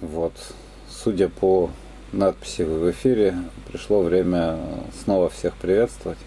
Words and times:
Вот, 0.00 0.34
судя 0.90 1.28
по 1.28 1.70
надписи 2.12 2.62
в 2.62 2.90
эфире, 2.90 3.34
пришло 3.70 4.02
время 4.02 4.58
снова 5.02 5.30
всех 5.30 5.54
приветствовать. 5.54 6.18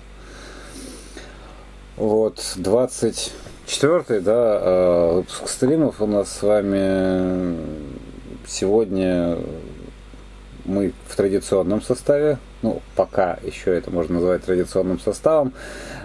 Вот, 1.95 2.42
24 2.55 4.21
да, 4.21 4.59
э, 4.61 5.11
выпуск 5.17 5.47
стримов 5.50 6.01
у 6.01 6.08
нас 6.08 6.32
с 6.32 6.42
вами 6.42 7.58
сегодня 8.47 9.37
мы 10.65 10.93
в 11.07 11.15
традиционном 11.15 11.81
составе, 11.81 12.38
ну, 12.61 12.81
пока 12.95 13.38
еще 13.43 13.75
это 13.75 13.91
можно 13.91 14.15
назвать 14.15 14.43
традиционным 14.43 14.99
составом. 14.99 15.54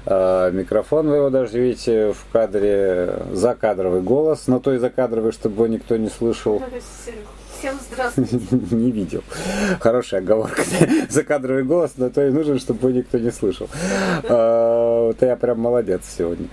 Э, 0.05 0.51
микрофон 0.53 1.09
вы 1.09 1.17
его 1.17 1.31
даже 1.31 1.59
видите 1.59 2.13
в 2.13 2.27
кадре, 2.31 3.23
закадровый 3.33 4.03
голос, 4.03 4.49
но 4.49 4.61
то 4.61 4.75
и 4.75 4.79
закадровый, 4.79 5.33
чтобы 5.33 5.55
его 5.55 5.67
никто 5.67 5.97
не 5.97 6.09
слышал. 6.09 6.63
Всем 7.65 7.79
здравствуйте. 7.91 8.39
Не 8.73 8.91
видел. 8.91 9.25
Хорошая 9.81 10.21
оговорка. 10.21 10.63
Закадровый 11.09 11.65
голос, 11.65 11.93
но 11.97 12.11
то 12.11 12.27
и 12.27 12.31
нужен, 12.31 12.59
чтобы 12.59 12.93
никто 12.93 13.17
не 13.17 13.31
слышал. 13.31 13.71
Э, 14.23 15.07
вот 15.07 15.23
я 15.23 15.35
прям 15.37 15.61
молодец 15.61 16.03
сегодня. 16.19 16.47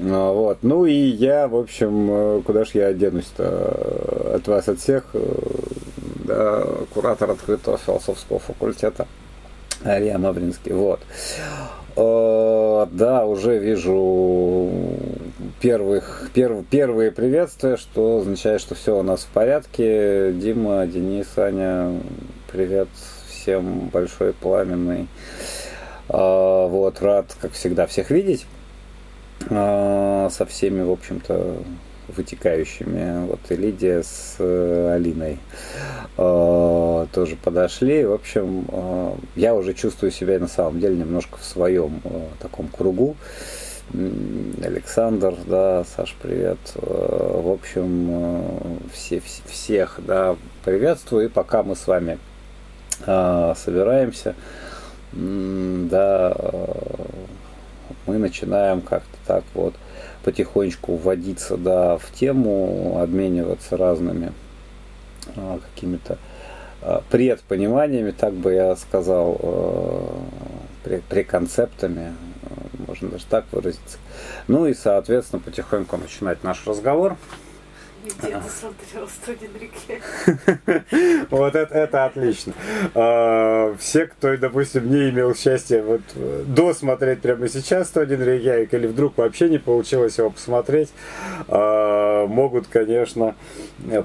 Э, 0.00 0.32
вот. 0.32 0.58
Ну 0.62 0.84
и 0.84 0.94
я, 0.94 1.46
в 1.46 1.54
общем, 1.54 2.42
куда 2.42 2.64
ж 2.64 2.70
я 2.74 2.86
оденусь-то 2.88 4.32
от 4.34 4.48
вас, 4.48 4.68
от 4.68 4.80
всех 4.80 5.04
да, 6.24 6.64
куратор 6.92 7.30
открытого 7.30 7.78
философского 7.78 8.40
факультета 8.40 9.06
Ария 9.84 10.18
Мавринский. 10.18 10.72
Вот. 10.72 10.98
Э, 11.94 12.86
да, 12.92 13.26
уже 13.26 13.58
вижу 13.58 14.70
первых, 15.60 16.17
перв, 16.28 16.64
первые 16.66 17.10
приветствия, 17.10 17.76
что 17.76 18.18
означает, 18.18 18.60
что 18.60 18.74
все 18.74 18.98
у 18.98 19.02
нас 19.02 19.22
в 19.22 19.28
порядке. 19.28 20.32
Дима, 20.32 20.86
Денис, 20.86 21.26
Аня, 21.36 22.00
привет 22.50 22.88
всем 23.28 23.88
большой, 23.88 24.32
пламенный. 24.32 25.08
Э, 26.08 26.66
вот, 26.68 27.00
рад, 27.00 27.36
как 27.40 27.52
всегда, 27.52 27.86
всех 27.86 28.10
видеть. 28.10 28.46
Э, 29.50 30.28
со 30.30 30.46
всеми, 30.46 30.82
в 30.82 30.90
общем-то, 30.90 31.56
вытекающими. 32.08 33.26
Вот 33.26 33.40
и 33.50 33.56
Лидия 33.56 34.02
с 34.02 34.36
э, 34.38 34.92
Алиной 34.94 35.38
э, 36.16 37.06
тоже 37.12 37.36
подошли. 37.36 38.04
В 38.04 38.12
общем, 38.12 38.64
э, 38.68 39.12
я 39.36 39.54
уже 39.54 39.74
чувствую 39.74 40.10
себя 40.10 40.38
на 40.38 40.48
самом 40.48 40.80
деле 40.80 40.96
немножко 40.96 41.38
в 41.38 41.44
своем 41.44 42.00
э, 42.04 42.20
таком 42.40 42.68
кругу. 42.68 43.16
Александр, 43.90 45.34
да, 45.46 45.82
Саш, 45.84 46.14
привет. 46.20 46.58
Э, 46.74 47.40
в 47.42 47.50
общем, 47.50 48.08
э, 48.10 48.58
все, 48.92 49.22
всех, 49.46 50.00
да, 50.06 50.36
приветствую. 50.62 51.26
И 51.26 51.28
пока 51.28 51.62
мы 51.62 51.74
с 51.74 51.86
вами 51.86 52.18
э, 53.06 53.54
собираемся, 53.56 54.34
да, 55.12 56.36
мы 58.04 58.18
начинаем 58.18 58.82
как-то 58.82 59.16
так 59.26 59.44
вот 59.54 59.74
потихонечку 60.22 60.96
вводиться 60.96 61.56
да, 61.56 61.96
в 61.96 62.10
тему, 62.12 62.98
обмениваться 63.00 63.78
разными 63.78 64.32
какими-то 65.34 66.18
предпониманиями, 67.10 68.10
так 68.10 68.34
бы 68.34 68.52
я 68.52 68.76
сказал, 68.76 70.20
преконцептами, 71.08 72.12
можно 73.02 73.18
даже 73.18 73.26
так 73.26 73.44
выразиться. 73.52 73.98
Ну 74.46 74.66
и, 74.66 74.74
соответственно, 74.74 75.40
потихоньку 75.40 75.96
начинать 75.96 76.42
наш 76.44 76.66
разговор. 76.66 77.16
Где 78.04 78.40
смотрел 78.48 79.08
«Студен 79.08 79.50
реке»? 79.58 80.00
Вот 81.30 81.54
это, 81.54 81.74
это 81.74 82.04
отлично. 82.04 82.52
А, 82.94 83.74
все, 83.78 84.06
кто, 84.06 84.36
допустим, 84.36 84.88
не 84.90 85.10
имел 85.10 85.34
счастья 85.34 85.82
вот 85.82 86.02
досмотреть 86.46 87.20
прямо 87.20 87.48
сейчас 87.48 87.88
«Студен 87.88 88.22
Рейкьявик» 88.22 88.72
или 88.72 88.86
вдруг 88.86 89.18
вообще 89.18 89.48
не 89.48 89.58
получилось 89.58 90.18
его 90.18 90.30
посмотреть, 90.30 90.90
а, 91.48 92.26
могут, 92.26 92.68
конечно, 92.68 93.34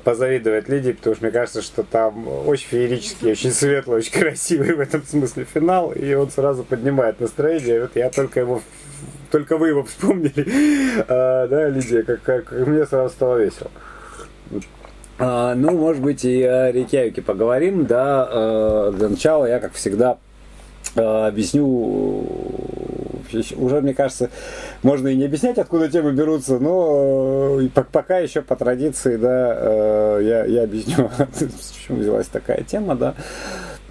позавидовать 0.03 0.69
Лидии, 0.69 0.93
потому 0.93 1.15
что 1.15 1.25
мне 1.25 1.31
кажется, 1.31 1.61
что 1.61 1.83
там 1.83 2.27
очень 2.47 2.67
феерический, 2.67 3.31
очень 3.31 3.51
светлый, 3.51 3.97
очень 3.97 4.19
красивый 4.19 4.73
в 4.73 4.79
этом 4.79 5.03
смысле 5.03 5.45
финал, 5.45 5.91
и 5.91 6.13
он 6.13 6.31
сразу 6.31 6.63
поднимает 6.63 7.19
настроение. 7.19 7.81
Вот 7.81 7.95
я 7.95 8.09
только 8.09 8.39
его 8.39 8.61
только 9.33 9.57
вы 9.57 9.69
его 9.69 9.83
вспомнили, 9.83 10.45
а, 11.07 11.47
да, 11.47 11.67
Лидия, 11.67 12.03
как, 12.03 12.21
как 12.21 12.51
мне 12.51 12.85
сразу 12.85 13.11
стало 13.13 13.37
весело. 13.37 13.71
А, 15.19 15.53
ну, 15.55 15.71
может 15.71 16.01
быть, 16.01 16.25
и 16.25 16.43
о 16.43 16.71
Рейкьявике 16.71 17.21
поговорим, 17.21 17.85
да. 17.85 18.27
А, 18.29 18.91
для 18.91 19.09
начала 19.09 19.45
я, 19.45 19.59
как 19.59 19.73
всегда, 19.73 20.17
а, 20.95 21.27
объясню 21.27 22.27
уже, 23.55 23.81
мне 23.81 23.95
кажется, 23.95 24.29
можно 24.83 25.07
и 25.07 25.15
не 25.15 25.25
объяснять, 25.25 25.57
откуда 25.57 25.89
темы 25.89 26.11
берутся, 26.11 26.59
но 26.59 27.59
э, 27.61 27.67
пока 27.91 28.19
еще 28.19 28.43
по 28.43 28.55
традиции, 28.55 29.17
да, 29.17 29.57
э, 29.57 30.19
я, 30.21 30.45
я 30.45 30.63
объясню, 30.63 31.09
чего 31.87 31.97
взялась 31.97 32.27
такая 32.27 32.61
тема, 32.61 32.95
да. 32.95 33.15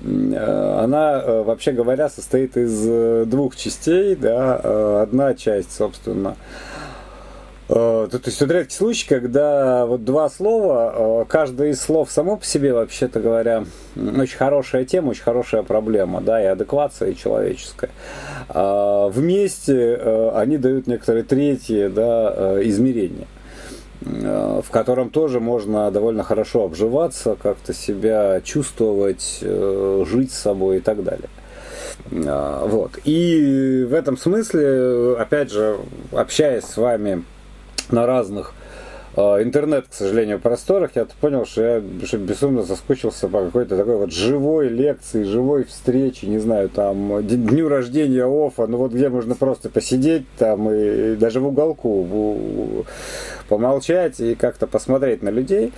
Э, 0.04 0.78
она, 0.84 1.42
вообще 1.42 1.72
говоря, 1.72 2.08
состоит 2.08 2.56
из 2.56 3.26
двух 3.26 3.56
частей, 3.56 4.14
да. 4.14 5.02
Одна 5.02 5.34
часть, 5.34 5.72
собственно, 5.72 6.36
Э, 6.36 6.71
то, 7.68 8.08
то 8.08 8.20
есть 8.26 8.40
вот 8.40 8.50
редкий 8.50 8.74
случай, 8.74 9.08
когда 9.08 9.86
вот 9.86 10.04
два 10.04 10.28
слова, 10.28 11.22
э, 11.22 11.24
каждое 11.28 11.70
из 11.70 11.80
слов 11.80 12.10
само 12.10 12.36
по 12.36 12.44
себе, 12.44 12.72
вообще-то 12.72 13.20
говоря, 13.20 13.64
очень 13.96 14.36
хорошая 14.36 14.84
тема, 14.84 15.10
очень 15.10 15.22
хорошая 15.22 15.62
проблема, 15.62 16.20
да, 16.20 16.42
и 16.42 16.46
адеквация, 16.46 17.10
и 17.10 17.16
человеческая. 17.16 17.90
А 18.48 19.08
вместе 19.08 19.96
э, 19.98 20.30
они 20.34 20.58
дают 20.58 20.86
некоторые 20.86 21.22
третьи, 21.24 21.86
да, 21.88 22.58
измерения 22.62 23.26
в 24.04 24.66
котором 24.72 25.10
тоже 25.10 25.38
можно 25.38 25.88
довольно 25.92 26.24
хорошо 26.24 26.64
обживаться, 26.64 27.36
как-то 27.40 27.72
себя 27.72 28.40
чувствовать, 28.40 29.38
жить 29.40 30.32
с 30.32 30.38
собой 30.38 30.78
и 30.78 30.80
так 30.80 31.04
далее. 31.04 31.28
Вот. 32.10 32.98
И 33.04 33.86
в 33.88 33.94
этом 33.94 34.16
смысле, 34.16 35.14
опять 35.18 35.52
же, 35.52 35.76
общаясь 36.10 36.64
с 36.64 36.76
вами 36.76 37.22
на 37.92 38.06
разных 38.06 38.54
а, 39.14 39.42
интернет, 39.42 39.86
к 39.88 39.92
сожалению, 39.92 40.40
просторах, 40.40 40.92
я 40.94 41.06
понял, 41.20 41.44
что 41.44 41.62
я 41.62 41.82
что 42.06 42.16
безумно 42.16 42.62
соскучился 42.62 43.28
по 43.28 43.44
какой-то 43.44 43.76
такой 43.76 43.96
вот 43.96 44.12
живой 44.12 44.68
лекции, 44.68 45.24
живой 45.24 45.64
встрече, 45.64 46.26
не 46.28 46.38
знаю, 46.38 46.70
там, 46.70 47.22
дню 47.26 47.68
рождения 47.68 48.24
Офа, 48.24 48.66
ну 48.66 48.78
вот 48.78 48.92
где 48.92 49.10
можно 49.10 49.34
просто 49.34 49.68
посидеть 49.68 50.24
там 50.38 50.70
и, 50.70 51.12
и 51.12 51.16
даже 51.16 51.40
в 51.40 51.48
уголку 51.48 52.86
помолчать 53.52 54.18
и 54.18 54.34
как-то 54.34 54.66
посмотреть 54.66 55.22
на 55.22 55.28
людей. 55.28 55.74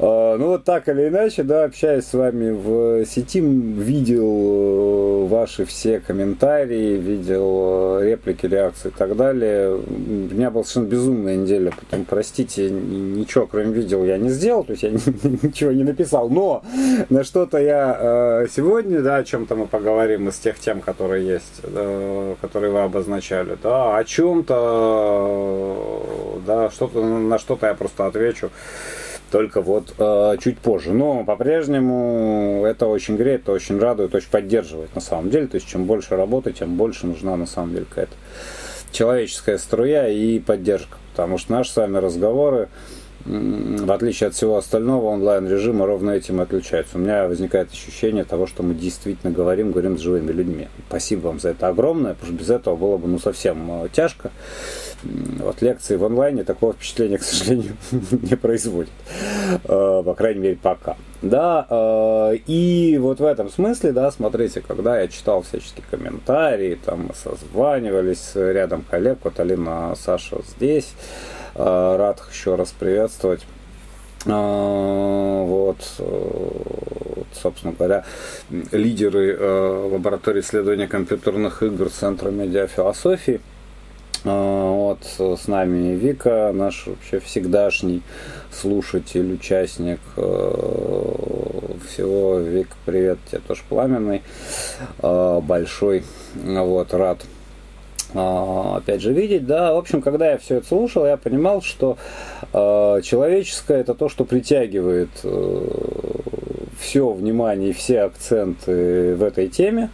А, 0.00 0.36
ну 0.36 0.48
вот 0.48 0.64
так 0.64 0.88
или 0.88 1.06
иначе, 1.06 1.44
да, 1.44 1.62
общаясь 1.62 2.04
с 2.06 2.14
вами 2.14 2.50
в 2.50 3.06
сети, 3.06 3.38
видел 3.38 5.26
э, 5.26 5.26
ваши 5.28 5.64
все 5.64 6.00
комментарии, 6.00 6.96
видел 6.96 8.00
э, 8.00 8.06
реплики, 8.06 8.46
реакции 8.46 8.88
и 8.88 8.90
так 8.90 9.14
далее. 9.16 9.76
У 9.76 10.34
меня 10.34 10.50
была 10.50 10.64
совершенно 10.64 10.90
безумная 10.90 11.36
неделя, 11.36 11.70
потом, 11.70 12.04
простите, 12.04 12.68
ничего 12.70 13.46
кроме 13.46 13.72
видео 13.72 14.04
я 14.04 14.18
не 14.18 14.30
сделал, 14.30 14.64
то 14.64 14.72
есть 14.72 14.82
я 14.82 14.90
ничего 15.42 15.70
не 15.70 15.84
написал, 15.84 16.28
но 16.28 16.64
на 17.08 17.22
что-то 17.22 17.58
я 17.58 17.96
э, 18.00 18.46
сегодня, 18.50 19.00
да, 19.00 19.18
о 19.18 19.24
чем-то 19.24 19.54
мы 19.54 19.68
поговорим 19.68 20.28
из 20.28 20.38
тех 20.38 20.58
тем, 20.58 20.80
которые 20.80 21.24
есть, 21.24 21.62
которые 22.40 22.72
вы 22.72 22.80
обозначали, 22.80 23.56
да, 23.62 23.96
о 23.96 24.02
чем-то, 24.02 24.62
да, 26.44 26.68
что-то 26.70 27.11
на 27.18 27.38
что-то 27.38 27.66
я 27.66 27.74
просто 27.74 28.06
отвечу 28.06 28.50
только 29.32 29.62
вот 29.62 29.94
э, 29.98 30.36
чуть 30.40 30.58
позже. 30.58 30.92
Но 30.92 31.24
по-прежнему 31.24 32.64
это 32.66 32.86
очень 32.86 33.16
греет, 33.16 33.42
это 33.42 33.52
очень 33.52 33.78
радует, 33.78 34.14
очень 34.14 34.28
поддерживает 34.30 34.94
на 34.94 35.00
самом 35.00 35.30
деле. 35.30 35.46
То 35.46 35.56
есть 35.56 35.66
чем 35.66 35.84
больше 35.84 36.16
работы, 36.16 36.52
тем 36.52 36.76
больше 36.76 37.06
нужна 37.06 37.36
на 37.36 37.46
самом 37.46 37.72
деле 37.72 37.86
какая-то 37.88 38.12
человеческая 38.92 39.58
струя 39.58 40.08
и 40.08 40.38
поддержка. 40.38 40.98
Потому 41.12 41.38
что 41.38 41.52
наши 41.52 41.70
с 41.70 41.76
вами 41.76 41.96
разговоры, 41.96 42.68
в 43.24 43.92
отличие 43.92 44.28
от 44.28 44.34
всего 44.34 44.56
остального 44.56 45.06
онлайн-режима, 45.06 45.86
ровно 45.86 46.10
этим 46.10 46.40
и 46.40 46.42
отличаются. 46.42 46.98
У 46.98 47.00
меня 47.00 47.28
возникает 47.28 47.70
ощущение 47.70 48.24
того, 48.24 48.46
что 48.46 48.62
мы 48.62 48.74
действительно 48.74 49.32
говорим, 49.32 49.70
говорим 49.70 49.98
с 49.98 50.00
живыми 50.00 50.32
людьми. 50.32 50.68
Спасибо 50.88 51.28
вам 51.28 51.38
за 51.40 51.50
это 51.50 51.68
огромное, 51.68 52.14
потому 52.14 52.32
что 52.32 52.42
без 52.42 52.50
этого 52.50 52.76
было 52.76 52.96
бы 52.96 53.08
ну, 53.08 53.18
совсем 53.18 53.84
э, 53.84 53.88
тяжко. 53.92 54.30
Вот 55.04 55.62
лекции 55.62 55.96
в 55.96 56.04
онлайне 56.04 56.44
такого 56.44 56.72
впечатления, 56.72 57.18
к 57.18 57.22
сожалению, 57.22 57.76
не 58.10 58.36
производят. 58.36 58.92
Э, 59.64 60.02
по 60.04 60.14
крайней 60.14 60.40
мере, 60.40 60.58
пока. 60.60 60.96
Да, 61.22 61.66
э, 61.70 62.36
и 62.46 62.98
вот 63.00 63.20
в 63.20 63.24
этом 63.24 63.50
смысле, 63.50 63.92
да, 63.92 64.10
смотрите, 64.10 64.60
когда 64.60 65.00
я 65.00 65.06
читал 65.06 65.42
всяческие 65.42 65.84
комментарии, 65.88 66.78
там 66.84 67.06
мы 67.08 67.14
созванивались 67.14 68.32
рядом 68.34 68.84
коллег, 68.90 69.18
вот 69.22 69.38
Алина, 69.38 69.94
Саша 69.96 70.38
здесь, 70.56 70.92
рад 71.54 72.20
их 72.20 72.32
еще 72.32 72.54
раз 72.54 72.72
приветствовать. 72.72 73.46
Э, 74.26 75.44
вот. 75.46 75.78
вот, 75.98 77.26
собственно 77.40 77.72
говоря, 77.72 78.04
лидеры 78.70 79.36
лаборатории 79.38 80.40
исследования 80.40 80.86
компьютерных 80.86 81.62
игр 81.62 81.90
Центра 81.90 82.30
медиафилософии. 82.30 83.40
Вот 84.24 84.98
с 85.18 85.48
нами 85.48 85.96
Вика, 85.96 86.52
наш 86.54 86.86
вообще 86.86 87.18
всегдашний 87.18 88.02
слушатель, 88.52 89.32
участник 89.32 89.98
всего. 90.14 92.38
Вик, 92.38 92.68
привет 92.86 93.18
тебе 93.28 93.40
тоже 93.40 93.62
пламенный, 93.68 94.22
большой. 95.00 96.04
Вот, 96.34 96.94
рад 96.94 97.18
опять 98.14 99.00
же, 99.00 99.12
видеть, 99.12 99.46
да, 99.46 99.72
в 99.72 99.78
общем, 99.78 100.02
когда 100.02 100.30
я 100.32 100.38
все 100.38 100.56
это 100.56 100.66
слушал, 100.66 101.06
я 101.06 101.16
понимал, 101.16 101.62
что 101.62 101.96
э, 102.52 103.00
человеческое 103.02 103.80
это 103.80 103.94
то, 103.94 104.08
что 104.08 104.24
притягивает 104.24 105.10
э, 105.24 105.66
все 106.78 107.10
внимание 107.10 107.70
и 107.70 107.72
все 107.72 108.02
акценты 108.02 109.14
в 109.14 109.22
этой 109.22 109.48
теме, 109.48 109.90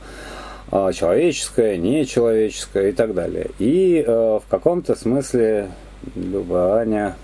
э, 0.73 0.91
человеческое, 0.94 1.76
нечеловеческое 1.76 2.91
и 2.91 2.93
так 2.93 3.15
далее. 3.15 3.50
И 3.59 4.05
э, 4.06 4.11
в 4.11 4.44
каком-то 4.49 4.94
смысле 4.97 5.71
Люба, 6.14 6.79
Аня, 6.79 7.17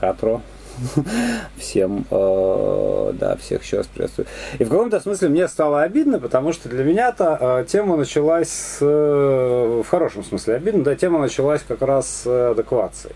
Катро, 0.00 0.40
всем, 1.56 2.04
э, 2.10 3.12
да, 3.14 3.36
всех 3.36 3.62
еще 3.62 3.78
раз 3.78 3.86
приветствую. 3.86 4.26
И 4.58 4.64
в 4.64 4.68
каком-то 4.68 5.00
смысле 5.00 5.28
мне 5.28 5.48
стало 5.48 5.82
обидно, 5.82 6.18
потому 6.18 6.52
что 6.52 6.68
для 6.68 6.84
меня-то 6.84 7.38
э, 7.40 7.64
тема 7.68 7.96
началась 7.96 8.48
с, 8.48 8.78
э, 8.80 9.82
в 9.84 9.88
хорошем 9.88 10.24
смысле 10.24 10.56
обидно, 10.56 10.84
да, 10.84 10.94
тема 10.94 11.18
началась 11.18 11.62
как 11.66 11.82
раз 11.82 12.08
с 12.08 12.50
адеквацией. 12.50 13.14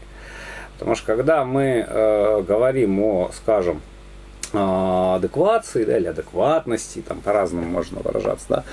Потому 0.75 0.95
что 0.95 1.07
когда 1.07 1.45
мы 1.47 1.87
говорим 2.47 3.01
о, 3.01 3.31
скажем, 3.35 3.81
адеквации, 4.55 5.85
да, 5.85 5.97
или 5.99 6.07
адекватности, 6.07 7.03
там 7.07 7.21
по-разному 7.21 7.67
можно 7.67 8.01
выражаться, 8.01 8.47
да. 8.49 8.65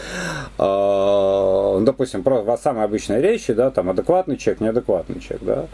Э, 0.57 1.79
допустим, 1.81 2.23
про 2.23 2.57
самые 2.57 2.85
обычные 2.85 3.21
речи, 3.21 3.53
да, 3.53 3.71
там 3.71 3.89
адекватный 3.89 4.37
человек, 4.37 4.61
неадекватный 4.61 5.19
человек, 5.19 5.43
да, 5.43 5.65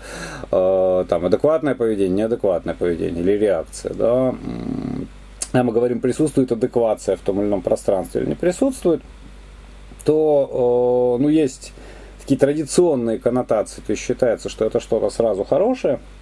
э, 0.51 1.06
там 1.07 1.25
адекватное 1.25 1.75
поведение, 1.75 2.18
неадекватное 2.18 2.74
поведение 2.74 3.22
или 3.22 3.31
реакция, 3.31 3.94
да. 3.94 4.36
А 5.51 5.63
мы 5.63 5.74
говорим, 5.74 6.00
присутствует 6.00 6.51
адеквация 6.51 7.16
в 7.18 7.22
том 7.22 7.42
или 7.42 7.48
ином 7.48 7.62
пространстве 7.62 8.22
или 8.22 8.30
не 8.30 8.36
присутствует, 8.36 9.01
то, 10.06 11.18
ну, 11.19 11.28
есть 11.28 11.74
такие 12.19 12.40
традиционные 12.40 13.18
коннотации, 13.18 13.81
то 13.81 13.92
есть 13.92 14.04
считается, 14.04 14.50
что 14.50 14.66
это 14.66 14.80
что-то 14.80 15.10
сразу 15.10 15.44
хорошее, 15.44 15.96
а, 15.96 16.19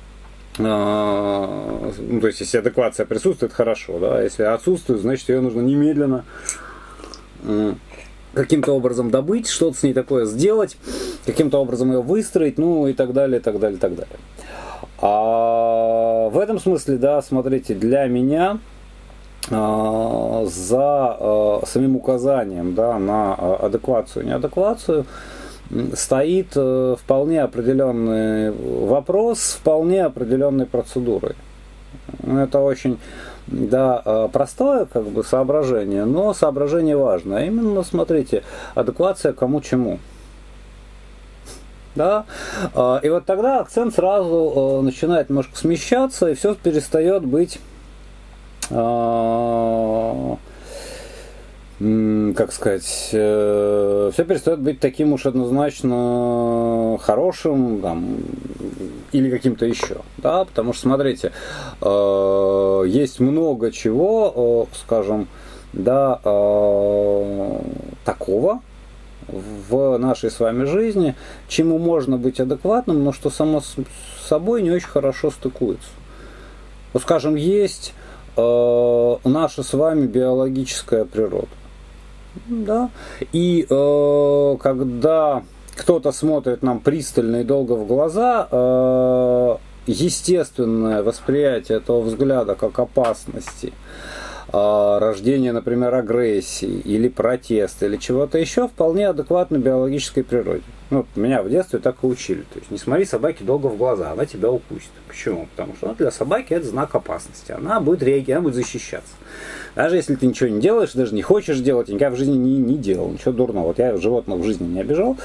ну, 0.58 2.20
то 2.22 2.28
есть, 2.28 2.40
если 2.42 2.58
адеквация 2.58 3.06
присутствует, 3.06 3.54
хорошо, 3.54 4.00
да, 4.00 4.22
если 4.22 4.44
отсутствует, 4.44 5.02
значит, 5.02 5.30
ее 5.30 5.42
нужно 5.42 5.62
немедленно 5.62 6.26
каким-то 8.34 8.74
образом 8.74 9.10
добыть, 9.10 9.48
что-то 9.48 9.78
с 9.78 9.84
ней 9.84 9.94
такое 9.94 10.26
сделать, 10.26 10.78
каким-то 11.26 11.60
образом 11.60 11.92
ее 11.92 12.02
выстроить, 12.02 12.58
ну 12.58 12.88
и 12.88 12.94
так 12.94 13.14
далее, 13.14 13.40
и 13.40 13.44
так 13.44 13.60
далее, 13.60 13.78
и 13.78 13.80
так 13.80 13.96
далее. 13.96 14.18
А 15.00 16.30
в 16.30 16.38
этом 16.40 16.60
смысле, 16.60 16.98
да, 16.98 17.22
смотрите, 17.22 17.74
для 17.74 18.06
меня 18.08 18.60
а, 19.50 20.46
за 20.46 21.18
а, 21.20 21.62
самим 21.66 21.96
указанием 21.96 22.74
да, 22.74 22.98
на 23.00 23.34
адеквацию, 23.34 24.26
неадеквацию, 24.26 25.06
стоит 25.96 26.54
э, 26.56 26.96
вполне 27.00 27.42
определенный 27.42 28.52
вопрос, 28.52 29.58
вполне 29.60 30.06
определенной 30.06 30.66
процедурой. 30.66 31.36
Это 32.26 32.60
очень 32.60 33.00
да, 33.48 34.02
э, 34.04 34.30
простое 34.32 34.86
как 34.86 35.06
бы 35.06 35.24
соображение, 35.24 36.06
но 36.06 36.34
соображение 36.34 36.98
важное. 36.98 37.46
Именно, 37.46 37.84
смотрите, 37.84 38.44
адеквация 38.76 39.34
кому 39.34 39.62
чему. 39.62 40.00
Да? 41.96 42.26
Э, 42.74 43.00
и 43.04 43.10
вот 43.10 43.26
тогда 43.26 43.60
акцент 43.60 43.94
сразу 43.94 44.82
начинает 44.84 45.30
немножко 45.30 45.58
смещаться, 45.58 46.30
и 46.30 46.36
все 46.36 46.56
перестает 46.56 47.26
быть 47.26 47.60
как 51.80 52.52
сказать, 52.54 53.10
э, 53.14 54.10
все 54.12 54.26
перестает 54.26 54.60
быть 54.60 54.80
таким 54.80 55.14
уж 55.14 55.28
однозначно 55.28 56.98
хорошим 57.00 57.82
там, 57.82 58.18
или 59.12 59.30
каким-то 59.30 59.68
еще. 59.68 59.98
Да? 60.18 60.46
Потому 60.46 60.74
что, 60.74 60.84
смотрите, 60.84 61.34
э, 61.82 62.84
есть 62.88 63.20
много 63.20 63.72
чего, 63.72 64.68
э, 64.72 64.76
скажем, 64.78 65.28
да, 65.74 66.16
такого, 68.06 68.62
в 69.28 69.98
нашей 69.98 70.32
с 70.32 70.40
вами 70.40 70.64
жизни, 70.64 71.14
чему 71.48 71.78
можно 71.78 72.18
быть 72.18 72.40
адекватным, 72.40 73.04
но 73.04 73.12
что 73.12 73.30
само 73.30 73.62
с 73.62 73.76
собой 74.26 74.64
не 74.64 74.72
очень 74.72 74.88
хорошо 74.88 75.30
стыкуется. 75.30 75.90
Вот, 76.94 77.04
скажем, 77.04 77.36
есть 77.36 77.94
наша 78.38 79.62
с 79.62 79.74
вами 79.74 80.08
биологическая 80.08 81.06
природа. 81.06 81.50
Да. 82.48 82.90
И 83.34 83.66
э, 83.70 84.58
когда 84.60 85.44
кто-то 85.76 86.12
смотрит 86.12 86.64
нам 86.64 86.80
пристально 86.80 87.38
и 87.38 87.44
долго 87.44 87.74
в 87.74 87.88
глаза, 87.88 88.48
э, 88.50 89.58
естественное 89.86 91.04
восприятие 91.04 91.78
этого 91.78 92.02
взгляда 92.02 92.56
как 92.56 92.80
опасности, 92.80 93.74
э, 94.52 94.98
рождение, 95.00 95.52
например, 95.52 95.94
агрессии 95.94 96.80
или 96.80 97.08
протеста 97.08 97.86
или 97.86 97.98
чего-то 97.98 98.38
еще 98.38 98.68
вполне 98.68 99.08
адекватно 99.08 99.58
биологической 99.58 100.24
природе. 100.24 100.64
Ну, 100.90 101.06
меня 101.16 101.44
в 101.44 101.50
детстве 101.50 101.80
так 101.80 101.98
и 102.04 102.08
учили. 102.08 102.42
То 102.42 102.60
есть 102.60 102.72
не 102.72 102.78
смотри 102.78 103.04
собаке 103.04 103.44
долго 103.44 103.68
в 103.68 103.78
глаза, 103.78 104.12
она 104.12 104.26
тебя 104.26 104.50
укусит. 104.50 104.90
Почему? 105.08 105.48
Потому 105.56 105.76
что 105.76 105.94
для 105.96 106.12
собаки 106.12 106.54
это 106.54 106.66
знак 106.66 106.96
опасности. 106.96 107.52
Она 107.52 107.82
будет 107.82 108.02
реагировать, 108.04 108.30
она 108.30 108.42
будет 108.42 108.56
защищаться. 108.56 109.14
Даже 109.76 109.98
если 109.98 110.16
ты 110.16 110.26
ничего 110.28 110.50
не 110.50 110.62
делаешь, 110.62 110.94
даже 110.94 111.14
не 111.14 111.22
хочешь 111.22 111.60
делать, 111.60 111.90
никогда 111.90 112.16
в 112.16 112.18
жизни 112.18 112.38
не, 112.38 112.58
не 112.58 112.78
делал, 112.78 113.12
ничего 113.12 113.34
дурного. 113.34 113.68
Вот 113.68 113.80
я 113.80 113.98
животных 113.98 114.40
в 114.40 114.44
жизни 114.44 114.66
не 114.66 114.80
обижал. 114.80 115.18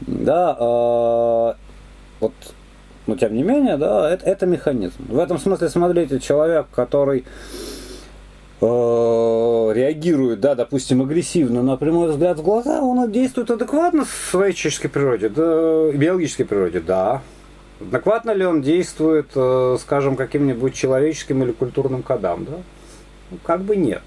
Да, 0.00 0.56
э, 0.58 1.54
вот, 2.20 2.32
но 3.06 3.16
тем 3.16 3.34
не 3.34 3.44
менее, 3.44 3.76
да, 3.76 4.10
это, 4.10 4.26
это 4.26 4.46
механизм. 4.46 5.06
В 5.08 5.18
этом 5.18 5.38
смысле, 5.38 5.68
смотрите, 5.68 6.18
человек, 6.18 6.66
который 6.74 7.24
реагирует, 8.60 10.40
да, 10.40 10.54
допустим, 10.54 11.02
агрессивно 11.02 11.62
на 11.62 11.76
прямой 11.76 12.10
взгляд 12.10 12.38
в 12.38 12.42
глаза, 12.42 12.80
он 12.80 13.10
действует 13.12 13.50
адекватно 13.50 14.06
своей 14.30 14.54
человеческой 14.54 14.88
природе, 14.88 15.28
да, 15.28 15.90
биологической 15.92 16.44
природе, 16.44 16.80
да. 16.80 17.22
Адекватно 17.80 18.30
ли 18.30 18.46
он 18.46 18.62
действует, 18.62 19.28
э, 19.34 19.76
скажем, 19.80 20.16
каким-нибудь 20.16 20.74
человеческим 20.74 21.42
или 21.42 21.52
культурным 21.52 22.02
кодам, 22.02 22.46
да? 22.46 22.56
Ну, 23.30 23.38
как 23.42 23.60
бы 23.60 23.76
нет. 23.76 24.02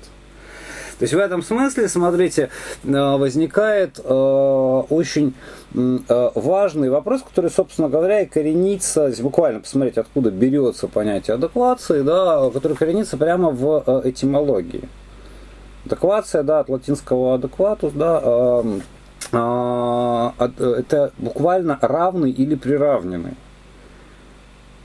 То 1.00 1.04
есть 1.04 1.14
в 1.14 1.18
этом 1.18 1.42
смысле, 1.42 1.88
смотрите, 1.88 2.50
э, 2.84 2.90
возникает 2.92 4.02
э, 4.04 4.04
очень 4.04 5.34
э, 5.74 6.30
важный 6.36 6.90
вопрос, 6.90 7.24
который, 7.24 7.50
собственно 7.50 7.88
говоря, 7.88 8.20
и 8.20 8.26
коренится, 8.26 9.10
буквально 9.22 9.62
посмотреть, 9.62 9.98
откуда 9.98 10.30
берется 10.30 10.90
понятие 10.90 11.36
адеквации, 11.36 12.02
да, 12.02 12.50
который 12.50 12.76
коренится 12.76 13.16
прямо 13.16 13.50
в 13.50 14.02
этимологии. 14.04 14.90
Адеквация, 15.86 16.44
да, 16.44 16.60
от 16.60 16.68
латинского 16.68 17.36
адекватус, 17.36 17.94
да, 17.94 18.62
это 19.32 21.14
буквально 21.18 21.80
равный 21.82 22.32
или 22.32 22.56
приравненный. 22.56 23.36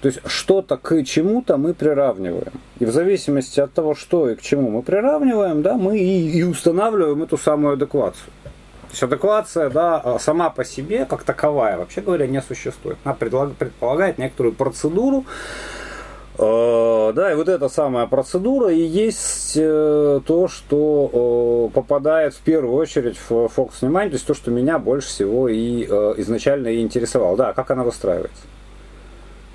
То 0.04 0.08
есть 0.08 0.20
что-то 0.26 0.76
к 0.76 1.02
чему-то 1.04 1.56
мы 1.56 1.73
приравниваем. 1.73 2.52
И 2.78 2.84
в 2.84 2.90
зависимости 2.90 3.58
от 3.58 3.73
того, 3.73 3.94
что 3.94 4.28
и 4.28 4.34
к 4.34 4.42
чему 4.42 4.68
мы 4.68 4.82
приравниваем, 4.82 5.62
да, 5.62 5.78
мы 5.78 5.99
и, 5.99 6.30
и 6.30 6.42
устанавливаем 6.42 7.23
эту 7.23 7.38
самую 7.38 7.73
адеквацию. 7.73 8.30
То 8.42 8.90
есть 8.90 9.02
адеквация 9.02 9.70
да, 9.70 9.96
а, 10.04 10.18
сама 10.18 10.50
по 10.50 10.62
себе, 10.62 11.06
как 11.06 11.23
таковая, 11.23 11.78
вообще 11.78 12.02
говоря, 12.02 12.26
не 12.26 12.42
существует. 12.42 12.99
Она 13.02 13.14
предполагает 13.14 14.18
некоторую 14.18 14.54
процедуру, 14.54 15.25
э, 16.37 17.12
да, 17.16 17.32
и 17.32 17.34
вот 17.34 17.49
эта 17.49 17.70
самая 17.70 18.06
процедура 18.06 18.70
и 18.70 18.82
есть 18.82 19.54
э, 19.56 20.20
то, 20.26 20.49
что 20.49 21.70
э, 21.70 21.75
попадает 21.75 22.34
в 22.34 22.40
первую 22.40 22.75
очередь 22.75 23.16
в 23.30 23.49
фокус 23.49 23.80
внимания, 23.80 24.11
то 24.11 24.16
есть 24.16 24.26
то, 24.26 24.34
что 24.34 24.50
меня 24.50 24.78
больше 24.78 25.08
всего 25.08 25.49
и 25.49 25.84
изначально 26.18 26.68
и 26.68 26.82
интересовало. 26.82 27.38
Да, 27.38 27.54
как 27.54 27.70
она 27.70 27.84
выстраивается. 27.84 28.42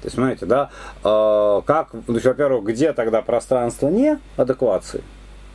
То 0.02 0.06
есть, 0.06 0.16
понимаете, 0.16 0.46
да, 0.46 0.70
э, 1.04 1.62
как, 1.66 1.90
ну, 2.08 2.20
во-первых, 2.24 2.66
где 2.66 2.94
тогда 2.94 3.22
пространство 3.22 3.90
не 3.90 4.20
адеквации? 4.38 5.04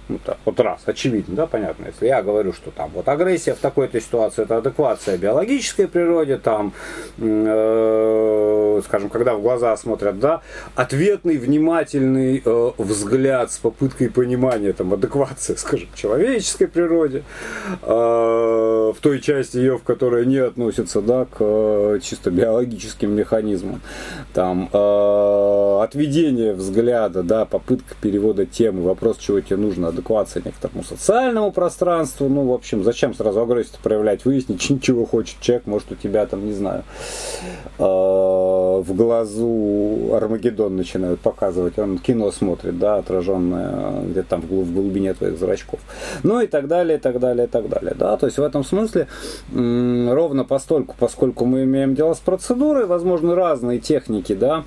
Ну, 0.06 0.18
так, 0.23 0.37
вот 0.44 0.61
раз, 0.61 0.82
очевидно, 0.84 1.34
да, 1.34 1.46
понятно. 1.46 1.87
Если 1.87 2.06
я 2.06 2.23
говорю, 2.23 2.52
что 2.52 2.70
там 2.70 2.90
вот 2.94 3.08
агрессия 3.08 3.54
в 3.54 3.58
такой-то 3.58 3.99
ситуации 3.99 4.42
это 4.42 4.58
адеквация 4.58 5.16
биологической 5.16 5.88
природе, 5.88 6.37
там, 6.37 6.75
э, 7.16 8.82
скажем, 8.84 9.08
когда 9.08 9.34
в 9.34 9.40
глаза 9.40 9.75
смотрят, 9.78 10.18
да, 10.18 10.42
ответный, 10.75 11.38
внимательный 11.38 12.42
э, 12.44 12.70
взгляд 12.76 13.50
с 13.50 13.56
попыткой 13.56 14.11
понимания, 14.11 14.75
там, 14.75 14.92
адеквация, 14.92 15.56
скажем, 15.56 15.88
человеческой 15.94 16.66
природе, 16.66 17.25
э, 17.80 17.87
в 17.88 18.96
той 19.00 19.20
части 19.20 19.56
ее, 19.56 19.78
в 19.78 19.84
которой 19.84 20.26
не 20.26 20.37
относится, 20.37 21.00
да, 21.00 21.25
к 21.25 21.37
э, 21.40 21.99
чисто 22.02 22.30
биологическим 22.30 23.11
механизмам, 23.11 23.80
там, 24.34 24.68
э, 24.70 25.78
отведение 25.82 26.52
взгляда, 26.52 27.23
да, 27.23 27.46
попытка 27.46 27.94
перевода 28.02 28.44
темы, 28.44 28.82
вопрос, 28.82 29.16
чего 29.16 29.40
тебе 29.40 29.56
нужно, 29.56 29.93
адеквация 29.94 30.42
некоторому 30.44 30.84
социальному 30.84 31.52
пространству. 31.52 32.28
Ну, 32.28 32.46
в 32.46 32.52
общем, 32.52 32.84
зачем 32.84 33.14
сразу 33.14 33.40
агрессию 33.40 33.78
проявлять, 33.82 34.24
выяснить, 34.24 34.60
чего 34.82 35.06
хочет 35.06 35.40
человек, 35.40 35.66
может, 35.66 35.92
у 35.92 35.94
тебя 35.94 36.26
там, 36.26 36.44
не 36.44 36.52
знаю, 36.52 36.84
э, 37.78 37.82
в 37.82 38.94
глазу 38.94 40.10
Армагеддон 40.14 40.76
начинают 40.76 41.20
показывать, 41.20 41.78
он 41.78 41.98
кино 41.98 42.30
смотрит, 42.30 42.78
да, 42.78 42.96
отраженное 42.96 44.02
где-то 44.02 44.28
там 44.28 44.40
в 44.40 44.72
глубине 44.72 45.14
твоих 45.14 45.38
зрачков. 45.38 45.80
Ну 46.22 46.40
и 46.40 46.46
так 46.46 46.68
далее, 46.68 46.98
и 46.98 47.00
так 47.00 47.18
далее, 47.18 47.46
и 47.46 47.48
так 47.48 47.68
далее, 47.68 47.94
да, 47.96 48.16
то 48.16 48.26
есть 48.26 48.38
в 48.38 48.42
этом 48.42 48.64
смысле 48.64 49.08
ровно 49.52 50.44
постольку, 50.44 50.94
поскольку 50.98 51.44
мы 51.44 51.64
имеем 51.64 51.94
дело 51.94 52.14
с 52.14 52.18
процедурой, 52.18 52.86
возможны 52.86 53.34
разные 53.34 53.78
техники, 53.78 54.34
да, 54.34 54.54
а, 54.54 54.64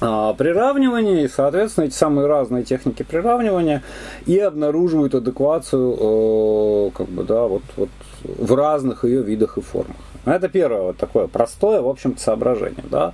приравнивания, 0.00 1.24
и, 1.24 1.28
соответственно, 1.28 1.84
эти 1.84 1.94
самые 1.94 2.26
разные 2.26 2.64
техники 2.64 3.02
приравнивания 3.02 3.82
и 4.26 4.38
обнаруживают 4.38 5.14
адеквацию 5.14 5.96
э, 5.98 6.90
как 6.96 7.08
бы, 7.08 7.24
да, 7.24 7.44
вот, 7.46 7.62
вот 7.76 7.90
в 8.24 8.54
разных 8.54 9.04
ее 9.04 9.22
видах 9.22 9.58
и 9.58 9.60
формах. 9.60 9.96
Это 10.24 10.48
первое 10.48 10.82
вот 10.82 10.96
такое 10.96 11.26
простое, 11.26 11.80
в 11.80 11.88
общем-то, 11.88 12.20
соображение. 12.20 12.84
Да? 12.90 13.12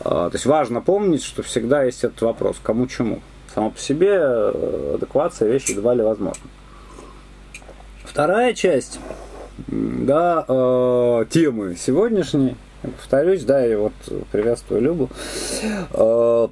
А, 0.00 0.28
то 0.28 0.34
есть 0.34 0.46
важно 0.46 0.80
помнить, 0.80 1.24
что 1.24 1.42
всегда 1.42 1.82
есть 1.84 2.04
этот 2.04 2.20
вопрос, 2.22 2.56
кому 2.62 2.86
чему. 2.86 3.20
Само 3.54 3.70
по 3.70 3.78
себе 3.78 4.18
э, 4.18 4.94
адеквация 4.96 5.48
вещи 5.48 5.72
едва 5.72 5.94
ли 5.94 6.02
возможна. 6.02 6.44
Вторая 8.04 8.54
часть 8.54 8.98
да, 9.68 10.44
э, 10.46 11.24
темы 11.30 11.76
сегодняшней 11.76 12.56
повторюсь, 12.82 13.44
да, 13.44 13.66
и 13.66 13.74
вот 13.74 13.92
приветствую 14.30 14.80
Любу. 14.80 15.08
А, 15.92 16.50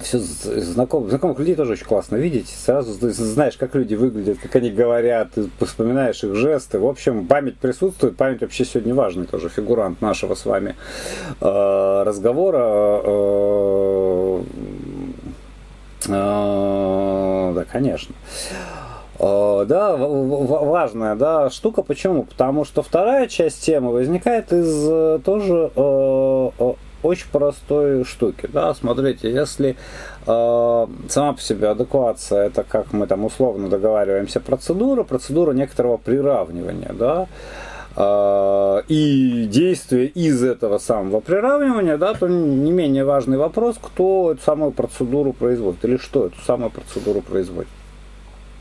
Все 0.00 0.18
знакомых, 0.18 1.10
знакомых 1.10 1.38
людей 1.38 1.54
тоже 1.54 1.72
очень 1.72 1.86
классно 1.86 2.16
видеть. 2.16 2.48
Сразу 2.48 2.92
знаешь, 2.92 3.56
как 3.56 3.74
люди 3.74 3.94
выглядят, 3.94 4.38
как 4.38 4.56
они 4.56 4.70
говорят, 4.70 5.28
ты 5.34 5.48
вспоминаешь 5.64 6.22
их 6.24 6.34
жесты. 6.34 6.78
В 6.78 6.86
общем, 6.86 7.26
память 7.26 7.58
присутствует. 7.58 8.16
Память 8.16 8.40
вообще 8.40 8.64
сегодня 8.64 8.94
важный 8.94 9.26
тоже 9.26 9.48
фигурант 9.48 10.00
нашего 10.00 10.34
с 10.34 10.44
вами 10.44 10.74
а, 11.40 12.04
разговора. 12.04 12.62
А, 16.08 17.52
да, 17.54 17.64
конечно. 17.64 18.14
Э, 19.18 19.64
да, 19.66 19.96
важная 19.96 21.14
да, 21.14 21.50
штука. 21.50 21.82
Почему? 21.82 22.24
Потому 22.24 22.64
что 22.64 22.82
вторая 22.82 23.26
часть 23.28 23.64
темы 23.64 23.92
возникает 23.92 24.52
из 24.52 24.88
э, 24.88 25.20
тоже 25.24 25.70
э, 25.74 26.50
очень 27.02 27.26
простой 27.30 28.04
штуки. 28.04 28.48
Да? 28.52 28.74
Смотрите, 28.74 29.30
если 29.30 29.76
сама 30.26 31.34
по 31.34 31.38
себе 31.38 31.68
адеквация, 31.68 32.46
это 32.46 32.64
как 32.64 32.94
мы 32.94 33.06
там 33.06 33.26
условно 33.26 33.68
договариваемся, 33.68 34.40
процедура, 34.40 35.04
процедура 35.04 35.52
некоторого 35.52 35.98
приравнивания, 35.98 36.94
да, 36.94 37.26
и 38.88 39.46
действие 39.50 40.06
из 40.06 40.42
этого 40.42 40.78
самого 40.78 41.20
приравнивания, 41.20 41.98
да, 41.98 42.14
то 42.14 42.26
не 42.26 42.72
менее 42.72 43.04
важный 43.04 43.36
вопрос, 43.36 43.76
кто 43.78 44.32
эту 44.32 44.40
самую 44.40 44.70
процедуру 44.70 45.34
производит 45.34 45.84
или 45.84 45.98
что 45.98 46.28
эту 46.28 46.40
самую 46.40 46.70
процедуру 46.70 47.20
производит. 47.20 47.68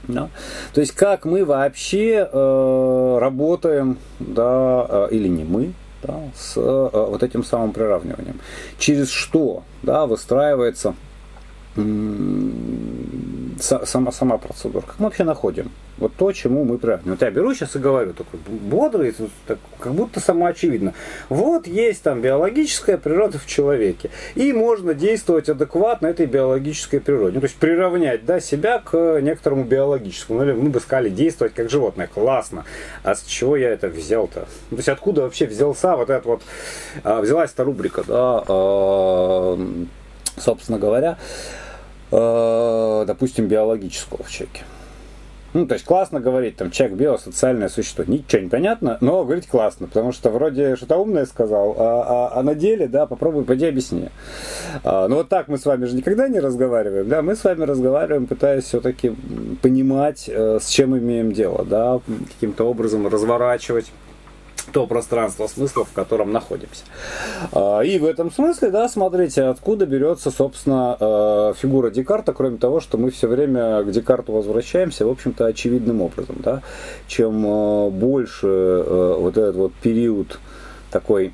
Да? 0.08 0.30
То 0.74 0.82
есть 0.82 0.94
как 0.94 1.26
мы 1.26 1.46
вообще 1.46 2.28
э, 2.32 3.18
работаем, 3.20 3.98
да, 4.20 4.86
э, 4.90 5.08
или 5.12 5.28
не 5.28 5.44
мы, 5.44 5.74
да, 6.02 6.20
с 6.36 6.58
э, 6.58 6.90
вот 6.92 7.24
этим 7.24 7.44
самым 7.44 7.72
приравниванием. 7.72 8.40
Через 8.78 9.10
что 9.10 9.64
да, 9.82 10.06
выстраивается 10.06 10.96
сама, 13.64 14.12
сама 14.12 14.38
процедура. 14.38 14.84
Как 14.86 15.00
мы 15.00 15.06
вообще 15.06 15.24
находим 15.24 15.72
вот 15.98 16.14
то, 16.16 16.32
чему 16.32 16.64
мы 16.64 16.78
приравниваем. 16.78 17.18
Вот 17.18 17.22
я 17.22 17.32
беру 17.32 17.54
сейчас 17.54 17.76
и 17.76 17.80
говорю, 17.80 18.14
такой 18.14 18.40
бодрый, 18.40 19.16
так, 19.48 19.60
как 19.80 19.94
будто 19.94 20.20
самоочевидно. 20.20 20.94
Вот 21.30 21.68
есть 21.68 22.02
там 22.04 22.22
биологическая 22.22 22.98
природа 22.98 23.38
в 23.38 23.46
человеке. 23.46 24.10
И 24.36 24.54
можно 24.54 24.94
действовать 24.94 25.50
адекватно 25.50 26.08
этой 26.08 26.26
биологической 26.26 27.00
природе. 27.00 27.36
Ну, 27.36 27.42
то 27.42 27.46
есть 27.46 27.58
приравнять 27.58 28.26
да, 28.26 28.40
себя 28.40 28.80
к 28.80 29.20
некоторому 29.22 29.64
биологическому. 29.64 30.40
Ну, 30.40 30.46
или 30.46 30.52
мы 30.54 30.70
бы 30.70 30.80
сказали, 30.80 31.10
действовать 31.10 31.54
как 31.54 31.70
животное. 31.70 32.08
Классно. 32.08 32.66
А 33.04 33.16
с 33.16 33.24
чего 33.24 33.56
я 33.56 33.70
это 33.70 33.88
взял-то? 33.88 34.48
Ну, 34.72 34.78
то 34.78 34.80
есть 34.80 34.90
откуда 34.90 35.22
вообще 35.22 35.46
взялся 35.46 35.96
вот 35.96 36.10
это 36.10 36.28
вот, 36.28 36.42
а, 37.04 37.22
взялась 37.22 37.52
эта 37.54 37.64
рубрика, 37.64 38.04
да, 38.06 38.44
а, 38.48 39.60
собственно 40.38 40.80
говоря. 40.80 41.18
Э, 42.16 43.06
допустим, 43.08 43.48
биологического 43.48 44.24
в 44.24 44.30
человеке. 44.30 44.62
Ну, 45.54 45.66
то 45.66 45.74
есть 45.74 45.84
классно 45.84 46.20
говорить, 46.20 46.58
там, 46.58 46.70
человек 46.70 46.98
биосоциальное 46.98 47.70
существо. 47.70 48.04
Ничего 48.06 48.44
не 48.44 48.50
понятно, 48.50 48.98
но 49.02 49.24
говорить 49.24 49.48
классно, 49.48 49.88
потому 49.88 50.12
что 50.12 50.30
вроде 50.30 50.76
что-то 50.76 50.98
умное 50.98 51.26
сказал, 51.26 51.76
а, 51.78 52.30
а, 52.36 52.40
а 52.40 52.44
на 52.44 52.54
деле, 52.54 52.88
да, 52.88 53.08
попробуй, 53.08 53.46
поди 53.46 53.66
объясни. 53.66 54.10
А, 54.84 55.08
ну, 55.08 55.18
вот 55.18 55.30
так 55.30 55.48
мы 55.48 55.58
с 55.58 55.66
вами 55.66 55.86
же 55.86 55.96
никогда 55.96 56.28
не 56.28 56.40
разговариваем, 56.40 57.10
да, 57.10 57.24
мы 57.24 57.36
с 57.36 57.44
вами 57.44 57.64
разговариваем, 57.64 58.28
пытаясь 58.28 58.66
все-таки 58.66 59.16
понимать, 59.64 60.26
э, 60.28 60.60
с 60.62 60.68
чем 60.68 60.96
имеем 60.96 61.32
дело, 61.32 61.66
да, 61.66 62.00
каким-то 62.36 62.66
образом 62.66 63.08
разворачивать 63.08 63.92
то 64.72 64.88
пространство 64.88 65.48
смысла, 65.48 65.86
в 65.86 65.92
котором 65.92 66.32
находимся. 66.32 66.84
А, 67.52 67.82
и 67.82 68.00
в 68.00 68.06
этом 68.06 68.32
смысле, 68.32 68.72
да, 68.72 68.88
смотрите, 68.90 69.44
откуда 69.44 69.86
берется, 69.86 70.32
собственно, 70.32 70.98
а, 71.00 71.54
фигура 71.54 71.90
Декарта, 71.92 72.34
кроме 72.34 72.58
того, 72.58 72.80
что 72.80 72.98
мы 72.98 73.12
все 73.12 73.28
время 73.28 73.84
к 73.84 73.92
Декарту 73.92 74.32
возвращаемся, 74.34 75.06
в 75.06 75.10
общем-то, 75.10 75.46
очевидным 75.46 76.02
образом, 76.02 76.38
да. 76.40 76.62
Чем 77.08 77.46
а, 77.46 77.90
больше 77.90 78.48
вот 79.20 79.38
этот 79.38 79.56
вот 79.56 79.74
период 79.74 80.40
такой 80.92 81.32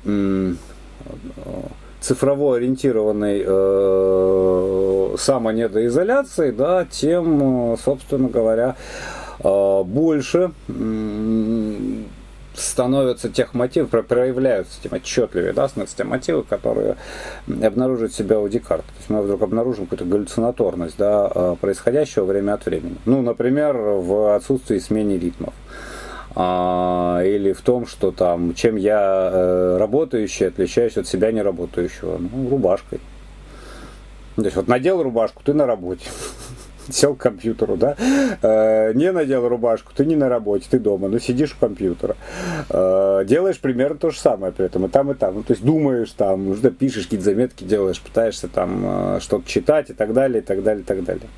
цифрово 2.00 2.56
ориентированной 2.56 3.42
э, 3.46 5.16
самонедоизоляции, 5.18 6.50
да, 6.50 6.86
тем, 6.86 7.76
собственно 7.82 8.28
говоря, 8.28 8.76
больше 9.42 10.52
становятся 12.60 13.28
тех 13.28 13.54
мотивов, 13.54 13.90
проявляются 13.90 14.80
тем 14.82 14.94
отчетливее, 14.94 15.52
да, 15.52 15.68
становятся 15.68 15.96
те 15.96 16.04
мотивы, 16.04 16.42
которые 16.42 16.96
обнаруживают 17.46 18.14
себя 18.14 18.40
у 18.40 18.48
Декарта. 18.48 18.86
То 18.86 18.94
есть 18.98 19.10
мы 19.10 19.22
вдруг 19.22 19.42
обнаружим 19.42 19.86
какую-то 19.86 20.04
галлюцинаторность 20.04 20.96
да, 20.96 21.26
а, 21.26 21.54
происходящего 21.56 22.24
время 22.24 22.54
от 22.54 22.66
времени. 22.66 22.96
Ну, 23.04 23.22
например, 23.22 23.76
в 23.76 24.34
отсутствии 24.34 24.78
смене 24.78 25.18
ритмов. 25.18 25.54
А, 26.36 27.22
или 27.24 27.52
в 27.52 27.60
том, 27.60 27.86
что 27.86 28.12
там, 28.12 28.54
чем 28.54 28.76
я 28.76 29.30
э, 29.32 29.76
работающий 29.78 30.46
отличаюсь 30.46 30.96
от 30.96 31.08
себя 31.08 31.32
неработающего. 31.32 32.18
Ну, 32.18 32.48
рубашкой. 32.48 33.00
То 34.36 34.44
есть 34.44 34.56
вот 34.56 34.68
надел 34.68 35.02
рубашку, 35.02 35.42
ты 35.44 35.52
на 35.54 35.66
работе 35.66 36.08
сел 36.92 37.14
к 37.14 37.18
компьютеру, 37.18 37.76
да, 37.76 37.96
э, 38.42 38.92
не 38.94 39.12
надел 39.12 39.48
рубашку, 39.48 39.92
ты 39.94 40.04
не 40.04 40.16
на 40.16 40.28
работе, 40.28 40.66
ты 40.70 40.78
дома, 40.78 41.08
но 41.08 41.18
сидишь 41.18 41.54
у 41.54 41.60
компьютера, 41.60 42.16
э, 42.68 43.24
делаешь 43.26 43.58
примерно 43.60 43.98
то 43.98 44.10
же 44.10 44.18
самое 44.18 44.52
при 44.52 44.66
этом, 44.66 44.86
и 44.86 44.88
там, 44.88 45.10
и 45.10 45.14
там, 45.14 45.34
ну, 45.36 45.42
то 45.42 45.52
есть 45.52 45.64
думаешь 45.64 46.10
там, 46.12 46.56
что 46.56 46.70
пишешь 46.70 47.04
какие-то 47.04 47.24
заметки, 47.24 47.64
делаешь, 47.64 48.00
пытаешься 48.00 48.48
там 48.48 49.16
э, 49.16 49.20
что-то 49.20 49.48
читать 49.48 49.90
и 49.90 49.94
так 49.94 50.12
далее, 50.12 50.42
и 50.42 50.44
так 50.44 50.62
далее, 50.62 50.82
и 50.82 50.86
так 50.86 51.04
далее. 51.04 51.28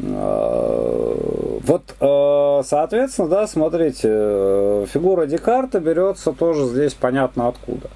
Вот, 0.00 1.82
соответственно, 2.66 3.28
да, 3.28 3.48
смотрите, 3.48 4.86
фигура 4.92 5.26
Декарта 5.26 5.80
берется 5.80 6.32
тоже 6.32 6.66
здесь 6.66 6.94
понятно 6.94 7.48
откуда 7.48 7.88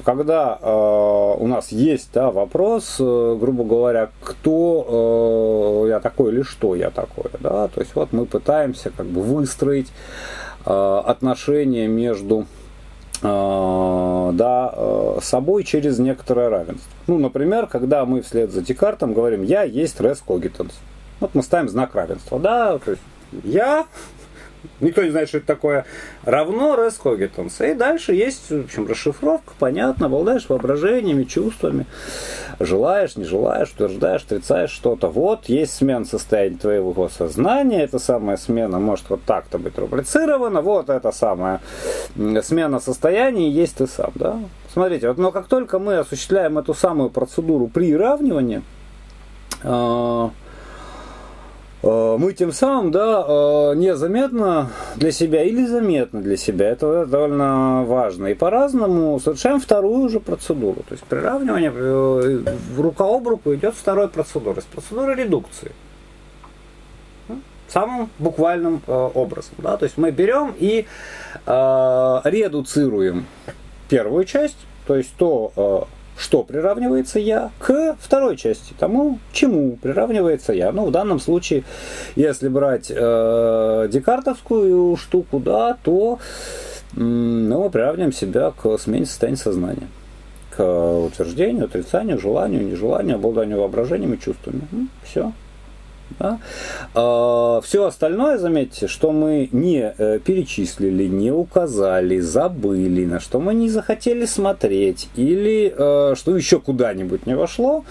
что 0.00 0.04
когда 0.04 0.58
э, 0.60 1.34
у 1.38 1.46
нас 1.46 1.72
есть 1.72 2.10
да, 2.12 2.30
вопрос, 2.30 2.96
э, 2.98 3.36
грубо 3.38 3.64
говоря, 3.64 4.10
кто 4.22 5.84
э, 5.84 5.90
я 5.90 6.00
такой 6.00 6.32
или 6.32 6.42
что 6.42 6.74
я 6.74 6.90
такое, 6.90 7.30
да, 7.38 7.68
то 7.68 7.80
есть 7.80 7.94
вот 7.94 8.12
мы 8.12 8.24
пытаемся 8.24 8.90
как 8.90 9.06
бы 9.06 9.20
выстроить 9.20 9.88
э, 10.64 11.02
отношения 11.04 11.86
между 11.86 12.46
э, 13.22 14.30
да, 14.34 14.74
э, 14.74 15.18
собой 15.22 15.64
через 15.64 15.98
некоторое 15.98 16.48
равенство. 16.48 16.90
Ну, 17.06 17.18
например, 17.18 17.66
когда 17.66 18.04
мы 18.06 18.22
вслед 18.22 18.50
за 18.50 18.62
Декартом 18.62 19.12
говорим 19.12 19.42
«я 19.42 19.64
есть 19.64 20.00
res 20.00 20.22
cogitans», 20.26 20.72
Вот 21.20 21.34
мы 21.34 21.42
ставим 21.42 21.68
знак 21.68 21.94
равенства, 21.94 22.38
да, 22.38 22.78
то 22.78 22.92
есть 22.92 23.02
я 23.44 23.86
Никто 24.80 25.02
не 25.02 25.10
знает, 25.10 25.28
что 25.28 25.38
это 25.38 25.46
такое. 25.46 25.84
Равно 26.24 26.74
cogitans. 26.74 27.70
И 27.70 27.74
дальше 27.74 28.14
есть, 28.14 28.50
в 28.50 28.64
общем, 28.64 28.86
расшифровка, 28.86 29.52
понятно, 29.58 30.06
обладаешь 30.06 30.48
воображениями, 30.48 31.24
чувствами. 31.24 31.86
Желаешь, 32.58 33.16
не 33.16 33.24
желаешь, 33.24 33.70
утверждаешь, 33.70 34.22
отрицаешь 34.22 34.70
что-то. 34.70 35.08
Вот 35.08 35.48
есть 35.48 35.74
смена 35.74 36.04
состояния 36.04 36.56
твоего 36.56 37.08
сознания. 37.08 37.82
Эта 37.82 37.98
самая 37.98 38.36
смена 38.36 38.78
может 38.78 39.08
вот 39.10 39.22
так-то 39.24 39.58
быть 39.58 39.78
рубрицирована. 39.78 40.60
Вот 40.60 40.90
эта 40.90 41.12
самая 41.12 41.60
смена 42.16 42.80
состояния 42.80 43.50
есть 43.50 43.76
ты 43.76 43.86
сам. 43.86 44.12
Да? 44.14 44.38
Смотрите, 44.72 45.08
вот, 45.08 45.18
но 45.18 45.32
как 45.32 45.46
только 45.46 45.78
мы 45.78 45.98
осуществляем 45.98 46.58
эту 46.58 46.74
самую 46.74 47.10
процедуру 47.10 47.66
приравнивания, 47.68 48.62
Э, 49.62 50.30
мы 51.82 52.34
тем 52.34 52.52
самым, 52.52 52.90
да, 52.90 53.24
э, 53.26 53.74
незаметно 53.74 54.70
для 54.96 55.12
себя 55.12 55.44
или 55.44 55.64
заметно 55.64 56.20
для 56.20 56.36
себя, 56.36 56.68
это 56.68 57.06
довольно 57.06 57.84
важно. 57.84 58.26
И 58.26 58.34
по-разному 58.34 59.18
совершаем 59.18 59.60
вторую 59.60 60.00
уже 60.00 60.20
процедуру. 60.20 60.82
То 60.86 60.92
есть 60.92 61.04
приравнивание 61.04 61.72
э, 61.74 62.44
рука 62.76 63.04
об 63.04 63.26
руку 63.26 63.54
идет 63.54 63.74
второй 63.74 64.08
процедурой, 64.08 64.60
с 64.62 64.66
процедуры 64.66 65.14
редукции. 65.14 65.72
Самым 67.68 68.10
буквальным 68.18 68.82
образом. 68.88 69.54
Да? 69.58 69.76
То 69.76 69.84
есть 69.84 69.96
мы 69.96 70.10
берем 70.10 70.52
и 70.58 70.86
редуцируем 71.46 73.26
первую 73.88 74.24
часть, 74.24 74.56
то 74.88 74.96
есть 74.96 75.14
то, 75.16 75.86
что 76.20 76.42
приравнивается 76.42 77.18
я 77.18 77.50
к 77.58 77.96
второй 77.98 78.36
части, 78.36 78.74
тому, 78.78 79.18
чему 79.32 79.76
приравнивается 79.76 80.52
я. 80.52 80.70
Ну, 80.70 80.86
в 80.86 80.90
данном 80.90 81.18
случае, 81.18 81.64
если 82.14 82.48
брать 82.48 82.90
э, 82.90 83.88
декартовскую 83.90 84.96
штуку, 84.96 85.40
да, 85.40 85.78
то 85.82 86.18
ну, 86.92 87.64
мы 87.64 87.70
приравниваем 87.70 88.12
себя 88.12 88.52
к 88.52 88.76
смене 88.78 89.06
состояния 89.06 89.38
сознания 89.38 89.88
к 90.50 90.62
утверждению, 91.06 91.66
отрицанию, 91.66 92.18
желанию, 92.18 92.66
нежеланию, 92.66 93.16
обладанию 93.16 93.60
воображением 93.60 94.14
и 94.14 94.20
чувствами. 94.20 94.62
Все. 95.04 95.32
Да? 96.18 96.38
А, 96.94 97.60
все 97.62 97.86
остальное, 97.86 98.38
заметьте, 98.38 98.88
что 98.88 99.12
мы 99.12 99.48
не 99.52 99.94
э, 99.96 100.18
перечислили, 100.18 101.06
не 101.06 101.30
указали, 101.30 102.18
забыли, 102.18 103.04
на 103.04 103.20
что 103.20 103.40
мы 103.40 103.54
не 103.54 103.68
захотели 103.68 104.26
смотреть, 104.26 105.08
или 105.14 105.72
э, 105.76 106.14
что 106.16 106.36
еще 106.36 106.60
куда-нибудь 106.60 107.26
не 107.26 107.36
вошло, 107.36 107.84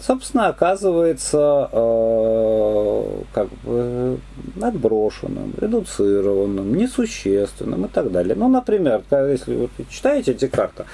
собственно, 0.00 0.48
оказывается 0.48 1.68
э, 1.72 3.22
как 3.32 3.48
бы 3.64 4.18
отброшенным, 4.60 5.54
редуцированным, 5.58 6.74
несущественным 6.74 7.86
и 7.86 7.88
так 7.88 8.10
далее. 8.10 8.34
Ну, 8.34 8.48
например, 8.48 9.02
если 9.10 9.54
вы 9.54 9.68
читаете 9.88 10.34
Декарта, 10.34 10.86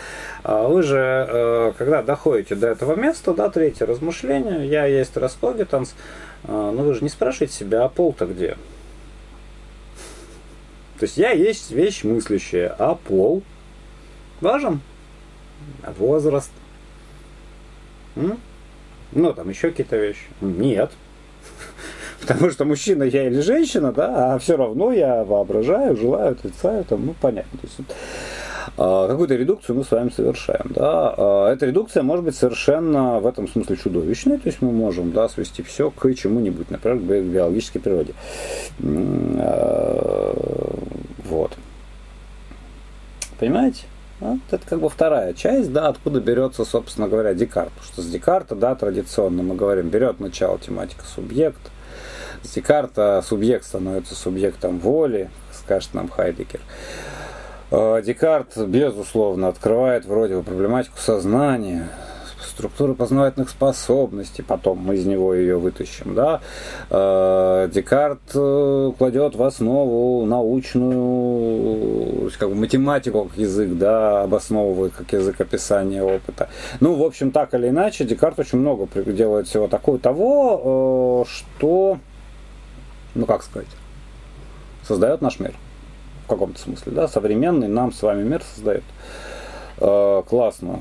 а 0.42 0.68
вы 0.68 0.82
же, 0.82 1.74
когда 1.78 2.02
доходите 2.02 2.54
до 2.54 2.68
этого 2.68 2.94
места, 2.94 3.34
да, 3.34 3.48
третье 3.50 3.86
размышление, 3.86 4.66
я 4.68 4.86
есть 4.86 5.16
Раскогитанс, 5.16 5.94
а, 6.44 6.72
ну 6.72 6.82
вы 6.82 6.94
же 6.94 7.02
не 7.02 7.08
спрашиваете 7.08 7.54
себя, 7.54 7.84
а 7.84 7.88
пол-то 7.88 8.26
где? 8.26 8.56
То 10.98 11.04
есть 11.04 11.16
я 11.16 11.30
есть 11.30 11.70
вещь 11.70 12.02
мыслящая, 12.02 12.74
а 12.78 12.94
пол 12.94 13.42
важен? 14.40 14.80
Возраст? 15.96 16.50
М? 18.16 18.38
Ну, 19.12 19.32
там 19.32 19.48
еще 19.48 19.70
какие-то 19.70 19.96
вещи. 19.96 20.26
Нет. 20.40 20.90
Потому 22.20 22.50
что 22.50 22.64
мужчина 22.64 23.04
я 23.04 23.26
или 23.26 23.40
женщина, 23.40 23.92
да, 23.92 24.34
а 24.34 24.38
все 24.38 24.56
равно 24.56 24.92
я 24.92 25.24
воображаю, 25.24 25.96
желаю, 25.96 26.32
отрицаю, 26.32 26.84
там, 26.84 27.06
ну, 27.06 27.14
понятно. 27.20 27.58
То 27.58 27.66
есть, 27.66 27.78
какую-то 28.76 29.34
редукцию 29.34 29.76
мы 29.76 29.84
с 29.84 29.90
вами 29.90 30.10
совершаем. 30.10 30.72
Да? 30.74 31.14
А, 31.16 31.52
эта 31.52 31.66
редукция 31.66 32.02
может 32.02 32.24
быть 32.24 32.36
совершенно 32.36 33.20
в 33.20 33.26
этом 33.26 33.48
смысле 33.48 33.76
чудовищной, 33.76 34.38
то 34.38 34.48
есть 34.48 34.62
мы 34.62 34.72
можем 34.72 35.12
да, 35.12 35.28
свести 35.28 35.62
все 35.62 35.90
к 35.90 36.14
чему-нибудь, 36.14 36.70
например, 36.70 36.98
к 36.98 37.02
биологической 37.02 37.80
природе. 37.80 38.14
А, 38.80 40.34
вот. 41.24 41.52
Понимаете? 43.38 43.84
Вот 44.20 44.40
это 44.50 44.66
как 44.66 44.80
бы 44.80 44.88
вторая 44.88 45.32
часть, 45.32 45.72
да, 45.72 45.88
откуда 45.88 46.20
берется, 46.20 46.64
собственно 46.64 47.08
говоря, 47.08 47.34
Декарт. 47.34 47.70
Потому 47.70 47.86
что 47.92 48.02
с 48.02 48.06
Декарта, 48.06 48.56
да, 48.56 48.74
традиционно 48.74 49.42
мы 49.42 49.54
говорим, 49.54 49.90
берет 49.90 50.18
начало 50.18 50.58
тематика 50.58 51.04
субъект. 51.04 51.60
С 52.42 52.50
Декарта 52.50 53.22
субъект 53.24 53.64
становится 53.64 54.14
субъектом 54.14 54.78
воли, 54.80 55.30
скажет 55.52 55.94
нам 55.94 56.08
Хайдекер. 56.08 56.60
Э, 57.70 58.00
Декарт, 58.04 58.56
безусловно, 58.56 59.48
открывает 59.48 60.06
вроде 60.06 60.36
бы 60.36 60.42
проблематику 60.42 60.96
сознания, 60.98 61.88
структуры 62.42 62.94
познавательных 62.94 63.50
способностей, 63.50 64.42
потом 64.42 64.78
мы 64.78 64.94
из 64.94 65.04
него 65.04 65.34
ее 65.34 65.58
вытащим, 65.58 66.14
да. 66.14 66.40
Э, 66.88 67.68
Декарт 67.70 68.20
э, 68.34 68.92
кладет 68.96 69.34
в 69.34 69.42
основу 69.42 70.24
научную, 70.24 71.10
как 72.38 72.48
бы 72.48 72.54
математику 72.54 73.24
как 73.24 73.36
язык, 73.36 73.76
да, 73.76 74.22
обосновывает 74.22 74.94
как 74.94 75.12
язык 75.12 75.38
описания 75.38 76.02
опыта. 76.02 76.48
Ну, 76.80 76.94
в 76.94 77.02
общем, 77.02 77.32
так 77.32 77.52
или 77.52 77.68
иначе, 77.68 78.04
Декарт 78.04 78.38
очень 78.38 78.60
много 78.60 78.88
делает 79.04 79.46
всего 79.46 79.68
такого 79.68 79.98
того, 79.98 81.26
что, 81.28 81.98
ну, 83.14 83.26
как 83.26 83.42
сказать, 83.42 83.68
создает 84.86 85.20
наш 85.20 85.38
мир 85.38 85.52
в 86.28 86.30
каком-то 86.30 86.60
смысле, 86.60 86.92
да, 86.92 87.08
современный 87.08 87.68
нам 87.68 87.90
с 87.90 88.02
вами 88.02 88.22
мир 88.22 88.42
создает. 88.54 88.84
Э, 89.78 90.22
классно. 90.28 90.80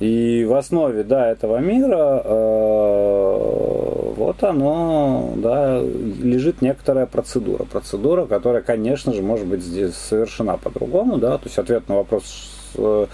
И 0.00 0.46
в 0.48 0.54
основе, 0.54 1.02
да, 1.02 1.30
этого 1.30 1.58
мира 1.58 2.22
э, 2.24 4.12
вот 4.16 4.42
оно, 4.42 5.34
да, 5.36 5.78
лежит 5.78 6.62
некоторая 6.62 7.04
процедура. 7.04 7.64
Процедура, 7.64 8.24
которая, 8.24 8.62
конечно 8.62 9.12
же, 9.12 9.20
может 9.20 9.46
быть 9.46 9.62
здесь 9.62 9.94
совершена 9.94 10.56
по-другому, 10.56 11.18
да, 11.18 11.36
то 11.36 11.44
есть 11.44 11.58
ответ 11.58 11.86
на 11.90 11.96
вопрос, 11.96 12.50
э, 12.76 13.06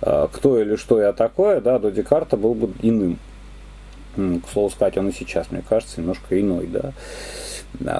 кто 0.00 0.60
или 0.60 0.76
что 0.76 1.00
я 1.00 1.12
такое, 1.12 1.60
да, 1.60 1.80
до 1.80 1.90
Декарта 1.90 2.36
был 2.36 2.54
бы 2.54 2.70
иным. 2.82 3.18
К 4.14 4.48
слову 4.52 4.70
сказать, 4.70 4.96
он 4.96 5.08
и 5.08 5.12
сейчас, 5.12 5.50
мне 5.50 5.64
кажется, 5.68 6.00
немножко 6.00 6.40
иной, 6.40 6.68
да 6.68 6.92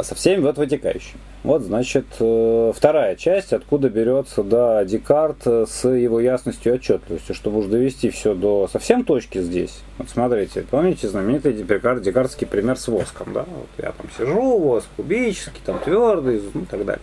со 0.02 0.14
всеми 0.14 0.40
вот 0.40 0.56
вытекающими. 0.56 1.20
Вот, 1.42 1.62
значит, 1.62 2.06
э, 2.20 2.72
вторая 2.74 3.16
часть, 3.16 3.52
откуда 3.52 3.90
берется, 3.90 4.42
да, 4.42 4.84
Декарт 4.84 5.46
с 5.46 5.86
его 5.86 6.18
ясностью 6.20 6.72
и 6.72 6.76
отчетливостью, 6.76 7.34
чтобы 7.34 7.58
уж 7.58 7.66
довести 7.66 8.08
все 8.08 8.34
до 8.34 8.66
совсем 8.72 9.04
точки 9.04 9.42
здесь. 9.42 9.82
Вот 9.98 10.08
смотрите, 10.08 10.64
помните 10.70 11.06
знаменитый 11.08 11.52
Декарт, 11.52 12.02
декартский 12.02 12.46
пример 12.46 12.78
с 12.78 12.88
воском, 12.88 13.32
да? 13.34 13.44
Вот 13.46 13.68
я 13.76 13.92
там 13.92 14.06
сижу, 14.16 14.58
воск 14.58 14.86
кубический, 14.96 15.60
там 15.64 15.78
твердый, 15.80 16.42
ну 16.54 16.62
и 16.62 16.64
так 16.64 16.84
далее. 16.84 17.02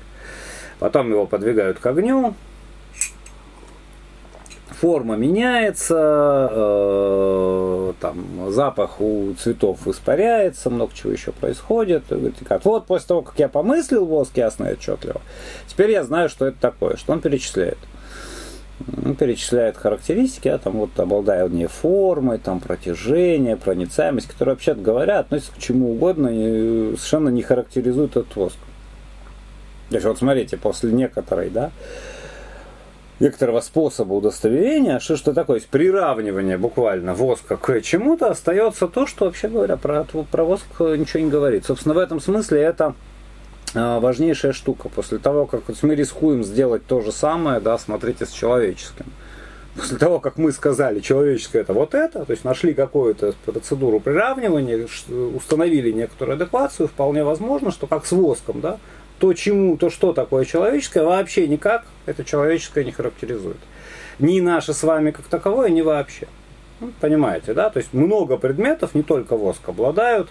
Потом 0.79 1.12
его 1.12 1.27
подвигают 1.27 1.77
к 1.77 1.86
огню, 1.86 2.34
форма 4.73 5.15
меняется, 5.15 6.49
э, 6.51 7.93
там 7.99 8.51
запах 8.51 9.01
у 9.01 9.34
цветов 9.34 9.88
испаряется, 9.88 10.69
много 10.69 10.93
чего 10.93 11.12
еще 11.12 11.31
происходит. 11.31 12.03
Вот 12.63 12.86
после 12.86 13.07
того, 13.07 13.21
как 13.21 13.39
я 13.39 13.49
помыслил 13.49 14.05
воск 14.05 14.38
ясно 14.38 14.67
и 14.67 14.73
отчетливо, 14.73 15.21
теперь 15.67 15.91
я 15.91 16.03
знаю, 16.03 16.29
что 16.29 16.45
это 16.45 16.57
такое, 16.60 16.97
что 16.97 17.13
он 17.13 17.21
перечисляет. 17.21 17.77
Он 19.05 19.15
перечисляет 19.15 19.77
характеристики, 19.77 20.47
а 20.47 20.57
там 20.57 20.73
вот 20.73 20.99
обладание 20.99 21.67
формой, 21.67 22.39
там 22.39 22.60
протяжение, 22.60 23.55
проницаемость, 23.55 24.27
которые, 24.27 24.55
вообще 24.55 24.73
говоря, 24.73 25.19
относятся 25.19 25.53
к 25.53 25.60
чему 25.60 25.91
угодно 25.91 26.29
и 26.31 26.95
совершенно 26.95 27.29
не 27.29 27.43
характеризуют 27.43 28.17
этот 28.17 28.36
воск. 28.36 28.57
То 29.89 29.95
есть 29.95 30.07
вот 30.07 30.17
смотрите, 30.17 30.57
после 30.57 30.91
некоторой, 30.91 31.49
да, 31.49 31.71
некоторого 33.21 33.62
способа 33.62 34.13
удостоверения, 34.13 34.99
что 34.99 35.15
что 35.15 35.34
такое, 35.34 35.57
есть 35.57 35.69
приравнивание 35.69 36.57
буквально 36.57 37.13
воска 37.13 37.55
к 37.55 37.81
чему-то, 37.81 38.31
остается 38.31 38.88
то, 38.88 39.05
что, 39.07 39.25
вообще 39.25 39.47
говоря, 39.47 39.77
про, 39.77 40.03
про 40.03 40.43
воск 40.43 40.65
ничего 40.79 41.23
не 41.23 41.29
говорит. 41.29 41.65
Собственно, 41.65 41.95
в 41.95 41.99
этом 41.99 42.19
смысле 42.19 42.62
это 42.62 42.95
а, 43.73 43.99
важнейшая 43.99 44.53
штука. 44.53 44.89
После 44.89 45.19
того, 45.19 45.45
как 45.45 45.63
мы 45.84 45.95
рискуем 45.95 46.43
сделать 46.43 46.86
то 46.86 47.01
же 47.01 47.12
самое, 47.12 47.60
да, 47.60 47.77
смотрите, 47.77 48.25
с 48.25 48.31
человеческим. 48.31 49.05
После 49.75 49.97
того, 49.97 50.19
как 50.19 50.38
мы 50.38 50.51
сказали, 50.51 50.99
человеческое 50.99 51.60
это 51.60 51.71
вот 51.71 51.95
это, 51.95 52.25
то 52.25 52.31
есть 52.31 52.43
нашли 52.43 52.73
какую-то 52.73 53.34
процедуру 53.45 54.01
приравнивания, 54.01 54.86
установили 55.34 55.91
некоторую 55.91 56.36
адеквацию, 56.36 56.89
вполне 56.89 57.23
возможно, 57.23 57.71
что 57.71 57.88
как 57.88 58.05
с 58.05 58.12
воском, 58.12 58.60
да, 58.60 58.79
то, 59.21 59.34
чему, 59.34 59.77
то, 59.77 59.91
что 59.91 60.13
такое 60.13 60.45
человеческое, 60.45 61.03
вообще 61.03 61.47
никак 61.47 61.86
это 62.07 62.25
человеческое 62.25 62.84
не 62.84 62.91
характеризует. 62.91 63.60
Ни 64.17 64.39
наше 64.39 64.73
с 64.73 64.81
вами 64.81 65.12
как 65.12 65.25
таковое, 65.25 65.69
ни 65.69 65.81
вообще. 65.81 66.27
Ну, 66.79 66.91
понимаете, 66.99 67.53
да? 67.53 67.69
То 67.69 67.77
есть 67.77 67.93
много 67.93 68.38
предметов, 68.38 68.95
не 68.95 69.03
только 69.03 69.38
воск, 69.38 69.69
обладают 69.69 70.29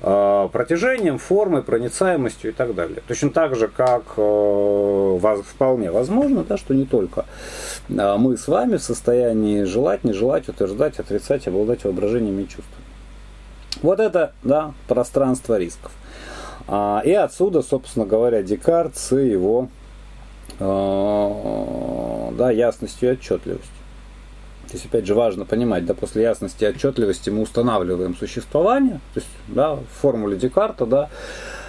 э, 0.00 0.48
протяжением, 0.50 1.18
формой, 1.18 1.62
проницаемостью 1.62 2.52
и 2.52 2.54
так 2.54 2.74
далее. 2.74 3.02
Точно 3.06 3.28
так 3.28 3.54
же, 3.54 3.68
как 3.68 4.04
э, 4.16 5.42
вполне 5.46 5.90
возможно, 5.90 6.42
да, 6.42 6.56
что 6.56 6.72
не 6.72 6.86
только 6.86 7.26
э, 7.90 8.16
мы 8.16 8.38
с 8.38 8.48
вами 8.48 8.78
в 8.78 8.82
состоянии 8.82 9.64
желать, 9.64 10.04
не 10.04 10.14
желать, 10.14 10.48
утверждать, 10.48 10.98
отрицать, 10.98 11.46
обладать 11.48 11.84
воображениями 11.84 12.44
и 12.44 12.48
чувствами. 12.48 12.84
Вот 13.82 14.00
это, 14.00 14.32
да, 14.42 14.72
пространство 14.88 15.58
рисков. 15.58 15.92
А, 16.68 17.00
и 17.04 17.12
отсюда, 17.12 17.62
собственно 17.62 18.06
говоря, 18.06 18.42
Декарт 18.42 18.96
с 18.96 19.14
его 19.14 19.68
э, 20.58 22.30
да, 22.36 22.50
ясностью 22.50 23.10
и 23.10 23.12
отчетливостью. 23.12 23.70
То 24.66 24.72
есть, 24.72 24.86
опять 24.86 25.06
же, 25.06 25.14
важно 25.14 25.44
понимать, 25.44 25.86
да, 25.86 25.94
после 25.94 26.22
ясности 26.22 26.64
и 26.64 26.66
отчетливости 26.66 27.30
мы 27.30 27.42
устанавливаем 27.42 28.16
существование, 28.16 29.00
то 29.14 29.20
есть, 29.20 29.28
да, 29.46 29.74
в 29.74 29.84
формуле 30.00 30.36
Декарта, 30.36 30.86
да, 30.86 31.08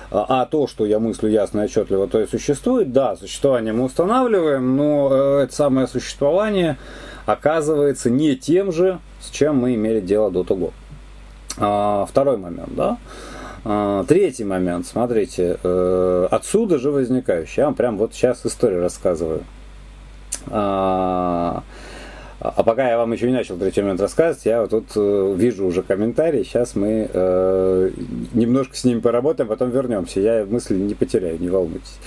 а, 0.09 0.41
а 0.41 0.45
то, 0.45 0.65
что 0.65 0.85
я 0.85 0.99
мыслю 0.99 1.29
ясно 1.29 1.61
и 1.61 1.65
отчетливо, 1.65 2.07
то 2.07 2.19
и 2.19 2.27
существует, 2.27 2.91
да, 2.91 3.15
существование 3.15 3.73
мы 3.73 3.83
устанавливаем, 3.83 4.75
но 4.77 5.09
э, 5.11 5.43
это 5.43 5.53
самое 5.53 5.87
существование 5.87 6.77
оказывается 7.27 8.09
не 8.09 8.35
тем 8.35 8.71
же, 8.71 8.99
с 9.21 9.29
чем 9.29 9.57
мы 9.57 9.75
имели 9.75 9.99
дело 9.99 10.31
до 10.31 10.43
того. 10.43 10.71
А, 11.57 12.05
второй 12.05 12.37
момент, 12.37 12.73
да. 12.75 12.97
А, 13.69 14.05
третий 14.05 14.45
момент, 14.45 14.87
смотрите, 14.87 15.57
э, 15.61 16.27
отсюда 16.31 16.77
же 16.77 16.89
возникающий. 16.89 17.55
Я 17.57 17.65
вам 17.65 17.75
прям 17.75 17.97
вот 17.97 18.13
сейчас 18.13 18.45
историю 18.45 18.79
рассказываю. 18.79 19.43
А, 20.47 21.63
а 22.39 22.63
пока 22.63 22.87
я 22.87 22.97
вам 22.97 23.11
еще 23.11 23.27
не 23.27 23.33
начал 23.33 23.57
третий 23.57 23.81
момент 23.81 23.99
рассказывать, 23.99 24.45
я 24.45 24.61
вот 24.61 24.69
тут 24.69 24.85
э, 24.95 25.33
вижу 25.35 25.65
уже 25.65 25.83
комментарии. 25.83 26.43
Сейчас 26.43 26.77
мы 26.77 27.09
э, 27.11 27.89
немножко 28.33 28.77
с 28.77 28.85
ними 28.85 29.01
поработаем, 29.01 29.49
потом 29.49 29.71
вернемся. 29.71 30.21
Я 30.21 30.45
мысли 30.45 30.75
не 30.75 30.93
потеряю, 30.93 31.37
не 31.37 31.49
волнуйтесь. 31.49 31.97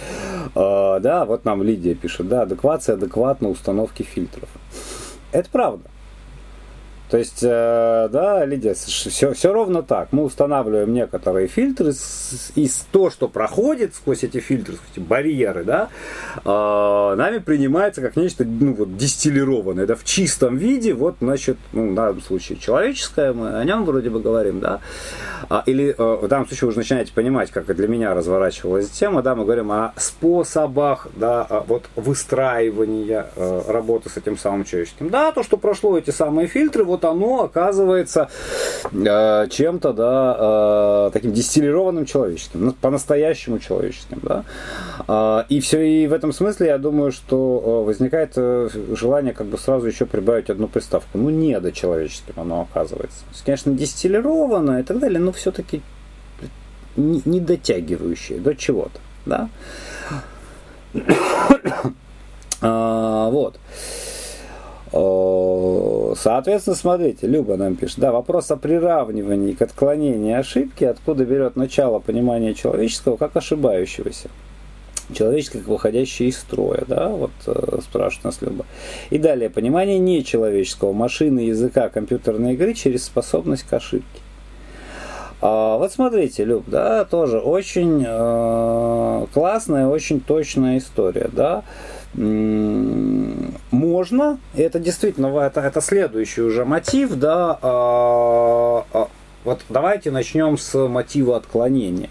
Э, 0.55 0.99
да, 1.03 1.27
вот 1.27 1.45
нам 1.45 1.63
Лидия 1.63 1.95
пишет, 1.95 2.27
да, 2.27 2.43
адеквация 2.43 2.95
адекватно 2.95 3.51
установки 3.51 4.03
фильтров. 4.03 4.49
Это 5.31 5.51
правда. 5.51 5.85
То 7.11 7.19
есть, 7.19 7.43
э, 7.43 8.09
да, 8.13 8.45
Лидия, 8.45 8.75
все, 8.75 9.33
все 9.35 9.53
ровно 9.53 9.83
так. 9.83 10.13
Мы 10.13 10.23
устанавливаем 10.23 10.93
некоторые 10.95 11.49
фильтры, 11.49 11.93
и 12.55 12.71
то, 12.93 13.11
что 13.11 13.29
проходит 13.29 13.97
сквозь 13.97 14.23
эти 14.23 14.39
фильтры, 14.39 14.77
сквозь 14.77 14.91
эти 14.93 15.01
барьеры, 15.01 15.65
да, 15.65 15.89
э, 16.45 17.15
нами 17.17 17.39
принимается 17.39 18.01
как 18.01 18.15
нечто 18.15 18.45
ну, 18.45 18.75
вот, 18.75 18.97
дистиллированное, 18.97 19.87
да, 19.87 19.97
в 19.97 20.05
чистом 20.05 20.57
виде, 20.57 20.95
вот, 20.95 21.17
значит, 21.21 21.57
ну, 21.73 21.91
в 21.91 21.95
данном 21.97 22.23
случае 22.23 22.59
человеческое, 22.59 23.33
мы 23.33 23.59
о 23.59 23.65
нем 23.65 23.85
вроде 23.85 24.09
бы 24.09 24.21
говорим, 24.21 24.61
да, 24.61 24.79
а, 25.49 25.65
или 25.67 25.93
э, 25.97 26.19
в 26.23 26.29
данном 26.29 26.47
случае 26.47 26.67
вы 26.67 26.69
уже 26.69 26.79
начинаете 26.79 27.13
понимать, 27.13 27.51
как 27.51 27.75
для 27.75 27.89
меня 27.89 28.15
разворачивалась 28.15 28.89
тема, 28.89 29.23
да, 29.23 29.35
мы 29.35 29.45
говорим 29.45 29.73
о 29.73 29.93
способах, 29.97 31.09
да, 31.17 31.65
вот 31.67 31.87
выстраивания 31.97 33.27
работы 33.67 34.11
с 34.11 34.17
этим 34.17 34.39
самым 34.39 34.65
человеческим. 34.65 35.09
Да, 35.09 35.33
то, 35.33 35.43
что 35.43 35.57
прошло 35.57 35.99
эти 35.99 36.11
самые 36.11 36.47
фильтры, 36.47 36.85
вот 36.85 37.00
вот 37.01 37.11
оно 37.11 37.45
оказывается 37.45 38.29
э, 38.93 39.49
чем-то, 39.49 39.93
да, 39.93 40.37
э, 40.39 41.11
таким 41.13 41.33
дистиллированным 41.33 42.07
человеческим, 42.07 42.67
ну, 42.67 42.73
по-настоящему 42.73 43.59
человеческим, 43.59 44.21
да. 44.23 44.45
Э, 45.09 45.45
и 45.49 45.61
все, 45.61 45.81
и 45.83 46.07
в 46.07 46.13
этом 46.13 46.33
смысле 46.33 46.69
я 46.69 46.79
думаю, 46.79 47.13
что 47.13 47.83
э, 47.83 47.87
возникает 47.87 48.33
э, 48.37 48.69
желание 48.95 49.33
как 49.33 49.47
бы 49.47 49.59
сразу 49.59 49.87
еще 49.87 50.07
прибавить 50.07 50.51
одну 50.51 50.69
приставку. 50.69 51.19
Ну, 51.19 51.31
не 51.31 51.59
до 51.61 51.73
человеческим 51.73 52.35
оно 52.37 52.63
оказывается. 52.71 53.25
Есть, 53.31 53.45
конечно, 53.45 53.73
дистиллированное 53.73 54.81
и 54.81 54.83
так 54.83 54.99
далее, 54.99 55.21
но 55.21 55.33
все-таки 55.33 55.83
не, 56.97 57.23
не 57.25 57.41
дотягивающее 57.41 58.39
до 58.39 58.55
чего-то, 58.55 59.01
да. 59.27 59.49
а, 62.61 63.31
вот. 63.31 63.59
Соответственно, 66.23 66.77
смотрите, 66.77 67.27
Люба 67.27 67.57
нам 67.57 67.77
пишет, 67.77 67.99
да, 68.01 68.13
вопрос 68.13 68.51
о 68.51 68.57
приравнивании 68.57 69.53
к 69.53 69.63
отклонению 69.63 70.39
ошибки, 70.39 70.85
откуда 70.85 71.25
берет 71.25 71.57
начало 71.57 71.99
понимания 71.99 72.53
человеческого 72.53 73.17
как 73.17 73.35
ошибающегося. 73.37 74.29
Человеческое, 75.15 75.61
как 75.61 75.69
выходящее 75.69 76.29
из 76.29 76.37
строя, 76.37 76.85
да, 76.87 77.09
вот 77.09 77.31
э, 77.47 77.79
спрашивает 77.83 78.25
нас 78.25 78.43
Люба. 78.43 78.67
И 79.09 79.17
далее, 79.17 79.49
понимание 79.49 79.99
нечеловеческого, 79.99 80.93
машины, 80.93 81.41
языка, 81.41 81.89
компьютерной 81.89 82.53
игры 82.53 82.75
через 82.75 83.05
способность 83.05 83.63
к 83.63 83.73
ошибке. 83.73 84.21
А, 85.41 85.79
вот 85.79 85.91
смотрите, 85.91 86.45
Люб, 86.45 86.65
да, 86.67 87.07
тоже 87.07 87.39
очень 87.39 88.05
э, 88.07 89.27
классная, 89.33 89.87
очень 89.87 90.21
точная 90.21 90.77
история, 90.77 91.31
да 91.33 91.65
можно, 92.15 94.39
это 94.55 94.81
действительно 94.81 95.29
это, 95.39 95.61
это 95.61 95.81
следующий 95.81 96.43
уже 96.43 96.65
мотив, 96.65 97.15
да, 97.15 97.57
а, 97.63 98.85
а, 98.93 99.07
вот 99.45 99.61
давайте 99.69 100.11
начнем 100.11 100.59
с 100.59 100.89
мотива 100.89 101.37
отклонения. 101.37 102.11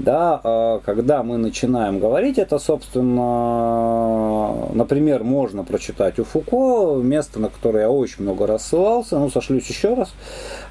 Да, 0.00 0.40
а, 0.42 0.80
когда 0.84 1.22
мы 1.22 1.36
начинаем 1.36 2.00
говорить, 2.00 2.38
это, 2.38 2.58
собственно, 2.58 4.66
например, 4.74 5.22
можно 5.22 5.62
прочитать 5.62 6.18
у 6.18 6.24
Фуко, 6.24 7.00
место, 7.00 7.38
на 7.38 7.48
которое 7.48 7.82
я 7.82 7.90
очень 7.90 8.24
много 8.24 8.48
раз 8.48 8.66
ссылался, 8.66 9.20
ну, 9.20 9.30
сошлюсь 9.30 9.68
еще 9.68 9.94
раз, 9.94 10.12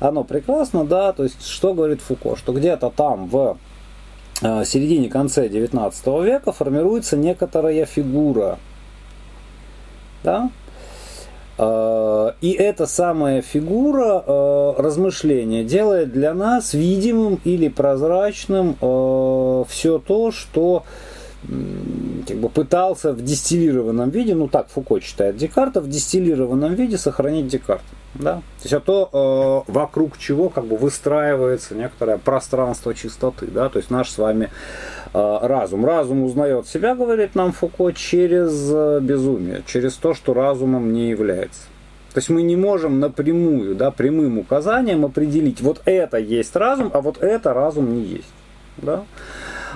оно 0.01 0.25
прекрасно, 0.25 0.83
да, 0.83 1.13
то 1.13 1.23
есть, 1.23 1.47
что 1.47 1.73
говорит 1.73 2.01
Фуко, 2.01 2.35
что 2.35 2.51
где-то 2.51 2.89
там 2.89 3.27
в 3.27 3.57
середине-конце 4.41 5.47
19 5.49 6.07
века 6.23 6.51
формируется 6.51 7.17
некоторая 7.17 7.85
фигура. 7.85 8.59
Да? 10.23 10.49
Э, 11.57 12.31
и 12.41 12.51
эта 12.51 12.85
самая 12.85 13.41
фигура 13.41 14.23
э, 14.25 14.73
размышления 14.77 15.63
делает 15.63 16.11
для 16.11 16.33
нас 16.33 16.73
видимым 16.73 17.39
или 17.43 17.67
прозрачным 17.67 18.75
все 19.67 19.99
то, 19.99 20.31
что 20.31 20.83
как 22.27 22.37
бы 22.37 22.49
пытался 22.49 23.13
в 23.13 23.21
дистиллированном 23.21 24.09
виде, 24.09 24.33
ну 24.33 24.47
так 24.47 24.69
Фуко 24.69 24.99
читает 24.99 25.35
Декарта, 25.35 25.81
в 25.81 25.89
дистиллированном 25.89 26.73
виде 26.73 26.97
сохранить 26.97 27.47
Декарта. 27.47 27.83
Да? 28.15 28.35
То 28.35 28.63
есть 28.63 28.73
это 28.73 28.85
то, 28.85 29.65
э, 29.67 29.71
вокруг 29.71 30.17
чего 30.17 30.49
как 30.49 30.65
бы 30.65 30.77
выстраивается 30.77 31.75
некоторое 31.75 32.17
пространство 32.17 32.93
чистоты. 32.93 33.47
Да? 33.47 33.69
То 33.69 33.79
есть 33.79 33.89
наш 33.89 34.09
с 34.09 34.17
вами 34.17 34.49
э, 35.13 35.37
разум. 35.41 35.85
Разум 35.85 36.23
узнает 36.23 36.67
себя, 36.67 36.95
говорит 36.95 37.35
нам 37.35 37.51
Фуко, 37.51 37.91
через 37.91 38.69
э, 38.71 38.99
безумие, 39.01 39.63
через 39.65 39.95
то, 39.95 40.13
что 40.13 40.33
разумом 40.33 40.93
не 40.93 41.09
является. 41.09 41.61
То 42.13 42.19
есть 42.19 42.29
мы 42.29 42.43
не 42.43 42.55
можем 42.55 42.99
напрямую, 42.99 43.73
да, 43.73 43.89
прямым 43.89 44.37
указанием 44.37 45.03
определить, 45.03 45.61
вот 45.61 45.81
это 45.85 46.17
есть 46.17 46.55
разум, 46.55 46.91
а 46.93 47.01
вот 47.01 47.17
это 47.17 47.55
разум 47.55 47.91
не 47.95 48.03
есть. 48.03 48.31
Да? 48.77 49.03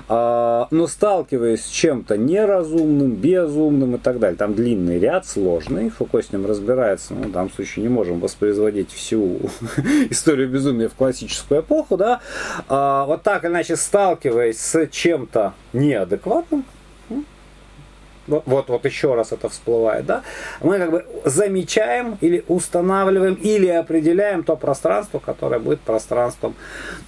А, 0.07 0.67
но 0.71 0.87
сталкиваясь 0.87 1.65
с 1.65 1.69
чем-то 1.69 2.17
неразумным, 2.17 3.11
безумным 3.11 3.95
и 3.95 3.97
так 3.97 4.19
далее, 4.19 4.37
там 4.37 4.53
длинный 4.53 4.99
ряд, 4.99 5.25
сложный, 5.25 5.89
Фуко 5.89 6.21
с 6.21 6.31
ним 6.31 6.45
разбирается, 6.45 7.13
ну, 7.13 7.23
в 7.23 7.31
данном 7.31 7.51
случае 7.51 7.83
не 7.83 7.89
можем 7.89 8.19
воспроизводить 8.19 8.91
всю 8.91 9.39
историю 10.09 10.49
безумия 10.49 10.89
в 10.89 10.93
классическую 10.93 11.61
эпоху, 11.61 11.97
да, 11.97 12.21
а, 12.67 13.05
вот 13.05 13.23
так 13.23 13.45
иначе 13.45 13.75
сталкиваясь 13.75 14.59
с 14.59 14.87
чем-то 14.87 15.53
неадекватным, 15.73 16.65
вот, 18.27 18.69
вот 18.69 18.85
еще 18.85 19.15
раз 19.15 19.31
это 19.31 19.49
всплывает, 19.49 20.05
да, 20.05 20.23
мы 20.61 20.77
как 20.77 20.91
бы 20.91 21.05
замечаем 21.25 22.17
или 22.21 22.43
устанавливаем 22.47 23.35
или 23.35 23.67
определяем 23.67 24.43
то 24.43 24.55
пространство, 24.55 25.19
которое 25.19 25.59
будет 25.59 25.79
пространством 25.81 26.55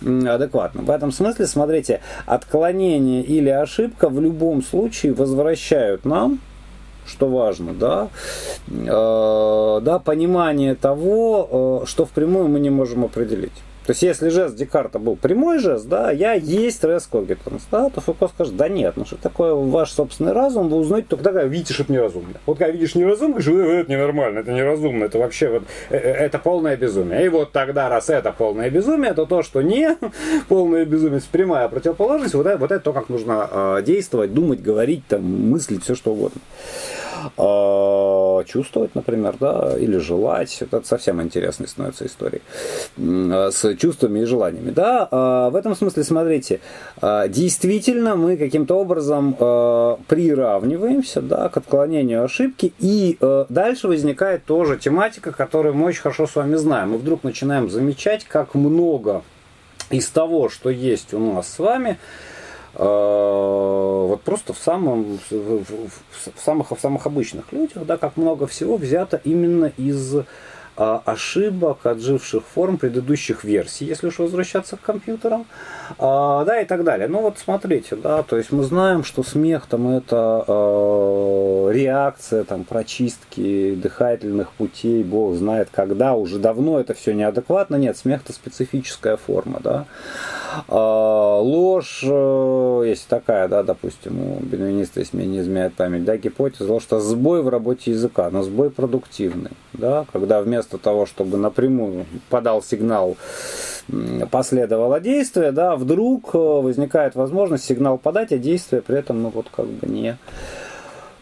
адекватным. 0.01 0.85
В 0.85 0.91
этом 0.91 1.11
смысле, 1.11 1.47
смотрите, 1.47 2.01
отклонение 2.25 3.23
или 3.23 3.49
ошибка 3.49 4.09
в 4.09 4.19
любом 4.19 4.63
случае 4.63 5.13
возвращают 5.13 6.05
нам 6.05 6.39
что 7.05 7.27
важно, 7.27 7.73
да, 7.73 8.09
э, 8.67 9.79
да, 9.81 9.99
понимание 9.99 10.75
того, 10.75 11.81
э, 11.81 11.87
что 11.87 12.05
впрямую 12.05 12.49
мы 12.49 12.59
не 12.59 12.69
можем 12.69 13.03
определить. 13.03 13.63
То 13.89 13.91
есть, 13.93 14.03
если 14.03 14.29
жест 14.29 14.55
Декарта 14.55 14.99
был 14.99 15.15
прямой 15.15 15.57
жест, 15.57 15.87
да, 15.87 16.11
я 16.11 16.33
есть 16.33 16.83
рес 16.83 17.07
когитанс, 17.11 17.63
да, 17.71 17.89
то 17.89 18.01
Фуко 18.01 18.27
скажет, 18.27 18.55
да 18.55 18.69
нет, 18.69 18.93
ну 18.97 19.03
что 19.03 19.15
такое 19.15 19.55
ваш 19.55 19.89
собственный 19.89 20.31
разум, 20.31 20.69
вы 20.69 20.77
узнаете 20.77 21.07
только 21.07 21.23
тогда, 21.23 21.43
видите, 21.43 21.73
что 21.73 21.91
неразумно. 21.91 22.35
Вот 22.45 22.59
когда 22.59 22.71
видишь 22.71 22.93
неразумно, 22.93 23.39
говоришь, 23.39 23.47
«Э, 23.47 23.79
это 23.79 23.91
ненормально, 23.91 24.39
это 24.41 24.51
неразумно, 24.51 25.05
это 25.05 25.17
вообще 25.17 25.49
вот, 25.49 25.63
э, 25.89 25.97
э, 25.97 26.11
это 26.11 26.37
полное 26.37 26.77
безумие. 26.77 27.25
И 27.25 27.29
вот 27.29 27.51
тогда, 27.51 27.89
раз 27.89 28.11
это 28.11 28.31
полное 28.31 28.69
безумие, 28.69 29.15
то 29.15 29.25
то, 29.25 29.41
что 29.41 29.63
не 29.63 29.97
полное 30.49 30.85
безумие, 30.85 31.19
прямая 31.31 31.67
противоположность, 31.67 32.35
вот 32.35 32.45
это, 32.45 32.59
вот 32.59 32.71
это 32.71 32.83
то, 32.83 32.93
как 32.93 33.09
нужно 33.09 33.81
действовать, 33.83 34.35
думать, 34.35 34.61
говорить, 34.61 35.01
там, 35.07 35.23
мыслить, 35.49 35.83
все 35.83 35.95
что 35.95 36.11
угодно. 36.11 36.41
Э, 37.37 38.43
чувствовать, 38.45 38.95
например, 38.95 39.35
да, 39.39 39.77
или 39.77 39.97
желать. 39.97 40.57
Это 40.61 40.81
совсем 40.85 41.21
интересной 41.21 41.67
становится 41.67 42.05
историей 42.05 42.41
э, 42.97 43.49
с 43.51 43.75
чувствами 43.75 44.19
и 44.19 44.25
желаниями. 44.25 44.71
Да, 44.71 45.07
э, 45.09 45.49
в 45.51 45.55
этом 45.55 45.75
смысле, 45.75 46.03
смотрите, 46.03 46.59
действительно 47.01 48.15
мы 48.15 48.37
каким-то 48.37 48.75
образом 48.75 49.33
приравниваемся 49.33 51.21
да, 51.21 51.49
к 51.49 51.57
отклонению 51.57 52.23
ошибки, 52.23 52.73
и 52.79 53.17
дальше 53.49 53.87
возникает 53.87 54.45
тоже 54.45 54.77
тематика, 54.77 55.31
которую 55.31 55.75
мы 55.75 55.87
очень 55.87 56.01
хорошо 56.01 56.27
с 56.27 56.35
вами 56.35 56.55
знаем. 56.55 56.91
Мы 56.91 56.97
вдруг 56.97 57.23
начинаем 57.23 57.69
замечать, 57.69 58.25
как 58.25 58.55
много 58.55 59.23
из 59.89 60.07
того, 60.07 60.49
что 60.49 60.69
есть 60.69 61.13
у 61.13 61.19
нас 61.19 61.47
с 61.47 61.59
вами, 61.59 61.97
вот 62.73 64.21
просто 64.21 64.53
в 64.53 64.57
самом 64.57 65.19
в, 65.29 65.63
в, 65.63 66.43
самых 66.43 66.71
в 66.71 66.79
самых 66.79 67.05
обычных 67.05 67.51
людях, 67.51 67.85
да, 67.85 67.97
как 67.97 68.17
много 68.17 68.47
всего 68.47 68.77
взято 68.77 69.19
именно 69.23 69.71
из 69.77 70.15
а, 70.81 71.01
ошибок, 71.03 71.85
отживших 71.85 72.41
форм 72.45 72.77
предыдущих 72.77 73.43
версий, 73.43 73.83
если 73.83 74.07
уж 74.07 74.19
возвращаться 74.19 74.77
к 74.77 74.81
компьютерам, 74.81 75.45
а, 75.97 76.45
да, 76.45 76.61
и 76.61 76.65
так 76.65 76.85
далее. 76.85 77.09
Ну 77.09 77.19
вот 77.19 77.37
смотрите, 77.37 77.97
да, 77.97 78.23
то 78.23 78.37
есть 78.37 78.53
мы 78.53 78.63
знаем, 78.63 79.03
что 79.03 79.21
смех 79.21 79.65
там 79.65 79.89
это 79.89 80.45
э, 80.47 81.71
реакция 81.73 82.45
там 82.45 82.63
прочистки 82.63 83.75
дыхательных 83.75 84.51
путей, 84.51 85.03
Бог 85.03 85.35
знает 85.35 85.67
когда, 85.69 86.13
уже 86.13 86.39
давно 86.39 86.79
это 86.79 86.93
все 86.93 87.11
неадекватно, 87.11 87.75
нет, 87.75 87.97
смех 87.97 88.21
это 88.23 88.31
специфическая 88.31 89.17
форма, 89.17 89.59
да. 89.61 89.85
А, 90.67 91.39
ложь, 91.39 92.01
э, 92.03 92.83
есть 92.85 93.07
такая, 93.07 93.47
да, 93.47 93.63
допустим, 93.63 94.19
у 94.21 94.39
бенвениста, 94.39 94.99
если 94.99 95.17
мне 95.17 95.27
не 95.27 95.39
изменяет 95.39 95.75
память, 95.75 96.05
да, 96.05 96.17
гипотеза, 96.17 96.79
что 96.79 96.99
сбой 96.99 97.41
в 97.41 97.49
работе 97.49 97.91
языка, 97.91 98.29
но 98.31 98.43
сбой 98.43 98.69
продуктивный, 98.69 99.51
да, 99.73 100.05
когда 100.11 100.41
вместо 100.41 100.77
того, 100.77 101.05
чтобы 101.05 101.37
напрямую 101.37 102.05
подал 102.29 102.61
сигнал, 102.61 103.17
последовало 104.31 104.99
действие, 104.99 105.51
да, 105.51 105.75
вдруг 105.75 106.31
э, 106.33 106.37
возникает 106.37 107.15
возможность 107.15 107.65
сигнал 107.65 107.97
подать, 107.97 108.31
а 108.31 108.37
действие 108.37 108.81
при 108.81 108.97
этом, 108.97 109.21
ну 109.21 109.29
вот 109.29 109.47
как 109.55 109.65
бы 109.65 109.87
не 109.87 110.17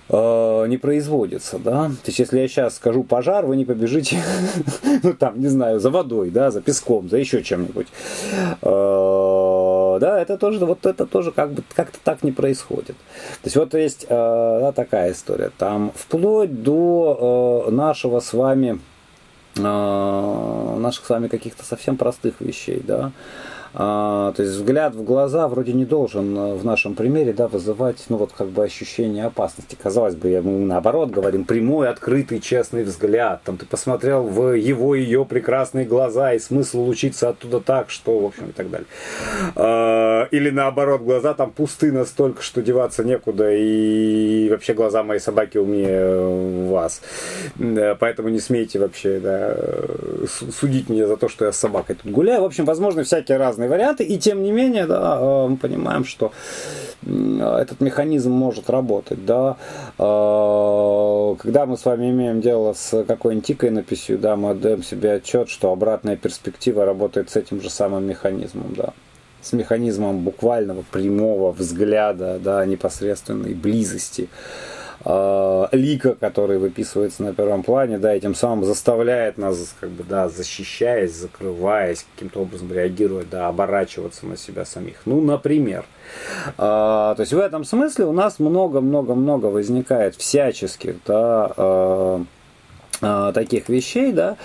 не 0.10 0.78
производится, 0.78 1.60
да. 1.60 1.88
То 1.88 2.08
есть, 2.08 2.20
если 2.20 2.40
я 2.40 2.48
сейчас 2.48 2.76
скажу 2.76 3.04
пожар, 3.04 3.46
вы 3.46 3.58
не 3.58 3.66
побежите, 3.66 4.22
ну 5.04 5.14
там, 5.14 5.40
не 5.42 5.48
знаю, 5.48 5.80
за 5.80 5.90
водой, 5.90 6.30
да, 6.30 6.52
за 6.52 6.62
песком, 6.62 7.10
за 7.10 7.18
еще 7.18 7.44
чем-нибудь. 7.44 7.88
Э, 8.62 9.98
да, 10.00 10.22
это 10.22 10.38
тоже, 10.38 10.66
вот 10.66 10.86
это 10.86 11.06
тоже 11.06 11.32
как 11.32 11.52
бы 11.52 11.64
как-то 11.76 11.98
так 12.04 12.24
не 12.24 12.32
происходит. 12.32 12.96
То 12.96 13.46
есть, 13.46 13.56
вот 13.58 13.74
есть 13.74 14.08
да, 14.10 14.72
такая 14.72 15.12
история. 15.12 15.52
Там 15.58 15.92
вплоть 15.96 16.64
до 16.64 17.68
нашего 17.70 18.20
с 18.20 18.34
вами 18.34 18.80
наших 19.60 21.06
с 21.06 21.10
вами 21.10 21.28
каких-то 21.28 21.66
совсем 21.66 21.98
простых 21.98 22.42
вещей, 22.42 22.82
да, 22.86 23.12
то 23.78 24.34
есть 24.40 24.54
взгляд 24.54 24.96
в 24.96 25.04
глаза 25.04 25.48
вроде 25.48 25.72
не 25.74 25.86
должен 25.86 26.36
э, 26.36 26.54
в 26.56 26.66
нашем 26.66 26.96
примере 26.96 27.32
да, 27.32 27.48
вызывать 27.48 28.04
ну, 28.10 28.18
вот, 28.18 28.32
как 28.36 28.48
бы 28.48 28.64
ощущение 28.64 29.26
опасности. 29.26 29.78
Казалось 29.82 30.16
бы, 30.16 30.42
мы 30.42 30.66
наоборот 30.66 31.12
говорим 31.12 31.46
прямой, 31.46 31.90
открытый, 31.90 32.40
честный 32.40 32.84
взгляд. 32.84 33.42
Там, 33.44 33.58
ты 33.58 33.68
посмотрел 33.68 34.24
в 34.24 34.54
его, 34.54 34.96
ее 34.96 35.26
прекрасные 35.26 35.86
глаза 35.86 36.34
и 36.34 36.40
смысл 36.40 36.88
учиться 36.88 37.30
оттуда 37.30 37.60
так, 37.60 37.92
что, 37.92 38.20
в 38.20 38.26
общем, 38.26 38.50
и 38.50 38.52
так 38.52 38.72
далее. 38.72 38.88
А, 39.56 40.28
или 40.32 40.50
наоборот, 40.50 41.02
глаза 41.02 41.36
там 41.36 41.52
пусты 41.52 41.92
настолько, 41.92 42.42
что 42.42 42.64
деваться 42.64 43.04
некуда, 43.04 43.52
и 43.54 44.50
вообще 44.50 44.74
глаза 44.74 45.04
моей 45.04 45.20
собаки 45.20 45.60
умнее 45.60 46.68
вас. 46.70 47.02
Поэтому 48.00 48.30
не 48.30 48.40
смейте 48.40 48.80
вообще 48.80 49.20
да, 49.20 49.56
судить 50.28 50.90
меня 50.90 51.06
за 51.06 51.18
то, 51.18 51.30
что 51.30 51.46
я 51.46 51.52
с 51.52 51.58
собакой 51.58 51.96
тут 51.96 52.12
гуляю. 52.12 52.42
В 52.42 52.46
общем, 52.46 52.66
возможно, 52.66 53.04
всякие 53.04 53.38
разные 53.38 53.67
разные 53.68 53.70
варианты, 53.70 54.04
и 54.04 54.18
тем 54.18 54.44
не 54.44 54.52
менее, 54.52 54.86
да, 54.86 55.18
э, 55.20 55.48
мы 55.50 55.58
понимаем, 55.58 56.06
что 56.06 56.32
этот 57.04 57.80
механизм 57.80 58.32
может 58.32 58.70
работать, 58.70 59.26
да. 59.26 59.58
Э, 59.98 61.36
когда 61.40 61.66
мы 61.66 61.78
с 61.78 61.86
вами 61.86 62.10
имеем 62.10 62.42
дело 62.42 62.74
с 62.74 63.04
какой-нибудь 63.04 63.52
иконописью, 63.52 64.18
да, 64.18 64.36
мы 64.36 64.52
отдаем 64.52 64.84
себе 64.84 65.14
отчет, 65.14 65.50
что 65.50 65.72
обратная 65.72 66.16
перспектива 66.16 66.86
работает 66.86 67.30
с 67.30 67.36
этим 67.36 67.62
же 67.62 67.70
самым 67.70 68.06
механизмом, 68.06 68.74
да 68.76 68.94
с 69.40 69.54
механизмом 69.54 70.24
буквального 70.24 70.84
прямого 70.92 71.54
взгляда, 71.54 72.38
да, 72.44 72.66
непосредственной 72.66 73.54
близости. 73.54 74.28
Э, 75.10 75.68
лика, 75.72 76.16
который 76.16 76.58
выписывается 76.58 77.24
на 77.24 77.34
первом 77.34 77.64
плане, 77.64 77.98
да, 77.98 78.14
и 78.14 78.20
тем 78.20 78.36
самым 78.36 78.66
заставляет 78.66 79.38
нас, 79.38 79.74
как 79.80 79.90
бы, 79.90 80.04
да, 80.04 80.28
защищаясь, 80.28 81.14
закрываясь, 81.14 82.06
каким-то 82.14 82.42
образом 82.42 82.74
реагировать, 82.74 83.30
да, 83.30 83.48
оборачиваться 83.48 84.26
на 84.26 84.36
себя 84.36 84.66
самих. 84.66 84.98
Ну, 85.06 85.22
например. 85.22 85.86
А, 86.58 87.16
то 87.16 87.22
есть 87.22 87.32
в 87.32 87.40
этом 87.40 87.64
смысле 87.64 88.04
у 88.04 88.12
нас 88.12 88.40
много-много-много 88.40 89.46
возникает 89.46 90.16
всяческих, 90.16 90.96
да, 91.06 91.54
а, 91.56 92.24
таких 93.00 93.70
вещей, 93.70 94.12
да, 94.12 94.38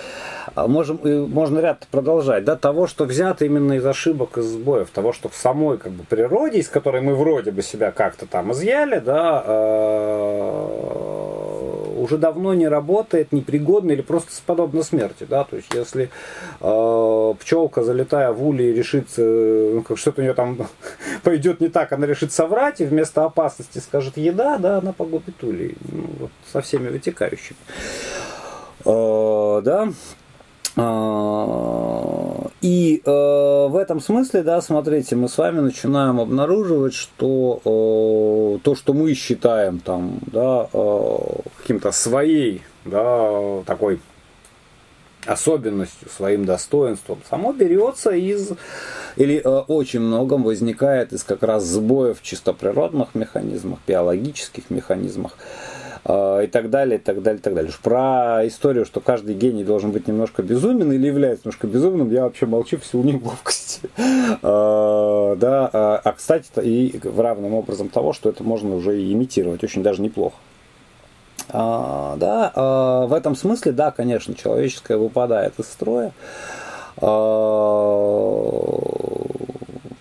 а 0.55 0.67
можем, 0.67 0.99
можно 1.29 1.59
ряд 1.59 1.87
продолжать, 1.89 2.43
да, 2.43 2.55
того, 2.55 2.87
что 2.87 3.05
взято 3.05 3.45
именно 3.45 3.73
из 3.73 3.85
ошибок, 3.85 4.37
из 4.37 4.45
сбоев, 4.45 4.89
того, 4.89 5.13
что 5.13 5.29
в 5.29 5.35
самой 5.35 5.77
как 5.77 5.91
бы, 5.91 6.03
природе, 6.03 6.59
из 6.59 6.67
которой 6.67 7.01
мы 7.01 7.15
вроде 7.15 7.51
бы 7.51 7.61
себя 7.63 7.91
как-то 7.91 8.25
там 8.27 8.51
изъяли, 8.51 8.99
да, 8.99 9.43
э, 9.45 11.13
уже 11.97 12.17
давно 12.17 12.53
не 12.53 12.67
работает, 12.67 13.31
непригодно 13.31 13.91
или 13.91 14.01
просто 14.01 14.29
подобно 14.45 14.83
смерти, 14.83 15.25
да, 15.27 15.43
то 15.43 15.55
есть 15.55 15.73
если 15.73 16.09
э, 16.59 17.33
пчелка, 17.39 17.83
залетая 17.83 18.31
в 18.31 18.45
улей, 18.45 18.73
решит, 18.73 19.07
ну, 19.17 19.83
что-то 19.95 20.21
у 20.21 20.23
нее 20.23 20.33
там 20.33 20.67
пойдет 21.23 21.61
не 21.61 21.69
так, 21.69 21.93
она 21.93 22.05
решит 22.05 22.31
соврать 22.31 22.81
и 22.81 22.85
вместо 22.85 23.23
опасности 23.23 23.79
скажет 23.79 24.17
еда, 24.17 24.57
да, 24.57 24.77
она 24.77 24.93
погубит 24.93 25.43
улей, 25.43 25.77
ну, 25.91 26.05
вот, 26.19 26.31
со 26.51 26.61
всеми 26.61 26.89
вытекающими. 26.89 27.57
Э, 28.85 29.61
да, 29.63 29.89
а, 30.75 32.47
и 32.61 33.01
э, 33.05 33.09
в 33.09 33.75
этом 33.79 33.99
смысле, 33.99 34.41
да, 34.41 34.59
смотрите, 34.61 35.15
мы 35.15 35.29
с 35.29 35.37
вами 35.37 35.59
начинаем 35.59 36.19
обнаруживать, 36.19 36.95
что 36.95 37.61
э, 37.63 38.59
то, 38.63 38.73
что 38.75 38.93
мы 38.93 39.13
считаем 39.13 39.79
там, 39.79 40.19
да, 40.31 40.67
э, 40.73 41.17
каким-то 41.61 41.91
своей, 41.91 42.63
да, 42.85 43.61
такой 43.65 43.99
особенностью, 45.27 46.09
своим 46.09 46.45
достоинством, 46.45 47.19
само 47.29 47.53
берется 47.53 48.09
из, 48.09 48.53
или 49.15 49.35
э, 49.35 49.47
очень 49.47 49.99
многом 49.99 50.43
возникает 50.43 51.13
из 51.13 51.23
как 51.23 51.43
раз 51.43 51.65
сбоев 51.65 52.19
в 52.19 52.23
чисто 52.23 52.51
природных 52.51 53.13
механизмах, 53.13 53.77
биологических 53.85 54.71
механизмах, 54.71 55.37
а, 55.37 55.82
и 56.05 56.47
так 56.47 56.69
далее, 56.69 56.99
и 56.99 57.01
так 57.01 57.21
далее, 57.21 57.39
и 57.39 57.41
так 57.41 57.53
далее. 57.53 57.71
Про 57.81 58.45
историю, 58.45 58.85
что 58.85 58.99
каждый 58.99 59.35
гений 59.35 59.63
должен 59.63 59.91
быть 59.91 60.07
немножко 60.07 60.43
безумен 60.43 60.91
или 60.91 61.07
является 61.07 61.45
немножко 61.45 61.67
безумным, 61.67 62.11
я 62.11 62.23
вообще 62.23 62.45
молчу 62.45 62.77
в 62.77 62.85
силу 62.85 63.03
неловкости. 63.03 63.89
А, 64.41 65.35
да, 65.39 65.69
а, 65.71 66.01
а 66.03 66.11
кстати, 66.11 66.47
и 66.61 66.99
равным 67.03 67.53
образом 67.53 67.87
того, 67.89 68.11
что 68.11 68.29
это 68.29 68.43
можно 68.43 68.75
уже 68.75 69.01
и 69.01 69.13
имитировать 69.13 69.63
очень 69.63 69.81
даже 69.81 70.01
неплохо. 70.01 70.35
А, 71.49 72.15
да, 72.17 72.51
а, 72.55 73.05
в 73.05 73.13
этом 73.13 73.35
смысле, 73.35 73.71
да, 73.71 73.91
конечно, 73.91 74.33
человеческое 74.35 74.97
выпадает 74.97 75.59
из 75.59 75.65
строя. 75.67 76.13
А, 76.97 77.07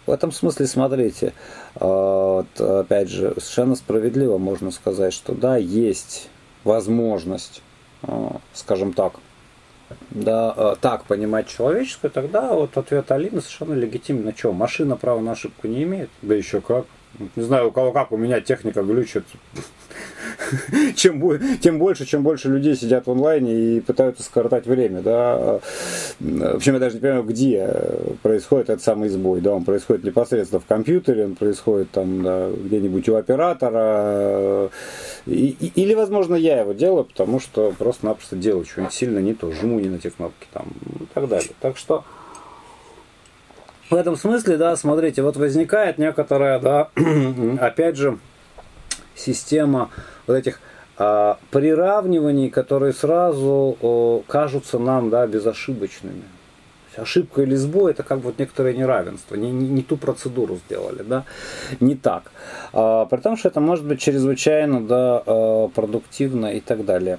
в 0.06 0.10
этом 0.10 0.32
смысле, 0.32 0.66
смотрите, 0.66 1.32
а, 1.32 1.61
вот, 1.74 2.60
опять 2.60 3.08
же, 3.08 3.34
совершенно 3.38 3.74
справедливо 3.74 4.38
можно 4.38 4.70
сказать, 4.70 5.12
что 5.12 5.34
да, 5.34 5.56
есть 5.56 6.28
возможность, 6.64 7.62
а, 8.02 8.36
скажем 8.52 8.92
так, 8.92 9.14
да, 10.10 10.52
а, 10.56 10.76
так 10.76 11.04
понимать 11.04 11.48
человеческое, 11.48 12.10
тогда 12.10 12.52
вот 12.52 12.76
ответ 12.76 13.10
Алины 13.10 13.40
совершенно 13.40 13.74
легитимно. 13.74 14.34
Что, 14.36 14.52
машина 14.52 14.96
права 14.96 15.20
на 15.20 15.32
ошибку 15.32 15.66
не 15.66 15.82
имеет? 15.82 16.10
Да 16.20 16.34
еще 16.34 16.60
как. 16.60 16.86
Не 17.36 17.42
знаю, 17.42 17.68
у 17.68 17.70
кого 17.70 17.92
как, 17.92 18.12
у 18.12 18.16
меня 18.16 18.40
техника 18.40 18.82
глючит. 18.82 19.24
чем, 20.96 21.58
тем 21.58 21.78
больше, 21.78 22.06
чем 22.06 22.22
больше 22.22 22.48
людей 22.48 22.76
сидят 22.76 23.06
в 23.06 23.10
онлайне 23.10 23.76
и 23.76 23.80
пытаются 23.80 24.22
скоротать 24.22 24.66
время, 24.66 25.02
да. 25.02 25.60
В 26.20 26.56
общем, 26.56 26.74
я 26.74 26.80
даже 26.80 26.96
не 26.96 27.00
понимаю, 27.00 27.22
где 27.24 27.68
происходит 28.22 28.70
этот 28.70 28.82
самый 28.82 29.08
сбой, 29.08 29.40
да, 29.40 29.52
он 29.52 29.64
происходит 29.64 30.04
непосредственно 30.04 30.60
в 30.60 30.66
компьютере, 30.66 31.26
он 31.26 31.34
происходит 31.34 31.90
там 31.90 32.22
да, 32.22 32.50
где-нибудь 32.50 33.08
у 33.08 33.16
оператора, 33.16 34.70
и, 35.26 35.72
или, 35.74 35.94
возможно, 35.94 36.34
я 36.34 36.60
его 36.60 36.72
делаю, 36.72 37.04
потому 37.04 37.40
что 37.40 37.72
просто-напросто 37.78 38.36
делаю 38.36 38.64
что-нибудь 38.64 38.94
сильно 38.94 39.18
не 39.18 39.34
то, 39.34 39.52
жму 39.52 39.80
не 39.80 39.88
на 39.88 39.98
те 39.98 40.10
кнопки 40.10 40.46
там 40.52 40.66
и 41.00 41.06
так 41.14 41.28
далее. 41.28 41.50
Так 41.60 41.76
что 41.76 42.04
в 43.92 43.94
этом 43.94 44.16
смысле, 44.16 44.56
да, 44.56 44.74
смотрите, 44.74 45.22
вот 45.22 45.36
возникает 45.36 45.98
некоторая, 45.98 46.58
да, 46.58 46.88
опять 47.60 47.96
же, 47.96 48.18
система 49.14 49.90
вот 50.26 50.34
этих 50.34 50.60
а, 50.96 51.38
приравниваний, 51.50 52.48
которые 52.48 52.94
сразу 52.94 53.76
о, 53.82 54.22
кажутся 54.26 54.78
нам 54.78 55.10
да, 55.10 55.26
безошибочными. 55.26 56.22
Ошибка 56.96 57.42
или 57.42 57.54
сбой 57.54 57.92
это 57.92 58.02
как 58.02 58.18
бы 58.18 58.24
вот 58.24 58.38
некоторое 58.38 58.74
неравенство, 58.74 59.34
не, 59.34 59.50
не, 59.50 59.68
не 59.68 59.82
ту 59.82 59.96
процедуру 59.96 60.56
сделали, 60.66 61.02
да, 61.02 61.24
не 61.80 61.94
так. 61.94 62.24
А, 62.72 63.04
при 63.04 63.18
том, 63.18 63.36
что 63.36 63.48
это 63.48 63.60
может 63.60 63.84
быть 63.84 64.00
чрезвычайно 64.00 64.86
да, 64.86 65.22
а, 65.26 65.68
продуктивно 65.68 66.46
и 66.46 66.60
так 66.60 66.86
далее. 66.86 67.18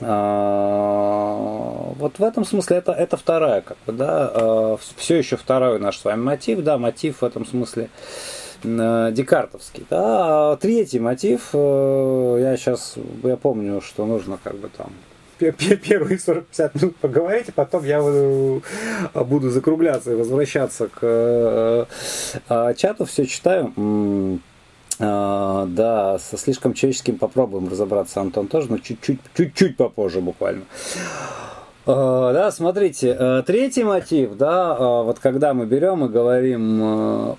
А, 0.00 1.92
вот 1.96 2.18
в 2.18 2.22
этом 2.22 2.44
смысле 2.44 2.78
это, 2.78 2.92
это 2.92 3.16
вторая, 3.16 3.60
как 3.60 3.76
бы, 3.86 3.92
да, 3.92 4.30
а, 4.32 4.76
все 4.96 5.16
еще 5.16 5.36
второй 5.36 5.78
наш 5.78 5.98
с 5.98 6.04
вами 6.04 6.22
мотив, 6.22 6.62
да, 6.62 6.78
мотив 6.78 7.20
в 7.20 7.24
этом 7.24 7.44
смысле 7.46 7.90
э, 8.64 9.10
декартовский. 9.12 9.86
Да. 9.90 10.52
А 10.52 10.56
третий 10.56 11.00
мотив, 11.00 11.50
э, 11.52 12.38
я 12.40 12.56
сейчас, 12.56 12.94
я 13.22 13.36
помню, 13.36 13.80
что 13.80 14.06
нужно 14.06 14.38
как 14.42 14.56
бы 14.56 14.68
там 14.68 14.92
первые 15.38 16.18
40-50 16.18 16.70
минут 16.74 16.96
поговорить, 16.96 17.48
а 17.48 17.52
потом 17.52 17.84
я 17.84 18.00
буду 18.00 19.50
закругляться 19.50 20.12
и 20.12 20.14
возвращаться 20.14 20.88
к 20.88 20.98
э, 21.02 22.74
чату, 22.76 23.04
все 23.04 23.26
читаю. 23.26 23.72
А, 25.00 25.66
да, 25.66 26.18
со 26.18 26.36
слишком 26.36 26.74
человеческим 26.74 27.18
попробуем 27.18 27.68
разобраться, 27.68 28.20
Антон 28.20 28.48
тоже, 28.48 28.66
но 28.70 28.78
чуть-чуть, 28.78 29.20
чуть-чуть 29.34 29.76
попозже 29.76 30.20
буквально. 30.20 30.62
А, 31.86 32.32
да, 32.32 32.50
смотрите, 32.52 33.16
э, 33.18 33.42
третий 33.44 33.84
мотив, 33.84 34.36
да, 34.36 34.76
а, 34.78 35.02
вот 35.02 35.18
когда 35.18 35.54
мы 35.54 35.66
берем 35.66 36.04
и 36.04 36.08
говорим 36.08 36.80
о 36.82 37.36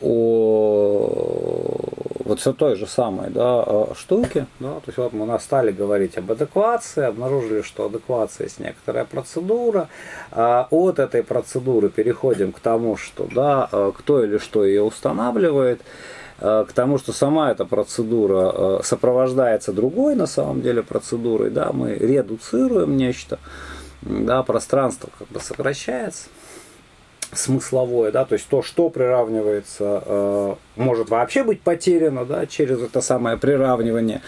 вот 2.26 2.39
все 2.39 2.54
той 2.54 2.76
же 2.78 2.88
самой 2.88 3.30
да, 3.30 3.88
штуке, 3.96 4.48
да, 4.60 4.76
то 4.76 4.84
есть 4.88 4.98
вот 4.98 5.12
мы 5.13 5.39
стали 5.39 5.72
говорить 5.72 6.18
об 6.18 6.32
адеквации, 6.32 7.04
обнаружили, 7.04 7.62
что 7.62 7.86
адеквация 7.86 8.46
есть 8.46 8.60
некоторая 8.60 9.04
процедура, 9.04 9.89
от 10.32 11.00
этой 11.00 11.22
процедуры 11.22 11.89
переходим 11.89 12.54
к 12.54 12.62
тому, 12.62 12.96
что 12.96 13.28
да, 13.36 13.70
кто 13.98 14.24
или 14.24 14.38
что 14.38 14.63
ее 14.63 14.84
устанавливает, 14.84 15.82
к 16.39 16.67
тому, 16.74 16.98
что 16.98 17.13
сама 17.13 17.52
эта 17.52 17.65
процедура 17.65 18.52
э, 18.54 18.80
сопровождается 18.84 19.72
другой 19.72 20.15
на 20.15 20.28
самом 20.28 20.62
деле 20.62 20.84
процедурой, 20.84 21.50
да, 21.50 21.72
мы 21.72 21.93
редуцируем 21.93 22.98
нечто, 22.98 23.39
да, 24.02 24.43
пространство 24.43 25.10
как 25.17 25.28
бы 25.30 25.39
сокращается 25.39 26.30
смысловое, 27.32 28.12
да, 28.12 28.26
то 28.26 28.34
есть 28.34 28.48
то, 28.48 28.62
что 28.62 28.89
приравнивается, 28.89 30.04
э, 30.06 30.56
может 30.76 31.10
вообще 31.10 31.43
быть 31.43 31.62
потеряно, 31.62 32.26
да, 32.26 32.46
через 32.46 32.82
это 32.82 33.02
самое 33.02 33.38
приравнивание. 33.38 34.22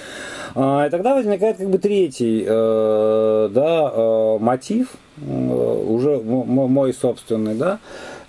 А, 0.56 0.88
и 0.88 0.90
тогда 0.90 1.16
возникает 1.16 1.58
как 1.58 1.70
бы 1.70 1.78
третий, 1.78 2.46
да, 2.46 3.92
мотив, 4.40 4.88
уже 5.18 6.18
мой 6.22 6.94
собственный, 6.94 7.56
да, 7.56 7.80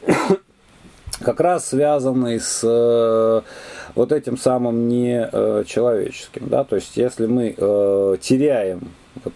как 1.21 1.41
раз 1.41 1.69
связанный 1.69 2.41
с 2.41 3.43
вот 3.97 4.13
этим 4.13 4.37
самым 4.37 4.89
не 4.89 5.29
э. 5.33 5.65
Да? 6.41 6.63
То 6.63 6.77
есть 6.77 6.97
если 6.97 7.27
мы 7.27 7.55
э, 7.57 8.17
теряем 8.21 8.81
вот, 9.25 9.33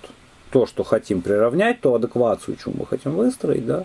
то, 0.52 0.66
что 0.66 0.84
хотим 0.84 1.22
приравнять, 1.22 1.80
то 1.80 1.94
адеквацию, 1.94 2.56
чему 2.62 2.76
мы 2.80 2.86
хотим 2.86 3.12
выстроить, 3.12 3.66
да, 3.66 3.84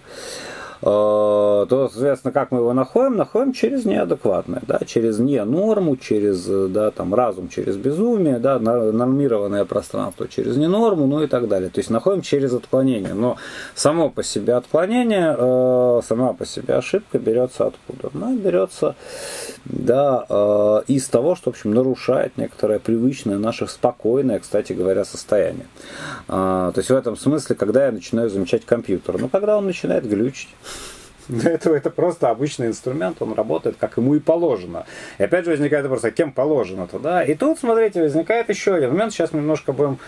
то, 0.86 1.90
соответственно, 1.92 2.32
как 2.32 2.52
мы 2.52 2.60
его 2.60 2.72
находим? 2.74 3.18
Находим 3.18 3.54
через 3.54 3.86
неадекватное, 3.86 4.62
да, 4.68 4.80
через 4.86 5.18
не 5.18 5.44
норму, 5.44 5.98
через 5.98 6.46
да, 6.46 6.92
там, 6.92 7.16
разум, 7.16 7.50
через 7.50 7.76
безумие, 7.76 8.38
да, 8.38 8.60
нормированное 8.60 9.66
пространство 9.66 10.28
через 10.28 10.58
не 10.58 10.68
норму, 10.68 11.08
ну 11.08 11.24
и 11.24 11.28
так 11.28 11.48
далее. 11.48 11.72
То 11.72 11.80
есть 11.80 11.90
находим 11.90 12.22
через 12.22 12.54
отклонение. 12.54 13.16
Но 13.16 13.38
само 13.74 14.12
по 14.12 14.22
себе 14.22 14.54
отклонение, 14.54 15.36
э, 15.36 16.02
сама 16.08 16.34
по 16.34 16.46
себе 16.46 16.76
ошибка 16.76 17.18
берется 17.18 17.66
откуда? 17.66 18.12
Она 18.14 18.36
берется 18.36 18.96
да, 19.66 20.24
э, 20.30 20.82
из 20.88 21.08
того, 21.08 21.36
что, 21.36 21.50
в 21.52 21.56
общем, 21.56 21.74
нарушает 21.74 22.38
некоторое 22.38 22.78
привычное 22.78 23.40
наше 23.40 23.68
спокойное, 23.68 24.40
кстати 24.40 24.74
говоря, 24.74 25.04
состояние. 25.04 25.66
То 26.28 26.74
есть 26.76 26.90
в 26.90 26.96
этом 26.96 27.18
смысле, 27.18 27.56
когда 27.56 27.86
я 27.86 27.92
начинаю 27.92 28.30
замечать 28.30 28.66
компьютер, 28.66 29.18
ну, 29.20 29.30
когда 29.30 29.58
он 29.58 29.66
начинает 29.66 30.08
глючить, 30.08 30.50
для 31.30 31.52
этого 31.52 31.76
это 31.76 31.90
просто 31.90 32.30
обычный 32.30 32.68
инструмент, 32.68 33.22
он 33.22 33.34
работает 33.34 33.78
как 33.80 33.98
ему 33.98 34.16
и 34.16 34.20
положено. 34.20 34.86
И 35.18 35.24
опять 35.24 35.46
же 35.46 35.52
возникает 35.52 35.84
вопрос, 35.86 36.04
а 36.04 36.12
кем 36.12 36.32
положено-то, 36.32 37.00
да? 37.00 37.24
И 37.24 37.36
тут, 37.36 37.60
смотрите, 37.60 38.02
возникает 38.02 38.50
еще 38.50 38.76
один 38.76 38.92
момент, 38.92 39.14
сейчас 39.14 39.34
немножко 39.34 39.74
будем 39.74 40.00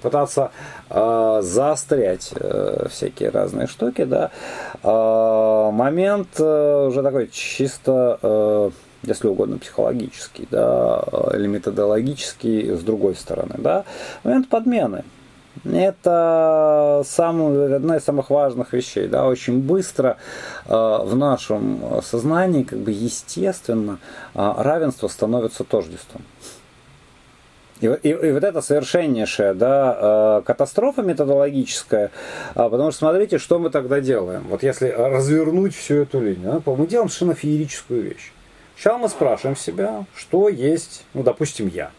пытаться 0.00 0.52
э, 0.90 1.40
заострять 1.42 2.32
э, 2.34 2.86
всякие 2.90 3.30
разные 3.30 3.66
штуки, 3.66 4.04
да. 4.04 4.30
Э, 4.82 5.70
момент 5.72 6.28
э, 6.38 6.86
уже 6.88 7.02
такой 7.02 7.28
чисто 7.28 8.18
э, 8.22 8.70
если 9.02 9.28
угодно, 9.28 9.58
психологический, 9.58 10.48
да, 10.50 11.04
или 11.32 11.46
методологический 11.46 12.74
с 12.74 12.80
другой 12.80 13.14
стороны, 13.14 13.54
да, 13.58 13.84
момент 14.24 14.48
подмены. 14.48 15.04
Это 15.64 17.02
самое, 17.06 17.76
одна 17.76 17.96
из 17.96 18.04
самых 18.04 18.30
важных 18.30 18.72
вещей. 18.72 19.08
Да? 19.08 19.26
Очень 19.26 19.60
быстро 19.60 20.18
э, 20.66 20.72
в 20.72 21.16
нашем 21.16 22.02
сознании, 22.02 22.62
как 22.62 22.78
бы 22.78 22.90
естественно, 22.90 23.98
э, 24.34 24.52
равенство 24.58 25.08
становится 25.08 25.64
тождеством. 25.64 26.22
И, 27.80 27.86
и, 27.86 28.08
и 28.08 28.32
вот 28.32 28.42
это 28.42 28.62
совершеннейшая 28.62 29.54
да, 29.54 30.38
э, 30.38 30.42
катастрофа 30.46 31.02
методологическая, 31.02 32.10
а, 32.54 32.70
потому 32.70 32.90
что 32.90 33.00
смотрите, 33.00 33.38
что 33.38 33.58
мы 33.58 33.68
тогда 33.68 34.00
делаем. 34.00 34.46
Вот 34.48 34.62
если 34.62 34.88
развернуть 34.88 35.74
всю 35.74 35.96
эту 35.96 36.20
линию, 36.20 36.62
да, 36.64 36.72
мы 36.72 36.86
делаем 36.86 37.10
совершенно 37.10 37.34
феерическую 37.34 38.02
вещь. 38.02 38.32
Сначала 38.76 38.98
мы 38.98 39.08
спрашиваем 39.10 39.56
себя, 39.56 40.06
что 40.14 40.48
есть, 40.48 41.04
ну, 41.12 41.22
допустим, 41.22 41.68
я. 41.68 41.90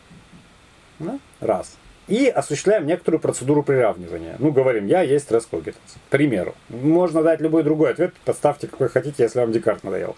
Да? 0.99 1.19
Раз 1.41 1.75
и 2.07 2.27
осуществляем 2.27 2.85
некоторую 2.85 3.19
процедуру 3.19 3.63
приравнивания. 3.63 4.35
Ну, 4.39 4.51
говорим, 4.51 4.87
я 4.87 5.01
есть 5.01 5.25
стресс 5.25 5.45
когитанс. 5.45 5.75
К 6.07 6.09
примеру. 6.09 6.55
Можно 6.69 7.23
дать 7.23 7.41
любой 7.41 7.63
другой 7.63 7.91
ответ, 7.91 8.13
подставьте 8.25 8.67
какой 8.67 8.89
хотите, 8.89 9.23
если 9.23 9.39
вам 9.39 9.51
Декарт 9.51 9.83
надоел. 9.83 10.15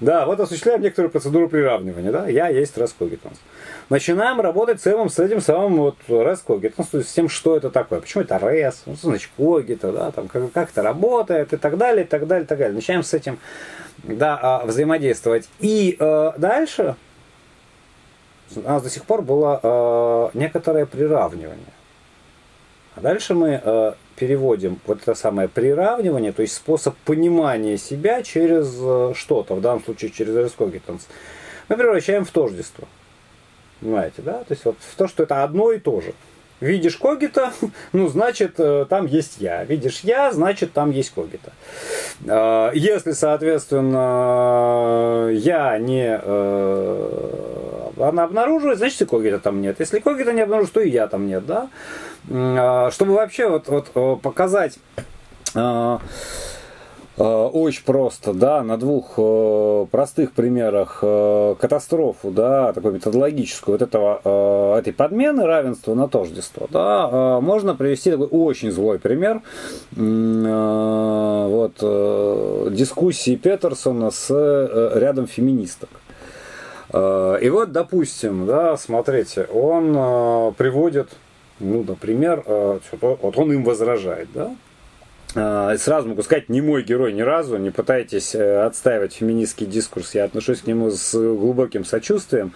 Да, 0.00 0.26
вот 0.26 0.38
осуществляем 0.40 0.82
некоторую 0.82 1.10
процедуру 1.10 1.48
приравнивания. 1.48 2.12
Да, 2.12 2.28
я 2.28 2.48
есть 2.48 2.72
стресс 2.72 2.94
когитанс. 2.96 3.38
Начинаем 3.88 4.40
работать 4.40 4.80
целым 4.80 5.08
с 5.08 5.18
этим 5.18 5.40
самым 5.40 5.76
вот 5.76 5.96
рес 6.08 6.40
когитанс, 6.46 6.88
то 6.88 6.98
есть 6.98 7.10
с 7.10 7.12
тем, 7.12 7.28
что 7.28 7.56
это 7.56 7.70
такое. 7.70 8.00
Почему 8.00 8.22
это 8.22 8.38
рес, 8.38 8.82
ну, 8.86 8.94
значит 8.94 9.30
когита, 9.36 9.92
да, 9.92 10.10
там, 10.10 10.28
как, 10.28 10.52
как 10.52 10.70
это 10.70 10.82
работает 10.82 11.52
и 11.52 11.56
так 11.56 11.76
далее, 11.78 12.04
и 12.04 12.08
так 12.08 12.26
далее, 12.26 12.44
и 12.44 12.46
так 12.46 12.58
далее. 12.58 12.74
Начинаем 12.74 13.02
с 13.02 13.14
этим 13.14 13.38
да, 14.04 14.38
а, 14.40 14.66
взаимодействовать. 14.66 15.48
И 15.60 15.96
э, 15.98 16.32
дальше 16.36 16.96
у 18.54 18.60
нас 18.60 18.82
до 18.82 18.90
сих 18.90 19.04
пор 19.04 19.22
было 19.22 19.60
э, 19.62 20.38
некоторое 20.38 20.86
приравнивание. 20.86 21.72
А 22.94 23.00
дальше 23.00 23.34
мы 23.34 23.60
э, 23.62 23.92
переводим 24.16 24.78
вот 24.86 25.02
это 25.02 25.14
самое 25.14 25.48
приравнивание, 25.48 26.32
то 26.32 26.42
есть 26.42 26.54
способ 26.54 26.96
понимания 27.04 27.76
себя 27.76 28.22
через 28.22 28.74
э, 28.80 29.12
что-то, 29.14 29.54
в 29.54 29.60
данном 29.60 29.82
случае 29.84 30.10
через 30.10 30.34
рескогитанс, 30.34 31.06
мы 31.68 31.76
превращаем 31.76 32.24
в 32.24 32.30
тождество. 32.30 32.88
Понимаете, 33.80 34.22
да? 34.22 34.44
То 34.44 34.52
есть 34.52 34.64
вот 34.64 34.76
в 34.80 34.96
то, 34.96 35.08
что 35.08 35.24
это 35.24 35.42
одно 35.42 35.72
и 35.72 35.78
то 35.78 36.00
же. 36.00 36.14
Видишь 36.60 36.96
когита, 36.96 37.52
ну, 37.92 38.08
значит, 38.08 38.54
э, 38.58 38.86
там 38.88 39.06
есть 39.06 39.36
я. 39.38 39.64
Видишь 39.64 40.00
я, 40.02 40.32
значит, 40.32 40.72
там 40.72 40.90
есть 40.90 41.12
когита. 41.14 41.52
Э, 42.26 42.70
если, 42.74 43.12
соответственно, 43.12 45.30
я 45.32 45.78
не 45.78 46.18
э, 46.22 47.90
она 47.98 48.24
обнаруживает, 48.24 48.78
значит, 48.78 49.02
и 49.02 49.06
когита 49.06 49.38
там 49.38 49.60
нет. 49.60 49.78
Если 49.80 50.00
когита 50.00 50.32
не 50.32 50.40
обнаружит, 50.42 50.72
то 50.72 50.80
и 50.80 50.88
я 50.88 51.08
там 51.08 51.26
нет, 51.26 51.44
да? 51.46 51.68
Чтобы 52.90 53.14
вообще 53.14 53.48
вот, 53.48 53.68
вот 53.68 54.20
показать 54.20 54.78
очень 57.16 57.82
просто, 57.84 58.34
да, 58.34 58.62
на 58.62 58.76
двух 58.76 59.14
э, 59.16 59.86
простых 59.90 60.32
примерах 60.32 60.98
э, 61.00 61.54
катастрофу, 61.58 62.30
да, 62.30 62.74
такой 62.74 62.92
методологическую 62.92 63.78
вот 63.78 63.82
этого, 63.82 64.78
этой 64.78 64.92
подмены 64.92 65.46
равенства 65.46 65.94
на 65.94 66.08
тождество, 66.08 66.68
да, 66.70 67.40
можно 67.40 67.74
привести 67.74 68.10
такой 68.10 68.26
очень 68.26 68.70
злой 68.70 68.98
пример 68.98 69.40
вот 69.96 71.74
дискуссии 72.74 73.36
Петерсона 73.36 74.10
с 74.10 74.30
рядом 74.94 75.26
феминисток. 75.26 75.88
И 76.92 77.50
вот, 77.50 77.72
допустим, 77.72 78.46
да, 78.46 78.76
смотрите, 78.76 79.44
он 79.44 80.54
приводит, 80.54 81.10
ну, 81.60 81.84
например, 81.86 82.42
вот 82.46 83.38
он 83.38 83.52
им 83.52 83.64
возражает, 83.64 84.28
да, 84.34 84.50
э, 84.50 84.54
сразу 85.78 86.08
могу 86.08 86.22
сказать, 86.22 86.48
не 86.48 86.60
мой 86.60 86.82
герой 86.82 87.12
ни 87.12 87.20
разу, 87.20 87.56
не 87.58 87.70
пытайтесь 87.70 88.34
э, 88.34 88.64
отстаивать 88.64 89.12
феминистский 89.14 89.66
дискурс, 89.66 90.14
я 90.14 90.24
отношусь 90.24 90.62
к 90.62 90.66
нему 90.66 90.90
с 90.90 91.12
глубоким 91.12 91.84
сочувствием, 91.84 92.52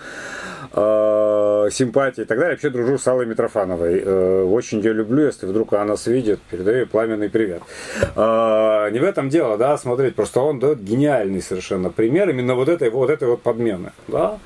э, 0.73 1.69
симпатией 1.71 2.25
и 2.25 2.27
так 2.27 2.39
далее. 2.39 2.55
Вообще 2.55 2.71
дружу 2.71 2.99
с 2.99 3.07
Аллой 3.07 3.27
Митрофановой. 3.27 4.03
Очень 4.45 4.79
ее 4.79 4.93
люблю, 4.93 5.27
если 5.27 5.47
вдруг 5.47 5.73
она 5.75 5.85
нас 5.85 6.07
видит, 6.07 6.41
передаю 6.51 6.87
пламенный 6.87 7.29
привет. 7.29 7.63
Не 8.17 8.99
в 8.99 9.05
этом 9.05 9.29
дело, 9.29 9.59
да, 9.59 9.77
смотреть, 9.77 10.15
просто 10.15 10.41
он 10.41 10.59
дает 10.59 10.83
гениальный 10.83 11.43
совершенно 11.43 11.91
пример 11.91 12.31
именно 12.31 12.55
вот 12.55 12.69
этой 12.69 12.91
вот, 12.91 13.11
этой 13.11 13.29
вот 13.29 13.43
подмены, 13.43 13.93
да. 14.09 14.39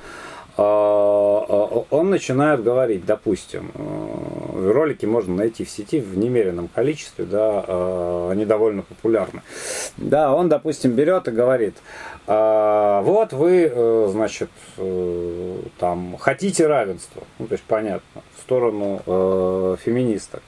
А, 0.56 1.44
а, 1.48 1.84
он 1.90 2.10
начинает 2.10 2.62
говорить, 2.62 3.04
допустим, 3.04 3.72
э, 3.74 4.70
ролики 4.72 5.04
можно 5.04 5.34
найти 5.34 5.64
в 5.64 5.70
сети 5.70 6.00
в 6.00 6.16
немеренном 6.16 6.68
количестве, 6.68 7.24
да, 7.24 7.64
э, 7.66 8.28
они 8.30 8.44
довольно 8.44 8.82
популярны. 8.82 9.42
Да, 9.96 10.32
он, 10.32 10.48
допустим, 10.48 10.92
берет 10.92 11.26
и 11.26 11.32
говорит, 11.32 11.74
«А, 12.28 13.02
вот 13.02 13.32
вы, 13.32 13.68
э, 13.72 14.08
значит, 14.12 14.50
там, 15.78 16.16
хотите 16.18 16.68
равенства, 16.68 17.24
ну, 17.38 17.48
то 17.48 17.54
есть, 17.54 17.64
понятно, 17.64 18.22
в 18.36 18.40
сторону 18.42 19.00
феминисток. 19.84 20.42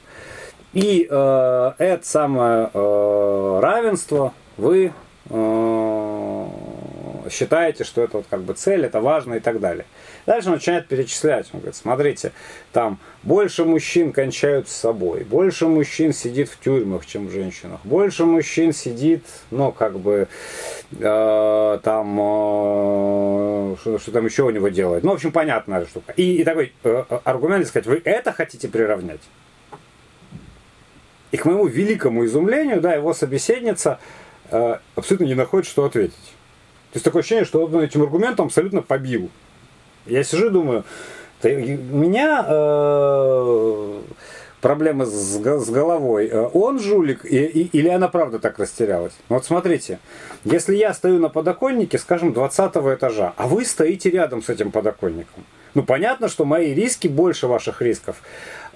И 0.73 1.05
это 1.09 2.01
самое 2.03 2.71
равенство 3.61 4.33
вы 4.57 4.93
считаете, 7.31 7.85
что 7.85 8.03
это 8.03 8.18
вот 8.18 8.27
как 8.29 8.43
бы 8.43 8.55
цель, 8.55 8.85
это 8.85 9.01
важно 9.01 9.35
и 9.35 9.41
так 9.41 9.61
далее. 9.61 9.87
Дальше 10.27 10.49
он 10.49 10.55
начинает 10.55 10.89
перечислять. 10.89 11.49
Он 11.53 11.61
говорит, 11.61 11.77
смотрите, 11.77 12.33
там 12.72 12.99
больше 13.22 13.64
мужчин 13.64 14.12
кончают 14.12 14.68
с 14.68 14.72
собой, 14.72 15.24
больше 15.24 15.66
мужчин 15.66 16.12
сидит 16.12 16.49
в 16.49 16.59
тюрьмах, 16.59 17.07
чем 17.07 17.29
в 17.29 17.31
женщинах, 17.31 17.81
больше 17.85 18.24
мужчин 18.24 18.72
сидит, 18.72 19.24
ну, 19.51 19.72
как 19.72 19.99
бы, 19.99 20.29
э, 20.99 21.79
там, 21.83 22.20
э, 22.20 23.77
что, 23.81 23.99
что 23.99 24.12
там 24.12 24.24
еще 24.27 24.43
у 24.43 24.51
него 24.51 24.68
делает. 24.68 25.05
Ну, 25.05 25.12
в 25.12 25.14
общем, 25.14 25.33
понятная 25.33 25.87
штука. 25.87 26.12
И, 26.16 26.37
и 26.37 26.45
такой 26.45 26.72
э, 26.83 27.05
аргумент, 27.24 27.66
сказать, 27.66 27.87
вы 27.87 28.01
это 28.05 28.33
хотите 28.33 28.68
приравнять? 28.68 29.20
И 31.33 31.37
к 31.37 31.45
моему 31.45 31.66
великому 31.66 32.24
изумлению, 32.24 32.81
да, 32.81 32.95
его 32.95 33.12
собеседница 33.12 33.99
э, 34.51 34.79
абсолютно 34.95 35.24
не 35.24 35.35
находит, 35.35 35.68
что 35.68 35.85
ответить. 35.85 36.14
То 36.93 36.97
есть 36.97 37.05
такое 37.05 37.20
ощущение, 37.20 37.45
что 37.45 37.64
он 37.64 37.80
этим 37.80 38.03
аргументом 38.03 38.47
абсолютно 38.47 38.82
побил. 38.82 39.30
Я 40.07 40.22
сижу 40.24 40.47
и 40.47 40.51
думаю, 40.51 40.84
у 41.43 41.49
меня 41.49 42.45
э, 42.49 44.01
проблемы 44.61 45.07
с, 45.07 45.11
с 45.11 45.70
головой. 45.70 46.28
Э, 46.28 46.49
он 46.53 46.80
жулик 46.80 47.24
и, 47.24 47.37
и, 47.37 47.78
или 47.78 47.89
она 47.89 48.09
правда 48.09 48.39
так 48.39 48.59
растерялась? 48.59 49.12
Вот 49.28 49.45
смотрите, 49.45 49.99
если 50.45 50.74
я 50.74 50.95
стою 50.95 51.20
на 51.20 51.28
подоконнике, 51.28 51.99
скажем, 51.99 52.32
20 52.32 52.76
этажа, 52.76 53.34
а 53.37 53.47
вы 53.47 53.64
стоите 53.64 54.11
рядом 54.11 54.43
с 54.43 54.49
этим 54.49 54.70
подоконником, 54.70 55.45
ну 55.74 55.82
понятно, 55.82 56.28
что 56.28 56.45
мои 56.45 56.72
риски 56.74 57.09
больше 57.09 57.47
ваших 57.47 57.82
рисков. 57.82 58.16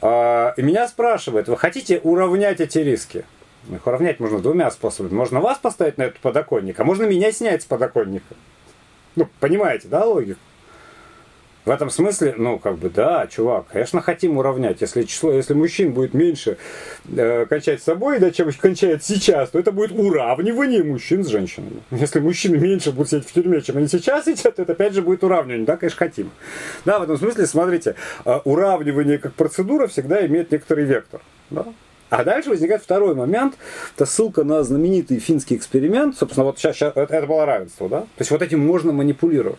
Э, 0.03 0.53
и 0.57 0.63
меня 0.63 0.87
спрашивают, 0.87 1.49
вы 1.49 1.57
хотите 1.57 2.01
уравнять 2.03 2.61
эти 2.61 2.79
риски? 2.79 3.25
Их 3.69 3.87
уравнять 3.87 4.21
можно 4.21 4.39
двумя 4.39 4.71
способами. 4.71 5.15
Можно 5.15 5.41
вас 5.41 5.59
поставить 5.59 5.99
на 5.99 6.05
этот 6.05 6.21
подоконник, 6.21 6.79
а 6.81 6.85
можно 6.85 7.05
меня 7.05 7.31
снять 7.33 7.63
с 7.63 7.67
подоконника. 7.67 8.35
Ну, 9.17 9.29
понимаете, 9.41 9.89
да, 9.89 10.05
логику? 10.05 10.41
В 11.67 11.71
этом 11.71 11.91
смысле, 11.91 12.35
ну, 12.39 12.59
как 12.59 12.79
бы, 12.79 12.89
да, 12.89 13.27
чувак, 13.27 13.67
конечно, 13.71 14.01
хотим 14.01 14.39
уравнять. 14.39 14.81
Если 14.81 15.03
число, 15.03 15.31
если 15.31 15.53
мужчин 15.53 15.93
будет 15.93 16.15
меньше 16.15 16.57
э, 17.15 17.45
кончать 17.45 17.83
с 17.83 17.85
собой, 17.85 18.19
да, 18.19 18.31
чем 18.31 18.51
кончает 18.51 19.05
сейчас, 19.05 19.51
то 19.51 19.59
это 19.59 19.71
будет 19.71 19.93
уравнивание 19.93 20.83
мужчин 20.83 21.23
с 21.23 21.29
женщинами. 21.29 21.83
Если 21.91 22.19
мужчины 22.19 22.57
меньше 22.57 22.93
будут 22.93 23.11
сидеть 23.11 23.29
в 23.29 23.33
тюрьме, 23.33 23.61
чем 23.61 23.77
они 23.77 23.89
сейчас 23.89 24.25
сидят, 24.25 24.57
то 24.57 24.63
это 24.63 24.73
опять 24.73 24.95
же 24.95 25.03
будет 25.03 25.23
уравнивание. 25.23 25.67
Да, 25.67 25.77
конечно, 25.77 25.99
хотим. 25.99 26.31
Да, 26.87 26.99
в 26.99 27.03
этом 27.03 27.19
смысле, 27.19 27.47
смотрите, 27.47 27.95
э, 28.25 28.41
уравнивание 28.45 29.19
как 29.19 29.35
процедура 29.35 29.87
всегда 29.87 30.25
имеет 30.27 30.51
некоторый 30.51 30.87
вектор. 30.87 31.21
Да? 31.51 31.67
А 32.11 32.25
дальше 32.25 32.51
возникает 32.51 32.83
второй 32.83 33.15
момент. 33.15 33.55
Это 33.95 34.05
ссылка 34.05 34.43
на 34.45 34.63
знаменитый 34.65 35.21
финский 35.21 35.57
эксперимент. 35.57 36.17
Собственно, 36.17 36.45
вот 36.45 36.59
сейчас, 36.59 36.77
сейчас 36.77 36.93
это, 36.97 37.27
было 37.27 37.47
равенство, 37.47 37.89
да? 37.89 38.01
То 38.01 38.09
есть 38.19 38.31
вот 38.33 38.43
этим 38.43 38.61
можно 38.61 38.93
манипулировать. 38.93 39.59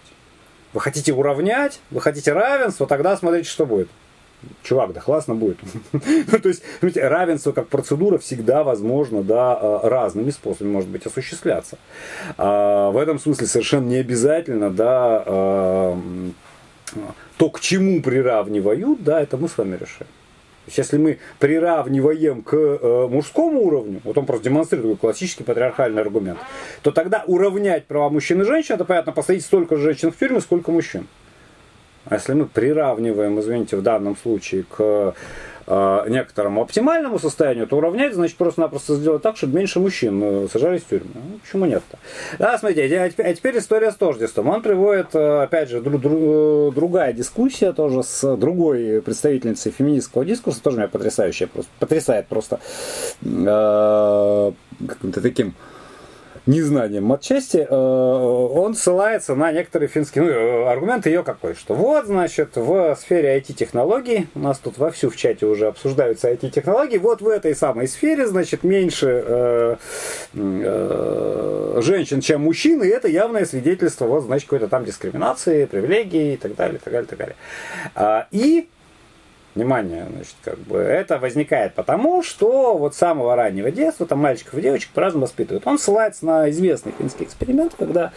Вы 0.73 0.81
хотите 0.81 1.13
уравнять, 1.13 1.79
вы 1.89 2.01
хотите 2.01 2.33
равенство, 2.33 2.87
тогда 2.87 3.15
смотрите, 3.17 3.49
что 3.49 3.65
будет. 3.65 3.89
Чувак, 4.63 4.93
да 4.93 5.01
классно 5.01 5.35
будет. 5.35 5.57
ну, 5.93 6.39
то 6.39 6.49
есть, 6.49 6.63
равенство 6.95 7.51
как 7.51 7.67
процедура 7.67 8.17
всегда 8.17 8.63
возможно, 8.63 9.21
да, 9.21 9.57
э, 9.61 9.79
разными 9.87 10.31
способами 10.31 10.71
может 10.71 10.89
быть 10.89 11.05
осуществляться. 11.05 11.77
А, 12.37 12.89
в 12.89 12.97
этом 12.97 13.19
смысле 13.19 13.47
совершенно 13.47 13.87
не 13.87 13.97
обязательно, 13.97 14.71
да, 14.71 15.23
а, 15.25 15.99
то, 17.37 17.49
к 17.49 17.59
чему 17.59 18.01
приравнивают, 18.01 19.03
да, 19.03 19.21
это 19.21 19.37
мы 19.37 19.47
с 19.47 19.57
вами 19.57 19.75
решаем. 19.75 20.09
Если 20.77 20.97
мы 20.97 21.19
приравниваем 21.39 22.41
к 22.41 22.53
э, 22.53 23.07
мужскому 23.09 23.61
уровню, 23.61 24.01
вот 24.03 24.17
он 24.17 24.25
просто 24.25 24.45
демонстрирует 24.45 24.95
такой 24.97 25.09
классический 25.09 25.43
патриархальный 25.43 26.01
аргумент, 26.01 26.39
то 26.81 26.91
тогда 26.91 27.23
уравнять 27.27 27.85
права 27.85 28.09
мужчин 28.09 28.41
и 28.41 28.45
женщин, 28.45 28.75
это 28.75 28.85
понятно, 28.85 29.11
посадить 29.11 29.45
столько 29.45 29.77
женщин 29.77 30.11
в 30.11 30.17
тюрьме, 30.17 30.41
сколько 30.41 30.71
мужчин. 30.71 31.07
А 32.05 32.15
если 32.15 32.33
мы 32.33 32.45
приравниваем, 32.45 33.39
извините, 33.39 33.77
в 33.77 33.83
данном 33.83 34.17
случае 34.17 34.63
к 34.63 35.13
э, 35.67 36.05
некоторому 36.09 36.61
оптимальному 36.61 37.19
состоянию, 37.19 37.67
то 37.67 37.77
уравнять, 37.77 38.13
значит, 38.13 38.37
просто-напросто 38.37 38.95
сделать 38.95 39.21
так, 39.21 39.37
чтобы 39.37 39.57
меньше 39.57 39.79
мужчин 39.79 40.21
э, 40.23 40.47
сажались 40.51 40.81
в 40.81 40.87
тюрьму. 40.87 41.09
Ну, 41.13 41.39
почему 41.39 41.65
нет-то? 41.65 41.97
Да, 42.39 42.57
смотрите, 42.57 42.99
а 42.99 43.09
теперь, 43.09 43.27
а 43.27 43.33
теперь 43.33 43.57
история 43.57 43.91
с 43.91 43.95
тождеством. 43.95 44.49
Он 44.49 44.61
приводит, 44.61 45.15
э, 45.15 45.43
опять 45.43 45.69
же, 45.69 45.81
дру, 45.81 45.97
дру, 45.97 46.71
другая 46.71 47.13
дискуссия 47.13 47.73
тоже 47.73 48.03
с 48.03 48.35
другой 48.35 49.01
представительницей 49.01 49.71
феминистского 49.71 50.25
дискурса, 50.25 50.61
тоже 50.61 50.77
меня 50.77 50.87
потрясающая, 50.87 51.47
просто, 51.47 51.71
потрясает 51.79 52.27
просто 52.27 52.59
э, 53.21 54.51
каким-то 54.87 55.21
таким 55.21 55.53
незнанием 56.45 57.03
матчасти, 57.03 57.65
э, 57.69 57.73
он 57.73 58.75
ссылается 58.75 59.35
на 59.35 59.51
некоторые 59.51 59.89
финские... 59.89 60.23
Ну, 60.23 60.29
э, 60.29 60.71
аргумент 60.71 61.05
ее 61.05 61.23
какой, 61.23 61.55
что 61.55 61.73
вот, 61.75 62.05
значит, 62.05 62.55
в 62.55 62.95
сфере 62.95 63.37
IT-технологий, 63.37 64.27
у 64.35 64.39
нас 64.39 64.57
тут 64.57 64.77
вовсю 64.77 65.09
в 65.09 65.15
чате 65.15 65.45
уже 65.45 65.67
обсуждаются 65.67 66.31
IT-технологии, 66.31 66.97
вот 66.97 67.21
в 67.21 67.27
этой 67.27 67.55
самой 67.55 67.87
сфере, 67.87 68.27
значит, 68.27 68.63
меньше 68.63 69.23
э, 69.25 69.75
э, 70.33 71.79
женщин, 71.81 72.21
чем 72.21 72.41
мужчин, 72.41 72.81
и 72.83 72.87
это 72.87 73.07
явное 73.07 73.45
свидетельство, 73.45 74.05
вот, 74.05 74.23
значит, 74.23 74.49
какой-то 74.49 74.67
там 74.67 74.85
дискриминации, 74.85 75.65
привилегии 75.65 76.33
и 76.33 76.37
так 76.37 76.55
далее, 76.55 76.77
и 76.77 76.79
так 76.79 76.93
далее, 76.93 77.05
и 77.05 77.09
так 77.09 77.19
далее. 77.19 77.35
А, 77.95 78.27
и 78.31 78.67
Внимание, 79.53 80.07
значит, 80.09 80.35
как 80.43 80.59
бы 80.59 80.77
это 80.77 81.17
возникает 81.17 81.73
потому, 81.73 82.23
что 82.23 82.77
вот 82.77 82.95
с 82.95 82.97
самого 82.97 83.35
раннего 83.35 83.69
детства 83.69 84.05
там 84.05 84.19
мальчиков 84.19 84.57
и 84.57 84.61
девочек 84.61 84.91
по-разному 84.93 85.25
воспитывают. 85.25 85.67
Он 85.67 85.77
ссылается 85.77 86.25
на 86.25 86.49
известный 86.51 86.93
финский 86.97 87.25
эксперимент, 87.25 87.73
когда 87.77 88.13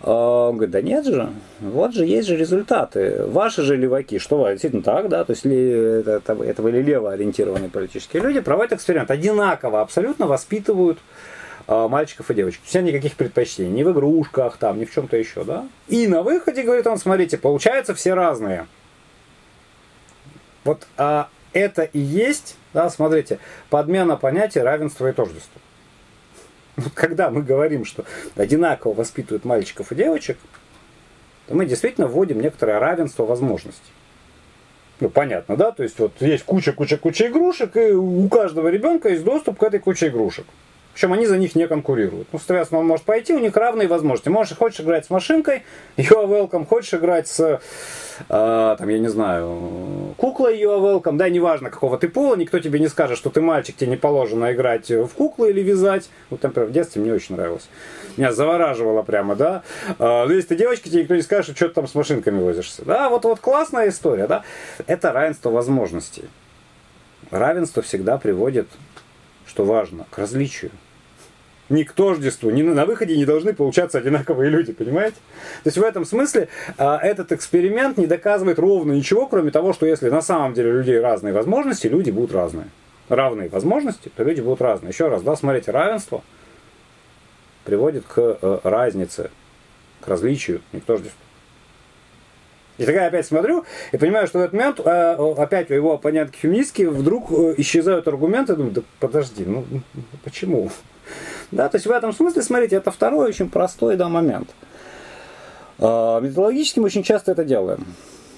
э, 0.00 0.08
он 0.08 0.54
говорит, 0.54 0.70
да 0.70 0.80
нет 0.80 1.06
же, 1.06 1.28
вот 1.58 1.92
же 1.92 2.06
есть 2.06 2.28
же 2.28 2.36
результаты. 2.36 3.24
Ваши 3.26 3.62
же 3.62 3.76
леваки, 3.76 4.20
что 4.20 4.38
вы, 4.38 4.50
действительно 4.50 4.84
так, 4.84 5.08
да, 5.08 5.24
то 5.24 5.32
есть 5.32 5.44
ли, 5.44 5.58
это, 5.58 6.22
это, 6.24 6.40
это 6.44 6.62
были 6.62 6.80
левоориентированные 6.82 7.68
политические 7.68 8.22
люди, 8.22 8.38
проводят 8.38 8.74
эксперимент, 8.74 9.10
одинаково 9.10 9.80
абсолютно 9.80 10.28
воспитывают 10.28 11.00
э, 11.66 11.88
мальчиков 11.88 12.30
и 12.30 12.34
девочек. 12.34 12.60
Все 12.62 12.80
никаких 12.80 13.14
предпочтений, 13.16 13.72
ни 13.72 13.82
в 13.82 13.90
игрушках, 13.90 14.56
там, 14.58 14.78
ни 14.78 14.84
в 14.84 14.94
чем-то 14.94 15.16
еще, 15.16 15.42
да. 15.42 15.66
И 15.88 16.06
на 16.06 16.22
выходе, 16.22 16.62
говорит 16.62 16.86
он, 16.86 16.96
смотрите, 16.98 17.38
получается 17.38 17.92
все 17.92 18.14
разные. 18.14 18.68
Вот 20.64 20.86
а, 20.96 21.28
это 21.52 21.82
и 21.82 21.98
есть, 21.98 22.56
да, 22.72 22.90
смотрите, 22.90 23.38
подмена 23.70 24.16
понятия 24.16 24.62
равенства 24.62 25.08
и 25.08 25.12
тождества. 25.12 25.60
Вот 26.76 26.92
когда 26.94 27.30
мы 27.30 27.42
говорим, 27.42 27.84
что 27.84 28.04
одинаково 28.34 28.94
воспитывают 28.94 29.44
мальчиков 29.44 29.92
и 29.92 29.94
девочек, 29.94 30.38
то 31.46 31.54
мы 31.54 31.66
действительно 31.66 32.08
вводим 32.08 32.40
некоторое 32.40 32.78
равенство 32.78 33.24
возможностей. 33.24 33.92
Ну, 35.00 35.08
понятно, 35.08 35.56
да? 35.56 35.70
То 35.70 35.82
есть 35.82 35.98
вот 35.98 36.12
есть 36.20 36.44
куча-куча-куча 36.44 37.28
игрушек, 37.28 37.76
и 37.76 37.92
у 37.92 38.28
каждого 38.28 38.68
ребенка 38.68 39.08
есть 39.10 39.24
доступ 39.24 39.58
к 39.58 39.62
этой 39.62 39.80
куче 39.80 40.08
игрушек. 40.08 40.46
Причем 40.94 41.12
они 41.12 41.26
за 41.26 41.36
них 41.36 41.56
не 41.56 41.66
конкурируют. 41.66 42.28
Ну, 42.32 42.38
соответственно, 42.38 42.80
он 42.80 42.86
может 42.86 43.04
пойти, 43.04 43.34
у 43.34 43.40
них 43.40 43.56
равные 43.56 43.88
возможности. 43.88 44.28
Можешь, 44.28 44.56
хочешь 44.56 44.80
играть 44.80 45.04
с 45.04 45.10
машинкой, 45.10 45.64
you 45.96 46.12
are 46.12 46.28
welcome, 46.28 46.64
хочешь 46.64 46.94
играть 46.94 47.26
с, 47.26 47.40
э, 47.40 48.76
там, 48.78 48.88
я 48.88 48.98
не 49.00 49.08
знаю, 49.08 50.14
куклой 50.16 50.56
you 50.56 50.68
are 50.68 50.80
welcome, 50.80 51.16
да, 51.16 51.28
неважно 51.28 51.70
какого 51.70 51.98
ты 51.98 52.08
пола, 52.08 52.36
никто 52.36 52.60
тебе 52.60 52.78
не 52.78 52.86
скажет, 52.86 53.18
что 53.18 53.30
ты 53.30 53.40
мальчик, 53.40 53.76
тебе 53.76 53.90
не 53.90 53.96
положено 53.96 54.52
играть 54.52 54.88
в 54.88 55.08
куклы 55.08 55.50
или 55.50 55.62
вязать. 55.62 56.08
Вот, 56.30 56.44
например, 56.44 56.68
в 56.68 56.72
детстве 56.72 57.02
мне 57.02 57.12
очень 57.12 57.34
нравилось. 57.34 57.68
Меня 58.16 58.32
завораживало 58.32 59.02
прямо, 59.02 59.34
да. 59.34 59.62
А, 59.98 60.26
но 60.26 60.32
если 60.32 60.50
ты 60.50 60.56
девочка, 60.56 60.88
тебе 60.88 61.02
никто 61.02 61.16
не 61.16 61.22
скажет, 61.22 61.56
что 61.56 61.68
ты 61.68 61.74
там 61.74 61.88
с 61.88 61.96
машинками 61.96 62.40
возишься. 62.40 62.84
Да, 62.84 63.08
вот, 63.08 63.24
вот 63.24 63.40
классная 63.40 63.88
история, 63.88 64.28
да. 64.28 64.44
Это 64.86 65.12
равенство 65.12 65.50
возможностей. 65.50 66.24
Равенство 67.32 67.82
всегда 67.82 68.16
приводит 68.16 68.68
что 69.46 69.64
важно, 69.64 70.04
к 70.10 70.18
различию. 70.18 70.72
Не 71.70 71.84
к 71.84 71.92
тождеству, 71.92 72.50
не 72.50 72.62
на 72.62 72.84
выходе 72.84 73.16
не 73.16 73.24
должны 73.24 73.54
получаться 73.54 73.96
одинаковые 73.96 74.50
люди, 74.50 74.72
понимаете? 74.72 75.16
То 75.62 75.68
есть 75.68 75.78
в 75.78 75.82
этом 75.82 76.04
смысле 76.04 76.48
а, 76.76 76.98
этот 76.98 77.32
эксперимент 77.32 77.96
не 77.96 78.06
доказывает 78.06 78.58
ровно 78.58 78.92
ничего, 78.92 79.26
кроме 79.26 79.50
того, 79.50 79.72
что 79.72 79.86
если 79.86 80.10
на 80.10 80.20
самом 80.20 80.52
деле 80.52 80.72
у 80.72 80.74
людей 80.78 81.00
разные 81.00 81.32
возможности, 81.32 81.86
люди 81.86 82.10
будут 82.10 82.32
разные. 82.32 82.66
Равные 83.08 83.48
возможности, 83.48 84.10
то 84.14 84.24
люди 84.24 84.42
будут 84.42 84.60
разные. 84.60 84.90
Еще 84.90 85.08
раз, 85.08 85.22
да, 85.22 85.36
смотрите, 85.36 85.70
равенство 85.70 86.22
приводит 87.64 88.04
к 88.04 88.18
э, 88.18 88.58
разнице, 88.62 89.30
к 90.02 90.08
различию, 90.08 90.60
не 90.72 90.80
к 90.80 90.84
тождеству. 90.84 91.18
И 92.76 92.84
тогда 92.84 93.02
я 93.02 93.06
опять 93.06 93.26
смотрю 93.26 93.64
и 93.92 93.96
понимаю, 93.96 94.26
что 94.26 94.38
в 94.38 94.42
этот 94.42 94.52
момент 94.52 94.80
э, 94.80 95.34
опять 95.38 95.70
у 95.70 95.74
его 95.74 95.94
оппонентки 95.94 96.36
феминистки 96.36 96.82
вдруг 96.82 97.30
э, 97.30 97.54
исчезают 97.58 98.08
аргументы. 98.08 98.56
Думаю, 98.56 98.72
да 98.72 98.82
подожди, 98.98 99.44
ну 99.44 99.64
почему? 100.24 100.70
Да, 101.54 101.68
то 101.68 101.76
есть 101.76 101.86
в 101.86 101.90
этом 101.90 102.12
смысле, 102.12 102.42
смотрите, 102.42 102.76
это 102.76 102.90
второй 102.90 103.28
очень 103.28 103.48
простой 103.48 103.96
да, 103.96 104.08
момент. 104.08 104.50
Э, 105.78 106.18
методологически 106.20 106.80
мы 106.80 106.86
очень 106.86 107.04
часто 107.04 107.30
это 107.30 107.44
делаем. 107.44 107.86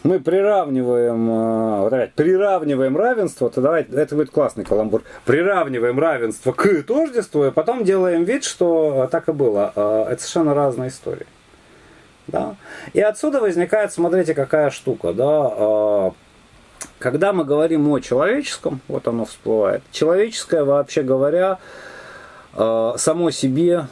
Мы 0.03 0.21
приравниваем, 0.21 1.31
э, 1.31 1.81
вот 1.89 2.13
приравниваем 2.15 2.95
равенство, 2.95 3.49
то 3.49 3.63
давайте, 3.63 3.97
это 3.97 4.15
будет 4.15 4.31
классный 4.31 4.65
каламбур, 4.65 5.03
приравниваем 5.25 5.99
равенство 5.99 6.53
к 6.53 6.83
тождеству, 6.83 7.47
и 7.47 7.51
потом 7.51 7.85
делаем 7.85 8.25
вид, 8.25 8.45
что 8.45 9.09
так 9.11 9.31
и 9.31 9.33
было. 9.33 9.73
Это 10.11 10.21
совершенно 10.21 10.53
разные 10.53 10.91
истории. 10.91 11.27
Да? 12.27 12.57
И 12.93 13.01
отсюда 13.01 13.41
возникает, 13.41 13.93
смотрите, 13.93 14.35
какая 14.35 14.69
штука. 14.69 15.15
Да? 15.15 15.25
А, 15.27 16.13
когда 16.99 17.33
мы 17.33 17.45
говорим 17.45 17.89
о 17.89 17.99
человеческом, 18.01 18.81
вот 18.89 19.09
оно 19.09 19.25
всплывает, 19.25 19.83
человеческое, 19.91 20.65
вообще 20.65 21.03
говоря, 21.03 21.53
а, 21.53 21.59
само 22.57 23.31
себе 23.31 23.87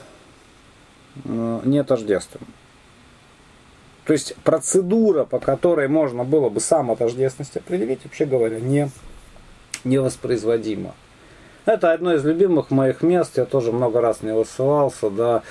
а, 1.24 1.60
не 1.64 1.82
тождественно. 1.84 2.46
То 4.04 4.12
есть 4.12 4.36
процедура, 4.44 5.24
по 5.24 5.38
которой 5.38 5.88
можно 5.88 6.24
было 6.24 6.50
бы 6.50 6.60
самотождественность 6.60 7.56
определить, 7.56 8.00
вообще 8.04 8.26
говоря, 8.26 8.60
не, 8.60 8.90
невоспроизводима. 9.84 10.94
Это 11.64 11.92
одно 11.92 12.14
из 12.14 12.24
любимых 12.24 12.70
моих 12.70 13.02
мест, 13.02 13.38
я 13.38 13.46
тоже 13.46 13.72
много 13.72 14.02
раз 14.02 14.22
не 14.22 14.34
высылался, 14.34 15.08
да, 15.08 15.42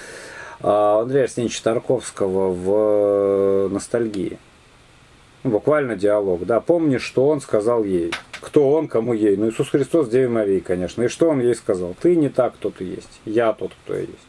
а, 0.62 1.02
Андрея 1.02 1.24
Арсеньевича 1.24 1.64
Тарковского 1.64 2.54
в 2.54 2.70
э, 2.70 3.68
«Ностальгии». 3.70 4.38
Буквально 5.44 5.96
диалог, 5.96 6.46
да, 6.46 6.62
помни, 6.62 6.98
что 6.98 7.28
он 7.28 7.42
сказал 7.42 7.84
ей. 7.84 8.14
Кто 8.44 8.72
он, 8.72 8.88
кому 8.88 9.14
ей? 9.14 9.38
Ну, 9.38 9.50
Иисус 9.50 9.70
Христос, 9.70 10.10
Деве 10.10 10.28
Марии, 10.28 10.60
конечно. 10.60 11.02
И 11.04 11.08
что 11.08 11.30
он 11.30 11.40
ей 11.40 11.56
сказал? 11.56 11.96
Ты 12.00 12.16
не 12.16 12.28
так, 12.30 12.56
кто 12.56 12.72
ты 12.72 12.84
есть. 12.84 13.22
Я 13.26 13.54
тот, 13.54 13.72
кто 13.84 13.94
я 13.94 14.02
есть. 14.02 14.28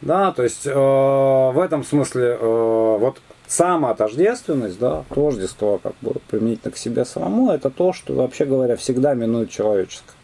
Да, 0.00 0.32
то 0.32 0.42
есть 0.42 0.66
э, 0.66 0.72
в 0.72 1.62
этом 1.62 1.84
смысле 1.84 2.38
э, 2.40 2.96
вот 2.98 3.20
самоотождественность, 3.46 4.78
да, 4.78 5.04
тождество 5.14 5.78
как 5.82 5.92
бы 6.00 6.14
применительно 6.30 6.72
к 6.72 6.78
себе 6.78 7.04
самому, 7.04 7.50
это 7.50 7.68
то, 7.68 7.92
что, 7.92 8.14
вообще 8.14 8.46
говоря, 8.46 8.76
всегда 8.76 9.12
минует 9.12 9.50
человеческое. 9.50 10.14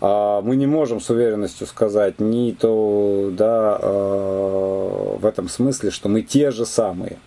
А, 0.00 0.42
мы 0.42 0.56
не 0.56 0.66
можем 0.66 1.00
с 1.00 1.10
уверенностью 1.10 1.66
сказать 1.66 2.20
ни 2.20 2.52
то, 2.52 3.30
да, 3.32 3.78
а, 3.80 5.16
в 5.18 5.26
этом 5.26 5.48
смысле, 5.48 5.90
что 5.90 6.08
мы 6.08 6.22
те 6.22 6.50
же 6.50 6.66
самые. 6.66 7.18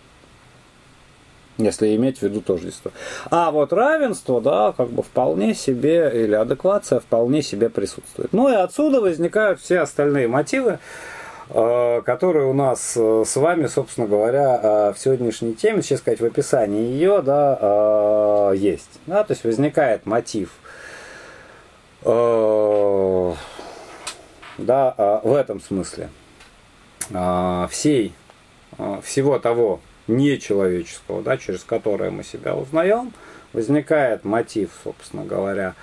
Если 1.58 1.96
иметь 1.96 2.18
в 2.18 2.22
виду 2.22 2.40
тождество. 2.42 2.92
А 3.30 3.50
вот 3.50 3.72
равенство, 3.72 4.40
да, 4.40 4.74
как 4.76 4.88
бы 4.88 5.02
вполне 5.02 5.54
себе, 5.54 6.10
или 6.14 6.34
адеквация 6.34 7.00
вполне 7.00 7.42
себе 7.42 7.70
присутствует. 7.70 8.32
Ну 8.32 8.48
и 8.50 8.54
отсюда 8.54 9.00
возникают 9.00 9.60
все 9.60 9.80
остальные 9.80 10.28
мотивы, 10.28 10.78
а, 11.48 12.02
которые 12.02 12.46
у 12.46 12.52
нас 12.52 12.92
э, 12.96 13.24
с 13.26 13.36
вами, 13.36 13.68
собственно 13.68 14.06
говоря, 14.06 14.92
в 14.92 14.98
сегодняшней 14.98 15.54
теме, 15.54 15.80
сейчас 15.80 16.00
сказать, 16.00 16.20
в 16.20 16.24
описании 16.24 16.92
ее, 16.92 17.22
да, 17.22 18.52
есть. 18.54 19.00
Да, 19.06 19.24
то 19.24 19.32
есть 19.32 19.44
возникает 19.44 20.04
мотив– 20.04 20.50
Э, 22.08 23.34
да, 24.58 25.20
в 25.24 25.34
этом 25.34 25.60
смысле 25.60 26.08
всей, 27.68 28.12
всего 29.02 29.38
того 29.38 29.80
нечеловеческого, 30.08 31.22
да, 31.22 31.36
через 31.36 31.64
которое 31.64 32.10
мы 32.10 32.24
себя 32.24 32.54
узнаем, 32.54 33.12
возникает 33.52 34.24
мотив, 34.24 34.70
собственно 34.84 35.24
говоря, 35.24 35.74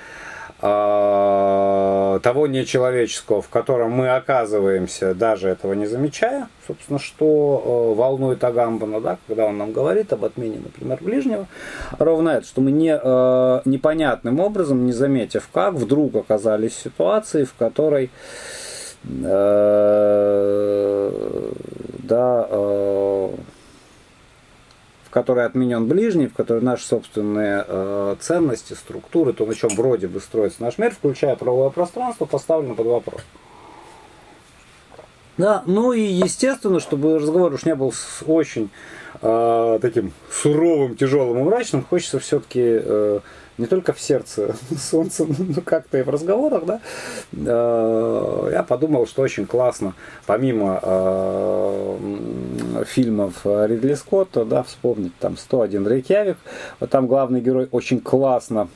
а, 0.66 2.20
того 2.20 2.48
нечеловеческого, 2.48 3.42
в 3.42 3.50
котором 3.50 3.92
мы 3.92 4.16
оказываемся, 4.16 5.14
даже 5.14 5.50
этого 5.50 5.74
не 5.74 5.88
замечая, 5.88 6.48
собственно, 6.66 7.00
что 7.00 7.92
э, 7.94 8.00
волнует 8.00 8.42
Агамбана, 8.46 9.02
да, 9.02 9.18
когда 9.28 9.46
он 9.46 9.58
нам 9.58 9.74
говорит 9.74 10.14
об 10.14 10.24
отмене, 10.24 10.60
например, 10.64 11.00
ближнего, 11.02 11.48
ровно 12.00 12.30
это, 12.30 12.48
что 12.48 12.62
мы 12.62 12.72
не, 12.72 12.98
э, 12.98 13.62
непонятным 13.66 14.40
образом, 14.40 14.86
не 14.86 14.94
заметив 14.94 15.50
как, 15.52 15.74
вдруг 15.74 16.16
оказались 16.16 16.72
в 16.72 16.82
ситуации, 16.82 17.44
в 17.44 17.54
которой 17.56 18.10
э, 19.04 21.12
да, 22.04 22.48
которой 25.14 25.46
отменен 25.46 25.86
ближний, 25.86 26.26
в 26.26 26.34
которой 26.34 26.64
наши 26.64 26.88
собственные 26.88 27.64
э, 27.68 28.16
ценности, 28.20 28.74
структуры, 28.74 29.32
то, 29.32 29.46
на 29.46 29.54
чем 29.54 29.70
вроде 29.76 30.08
бы 30.08 30.20
строится 30.20 30.64
наш 30.64 30.80
мир, 30.80 30.92
включая 30.92 31.36
правовое 31.36 31.70
пространство, 31.70 32.26
поставлено 32.26 32.74
под 32.74 32.88
вопрос. 32.88 33.22
Да, 35.38 35.62
ну 35.68 35.94
и 35.94 36.02
естественно, 36.02 36.80
чтобы 36.80 37.20
разговор 37.20 37.54
уж 37.54 37.64
не 37.64 37.76
был 37.76 37.92
с 37.92 38.24
очень 38.26 38.72
э, 39.22 39.80
таким 39.84 40.14
суровым, 40.32 40.96
тяжелым 40.96 41.38
и 41.40 41.44
мрачным, 41.44 41.86
хочется 41.88 42.18
все-таки 42.18 42.62
э, 42.64 43.20
не 43.58 43.68
только 43.68 43.94
в 43.94 44.00
сердце 44.00 44.56
солнца, 44.78 45.26
но 45.26 45.62
как-то 45.62 45.98
и 45.98 46.04
в 46.04 46.10
разговорах, 46.10 46.66
да, 46.66 46.82
э, 47.32 48.50
я 48.52 48.64
подумал, 48.64 49.08
что 49.08 49.22
очень 49.22 49.46
классно, 49.46 49.94
помимо 50.26 50.80
э, 50.82 52.84
фильмов 52.88 53.46
Ридли 53.46 53.94
Скотта, 53.94 54.46
да, 54.46 54.64
вспомнить 54.64 55.16
там 55.18 55.38
101 55.38 55.88
Рейкьявик, 55.88 56.38
там 56.90 57.08
главный 57.08 57.42
герой 57.42 57.68
очень 57.72 58.00
классно 58.00 58.68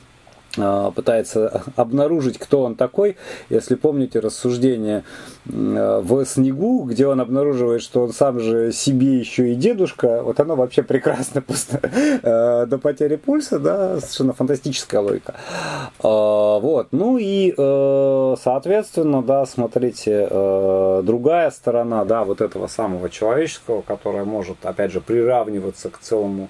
пытается 0.54 1.62
обнаружить, 1.76 2.38
кто 2.38 2.62
он 2.62 2.74
такой. 2.74 3.16
Если 3.48 3.74
помните 3.74 4.18
рассуждение 4.18 5.04
в 5.44 6.24
снегу, 6.24 6.84
где 6.84 7.06
он 7.06 7.20
обнаруживает, 7.20 7.82
что 7.82 8.02
он 8.02 8.12
сам 8.12 8.40
же 8.40 8.72
себе 8.72 9.18
еще 9.18 9.52
и 9.52 9.54
дедушка, 9.54 10.22
вот 10.22 10.40
оно 10.40 10.56
вообще 10.56 10.82
прекрасно 10.82 11.42
просто 11.42 11.80
э, 11.82 12.66
до 12.66 12.78
потери 12.78 13.16
пульса, 13.16 13.58
да, 13.58 14.00
совершенно 14.00 14.32
фантастическая 14.32 15.00
логика. 15.00 15.34
А, 16.00 16.58
вот, 16.58 16.88
ну 16.92 17.18
и, 17.18 17.54
э, 17.56 18.36
соответственно, 18.42 19.22
да, 19.22 19.46
смотрите, 19.46 20.28
э, 20.30 21.02
другая 21.04 21.50
сторона, 21.50 22.04
да, 22.04 22.24
вот 22.24 22.40
этого 22.40 22.66
самого 22.66 23.10
человеческого, 23.10 23.82
которая 23.82 24.24
может, 24.24 24.64
опять 24.64 24.92
же, 24.92 25.00
приравниваться 25.00 25.90
к 25.90 25.98
целому 25.98 26.48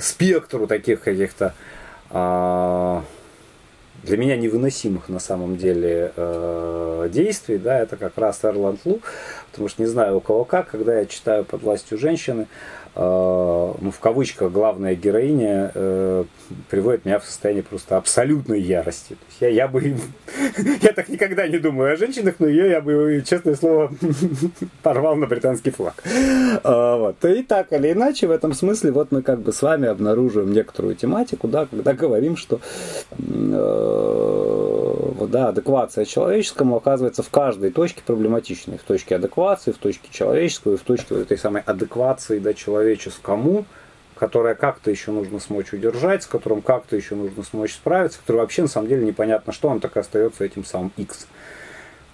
спектру 0.00 0.66
таких 0.66 1.00
каких-то 1.02 1.46
а, 1.46 1.69
для 4.02 4.16
меня 4.16 4.36
невыносимых 4.36 5.08
на 5.08 5.18
самом 5.18 5.56
деле 5.56 6.12
э, 6.16 7.08
действий, 7.12 7.58
да, 7.58 7.78
это 7.78 7.96
как 7.96 8.16
раз 8.16 8.44
Эрланд 8.44 8.80
Лу, 8.84 9.00
потому 9.50 9.68
что 9.68 9.82
не 9.82 9.88
знаю 9.88 10.16
у 10.16 10.20
кого 10.20 10.44
как, 10.44 10.70
когда 10.70 10.98
я 10.98 11.06
читаю 11.06 11.44
под 11.44 11.62
властью 11.62 11.98
женщины, 11.98 12.46
ну, 12.96 13.90
в 13.90 14.00
кавычках, 14.00 14.50
главная 14.50 14.94
героиня 14.94 15.70
э, 15.74 16.24
приводит 16.68 17.04
меня 17.04 17.18
в 17.18 17.24
состояние 17.24 17.62
просто 17.62 17.96
абсолютной 17.96 18.60
ярости. 18.60 19.14
То 19.14 19.24
есть 19.28 19.40
я, 19.40 19.48
я 19.48 19.68
бы... 19.68 19.80
я 20.82 20.92
так 20.92 21.08
никогда 21.08 21.46
не 21.46 21.58
думаю 21.58 21.94
о 21.94 21.96
женщинах, 21.96 22.34
но 22.38 22.48
ее 22.48 22.70
я 22.70 22.80
бы, 22.80 23.22
честное 23.24 23.54
слово, 23.54 23.92
порвал 24.82 25.16
на 25.16 25.26
британский 25.26 25.70
флаг. 25.70 26.02
А, 26.64 26.96
вот. 26.96 27.24
И 27.24 27.42
так 27.42 27.72
или 27.72 27.92
иначе, 27.92 28.26
в 28.26 28.32
этом 28.32 28.52
смысле, 28.54 28.90
вот 28.90 29.12
мы 29.12 29.22
как 29.22 29.40
бы 29.40 29.52
с 29.52 29.62
вами 29.62 29.88
обнаруживаем 29.88 30.52
некоторую 30.52 30.96
тематику, 30.96 31.48
да, 31.48 31.66
когда 31.66 31.94
говорим, 31.94 32.36
что 32.36 32.60
э, 33.18 34.69
да, 35.28 35.48
адеквация 35.48 36.04
человеческому 36.04 36.76
оказывается 36.76 37.22
в 37.22 37.30
каждой 37.30 37.70
точке 37.70 38.02
проблематичной. 38.04 38.78
В 38.78 38.82
точке 38.82 39.16
адеквации, 39.16 39.72
в 39.72 39.78
точке 39.78 40.08
человеческого 40.10 40.76
в 40.76 40.82
точке 40.82 41.20
этой 41.20 41.38
самой 41.38 41.62
адеквации 41.62 42.38
да, 42.38 42.54
человеческому, 42.54 43.64
которое 44.16 44.54
как-то 44.54 44.90
еще 44.90 45.12
нужно 45.12 45.40
смочь 45.40 45.72
удержать, 45.72 46.22
с 46.22 46.26
которым 46.26 46.62
как-то 46.62 46.96
еще 46.96 47.14
нужно 47.14 47.42
смочь 47.42 47.72
справиться, 47.72 48.18
который 48.20 48.38
вообще 48.38 48.62
на 48.62 48.68
самом 48.68 48.88
деле 48.88 49.06
непонятно 49.06 49.52
что, 49.52 49.68
он 49.68 49.80
так 49.80 49.96
и 49.96 50.00
остается 50.00 50.44
этим 50.44 50.64
самым 50.64 50.92
X. 50.96 51.26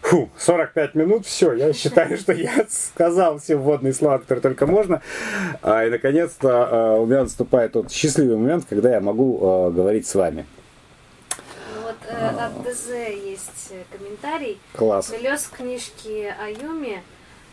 Фу, 0.02 0.30
45 0.38 0.94
минут, 0.94 1.26
все, 1.26 1.52
я 1.52 1.72
считаю, 1.72 2.16
что 2.16 2.32
я 2.32 2.64
сказал 2.68 3.38
все 3.40 3.56
вводные 3.56 3.92
слова, 3.92 4.18
которые 4.18 4.40
только 4.40 4.64
можно. 4.64 5.02
А, 5.62 5.84
и, 5.84 5.90
наконец-то, 5.90 6.68
а, 6.70 6.96
у 7.00 7.06
меня 7.06 7.22
наступает 7.22 7.72
тот 7.72 7.90
счастливый 7.90 8.36
момент, 8.36 8.66
когда 8.68 8.90
я 8.92 9.00
могу 9.00 9.40
а, 9.42 9.70
говорить 9.72 10.06
с 10.06 10.14
вами. 10.14 10.46
Э, 12.16 12.28
от 12.28 12.62
ДЗ 12.62 12.88
есть 12.88 13.68
э, 13.70 13.84
комментарий. 13.90 14.58
Класс. 14.74 15.10
Делес 15.10 15.44
в 15.44 15.50
книжке 15.50 16.34
Аюми, 16.40 17.02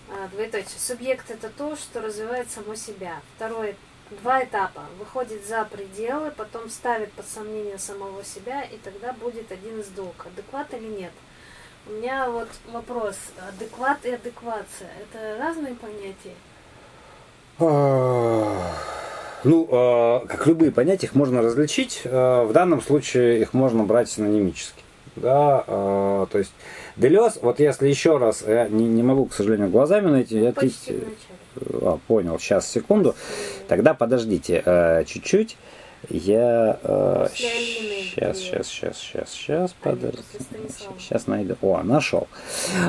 а, 0.09 0.27
двоеточие, 0.29 0.79
субъект 0.79 1.29
это 1.31 1.49
то, 1.49 1.75
что 1.75 2.01
развивает 2.01 2.49
само 2.49 2.75
себя. 2.75 3.21
Второе, 3.35 3.75
два 4.21 4.43
этапа. 4.43 4.83
Выходит 4.97 5.45
за 5.45 5.65
пределы, 5.65 6.31
потом 6.31 6.69
ставит 6.69 7.11
под 7.11 7.27
сомнение 7.27 7.77
самого 7.77 8.23
себя, 8.23 8.63
и 8.63 8.77
тогда 8.77 9.11
будет 9.13 9.51
один 9.51 9.81
из 9.81 9.87
двух. 9.87 10.13
Адекват 10.25 10.73
или 10.73 10.87
нет? 10.87 11.11
У 11.87 11.91
меня 11.91 12.29
вот 12.29 12.47
вопрос. 12.71 13.17
Адекват 13.49 14.05
и 14.05 14.11
адеквация. 14.11 14.89
Это 15.01 15.37
разные 15.37 15.75
понятия? 15.75 16.35
Ну, 19.43 19.67
э, 19.69 20.27
как 20.27 20.47
любые 20.47 20.71
понятия, 20.71 21.07
их 21.07 21.15
можно 21.15 21.41
различить. 21.41 22.01
Э, 22.05 22.45
В 22.45 22.53
данном 22.53 22.81
случае 22.81 23.41
их 23.41 23.53
можно 23.53 23.83
брать 23.83 24.09
синонимически. 24.09 24.81
Да, 25.15 25.63
э, 25.67 26.25
то 26.31 26.37
есть 26.37 26.51
Делес, 26.97 27.37
вот 27.41 27.59
если 27.59 27.87
еще 27.87 28.17
раз, 28.17 28.43
я 28.47 28.67
не, 28.67 28.87
не 28.87 29.03
могу, 29.03 29.25
к 29.25 29.33
сожалению, 29.33 29.69
глазами 29.69 30.09
найти, 30.09 30.39
я 30.39 30.51
Почти 30.53 30.93
начале. 30.93 31.07
а, 31.81 31.99
понял, 32.07 32.39
сейчас, 32.39 32.67
секунду. 32.69 33.15
Тогда 33.67 33.93
подождите 33.93 34.63
э, 34.65 35.03
чуть-чуть. 35.05 35.57
Я 36.09 36.77
Алины 36.83 37.23
сейчас, 37.33 38.37
сейчас, 38.37 38.67
сейчас, 38.67 38.97
сейчас, 38.97 39.29
сейчас, 39.31 39.75
подожди. 39.81 40.19
Сейчас 40.99 41.27
найду. 41.27 41.55
О, 41.61 41.81
нашел. 41.81 42.27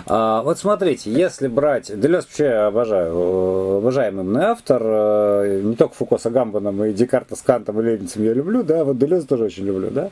А, 0.06 0.42
вот 0.42 0.58
смотрите, 0.58 1.12
если 1.12 1.46
брать... 1.48 1.98
Делес 1.98 2.24
вообще 2.24 2.48
обожаю. 2.48 3.14
э, 3.14 3.78
Обожаемый 3.78 4.24
умный 4.24 4.44
автор. 4.46 4.82
э, 4.84 5.60
Не 5.62 5.76
только 5.76 5.94
Фуко 5.94 6.18
с 6.18 6.26
Агамбаном 6.26 6.84
и 6.84 6.92
Декарта 6.92 7.36
с 7.36 7.42
Кантом 7.42 7.80
и 7.80 7.84
Лейбницем 7.84 8.22
я 8.24 8.32
люблю, 8.32 8.62
да, 8.64 8.84
вот 8.84 8.98
Делес 8.98 9.24
тоже 9.26 9.44
очень 9.44 9.64
люблю, 9.64 9.90
да. 9.90 10.10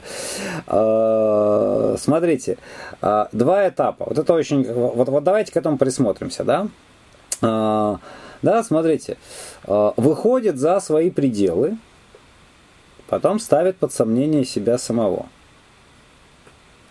А, 0.69 1.97
Смотрите, 1.99 2.57
а, 3.01 3.29
два 3.33 3.69
этапа. 3.69 4.05
Вот 4.09 4.19
это 4.19 4.33
очень... 4.33 4.65
Вот, 4.73 5.09
вот 5.09 5.25
давайте 5.25 5.53
к 5.53 5.57
этому 5.57 5.77
присмотримся, 5.77 6.45
да. 6.45 6.69
А, 7.43 7.99
Да, 8.43 8.63
смотрите. 8.63 9.17
А, 9.65 9.93
Выходит 9.97 10.57
за 10.59 10.79
свои 10.81 11.11
пределы, 11.11 11.77
потом 13.13 13.41
ставит 13.41 13.77
под 13.77 13.93
сомнение 13.93 14.43
себя 14.43 14.79
самого. 14.79 15.27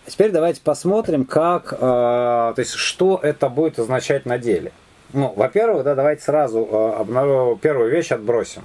А 0.06 0.10
Теперь 0.10 0.30
давайте 0.30 0.60
посмотрим, 0.60 1.24
как, 1.24 1.72
э, 1.72 1.76
то 1.76 2.54
есть, 2.58 2.74
что 2.74 3.18
это 3.20 3.48
будет 3.48 3.80
означать 3.80 4.24
на 4.24 4.38
деле. 4.38 4.70
Ну, 5.12 5.32
во-первых, 5.34 5.82
да, 5.82 5.96
давайте 5.96 6.22
сразу 6.22 6.60
э, 6.60 7.02
обнару- 7.02 7.58
первую 7.58 7.90
вещь 7.90 8.12
отбросим. 8.12 8.62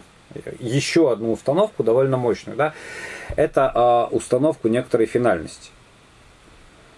Еще 0.60 1.12
одну 1.12 1.32
установку 1.32 1.84
довольно 1.84 2.16
мощную, 2.16 2.56
да. 2.56 2.74
Это 3.36 3.72
э, 4.12 4.16
установку 4.16 4.68
некоторой 4.68 5.08
финальности. 5.08 5.72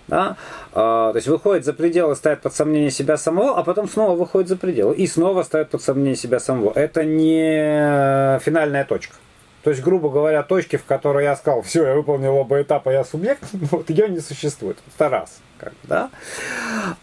Да? 0.10 0.36
А, 0.74 1.14
то 1.14 1.18
есть 1.20 1.30
выходит 1.30 1.64
за 1.64 1.72
пределы, 1.72 2.18
ставит 2.18 2.42
под 2.42 2.54
сомнение 2.54 2.92
себя 2.92 3.16
самого, 3.16 3.58
а 3.58 3.64
потом 3.64 3.88
снова 3.88 4.18
выходит 4.18 4.50
за 4.50 4.58
пределы 4.58 4.94
и 4.94 5.08
снова 5.08 5.44
ставит 5.44 5.70
под 5.70 5.82
сомнение 5.82 6.18
себя 6.18 6.42
самого. 6.42 6.74
Это 6.76 7.06
не 7.06 8.40
финальная 8.40 8.84
точка. 8.84 9.16
То 9.64 9.72
есть, 9.72 9.82
грубо 9.84 10.10
говоря, 10.10 10.44
точки, 10.44 10.78
в 10.78 10.86
которой 10.86 11.26
я 11.26 11.36
сказал, 11.36 11.62
все, 11.62 11.86
я 11.86 11.96
выполнил 11.96 12.36
оба 12.36 12.62
этапа, 12.62 12.90
я 12.90 13.04
субъект, 13.04 13.44
вот 13.54 13.90
ее 13.90 14.08
не 14.10 14.20
существует. 14.20 14.78
Это 14.96 15.10
раз. 15.10 15.40
Как, 15.58 15.74
да? 15.84 16.10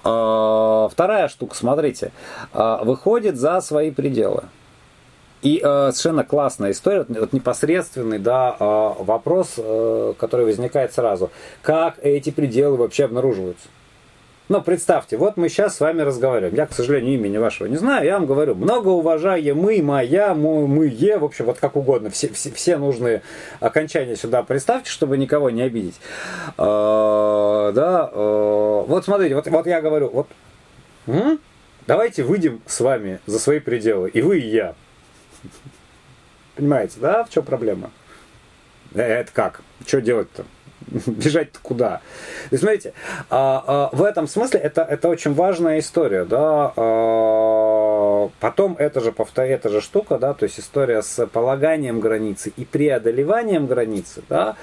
А, 0.02 0.88
вторая 0.90 1.28
штука, 1.28 1.54
смотрите, 1.54 2.12
а, 2.52 2.82
выходит 2.82 3.36
за 3.36 3.60
свои 3.60 3.90
пределы. 3.90 4.44
И 5.42 5.60
э, 5.62 5.92
совершенно 5.92 6.24
классная 6.24 6.72
история, 6.72 7.04
вот 7.08 7.32
непосредственный 7.32 8.18
да, 8.18 8.56
э, 8.58 8.92
вопрос, 8.98 9.54
э, 9.58 10.14
который 10.18 10.46
возникает 10.46 10.94
сразу. 10.94 11.30
Как 11.62 11.98
эти 12.02 12.30
пределы 12.30 12.78
вообще 12.78 13.04
обнаруживаются? 13.04 13.68
Ну, 14.48 14.62
представьте, 14.62 15.16
вот 15.16 15.36
мы 15.36 15.48
сейчас 15.48 15.76
с 15.76 15.80
вами 15.80 16.02
разговариваем. 16.02 16.54
Я, 16.54 16.66
к 16.66 16.72
сожалению, 16.72 17.14
имени 17.14 17.36
вашего 17.36 17.66
не 17.66 17.76
знаю. 17.76 18.06
Я 18.06 18.14
вам 18.14 18.26
говорю, 18.26 18.54
многоуважаемый, 18.54 19.82
моя, 19.82 20.34
мой, 20.34 20.68
мы, 20.68 20.86
е, 20.86 21.18
в 21.18 21.24
общем, 21.24 21.46
вот 21.46 21.58
как 21.58 21.74
угодно. 21.74 22.10
Все, 22.10 22.28
все, 22.28 22.52
все 22.52 22.76
нужные 22.76 23.22
окончания 23.58 24.14
сюда 24.14 24.44
представьте, 24.44 24.88
чтобы 24.88 25.18
никого 25.18 25.50
не 25.50 25.62
обидеть. 25.62 25.96
Э, 26.58 27.72
да, 27.74 28.08
э, 28.12 28.84
вот 28.86 29.04
смотрите, 29.04 29.34
вот, 29.34 29.48
вот 29.48 29.66
я 29.66 29.82
говорю, 29.82 30.10
вот 30.10 30.28
м? 31.08 31.40
давайте 31.88 32.22
выйдем 32.22 32.62
с 32.66 32.78
вами 32.80 33.18
за 33.26 33.40
свои 33.40 33.58
пределы. 33.58 34.10
И 34.10 34.22
вы, 34.22 34.38
и 34.38 34.48
я. 34.48 34.76
Понимаете, 36.54 37.00
да, 37.00 37.24
в 37.24 37.30
чем 37.30 37.42
проблема? 37.44 37.90
Э, 38.94 39.02
Это 39.02 39.32
как? 39.32 39.62
Что 39.84 40.00
делать-то? 40.00 40.44
Бежать-то 41.06 41.58
куда? 41.62 42.00
То 42.44 42.52
есть, 42.52 42.62
смотрите, 42.62 42.92
а, 43.30 43.90
а, 43.92 43.96
в 43.96 44.02
этом 44.02 44.26
смысле 44.26 44.60
это, 44.60 44.82
это 44.82 45.08
очень 45.08 45.34
важная 45.34 45.78
история, 45.78 46.24
да. 46.24 46.72
а, 46.76 48.30
потом 48.40 48.76
это 48.78 49.00
же, 49.00 49.12
повтор, 49.12 49.44
эта 49.44 49.68
же 49.68 49.80
штука, 49.80 50.18
да, 50.18 50.34
то 50.34 50.44
есть 50.44 50.60
история 50.60 51.02
с 51.02 51.26
полаганием 51.26 52.00
границы 52.00 52.52
и 52.56 52.64
преодолеванием 52.64 53.66
границы, 53.66 54.22
да, 54.28 54.56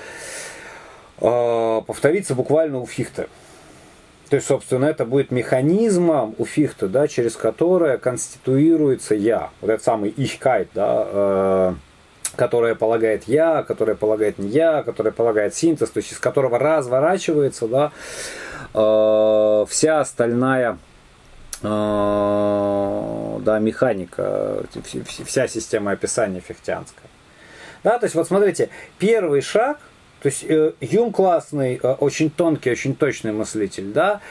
повторится 1.20 2.36
буквально 2.36 2.80
у 2.80 2.86
Фихта. 2.86 3.28
То 4.34 4.38
есть, 4.38 4.48
собственно, 4.48 4.86
это 4.86 5.06
будет 5.06 5.30
механизмом 5.30 6.34
у 6.40 6.46
Фихта, 6.46 6.88
да, 6.88 7.08
через 7.08 7.36
которое 7.36 8.00
конституируется 8.00 9.14
я. 9.14 9.52
Вот 9.62 9.70
этот 9.70 9.84
самый 9.84 10.10
Ихкайт, 10.10 10.70
да, 10.74 11.08
э, 11.08 11.74
которое 12.36 12.76
полагает 12.76 13.24
я, 13.28 13.64
которое 13.64 13.96
полагает 13.96 14.38
не 14.38 14.50
я, 14.50 14.84
которое 14.84 15.12
полагает 15.12 15.56
синтез, 15.56 15.90
то 15.90 16.00
есть 16.00 16.12
из 16.12 16.20
которого 16.20 16.60
разворачивается 16.60 17.68
да, 17.68 17.92
э, 18.74 19.66
вся 19.70 20.00
остальная 20.00 20.78
э, 21.62 23.40
да, 23.42 23.60
механика, 23.60 24.64
вс- 24.74 25.26
вся 25.26 25.48
система 25.48 25.92
описания 25.92 26.40
фихтианская. 26.40 27.10
Да, 27.84 28.00
то 28.00 28.06
есть 28.06 28.16
вот 28.16 28.28
смотрите, 28.28 28.70
первый 28.98 29.42
шаг, 29.42 29.78
то 30.22 30.28
есть 30.28 30.46
э, 30.48 30.74
Юм 30.80 31.12
классный, 31.12 31.80
э, 31.82 31.94
очень 32.00 32.30
тонкий, 32.30 32.72
очень 32.72 32.96
точный 32.96 33.34
мыслитель, 33.34 33.92
да, 33.92 34.22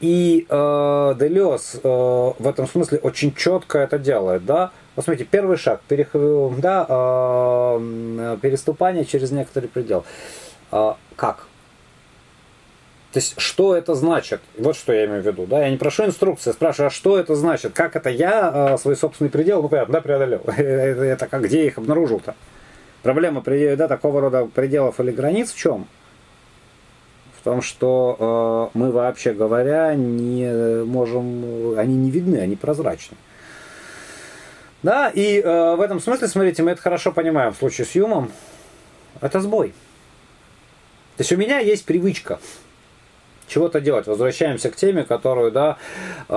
и 0.00 0.46
э, 0.48 1.14
Делес 1.18 1.80
э, 1.82 1.88
в 1.88 2.46
этом 2.46 2.66
смысле 2.68 2.98
очень 2.98 3.34
четко 3.34 3.78
это 3.78 3.98
делает, 3.98 4.44
да. 4.44 4.70
Вот 4.96 5.04
смотрите, 5.04 5.28
первый 5.30 5.56
шаг, 5.56 5.80
перех... 5.86 6.10
да, 6.12 6.86
э, 6.88 8.36
переступание 8.42 9.04
через 9.04 9.30
некоторый 9.30 9.66
предел. 9.66 10.04
Э, 10.72 10.94
как? 11.16 11.46
То 13.12 13.18
есть, 13.18 13.40
что 13.40 13.76
это 13.76 13.94
значит? 13.94 14.40
Вот 14.56 14.76
что 14.76 14.92
я 14.92 15.06
имею 15.06 15.22
в 15.22 15.26
виду. 15.26 15.46
Да? 15.46 15.60
Я 15.60 15.70
не 15.70 15.76
прошу 15.76 16.04
инструкции, 16.04 16.52
спрашиваю, 16.52 16.88
а 16.88 16.90
что 16.90 17.18
это 17.18 17.34
значит? 17.34 17.72
Как 17.72 17.96
это 17.96 18.08
я 18.08 18.74
э, 18.74 18.78
свой 18.78 18.96
собственный 18.96 19.30
предел, 19.30 19.62
ну 19.62 19.68
понятно, 19.68 19.94
да, 19.94 20.00
преодолел? 20.00 20.42
это, 20.46 21.26
как, 21.26 21.42
где 21.42 21.60
я 21.60 21.66
их 21.66 21.78
обнаружил-то? 21.78 22.34
Проблема 23.02 23.42
да, 23.42 23.88
такого 23.88 24.20
рода 24.20 24.46
пределов 24.46 25.00
или 25.00 25.10
границ 25.10 25.52
в 25.52 25.56
чем? 25.56 25.86
В 27.40 27.42
том, 27.42 27.62
что 27.62 28.70
э, 28.74 28.78
мы 28.78 28.92
вообще 28.92 29.32
говоря 29.32 29.94
не 29.94 30.84
можем, 30.84 31.78
они 31.78 31.96
не 31.96 32.10
видны, 32.10 32.36
они 32.36 32.54
прозрачны. 32.54 33.16
Да, 34.82 35.10
и 35.10 35.40
э, 35.40 35.74
в 35.76 35.80
этом 35.80 36.00
смысле, 36.00 36.28
смотрите, 36.28 36.62
мы 36.62 36.70
это 36.70 36.80
хорошо 36.80 37.12
понимаем 37.12 37.52
в 37.52 37.56
случае 37.56 37.86
с 37.86 37.94
Юмом. 37.94 38.32
Это 39.20 39.40
сбой. 39.40 39.74
То 41.16 41.22
есть 41.22 41.32
у 41.32 41.36
меня 41.36 41.58
есть 41.58 41.84
привычка 41.84 42.38
чего-то 43.46 43.80
делать. 43.80 44.06
Возвращаемся 44.06 44.70
к 44.70 44.76
теме, 44.76 45.04
которую, 45.04 45.52
да, 45.52 45.76
э, 46.28 46.34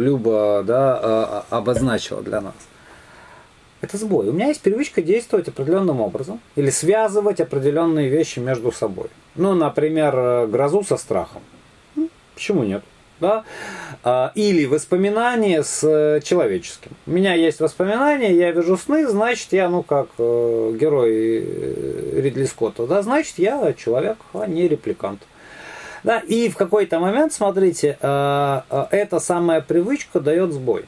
Люба, 0.00 0.62
да, 0.66 1.00
э, 1.02 1.42
обозначила 1.54 2.22
для 2.22 2.40
нас. 2.40 2.54
Это 3.80 3.96
сбой. 3.96 4.28
У 4.28 4.32
меня 4.32 4.48
есть 4.48 4.60
привычка 4.60 5.02
действовать 5.02 5.46
определенным 5.46 6.00
образом 6.00 6.40
или 6.56 6.70
связывать 6.70 7.40
определенные 7.40 8.08
вещи 8.08 8.40
между 8.40 8.72
собой. 8.72 9.08
Ну, 9.36 9.54
например, 9.54 10.14
э, 10.16 10.48
грозу 10.48 10.82
со 10.82 10.96
страхом. 10.96 11.42
Почему 12.34 12.64
нет? 12.64 12.82
Да? 13.20 13.44
А, 14.04 14.32
Или 14.34 14.66
воспоминания 14.66 15.62
с 15.62 15.82
э, 15.82 16.20
человеческим. 16.22 16.92
У 17.06 17.10
меня 17.10 17.34
есть 17.34 17.60
воспоминания, 17.60 18.32
я 18.34 18.52
вижу 18.52 18.76
сны, 18.76 19.06
значит, 19.08 19.52
я, 19.52 19.68
ну, 19.68 19.82
как 19.82 20.08
э, 20.18 20.76
герой 20.78 21.44
э, 21.44 22.20
Ридли 22.20 22.44
Скотта, 22.44 22.86
да, 22.86 23.02
значит, 23.02 23.34
я 23.38 23.72
человек, 23.72 24.18
а 24.32 24.46
не 24.46 24.68
репликант. 24.68 25.20
Да, 26.04 26.20
и 26.20 26.48
в 26.48 26.56
какой-то 26.56 27.00
момент, 27.00 27.32
смотрите, 27.32 27.98
эта 28.00 29.18
самая 29.20 29.60
привычка 29.60 30.20
дает 30.20 30.52
сбой. 30.52 30.84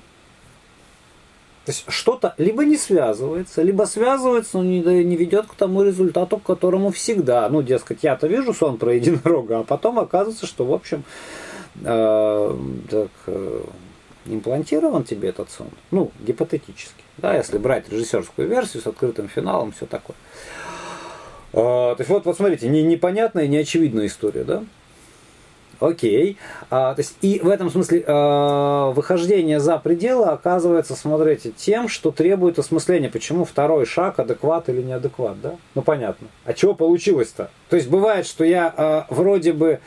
То 1.65 1.73
есть 1.73 1.85
что-то 1.89 2.35
либо 2.39 2.65
не 2.65 2.77
связывается, 2.77 3.63
либо 3.63 3.85
связывается, 3.85 4.59
но 4.59 4.65
не, 4.65 4.81
не 5.05 5.17
ведет 5.17 5.47
к 5.47 5.55
тому 5.55 5.83
результату, 5.83 6.39
к 6.39 6.43
которому 6.43 6.91
всегда. 6.91 7.49
Ну, 7.49 7.63
дескать, 7.63 8.03
я-то 8.03 8.27
вижу 8.29 8.55
сон 8.55 8.79
про 8.79 8.95
единорога, 8.95 9.59
а 9.61 9.63
потом 9.65 9.99
оказывается, 9.99 10.47
что, 10.47 10.65
в 10.65 10.73
общем, 10.73 11.05
э, 11.83 12.57
так, 12.91 13.11
э, 13.27 13.63
имплантирован 14.27 15.05
тебе 15.05 15.31
этот 15.31 15.51
сон. 15.51 15.69
Ну, 15.91 16.11
гипотетически. 16.21 17.05
Да, 17.19 17.37
если 17.37 17.59
брать 17.59 17.89
режиссерскую 17.91 18.49
версию 18.49 18.83
с 18.83 18.87
открытым 18.87 19.29
финалом, 19.29 19.73
все 19.73 19.87
такое. 19.87 20.17
А, 21.53 21.95
то 21.95 22.01
есть 22.01 22.11
вот, 22.11 22.25
вот 22.25 22.37
смотрите, 22.37 22.69
не, 22.69 22.83
непонятная, 22.83 23.47
неочевидная 23.47 24.07
история, 24.07 24.45
да? 24.45 24.63
Окей. 25.81 26.37
А, 26.69 26.95
то 26.95 27.01
есть 27.01 27.17
и 27.23 27.41
в 27.43 27.49
этом 27.49 27.71
смысле 27.71 28.05
а, 28.07 28.91
выхождение 28.91 29.61
за 29.61 29.79
пределы 29.79 30.27
оказывается, 30.27 30.95
смотрите, 30.95 31.53
тем, 31.57 31.89
что 31.89 32.11
требует 32.11 32.59
осмысления. 32.59 33.09
Почему 33.09 33.47
второй 33.47 33.87
шаг 33.87 34.19
адекват 34.19 34.69
или 34.69 34.83
неадекват, 34.83 35.41
да? 35.41 35.57
Ну 35.75 35.83
понятно. 35.83 36.29
А 36.45 36.53
чего 36.53 36.75
получилось-то? 36.75 37.51
То 37.71 37.77
есть 37.77 37.89
бывает, 37.89 38.27
что 38.27 38.45
я 38.45 38.73
а, 38.77 39.07
вроде 39.09 39.55
бы 39.55 39.81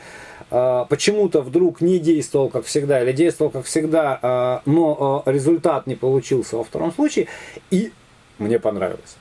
почему-то 0.88 1.42
вдруг 1.42 1.80
не 1.80 1.98
действовал 1.98 2.48
как 2.48 2.64
всегда 2.64 3.02
или 3.02 3.12
действовал 3.12 3.50
как 3.50 3.64
всегда, 3.64 4.18
а, 4.22 4.62
но 4.66 5.22
а, 5.26 5.30
результат 5.30 5.86
не 5.86 5.96
получился 5.96 6.56
во 6.56 6.64
втором 6.64 6.92
случае, 6.92 7.26
и 7.70 7.92
мне 8.38 8.58
понравилось. 8.58 9.16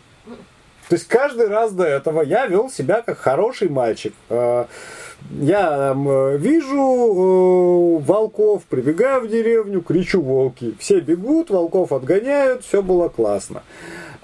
То 0.89 0.95
есть 0.95 1.07
каждый 1.07 1.47
раз 1.47 1.71
до 1.71 1.85
этого 1.85 2.21
я 2.21 2.45
вел 2.45 2.69
себя 2.69 3.01
как 3.01 3.17
хороший 3.17 3.69
мальчик. 3.69 4.13
А, 4.29 4.67
я 5.31 5.93
э, 5.95 6.37
вижу 6.37 6.77
э, 6.77 8.03
волков, 8.03 8.63
прибегаю 8.65 9.21
в 9.21 9.29
деревню, 9.29 9.81
кричу 9.81 10.21
волки. 10.21 10.75
Все 10.79 10.99
бегут, 10.99 11.49
волков 11.49 11.93
отгоняют, 11.93 12.65
все 12.65 12.81
было 12.83 13.09
классно. 13.09 13.63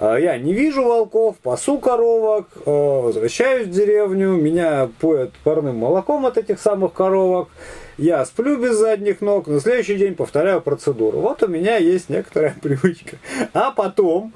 А 0.02 0.18
я 0.18 0.38
не 0.38 0.54
вижу 0.54 0.86
волков, 0.86 1.36
пасу 1.44 1.78
коровок, 1.78 2.48
э, 2.66 2.70
возвращаюсь 2.72 3.68
в 3.68 3.72
деревню, 3.72 4.30
меня 4.30 4.90
поят 5.02 5.34
парным 5.44 5.76
молоком 5.76 6.26
от 6.26 6.38
этих 6.38 6.62
самых 6.62 6.94
коровок. 6.94 7.50
Я 7.98 8.24
сплю 8.24 8.58
без 8.58 8.78
задних 8.78 9.20
ног, 9.20 9.48
на 9.48 9.60
следующий 9.60 9.96
день 9.96 10.16
повторяю 10.16 10.62
процедуру. 10.62 11.20
Вот 11.20 11.44
у 11.44 11.48
меня 11.48 11.76
есть 11.76 12.08
некоторая 12.08 12.56
привычка. 12.62 13.18
А 13.54 13.72
потом 13.72 14.32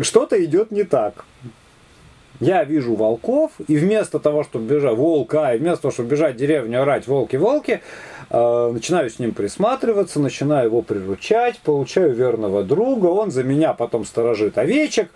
что-то 0.00 0.44
идет 0.44 0.72
не 0.72 0.82
так 0.82 1.24
я 2.42 2.64
вижу 2.64 2.94
волков, 2.94 3.52
и 3.68 3.76
вместо 3.76 4.18
того, 4.18 4.42
чтобы 4.42 4.66
бежать, 4.66 4.96
волка, 4.96 5.54
и 5.54 5.58
вместо 5.58 5.82
того, 5.82 5.92
чтобы 5.92 6.10
бежать 6.10 6.34
в 6.34 6.38
деревню, 6.38 6.82
орать 6.82 7.06
волки-волки, 7.06 7.82
э, 8.30 8.70
начинаю 8.72 9.10
с 9.10 9.18
ним 9.18 9.32
присматриваться, 9.32 10.18
начинаю 10.18 10.66
его 10.66 10.82
приручать, 10.82 11.60
получаю 11.60 12.12
верного 12.14 12.64
друга, 12.64 13.06
он 13.06 13.30
за 13.30 13.44
меня 13.44 13.74
потом 13.74 14.04
сторожит 14.04 14.58
овечек. 14.58 15.10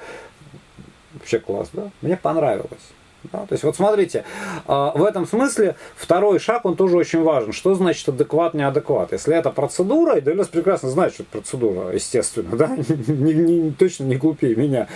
Вообще 1.15 1.41
класс, 1.41 1.71
да? 1.73 1.91
Мне 2.01 2.17
понравилось. 2.17 2.93
Да? 3.33 3.41
То 3.41 3.53
есть 3.53 3.65
вот 3.65 3.77
смотрите, 3.77 4.25
а, 4.67 4.93
в 4.97 5.05
этом 5.05 5.27
смысле 5.27 5.77
второй 5.97 6.39
шаг, 6.39 6.65
он 6.65 6.77
тоже 6.77 6.97
очень 6.97 7.23
важен. 7.23 7.53
Что 7.53 7.75
значит 7.75 8.09
адекват, 8.09 8.55
неадекват? 8.55 9.13
Если 9.13 9.35
это 9.35 9.51
процедура, 9.51 10.17
и 10.17 10.21
Делес 10.21 10.49
прекрасно 10.49 10.91
знает, 10.91 11.15
что 11.15 11.23
это 11.23 11.33
процедура, 11.33 11.93
естественно, 11.93 12.57
да? 12.57 12.77
не, 13.09 13.35
не, 13.35 13.71
точно 13.73 14.05
не 14.05 14.17
глупее 14.17 14.57
меня, 14.57 14.89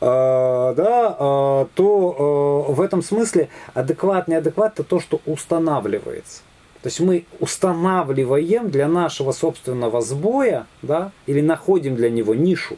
а, 0.00 0.74
да, 0.74 1.16
а, 1.18 1.68
то 1.74 2.66
в 2.68 2.80
этом 2.80 3.02
смысле 3.02 3.48
адекват, 3.74 4.28
неадекват 4.28 4.74
это 4.74 4.84
то, 4.84 5.00
что 5.00 5.20
устанавливается. 5.26 6.42
То 6.82 6.88
есть 6.88 7.00
мы 7.00 7.24
устанавливаем 7.40 8.70
для 8.70 8.86
нашего 8.86 9.32
собственного 9.32 10.00
сбоя, 10.00 10.66
да, 10.82 11.10
или 11.26 11.40
находим 11.40 11.96
для 11.96 12.08
него 12.08 12.34
нишу, 12.34 12.76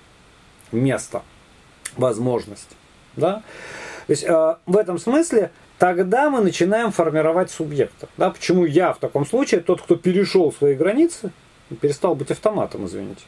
место, 0.73 1.23
возможность. 1.97 2.77
Да? 3.17 3.43
То 4.11 4.13
есть 4.13 4.25
э, 4.25 4.57
в 4.67 4.77
этом 4.77 4.99
смысле 4.99 5.53
тогда 5.79 6.31
мы 6.31 6.41
начинаем 6.41 6.91
формировать 6.91 7.49
субъекта. 7.49 8.09
Да? 8.17 8.31
Почему 8.31 8.65
я 8.65 8.93
в 8.93 8.99
таком 8.99 9.25
случае 9.25 9.61
тот, 9.61 9.81
кто 9.83 9.95
перешел 9.95 10.53
свои 10.53 10.75
границы, 10.75 11.31
перестал 11.81 12.17
быть 12.17 12.33
автоматом, 12.33 12.87
извините. 12.87 13.23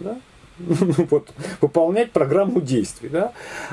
Да? 0.00 0.16
вот, 0.58 1.28
выполнять 1.60 2.12
программу 2.12 2.62
действий. 2.62 3.10
Да? 3.10 3.32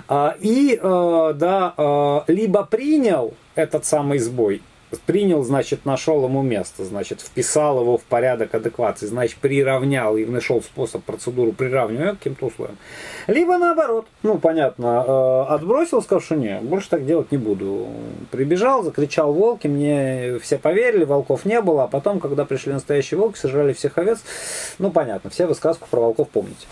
А, 0.09 0.35
и 0.41 0.77
э, 0.77 1.33
да, 1.37 1.73
э, 1.77 2.19
либо 2.27 2.65
принял 2.65 3.33
этот 3.55 3.85
самый 3.85 4.19
сбой 4.19 4.61
принял, 4.97 5.43
значит, 5.43 5.85
нашел 5.85 6.23
ему 6.23 6.41
место, 6.41 6.83
значит, 6.83 7.21
вписал 7.21 7.81
его 7.81 7.97
в 7.97 8.03
порядок 8.03 8.55
адеквации, 8.55 9.05
значит, 9.05 9.37
приравнял 9.37 10.17
и 10.17 10.25
нашел 10.25 10.61
способ, 10.61 11.03
процедуру 11.03 11.51
приравнивания 11.51 12.13
к 12.13 12.17
каким-то 12.17 12.47
условиям. 12.47 12.77
Либо 13.27 13.57
наоборот, 13.57 14.07
ну, 14.23 14.39
понятно, 14.39 15.05
э, 15.07 15.53
отбросил, 15.53 16.01
сказал, 16.01 16.21
что 16.21 16.35
нет, 16.35 16.63
больше 16.63 16.89
так 16.89 17.05
делать 17.05 17.31
не 17.31 17.37
буду. 17.37 17.87
Прибежал, 18.31 18.83
закричал 18.83 19.31
волки, 19.31 19.67
мне 19.67 20.39
все 20.39 20.57
поверили, 20.57 21.03
волков 21.03 21.45
не 21.45 21.61
было, 21.61 21.83
а 21.83 21.87
потом, 21.87 22.19
когда 22.19 22.45
пришли 22.45 22.73
настоящие 22.73 23.19
волки, 23.19 23.37
сожрали 23.37 23.73
всех 23.73 23.97
овец, 23.97 24.19
ну, 24.79 24.89
понятно, 24.89 25.29
все 25.29 25.45
вы 25.45 25.53
сказку 25.53 25.87
про 25.89 25.99
волков 26.01 26.29
помните. 26.29 26.65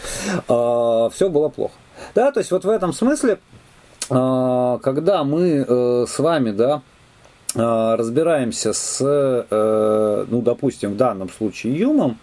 Э, 0.50 1.10
все 1.14 1.30
было 1.30 1.50
плохо. 1.50 1.74
Да, 2.16 2.32
то 2.32 2.40
есть 2.40 2.52
вот 2.52 2.66
в 2.66 2.70
этом 2.70 2.94
смысле, 2.94 3.38
э, 4.10 4.80
когда 4.82 5.24
мы 5.24 5.66
с 6.08 6.20
вами, 6.20 6.52
да, 6.52 6.82
разбираемся 7.56 8.74
с, 8.74 9.00
э, 9.02 10.26
ну, 10.30 10.42
допустим, 10.42 10.94
в 10.94 10.98
данном 10.98 11.30
случае 11.30 11.78
Юмом, 11.78 12.18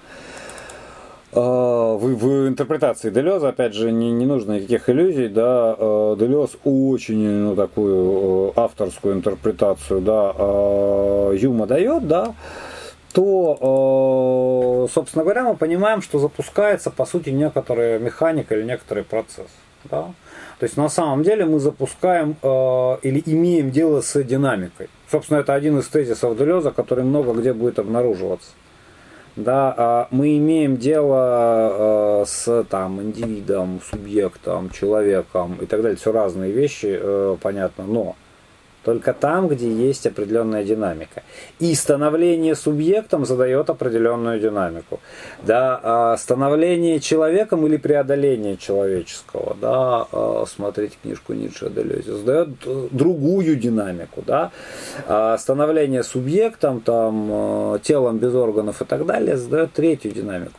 э, 1.33 1.41
в, 1.41 1.99
в 1.99 2.49
интерпретации 2.49 3.11
Делеза, 3.11 3.49
опять 3.49 3.75
же, 3.75 3.91
не, 3.91 4.12
не 4.12 4.27
нужно 4.27 4.53
никаких 4.53 4.89
иллюзий, 4.89 5.29
да, 5.29 5.75
Делез 6.16 6.51
очень, 6.64 7.27
ну, 7.29 7.57
такую 7.57 8.53
авторскую 8.59 9.14
интерпретацию, 9.14 10.01
да, 10.01 11.33
Юма 11.35 11.66
дает, 11.66 12.07
да, 12.07 12.35
то, 13.12 14.89
собственно 14.93 15.22
говоря, 15.22 15.45
мы 15.45 15.57
понимаем, 15.57 16.03
что 16.03 16.18
запускается, 16.18 16.91
по 16.91 17.07
сути, 17.07 17.31
некоторая 17.31 17.99
механика 17.99 18.57
или 18.57 18.64
некоторый 18.64 19.05
процесс, 19.05 19.49
да. 19.85 20.11
То 20.59 20.66
есть 20.66 20.77
на 20.77 20.89
самом 20.89 21.22
деле 21.22 21.45
мы 21.45 21.59
запускаем 21.59 22.37
э, 22.43 22.47
или 23.03 23.22
имеем 23.27 23.70
дело 23.70 24.01
с 24.01 24.22
динамикой. 24.22 24.89
Собственно, 25.14 25.38
это 25.38 25.54
один 25.54 25.78
из 25.78 25.86
тезисов 25.86 26.36
Делеза, 26.36 26.72
который 26.72 27.04
много 27.04 27.34
где 27.34 27.52
будет 27.52 27.78
обнаруживаться. 27.78 28.50
Да, 29.36 29.72
а 29.76 30.08
мы 30.10 30.36
имеем 30.38 30.76
дело 30.76 32.22
э, 32.22 32.24
с 32.26 32.64
там, 32.68 33.00
индивидом, 33.00 33.80
субъектом, 33.88 34.70
человеком 34.70 35.56
и 35.60 35.66
так 35.66 35.82
далее. 35.82 35.96
Все 35.96 36.10
разные 36.10 36.50
вещи, 36.50 36.98
э, 37.00 37.36
понятно. 37.40 37.84
Но 37.86 38.16
только 38.85 39.14
там, 39.14 39.49
где 39.49 39.70
есть 39.70 40.07
определенная 40.07 40.62
динамика. 40.62 41.22
И 41.59 41.74
становление 41.74 42.55
субъектом 42.55 43.24
задает 43.24 43.70
определенную 43.70 44.39
динамику. 44.39 45.01
Да, 45.43 45.80
а 45.82 46.16
становление 46.18 47.01
человеком 47.01 47.66
или 47.66 47.78
преодоление 47.78 48.57
человеческого, 48.57 49.57
да, 49.61 50.07
а, 50.12 50.45
смотреть 50.47 50.99
книжку 51.03 51.32
Ницше 51.32 51.66
о 51.66 51.70
Делезе, 51.70 52.12
задает 52.12 52.51
другую 52.91 53.57
динамику. 53.57 54.22
Да. 54.26 54.53
А 55.07 55.39
становление 55.39 56.03
субъектом, 56.03 56.80
там, 56.80 57.28
э, 57.30 57.78
телом 57.82 58.18
без 58.18 58.35
органов 58.35 58.82
и 58.82 58.85
так 58.85 59.07
далее 59.07 59.37
задает 59.37 59.72
третью 59.72 60.12
динамику. 60.12 60.59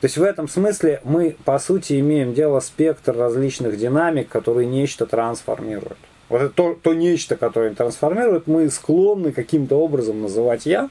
То 0.00 0.06
есть 0.06 0.16
в 0.16 0.22
этом 0.22 0.48
смысле 0.48 1.00
мы, 1.04 1.36
по 1.44 1.58
сути, 1.58 2.00
имеем 2.00 2.34
дело 2.34 2.60
спектр 2.60 3.16
различных 3.16 3.76
динамик, 3.76 4.28
которые 4.28 4.66
нечто 4.66 5.06
трансформируют. 5.06 5.98
Вот 6.30 6.40
это 6.40 6.54
то, 6.54 6.78
то 6.80 6.94
нечто, 6.94 7.36
которое 7.36 7.74
трансформирует, 7.74 8.46
мы 8.46 8.70
склонны 8.70 9.32
каким-то 9.32 9.76
образом 9.76 10.22
называть 10.22 10.64
я, 10.64 10.88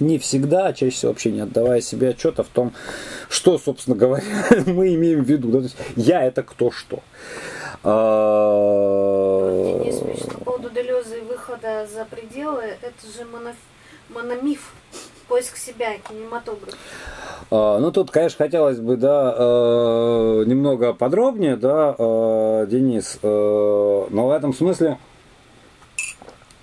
не 0.00 0.18
всегда, 0.18 0.68
а 0.68 0.72
чаще 0.72 0.96
всего 0.96 1.12
вообще 1.12 1.30
не 1.30 1.40
отдавая 1.40 1.82
себе 1.82 2.08
отчета 2.08 2.42
в 2.42 2.48
том, 2.48 2.72
что, 3.28 3.58
собственно 3.58 3.96
говоря, 3.96 4.24
мы 4.66 4.94
имеем 4.94 5.22
в 5.22 5.28
виду. 5.28 5.48
Да? 5.48 5.58
То 5.58 5.64
есть 5.64 5.76
я 5.96 6.24
это 6.24 6.42
кто 6.42 6.70
что. 6.70 7.00
А, 7.84 9.84
по 10.32 10.44
поводу 10.44 10.70
Делеза 10.70 11.16
и 11.16 11.20
выхода 11.20 11.86
за 11.92 12.06
пределы, 12.06 12.62
это 12.62 13.06
же 13.06 13.26
мономиф 14.08 14.72
поиск 15.28 15.56
себя, 15.56 15.94
кинематограф. 15.98 16.74
А, 17.50 17.78
ну, 17.78 17.92
тут, 17.92 18.10
конечно, 18.10 18.38
хотелось 18.44 18.78
бы, 18.78 18.96
да, 18.96 19.34
э, 19.36 20.44
немного 20.46 20.92
подробнее, 20.92 21.56
да, 21.56 21.94
э, 21.96 22.66
Денис, 22.68 23.18
э, 23.22 23.26
но 24.10 24.26
в 24.26 24.30
этом 24.30 24.52
смысле, 24.52 24.98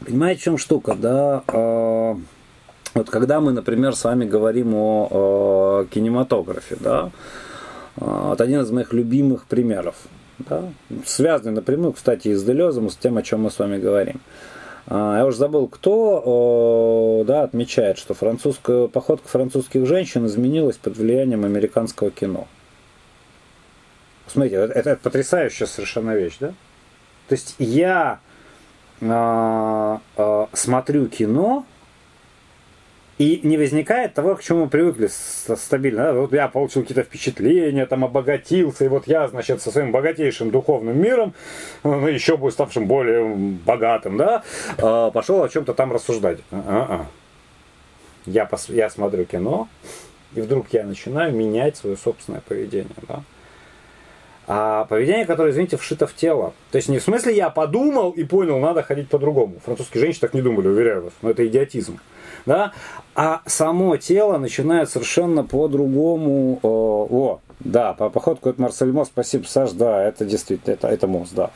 понимаете, 0.05 0.41
в 0.41 0.43
чем 0.43 0.57
штука, 0.57 0.95
да, 0.95 1.43
вот 2.95 3.09
когда 3.09 3.39
мы, 3.39 3.53
например, 3.53 3.95
с 3.95 4.03
вами 4.03 4.25
говорим 4.25 4.73
о, 4.75 5.85
кинематографе, 5.89 6.77
да, 6.79 7.09
вот 7.95 8.39
один 8.39 8.61
из 8.61 8.71
моих 8.71 8.93
любимых 8.93 9.45
примеров, 9.45 9.95
да, 10.37 10.63
связанный 11.05 11.53
напрямую, 11.53 11.93
кстати, 11.93 12.27
и 12.27 12.33
с 12.35 12.43
Делезом, 12.43 12.89
с 12.89 12.95
тем, 12.95 13.17
о 13.17 13.23
чем 13.23 13.43
мы 13.43 13.51
с 13.51 13.57
вами 13.57 13.79
говорим. 13.79 14.21
А, 14.87 15.17
я 15.17 15.25
уже 15.25 15.37
забыл, 15.37 15.67
кто 15.67 17.23
да, 17.25 17.43
отмечает, 17.43 17.97
что 17.97 18.13
французская, 18.13 18.87
походка 18.87 19.27
французских 19.27 19.85
женщин 19.85 20.25
изменилась 20.25 20.77
под 20.77 20.97
влиянием 20.97 21.45
американского 21.45 22.11
кино. 22.11 22.47
Смотрите, 24.27 24.55
это, 24.55 24.73
это 24.73 24.95
потрясающая 25.01 25.67
совершенно 25.67 26.15
вещь, 26.15 26.37
да? 26.39 26.53
То 27.27 27.35
есть 27.35 27.55
я 27.59 28.19
а, 29.01 30.01
а, 30.17 30.49
смотрю 30.53 31.07
кино 31.07 31.65
И 33.19 33.41
не 33.43 33.57
возникает 33.57 34.15
того, 34.15 34.35
к 34.35 34.41
чему 34.41 34.63
мы 34.63 34.69
привыкли 34.69 35.07
стабильно. 35.07 36.13
Вот 36.13 36.33
я 36.33 36.47
получил 36.47 36.81
какие-то 36.81 37.03
впечатления, 37.03 37.85
там 37.85 38.03
обогатился, 38.03 38.85
и 38.85 38.87
вот 38.87 39.07
я, 39.07 39.27
значит, 39.27 39.61
со 39.61 39.71
своим 39.71 39.91
богатейшим 39.91 40.49
духовным 40.49 40.99
миром, 40.99 41.33
ну, 41.83 42.07
еще 42.07 42.37
бы 42.37 42.51
ставшим 42.51 42.87
более 42.87 43.23
богатым, 43.35 44.17
да, 44.17 44.43
а, 44.79 45.11
пошел 45.11 45.43
о 45.43 45.49
чем-то 45.49 45.75
там 45.75 45.93
рассуждать. 45.93 46.39
А-а. 46.51 47.05
Я, 48.25 48.45
пос... 48.45 48.69
я 48.69 48.89
смотрю 48.89 49.25
кино, 49.25 49.67
и 50.33 50.41
вдруг 50.41 50.67
я 50.71 50.83
начинаю 50.83 51.35
менять 51.35 51.77
свое 51.77 51.97
собственное 51.97 52.41
поведение. 52.41 52.95
Да? 53.07 53.21
А 54.47 54.85
поведение, 54.85 55.25
которое, 55.25 55.51
извините, 55.51 55.77
вшито 55.77 56.07
в 56.07 56.15
тело. 56.15 56.53
То 56.71 56.77
есть 56.77 56.89
не 56.89 56.97
в 56.97 57.03
смысле 57.03 57.35
я 57.35 57.51
подумал 57.51 58.09
и 58.11 58.23
понял, 58.23 58.59
надо 58.59 58.81
ходить 58.81 59.09
по-другому. 59.09 59.57
Французские 59.63 60.01
женщины 60.01 60.21
так 60.21 60.33
не 60.33 60.41
думали, 60.41 60.67
уверяю 60.67 61.03
вас. 61.03 61.13
Но 61.21 61.29
это 61.29 61.45
идиотизм 61.45 61.99
да, 62.45 62.71
а 63.15 63.41
само 63.45 63.97
тело 63.97 64.37
начинает 64.37 64.89
совершенно 64.89 65.43
по-другому, 65.43 66.59
о, 66.63 67.39
да, 67.59 67.93
по 67.93 68.09
походку 68.09 68.49
это 68.49 68.61
Марсель 68.61 68.91
Мос, 68.91 69.07
спасибо, 69.07 69.45
Саш, 69.45 69.71
да, 69.71 70.03
это 70.03 70.25
действительно, 70.25 70.73
это, 70.73 70.87
это 70.87 71.07
Мос, 71.07 71.29
да. 71.31 71.51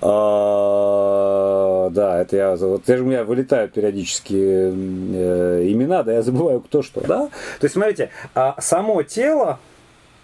А, 0.00 1.90
да, 1.90 2.20
это 2.20 2.36
я, 2.36 2.56
вот 2.56 2.88
я 2.88 2.96
же 2.96 3.02
у 3.04 3.06
меня 3.06 3.24
вылетают 3.24 3.72
периодически 3.72 4.34
э, 4.34 5.68
имена, 5.68 6.02
да, 6.02 6.14
я 6.14 6.22
забываю 6.22 6.60
кто 6.60 6.82
что, 6.82 7.00
да. 7.02 7.28
То 7.60 7.64
есть, 7.64 7.74
смотрите, 7.74 8.10
а 8.34 8.56
само 8.60 9.02
тело 9.02 9.58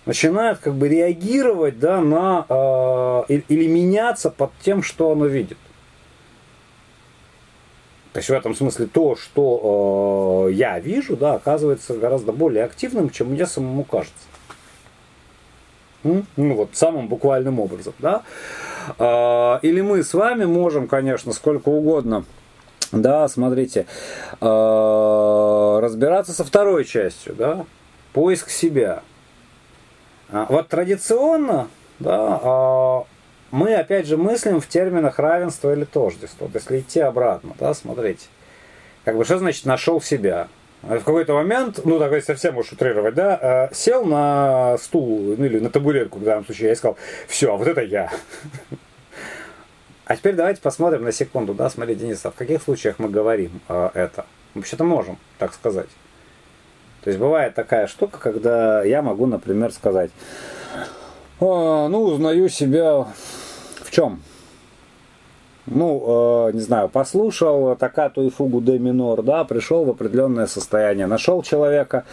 начинает 0.07 0.59
как 0.59 0.75
бы 0.75 0.89
реагировать, 0.89 1.79
да, 1.79 2.01
на, 2.01 2.47
э, 3.29 3.35
или 3.49 3.67
меняться 3.69 4.31
под 4.31 4.51
тем, 4.63 4.83
что 4.83 5.13
оно 5.13 5.27
видит. 5.27 5.59
То 8.17 8.21
есть 8.21 8.31
в 8.31 8.33
этом 8.33 8.55
смысле 8.55 8.87
то, 8.87 9.15
что 9.15 10.47
э, 10.49 10.53
я 10.55 10.79
вижу, 10.79 11.19
да, 11.19 11.35
оказывается 11.35 11.99
гораздо 11.99 12.33
более 12.33 12.65
активным, 12.65 13.11
чем 13.11 13.33
мне 13.33 13.45
самому 13.45 13.85
кажется. 13.85 14.15
Ну 16.03 16.25
вот 16.55 16.71
самым 16.73 17.09
буквальным 17.09 17.61
образом, 17.61 17.93
да. 17.99 18.23
Э, 18.99 19.59
или 19.61 19.83
мы 19.83 20.03
с 20.03 20.15
вами 20.15 20.47
можем, 20.47 20.89
конечно, 20.89 21.35
сколько 21.35 21.69
угодно 21.69 22.25
да, 22.91 23.29
смотрите, 23.29 23.85
э, 24.41 25.79
разбираться 25.83 26.33
со 26.33 26.43
второй 26.43 26.87
частью, 26.87 27.35
да, 27.35 27.67
поиск 28.15 28.49
себя. 28.49 29.03
А, 30.31 30.47
вот 30.49 30.69
традиционно, 30.69 31.69
да, 31.99 32.41
а, 32.43 33.05
мы 33.57 33.75
опять 33.75 34.07
же 34.07 34.19
мыслим 34.19 34.61
в 34.61 34.69
терминах 34.69 35.19
равенства 35.19 35.73
или 35.73 35.85
тождества. 35.85 36.47
Вот 36.47 36.55
если 36.55 36.81
идти 36.81 37.01
обратно, 37.01 37.55
да, 37.59 37.73
смотрите. 37.73 38.27
Как 39.05 39.17
бы 39.17 39.25
что 39.25 39.39
значит 39.39 39.65
нашел 39.65 40.01
себя? 40.01 40.49
В 40.83 40.99
какой-то 40.99 41.33
момент, 41.33 41.81
ну 41.85 41.99
так 41.99 42.23
совсем 42.23 42.59
уж 42.59 42.71
утрировать, 42.73 43.15
да, 43.15 43.69
э, 43.71 43.75
сел 43.75 44.05
на 44.05 44.77
стул 44.79 45.35
ну, 45.39 45.45
или 45.45 45.59
на 45.59 45.71
табуретку, 45.71 46.19
в 46.19 46.23
данном 46.23 46.45
случае, 46.45 46.69
я 46.69 46.77
сказал, 46.77 46.99
все, 47.27 47.57
вот 47.57 47.67
это 47.67 47.81
я. 47.81 48.13
А 50.05 50.17
теперь 50.17 50.35
давайте 50.35 50.61
посмотрим 50.61 51.03
на 51.03 51.11
секунду, 51.11 51.55
да, 51.55 51.71
смотри, 51.71 51.95
Денис, 51.95 52.25
а 52.25 52.31
в 52.31 52.35
каких 52.35 52.63
случаях 52.63 52.99
мы 52.99 53.09
говорим 53.09 53.61
э, 53.69 53.89
это? 53.95 54.27
Вообще-то 54.55 54.85
можем 54.85 55.19
так 55.39 55.55
сказать. 55.55 55.89
То 57.03 57.09
есть 57.11 57.19
бывает 57.19 57.55
такая 57.55 57.87
штука, 57.87 58.19
когда 58.19 58.85
я 58.85 59.01
могу, 59.01 59.27
например, 59.27 59.73
сказать, 59.73 60.11
ну, 61.41 62.03
узнаю 62.03 62.49
себя 62.49 63.07
чем? 63.97 64.21
Ну, 65.65 66.49
э, 66.49 66.53
не 66.53 66.61
знаю, 66.61 66.89
послушал 66.89 67.75
токкату 67.77 68.23
и 68.23 68.31
фугу 68.31 68.61
де 68.61 68.79
минор, 68.79 69.23
да, 69.23 69.43
пришел 69.45 69.85
в 69.85 69.91
определенное 69.91 70.47
состояние. 70.47 71.07
Нашел 71.07 71.43
человека, 71.43 72.05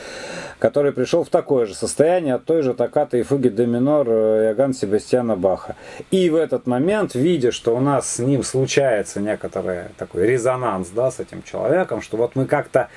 который 0.59 0.91
пришел 0.91 1.23
в 1.23 1.29
такое 1.29 1.65
же 1.65 1.75
состояние 1.75 2.36
от 2.36 2.45
той 2.45 2.63
же 2.63 2.73
токкаты 2.73 3.19
и 3.19 3.23
фуги 3.23 3.49
де 3.49 3.65
минор 3.65 4.07
э, 4.09 4.45
Иоганн 4.45 4.73
Себастьяна 4.73 5.36
Баха. 5.36 5.75
И 6.09 6.29
в 6.29 6.36
этот 6.36 6.67
момент, 6.67 7.15
видя, 7.15 7.51
что 7.51 7.75
у 7.75 7.79
нас 7.79 8.09
с 8.15 8.19
ним 8.19 8.43
случается 8.43 9.19
некоторый 9.19 9.89
такой 9.97 10.25
резонанс, 10.25 10.88
да, 10.89 11.11
с 11.11 11.19
этим 11.19 11.43
человеком, 11.43 12.01
что 12.01 12.17
вот 12.17 12.36
мы 12.36 12.45
как-то 12.45 12.88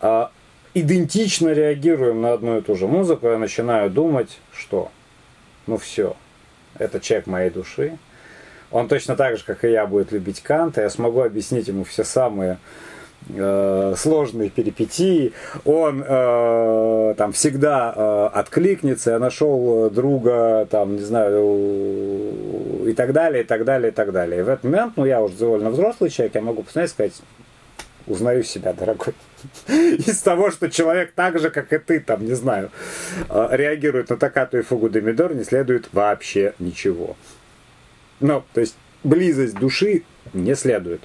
э, 0.00 0.26
идентично 0.74 1.48
реагируем 1.48 2.20
на 2.20 2.34
одну 2.34 2.58
и 2.58 2.60
ту 2.60 2.76
же 2.76 2.86
музыку, 2.86 3.26
я 3.26 3.38
начинаю 3.38 3.90
думать, 3.90 4.38
что, 4.52 4.90
ну 5.66 5.76
все, 5.76 6.14
это 6.78 7.00
человек 7.00 7.26
моей 7.26 7.50
души, 7.50 7.98
он 8.74 8.88
точно 8.88 9.14
так 9.14 9.36
же, 9.36 9.44
как 9.44 9.64
и 9.64 9.70
я, 9.70 9.86
будет 9.86 10.10
любить 10.10 10.42
Канта. 10.42 10.82
Я 10.82 10.90
смогу 10.90 11.20
объяснить 11.20 11.68
ему 11.68 11.84
все 11.84 12.02
самые 12.02 12.58
э, 13.28 13.94
сложные 13.96 14.50
перипетии. 14.50 15.32
Он 15.64 16.02
э, 16.04 17.14
там 17.16 17.30
всегда 17.30 17.94
э, 17.94 18.26
откликнется. 18.34 19.12
Я 19.12 19.20
нашел 19.20 19.88
друга, 19.90 20.66
там, 20.68 20.96
не 20.96 21.02
знаю, 21.02 22.88
и 22.88 22.92
так 22.94 23.12
далее, 23.12 23.44
и 23.44 23.46
так 23.46 23.64
далее, 23.64 23.92
и 23.92 23.94
так 23.94 24.10
далее. 24.10 24.40
И 24.40 24.42
в 24.42 24.48
этот 24.48 24.64
момент, 24.64 24.94
ну, 24.96 25.04
я 25.04 25.22
уже 25.22 25.36
довольно 25.36 25.70
взрослый 25.70 26.10
человек, 26.10 26.34
я 26.34 26.40
могу 26.40 26.64
посмотреть 26.64 26.90
и 26.90 26.94
сказать, 26.94 27.22
узнаю 28.08 28.42
себя, 28.42 28.72
дорогой. 28.72 29.14
Из 29.68 30.20
того, 30.20 30.50
что 30.50 30.68
человек 30.68 31.12
так 31.14 31.38
же, 31.38 31.50
как 31.50 31.72
и 31.72 31.78
ты, 31.78 32.00
там, 32.00 32.24
не 32.24 32.34
знаю, 32.34 32.72
э, 33.30 33.48
реагирует 33.52 34.10
на 34.10 34.16
токату 34.16 34.58
и 34.58 34.62
фугу 34.62 34.88
Демидор, 34.88 35.32
не 35.32 35.44
следует 35.44 35.90
вообще 35.92 36.54
ничего. 36.58 37.14
Ну, 38.20 38.42
то 38.52 38.60
есть 38.60 38.76
близость 39.02 39.54
души 39.54 40.02
не 40.32 40.54
следует. 40.54 41.02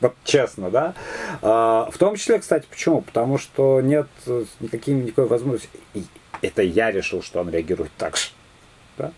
Вот 0.00 0.14
честно, 0.24 0.70
да. 0.70 0.94
А, 1.42 1.90
в 1.92 1.98
том 1.98 2.16
числе, 2.16 2.38
кстати, 2.38 2.66
почему? 2.70 3.02
Потому 3.02 3.38
что 3.38 3.80
нет 3.80 4.06
никаким, 4.60 5.04
никакой 5.04 5.26
возможности. 5.26 5.68
И 5.94 6.04
это 6.42 6.62
я 6.62 6.90
решил, 6.90 7.22
что 7.22 7.40
он 7.40 7.50
реагирует 7.50 7.90
так 7.98 8.16
же. 8.16 8.30
Да? 8.96 9.12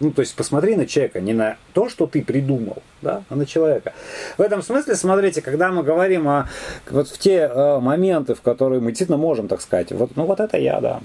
Ну, 0.00 0.12
то 0.12 0.20
есть 0.20 0.34
посмотри 0.34 0.76
на 0.76 0.86
человека, 0.86 1.20
не 1.20 1.34
на 1.34 1.56
то, 1.74 1.90
что 1.90 2.06
ты 2.06 2.22
придумал, 2.22 2.82
да, 3.02 3.22
а 3.28 3.36
на 3.36 3.44
человека. 3.44 3.92
В 4.38 4.40
этом 4.40 4.62
смысле, 4.62 4.96
смотрите, 4.96 5.42
когда 5.42 5.70
мы 5.70 5.82
говорим 5.82 6.26
о 6.26 6.48
вот 6.88 7.08
в 7.08 7.18
те 7.18 7.40
э, 7.40 7.80
моменты, 7.80 8.34
в 8.34 8.40
которые 8.40 8.80
мы 8.80 8.92
действительно 8.92 9.18
можем, 9.18 9.46
так 9.46 9.60
сказать, 9.60 9.92
вот, 9.92 10.16
ну 10.16 10.24
вот 10.24 10.40
это 10.40 10.56
я, 10.56 10.80
да. 10.80 11.00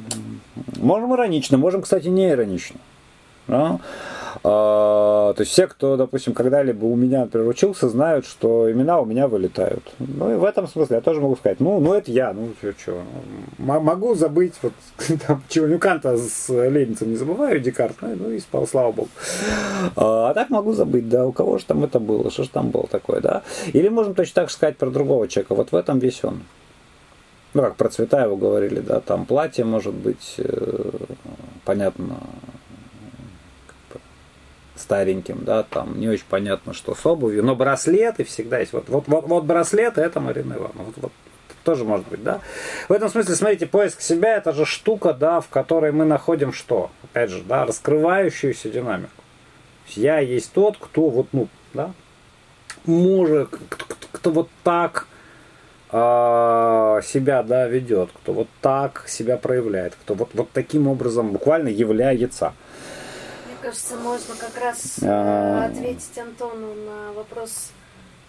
Можем 0.78 1.14
иронично, 1.14 1.58
можем, 1.58 1.82
кстати, 1.82 2.08
не 2.08 2.30
иронично. 2.30 2.80
Да? 3.48 3.80
А, 4.44 5.34
то 5.34 5.42
есть 5.42 5.52
все, 5.52 5.68
кто, 5.68 5.98
допустим, 5.98 6.34
когда-либо 6.34 6.86
у 6.86 6.96
меня, 6.96 7.22
например, 7.22 7.48
учился, 7.48 7.90
знают, 7.90 8.26
что 8.26 8.72
имена 8.72 9.00
у 9.00 9.06
меня 9.06 9.28
вылетают. 9.28 9.84
Ну 10.00 10.32
и 10.32 10.36
в 10.36 10.44
этом 10.44 10.68
смысле 10.68 10.98
я 10.98 11.02
тоже 11.02 11.22
могу 11.22 11.36
сказать, 11.36 11.60
ну, 11.60 11.80
ну 11.80 11.94
это 11.94 12.12
я, 12.12 12.34
ну 12.34 12.50
что, 12.60 12.72
что. 12.74 13.02
Могу 13.58 14.16
забыть, 14.16 14.54
вот 14.62 14.74
там, 15.28 15.44
чего 15.50 15.68
не 15.68 15.78
Канта 15.78 16.18
с 16.18 16.50
Ленинцем 16.50 17.10
не 17.10 17.16
забываю, 17.16 17.60
Декарт, 17.60 17.96
ну, 18.02 18.16
ну 18.16 18.32
и 18.32 18.40
спал, 18.40 18.68
слава 18.68 18.92
богу. 18.92 19.10
А, 19.96 20.30
а 20.30 20.34
так 20.34 20.50
могу 20.50 20.74
забыть, 20.74 21.10
да, 21.10 21.26
у 21.26 21.32
кого 21.32 21.58
же 21.58 21.66
там 21.66 21.84
это 21.84 22.00
было, 22.00 22.30
что 22.32 22.44
же 22.44 22.50
там 22.50 22.70
было 22.70 22.88
такое, 22.88 23.22
да. 23.22 23.44
Или 23.74 23.90
можем 23.90 24.14
точно 24.14 24.42
так 24.42 24.50
же 24.50 24.56
сказать 24.56 24.78
про 24.78 24.90
другого 24.90 25.28
человека, 25.28 25.56
вот 25.56 25.72
в 25.72 25.76
этом 25.76 26.00
весь 26.00 26.24
он 26.24 26.42
ну, 27.56 27.62
как 27.62 27.78
про 27.78 27.88
Цветаева 27.88 28.36
говорили, 28.36 28.82
да, 28.82 29.00
там 29.00 29.26
платье 29.26 29.64
может 29.64 29.94
быть, 29.94 30.36
э, 30.38 30.92
понятно, 31.64 32.18
стареньким, 34.76 35.44
да, 35.44 35.64
там 35.64 36.00
не 36.00 36.08
очень 36.10 36.26
понятно, 36.30 36.74
что 36.74 36.96
с 36.96 37.06
обувью, 37.06 37.44
но 37.44 37.56
браслеты 37.56 38.24
всегда 38.24 38.60
есть. 38.60 38.74
Вот, 38.74 38.90
вот, 38.90 39.08
вот, 39.08 39.28
вот 39.28 39.44
браслеты 39.46 40.02
это 40.02 40.20
Марина 40.20 40.54
Ивановна. 40.54 40.84
Вот, 40.84 40.96
вот, 40.98 41.12
тоже 41.64 41.84
может 41.84 42.08
быть, 42.08 42.24
да. 42.24 42.42
В 42.90 42.94
этом 42.94 43.10
смысле, 43.10 43.36
смотрите, 43.36 43.66
поиск 43.66 44.02
себя 44.02 44.38
это 44.38 44.54
же 44.54 44.66
штука, 44.66 45.14
да, 45.14 45.42
в 45.42 45.50
которой 45.50 45.92
мы 45.92 46.06
находим 46.06 46.54
что? 46.54 46.92
Опять 47.04 47.32
же, 47.32 47.42
да, 47.44 47.66
раскрывающуюся 47.66 48.70
динамику. 48.70 49.24
Я 49.90 50.20
есть 50.20 50.52
тот, 50.52 50.78
кто 50.78 51.10
вот, 51.10 51.28
ну, 51.32 51.48
да, 51.74 51.92
может, 52.86 53.50
кто, 54.12 54.32
вот 54.32 54.50
так 54.64 55.08
э, 55.92 57.02
себя, 57.04 57.44
да, 57.44 57.68
ведет, 57.68 58.10
кто 58.14 58.34
вот 58.34 58.48
так 58.62 59.06
себя 59.08 59.38
проявляет, 59.38 59.96
кто 59.96 60.14
вот, 60.14 60.30
вот 60.34 60.50
таким 60.52 60.88
образом 60.88 61.32
буквально 61.32 61.70
является 61.70 62.54
кажется, 63.66 63.96
можно 63.96 64.36
как 64.36 64.56
раз 64.62 65.00
а... 65.02 65.66
ответить 65.66 66.16
Антону 66.20 66.76
на 66.76 67.14
вопрос 67.14 67.72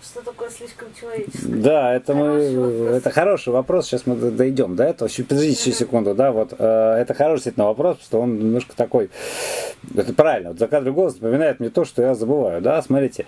что 0.07 0.23
такое 0.23 0.51
слишком 0.51 0.89
человеческое? 0.99 1.57
Да, 1.57 1.95
это 1.95 2.15
хороший 2.15 2.57
мы, 2.57 2.61
вопрос. 2.61 2.97
это 2.97 3.11
хороший 3.11 3.53
вопрос. 3.53 3.87
Сейчас 3.87 4.07
мы 4.07 4.17
дойдем 4.17 4.77
до 4.77 4.85
этого. 4.85 5.09
Подождите 5.09 5.71
еще 5.71 5.73
секунду, 5.73 6.15
да, 6.15 6.33
вот 6.33 6.55
э, 6.57 6.65
это 7.01 7.15
хороший 7.15 7.47
действительно 7.47 7.67
вопрос, 7.67 7.99
что 8.03 8.21
он 8.21 8.39
немножко 8.39 8.77
такой. 8.77 9.11
Это 9.97 10.13
правильно. 10.13 10.51
Вот 10.51 10.59
закадровый 10.59 10.95
голос 10.95 11.15
напоминает 11.21 11.61
мне 11.61 11.71
то, 11.71 11.85
что 11.85 12.03
я 12.03 12.15
забываю, 12.15 12.61
да. 12.61 12.81
Смотрите, 12.83 13.27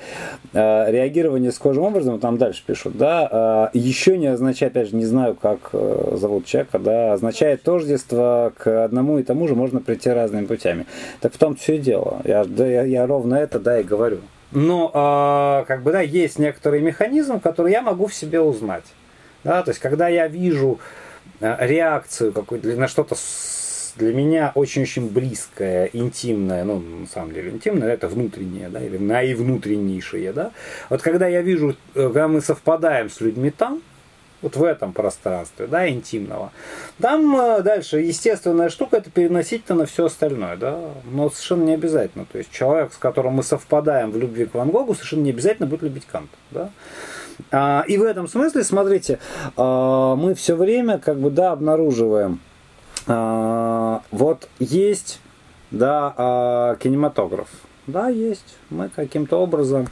э, 0.53 0.91
реагирование 0.91 1.53
схожим 1.53 1.85
образом, 1.85 2.19
там 2.21 2.39
дальше 2.39 2.63
пишут, 2.67 2.97
да, 2.97 3.71
э, 3.75 3.79
еще 3.79 4.19
не 4.19 4.27
означает, 4.27 4.73
опять 4.73 4.91
же, 4.91 4.97
не 4.97 5.05
знаю, 5.05 5.35
как 5.35 5.71
э, 5.73 6.17
зовут 6.17 6.47
человека, 6.47 6.79
да, 6.79 7.13
означает 7.13 7.63
тождество 7.63 8.53
к 8.57 8.85
одному 8.85 9.19
и 9.19 9.23
тому 9.23 9.49
же 9.49 9.55
можно 9.55 9.81
прийти 9.81 10.11
разными 10.11 10.47
путями. 10.47 10.87
Так 11.21 11.33
в 11.33 11.39
том 11.39 11.57
все 11.57 11.79
дело. 11.79 12.21
Я, 12.25 12.45
да, 12.45 12.67
я, 12.67 12.83
я 12.83 13.07
ровно 13.07 13.35
это, 13.35 13.59
да, 13.59 13.81
и 13.81 13.83
говорю. 13.83 14.19
Но, 14.51 14.91
э, 14.95 15.67
как 15.67 15.83
бы, 15.83 15.93
да, 15.93 16.01
есть 16.01 16.39
некоторый 16.39 16.81
механизм, 16.81 17.41
который 17.41 17.73
я 17.73 17.83
могу 17.83 18.07
в 18.07 18.15
себе 18.15 18.41
узнать. 18.41 18.85
Да, 19.45 19.63
то 19.63 19.71
есть, 19.71 19.81
когда 19.81 20.09
я 20.09 20.27
вижу 20.27 20.79
э, 21.41 21.57
реакцию 21.67 22.33
какую-то 22.33 22.69
на 22.69 22.89
что-то 22.89 23.17
для 23.97 24.15
меня 24.15 24.53
очень-очень 24.55 25.09
близкое, 25.09 25.91
интимное, 25.93 26.65
ну, 26.65 26.79
на 26.79 27.07
самом 27.07 27.33
деле, 27.33 27.51
интимное, 27.51 27.93
это 27.93 28.09
внутреннее, 28.09 28.69
да, 28.69 28.83
или 28.83 28.97
наивнутреннейшее, 28.97 30.33
да. 30.33 30.53
Вот 30.89 31.03
когда 31.03 31.27
я 31.27 31.43
вижу, 31.43 31.77
э, 31.95 32.05
когда 32.05 32.29
мы 32.29 32.41
совпадаем 32.41 33.11
с 33.11 33.21
людьми 33.21 33.51
там, 33.51 33.83
вот 34.43 34.57
в 34.57 34.63
этом 34.63 34.93
пространстве, 34.93 35.67
да, 35.67 35.89
интимного. 35.89 36.53
Там 37.01 37.37
э, 37.37 37.63
дальше 37.63 37.99
естественная 38.01 38.69
штука 38.69 38.99
это 38.99 39.11
переносить-то 39.11 39.75
на 39.75 39.87
все 39.87 40.07
остальное, 40.07 40.57
да, 40.57 40.79
но 41.05 41.31
совершенно 41.31 41.65
не 41.65 41.75
обязательно. 41.75 42.25
То 42.31 42.39
есть 42.39 42.51
человек, 42.51 42.93
с 42.93 42.97
которым 42.97 43.35
мы 43.35 43.43
совпадаем 43.43 44.11
в 44.11 44.17
любви 44.17 44.47
к 44.47 44.55
Ван 44.55 44.71
Гогу, 44.71 44.95
совершенно 44.95 45.23
не 45.23 45.31
обязательно 45.31 45.67
будет 45.67 45.83
любить 45.83 46.07
Канта, 46.07 46.37
да. 46.51 46.71
А, 47.51 47.85
и 47.87 47.97
в 47.99 48.03
этом 48.03 48.29
смысле, 48.29 48.65
смотрите, 48.65 49.19
а, 49.57 50.17
мы 50.17 50.35
все 50.35 50.55
время 50.55 50.99
как 50.99 51.19
бы, 51.19 51.31
да, 51.31 51.53
обнаруживаем, 51.53 52.41
а, 53.07 54.03
вот 54.11 54.49
есть, 54.59 55.21
да, 55.71 56.77
кинематограф, 56.81 57.49
да, 57.87 58.09
есть, 58.09 58.57
мы 58.71 58.89
каким-то 58.89 59.37
образом 59.39 59.89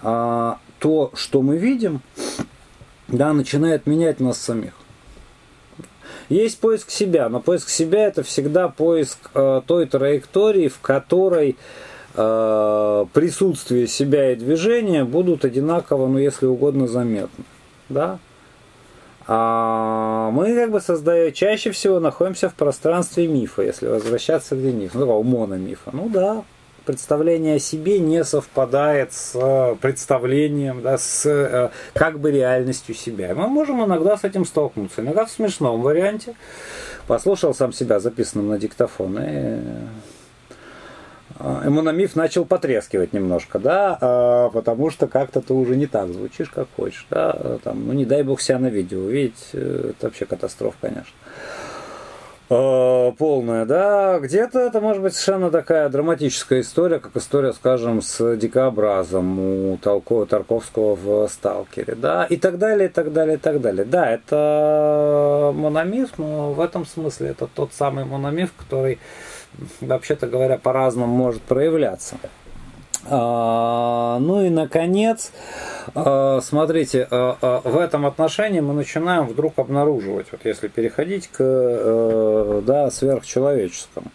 то, 0.00 1.10
что 1.14 1.42
мы 1.42 1.56
видим, 1.56 2.00
да, 3.08 3.32
начинает 3.32 3.86
менять 3.86 4.20
нас 4.20 4.38
самих. 4.38 4.74
Есть 6.28 6.60
поиск 6.60 6.90
себя, 6.90 7.28
но 7.28 7.40
поиск 7.40 7.70
себя 7.70 8.06
это 8.06 8.22
всегда 8.22 8.68
поиск 8.68 9.30
э, 9.34 9.62
той 9.66 9.86
траектории, 9.86 10.68
в 10.68 10.78
которой 10.80 11.56
э, 12.14 13.06
присутствие 13.14 13.86
себя 13.86 14.32
и 14.32 14.36
движения 14.36 15.04
будут 15.04 15.46
одинаково, 15.46 16.06
ну 16.06 16.18
если 16.18 16.44
угодно, 16.44 16.86
заметны. 16.86 17.44
Да? 17.88 18.18
А 19.26 20.30
мы 20.30 20.54
как 20.54 20.70
бы 20.70 20.80
создаем, 20.80 21.32
чаще 21.32 21.70
всего 21.70 22.00
находимся 22.00 22.50
в 22.50 22.54
пространстве 22.54 23.26
мифа, 23.26 23.62
если 23.62 23.86
возвращаться 23.86 24.54
к 24.54 24.58
мифу, 24.58 24.98
ну, 24.98 25.06
такого 25.06 25.22
мономифа. 25.22 25.90
Ну 25.92 26.10
да, 26.10 26.44
представление 26.88 27.56
о 27.56 27.58
себе 27.58 27.98
не 27.98 28.24
совпадает 28.24 29.12
с 29.12 29.32
э, 29.34 29.76
представлением, 29.78 30.80
да, 30.80 30.96
с 30.96 31.26
э, 31.26 31.68
как 31.92 32.18
бы 32.18 32.30
реальностью 32.30 32.94
себя. 32.94 33.34
Мы 33.34 33.46
можем 33.46 33.84
иногда 33.84 34.16
с 34.16 34.24
этим 34.24 34.46
столкнуться. 34.46 35.02
Иногда 35.02 35.26
в 35.26 35.30
смешном 35.30 35.82
варианте. 35.82 36.34
Послушал 37.06 37.54
сам 37.54 37.74
себя 37.74 38.00
записанным 38.00 38.48
на 38.48 38.58
диктофон 38.58 39.18
и 39.18 39.58
Эмономиф 41.40 42.16
начал 42.16 42.44
потрескивать 42.44 43.12
немножко, 43.12 43.58
да, 43.58 44.50
потому 44.52 44.90
что 44.90 45.06
как-то 45.06 45.40
ты 45.40 45.54
уже 45.54 45.76
не 45.76 45.86
так 45.86 46.08
звучишь, 46.08 46.48
как 46.48 46.68
хочешь, 46.74 47.06
да, 47.10 47.58
там, 47.62 47.86
ну 47.86 47.92
не 47.92 48.04
дай 48.04 48.22
бог 48.22 48.40
себя 48.40 48.58
на 48.58 48.66
видео 48.66 48.98
увидеть, 48.98 49.50
э, 49.52 49.90
это 49.90 50.06
вообще 50.06 50.24
катастрофа, 50.24 50.76
конечно. 50.80 51.12
Э, 52.50 53.12
полная, 53.18 53.66
да, 53.66 54.18
где-то 54.20 54.58
это 54.60 54.80
может 54.80 55.02
быть 55.02 55.14
совершенно 55.14 55.50
такая 55.50 55.90
драматическая 55.90 56.62
история, 56.62 56.98
как 56.98 57.14
история, 57.14 57.52
скажем, 57.52 58.00
с 58.00 58.36
дикообразом 58.36 59.38
у 59.38 59.76
Толко, 59.76 60.24
Тарковского 60.24 60.94
в 60.94 61.28
«Сталкере», 61.28 61.94
да, 61.94 62.24
и 62.24 62.38
так 62.38 62.56
далее, 62.56 62.88
и 62.88 62.90
так 62.90 63.12
далее, 63.12 63.36
и 63.36 63.38
так 63.38 63.60
далее. 63.60 63.84
Да, 63.84 64.10
это 64.10 65.52
мономиф, 65.54 66.16
но 66.16 66.54
в 66.54 66.60
этом 66.60 66.86
смысле 66.86 67.28
это 67.28 67.48
тот 67.48 67.74
самый 67.74 68.06
мономиф, 68.06 68.54
который, 68.56 68.98
вообще-то 69.82 70.26
говоря, 70.26 70.56
по-разному 70.56 71.14
может 71.14 71.42
проявляться. 71.42 72.16
А, 73.06 74.18
ну 74.18 74.44
и 74.44 74.50
наконец, 74.50 75.32
а, 75.94 76.40
смотрите, 76.42 77.06
а, 77.10 77.60
в 77.64 77.78
этом 77.78 78.06
отношении 78.06 78.60
мы 78.60 78.74
начинаем 78.74 79.26
вдруг 79.26 79.58
обнаруживать, 79.58 80.26
вот 80.32 80.40
если 80.44 80.68
переходить 80.68 81.28
к 81.28 81.36
э, 81.40 82.62
да, 82.66 82.90
сверхчеловеческому 82.90 84.10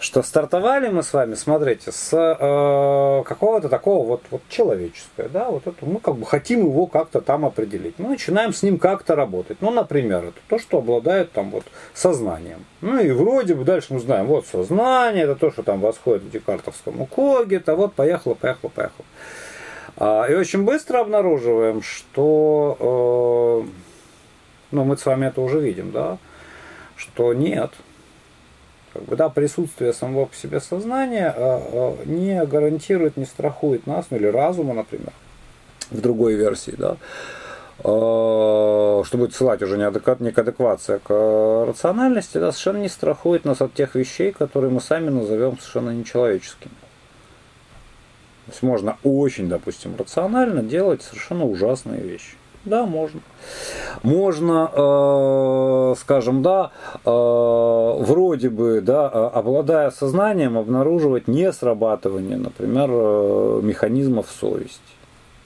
что 0.00 0.22
стартовали 0.22 0.88
мы 0.88 1.02
с 1.02 1.12
вами, 1.12 1.34
смотрите, 1.34 1.92
с 1.92 2.10
э, 2.16 3.22
какого-то 3.24 3.68
такого 3.68 4.06
вот, 4.06 4.22
вот 4.30 4.40
человеческого, 4.48 5.28
да, 5.28 5.50
вот 5.50 5.66
это, 5.66 5.84
мы 5.84 6.00
как 6.00 6.16
бы 6.16 6.24
хотим 6.24 6.60
его 6.60 6.86
как-то 6.86 7.20
там 7.20 7.44
определить. 7.44 7.98
Мы 7.98 8.08
начинаем 8.08 8.54
с 8.54 8.62
ним 8.62 8.78
как-то 8.78 9.14
работать. 9.14 9.58
Ну, 9.60 9.70
например, 9.70 10.24
это 10.24 10.38
то, 10.48 10.58
что 10.58 10.78
обладает 10.78 11.32
там 11.32 11.50
вот 11.50 11.64
сознанием. 11.92 12.64
Ну 12.80 12.98
и 12.98 13.10
вроде 13.10 13.54
бы 13.54 13.64
дальше 13.64 13.92
мы 13.92 14.00
знаем, 14.00 14.26
вот 14.26 14.46
сознание, 14.46 15.24
это 15.24 15.36
то, 15.36 15.50
что 15.50 15.62
там 15.62 15.80
восходит 15.80 16.24
к 16.24 16.30
декартовскому 16.30 17.04
коге, 17.04 17.58
это 17.58 17.76
вот 17.76 17.92
поехало, 17.92 18.32
поехало, 18.32 18.70
поехало. 18.70 19.04
А, 19.98 20.24
и 20.30 20.34
очень 20.34 20.64
быстро 20.64 21.00
обнаруживаем, 21.00 21.82
что, 21.82 23.66
э, 23.66 23.70
ну, 24.70 24.84
мы 24.84 24.96
с 24.96 25.04
вами 25.04 25.26
это 25.26 25.42
уже 25.42 25.60
видим, 25.60 25.92
да, 25.92 26.16
что 26.96 27.34
нет, 27.34 27.72
как 28.92 29.04
бы, 29.04 29.16
да, 29.16 29.28
присутствие 29.28 29.92
самого 29.92 30.26
по 30.26 30.34
себе 30.34 30.60
сознания 30.60 31.32
а, 31.36 31.62
а, 31.72 31.96
не 32.06 32.44
гарантирует, 32.44 33.16
не 33.16 33.24
страхует 33.24 33.86
нас, 33.86 34.06
ну 34.10 34.16
или 34.16 34.26
разума, 34.26 34.74
например, 34.74 35.12
в 35.90 36.00
другой 36.00 36.34
версии, 36.34 36.74
да, 36.76 36.96
а, 37.84 39.02
что 39.04 39.18
будет 39.18 39.34
ссылать 39.34 39.62
уже 39.62 39.78
не, 39.78 39.84
адекват, 39.84 40.20
не 40.20 40.32
к 40.32 40.38
адеквации, 40.38 40.98
к 40.98 41.64
рациональности, 41.66 42.38
да, 42.38 42.50
совершенно 42.52 42.78
не 42.78 42.88
страхует 42.88 43.44
нас 43.44 43.60
от 43.60 43.74
тех 43.74 43.94
вещей, 43.94 44.32
которые 44.32 44.70
мы 44.70 44.80
сами 44.80 45.08
назовем 45.08 45.58
совершенно 45.58 45.90
нечеловеческими. 45.90 46.74
То 48.46 48.52
есть 48.52 48.62
можно 48.62 48.96
очень, 49.04 49.48
допустим, 49.48 49.94
рационально 49.96 50.62
делать 50.62 51.02
совершенно 51.02 51.44
ужасные 51.44 52.00
вещи. 52.00 52.34
Да, 52.64 52.84
можно. 52.84 53.20
Можно, 54.02 54.70
э, 54.72 55.94
скажем, 55.98 56.42
да, 56.42 56.72
э, 57.04 57.10
вроде 57.10 58.50
бы, 58.50 58.82
да, 58.82 59.10
э, 59.12 59.30
обладая 59.38 59.90
сознанием, 59.90 60.58
обнаруживать 60.58 61.26
несрабатывание, 61.26 62.36
например, 62.36 62.90
э, 62.92 63.60
механизмов 63.62 64.26
совести 64.30 64.80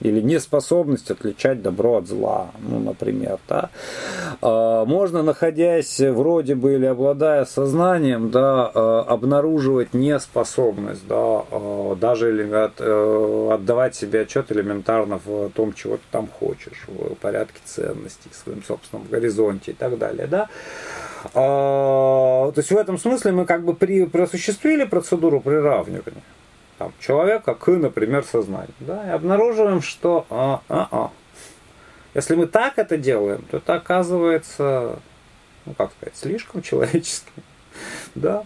или 0.05 0.21
неспособность 0.21 1.09
отличать 1.09 1.61
добро 1.61 1.97
от 1.97 2.07
зла, 2.07 2.51
ну, 2.59 2.79
например, 2.79 3.39
да. 3.47 3.69
А, 4.41 4.85
можно, 4.85 5.23
находясь 5.23 5.99
вроде 5.99 6.55
бы 6.55 6.75
или 6.75 6.85
обладая 6.85 7.45
сознанием, 7.45 8.29
да, 8.29 8.71
а, 8.73 9.05
обнаруживать 9.07 9.93
неспособность, 9.93 11.07
да, 11.07 11.15
а, 11.15 11.95
даже 11.95 12.29
или 12.29 12.45
э, 12.45 13.53
отдавать 13.53 13.95
себе 13.95 14.21
отчет 14.21 14.51
элементарно 14.51 15.19
в 15.23 15.49
том, 15.49 15.73
чего 15.73 15.97
ты 15.97 16.03
там 16.11 16.27
хочешь, 16.27 16.85
в 16.87 17.15
порядке 17.15 17.59
ценностей, 17.65 18.29
в 18.31 18.35
своем 18.35 18.63
собственном 18.63 19.07
горизонте 19.09 19.71
и 19.71 19.73
так 19.73 19.97
далее, 19.97 20.27
да. 20.27 20.49
То 21.33 22.53
есть 22.55 22.69
в 22.71 22.77
этом 22.77 22.99
смысле 22.99 23.31
мы 23.31 23.45
как 23.45 23.63
бы 23.65 23.73
при, 23.73 24.05
просуществили 24.05 24.85
процедуру 24.85 25.39
приравнивания 25.39 26.21
там, 26.77 26.93
человека 26.99 27.55
к, 27.55 27.67
например, 27.71 28.23
сознанию. 28.23 28.73
Да, 28.79 29.07
и 29.07 29.09
обнаруживаем, 29.09 29.81
что 29.81 30.25
а, 30.29 30.61
а, 30.69 30.87
а. 30.91 31.11
если 32.13 32.35
мы 32.35 32.47
так 32.47 32.77
это 32.77 32.97
делаем, 32.97 33.43
то 33.49 33.57
это 33.57 33.75
оказывается, 33.75 34.99
ну 35.65 35.73
как 35.73 35.91
сказать, 35.91 36.15
слишком 36.17 36.61
человеческим. 36.61 37.43
да. 38.15 38.43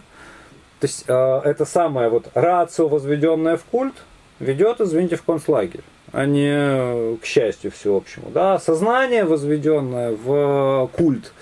То 0.80 0.86
есть 0.86 1.04
э, 1.08 1.40
это 1.44 1.64
самое 1.66 2.08
вот 2.08 2.28
рацио, 2.34 2.88
возведенное 2.88 3.58
в 3.58 3.64
культ, 3.64 3.94
ведет, 4.38 4.80
извините, 4.80 5.16
в 5.16 5.22
концлагерь, 5.22 5.84
а 6.12 6.24
не 6.24 7.16
к 7.18 7.24
счастью 7.24 7.70
всеобщему. 7.70 8.30
Да? 8.30 8.58
Сознание, 8.58 9.24
возведенное 9.24 10.16
в 10.16 10.88
культ, 10.96 11.32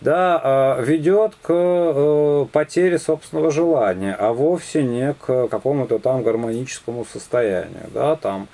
да, 0.00 0.40
а, 0.42 0.80
ведет 0.80 1.34
к 1.42 1.50
э, 1.50 2.46
потере 2.52 2.98
собственного 2.98 3.50
желания, 3.50 4.14
а 4.18 4.32
вовсе 4.32 4.82
не 4.82 5.14
к 5.14 5.48
какому-то 5.48 5.98
там 5.98 6.22
гармоническому 6.22 7.06
состоянию. 7.10 7.88
Да, 7.92 8.16
там. 8.16 8.48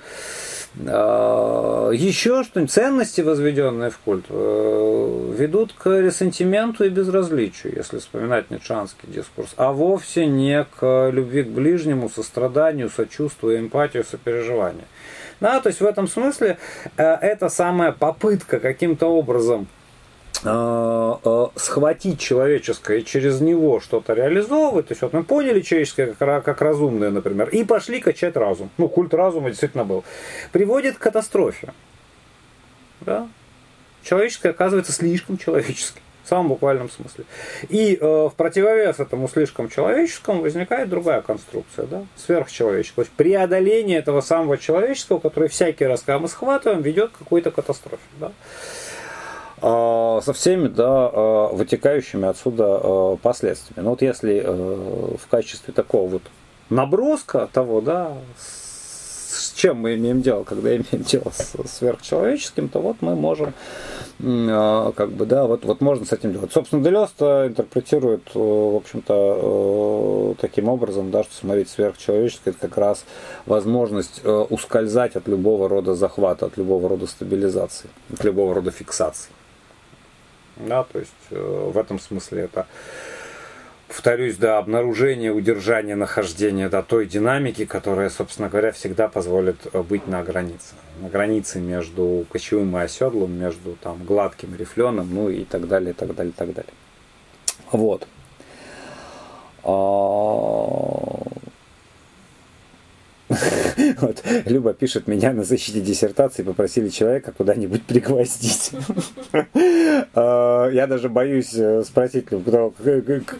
А, 0.85 1.89
Еще 1.91 2.43
что-нибудь, 2.43 2.71
ценности, 2.71 3.21
возведенные 3.21 3.89
в 3.91 3.97
культ, 3.99 4.25
э, 4.29 5.33
ведут 5.37 5.73
к 5.73 5.89
ресентименту 5.89 6.83
и 6.83 6.89
безразличию, 6.89 7.73
если 7.75 7.99
вспоминать 7.99 8.51
ницшанский 8.51 9.07
дискурс, 9.07 9.53
а 9.55 9.71
вовсе 9.71 10.25
не 10.25 10.65
к 10.65 11.09
любви 11.09 11.43
к 11.43 11.47
ближнему, 11.47 12.09
состраданию, 12.09 12.89
сочувствию, 12.89 13.59
эмпатию, 13.59 14.03
сопереживанию. 14.03 14.85
Да, 15.39 15.61
то 15.61 15.67
есть 15.69 15.81
в 15.81 15.85
этом 15.85 16.07
смысле 16.07 16.57
э, 16.97 17.03
это 17.03 17.47
самая 17.47 17.93
попытка 17.93 18.59
каким-то 18.59 19.07
образом 19.07 19.67
схватить 20.41 22.19
человеческое 22.19 22.99
и 22.99 23.05
через 23.05 23.41
него 23.41 23.79
что-то 23.79 24.13
реализовывать. 24.13 24.87
То 24.87 24.91
есть 24.91 25.01
вот 25.01 25.13
мы 25.13 25.23
поняли 25.23 25.61
человеческое 25.61 26.13
как, 26.13 26.43
как 26.43 26.61
разумное, 26.61 27.09
например, 27.09 27.49
и 27.49 27.63
пошли 27.63 27.99
качать 27.99 28.35
разум. 28.35 28.69
Ну, 28.77 28.87
культ 28.87 29.13
разума 29.13 29.49
действительно 29.49 29.83
был. 29.83 30.03
Приводит 30.51 30.97
к 30.97 30.99
катастрофе. 30.99 31.73
Да? 33.01 33.27
Человеческое 34.03 34.49
оказывается 34.49 34.91
слишком 34.91 35.37
человеческим. 35.37 36.01
В 36.23 36.29
самом 36.29 36.49
буквальном 36.49 36.89
смысле. 36.89 37.23
И 37.69 37.95
э, 37.95 38.05
в 38.05 38.33
противовес 38.35 38.99
этому 38.99 39.29
слишком 39.29 39.69
человеческому 39.69 40.41
возникает 40.41 40.89
другая 40.89 41.21
конструкция, 41.21 41.85
да, 41.85 42.03
сверхчеловеческая. 42.17 43.05
То 43.05 43.07
есть 43.07 43.11
преодоление 43.13 43.99
этого 43.99 44.19
самого 44.19 44.57
человеческого, 44.57 45.19
который 45.19 45.47
всякий 45.47 45.85
раз, 45.85 46.01
когда 46.01 46.19
мы 46.19 46.27
схватываем, 46.27 46.81
ведет 46.81 47.11
к 47.11 47.19
какой-то 47.19 47.51
катастрофе. 47.51 48.03
Да. 48.19 48.33
Э, 49.61 50.21
со 50.23 50.33
всеми 50.33 50.67
да, 50.67 51.09
э, 51.11 51.49
вытекающими 51.53 52.27
отсюда 52.27 52.79
э, 52.81 53.17
последствиями. 53.21 53.83
Ну 53.83 53.91
вот 53.91 54.01
если 54.01 54.41
э, 54.43 55.15
в 55.17 55.27
качестве 55.29 55.73
такого 55.73 56.09
вот 56.09 56.23
наброска 56.69 57.47
того, 57.51 57.81
да, 57.81 58.13
с 58.37 59.53
чем 59.53 59.77
мы 59.77 59.95
имеем 59.95 60.21
дело, 60.21 60.43
когда 60.43 60.69
имеем 60.75 61.03
дело 61.03 61.31
с 61.31 61.55
сверхчеловеческим, 61.77 62.69
то 62.69 62.79
вот 62.79 62.97
мы 63.01 63.15
можем 63.15 63.53
а, 64.23 64.91
как 64.93 65.11
бы, 65.11 65.25
да, 65.25 65.45
вот, 65.45 65.63
вот 65.63 65.79
можно 65.79 66.05
с 66.05 66.11
этим 66.11 66.33
делать. 66.33 66.51
Собственно, 66.51 66.83
Делест 66.83 67.21
интерпретирует, 67.21 68.23
э, 68.33 68.39
в 68.39 68.75
общем-то, 68.77 70.33
э, 70.33 70.41
таким 70.41 70.69
образом, 70.69 71.11
да, 71.11 71.23
что 71.23 71.35
смотреть 71.35 71.69
сверхчеловеческое, 71.69 72.53
это 72.53 72.67
как 72.67 72.77
раз 72.77 73.05
возможность 73.45 74.21
ускользать 74.25 75.15
от 75.15 75.27
любого 75.27 75.69
рода 75.69 75.93
захвата, 75.93 76.47
от 76.47 76.57
любого 76.57 76.89
рода 76.89 77.05
стабилизации, 77.05 77.89
от 78.11 78.23
любого 78.23 78.55
рода 78.55 78.71
фиксации. 78.71 79.29
Да, 80.59 80.83
то 80.83 80.99
есть 80.99 81.13
в 81.29 81.77
этом 81.77 81.99
смысле 81.99 82.43
это 82.43 82.67
повторюсь, 83.87 84.37
да, 84.37 84.57
обнаружение, 84.57 85.31
удержание, 85.31 85.95
нахождение 85.95 86.69
да, 86.69 86.81
той 86.81 87.05
динамики, 87.05 87.65
которая, 87.65 88.09
собственно 88.09 88.49
говоря, 88.49 88.71
всегда 88.71 89.07
позволит 89.07 89.57
э, 89.71 89.81
быть 89.81 90.07
на 90.07 90.23
границе. 90.23 90.75
На 91.01 91.09
границе 91.09 91.59
между 91.59 92.25
кочевым 92.31 92.77
и 92.77 92.81
оседлым, 92.81 93.31
между 93.39 93.75
там, 93.81 94.03
гладким 94.03 94.55
рифленым, 94.55 95.13
ну 95.13 95.29
и 95.29 95.45
так 95.45 95.67
далее, 95.67 95.91
и 95.91 95.93
так 95.93 96.13
далее, 96.15 96.31
и 96.31 96.35
так 96.35 96.53
далее. 96.53 96.73
Вот. 97.71 98.07
Вот. 103.99 104.23
Люба 104.45 104.73
пишет, 104.73 105.07
меня 105.07 105.33
на 105.33 105.43
защите 105.43 105.81
диссертации 105.81 106.43
попросили 106.43 106.89
человека 106.89 107.33
куда-нибудь 107.35 107.83
пригвоздить. 107.83 108.71
А, 110.13 110.69
я 110.69 110.87
даже 110.87 111.09
боюсь 111.09 111.53
э, 111.53 111.83
спросить, 111.83 112.25
кто, 112.25 112.73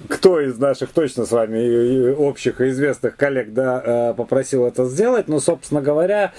кто 0.07 0.41
из 0.41 0.57
наших 0.57 0.91
точно 0.91 1.25
с 1.25 1.31
вами 1.31 2.11
общих 2.13 2.61
и 2.61 2.69
известных 2.69 3.15
коллег 3.15 3.53
да, 3.53 4.11
э, 4.11 4.13
попросил 4.15 4.65
это 4.65 4.85
сделать. 4.85 5.27
Но, 5.27 5.39
собственно 5.39 5.81
говоря, 5.81 6.33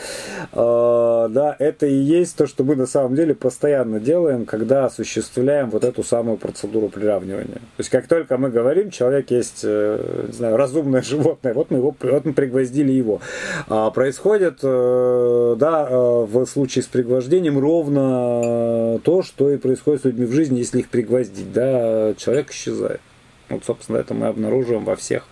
э, 0.53 0.57
да, 0.57 1.57
это 1.59 1.87
и 1.87 1.95
есть 1.95 2.37
то, 2.37 2.47
что 2.47 2.65
мы 2.65 2.77
на 2.77 2.87
самом 2.87 3.15
деле 3.17 3.35
постоянно 3.35 4.01
делаем, 4.01 4.45
когда 4.45 4.87
осуществляем 4.87 5.71
вот 5.71 5.85
эту 5.85 6.03
самую 6.03 6.37
процедуру 6.37 6.89
приравнивания. 6.89 7.55
То 7.55 7.79
есть, 7.79 7.91
как 7.91 8.07
только 8.07 8.39
мы 8.39 8.51
говорим, 8.51 8.91
человек 8.91 9.31
есть, 9.31 9.65
не 9.65 10.33
знаю, 10.33 10.57
разумное 10.57 11.03
животное, 11.03 11.55
вот 11.55 11.71
мы 11.71 11.79
его 11.79 11.97
вот 12.01 12.25
мы 12.25 12.33
пригвоздили 12.33 12.93
его. 12.93 13.21
А, 13.69 13.91
происходит 13.91 14.61
э, 14.63 15.57
да, 15.59 15.87
э, 15.89 16.27
в 16.27 16.47
случае 16.47 16.83
с 16.83 16.87
пригвождением 16.87 17.59
ровно 17.59 19.01
то, 19.05 19.23
что 19.23 19.51
и 19.51 19.57
происходит 19.57 20.03
с 20.03 20.05
людьми 20.05 20.27
в 20.27 20.33
жизни, 20.33 20.59
если 20.59 20.81
их 20.81 20.89
пригвоздить. 20.89 21.53
Да, 21.53 22.15
человек 22.17 22.51
исчезает. 22.51 23.01
Вот, 23.49 23.65
собственно, 23.65 23.97
это 23.97 24.13
мы 24.13 24.27
обнаруживаем 24.27 24.85
во 24.85 24.95
всех 24.95 25.27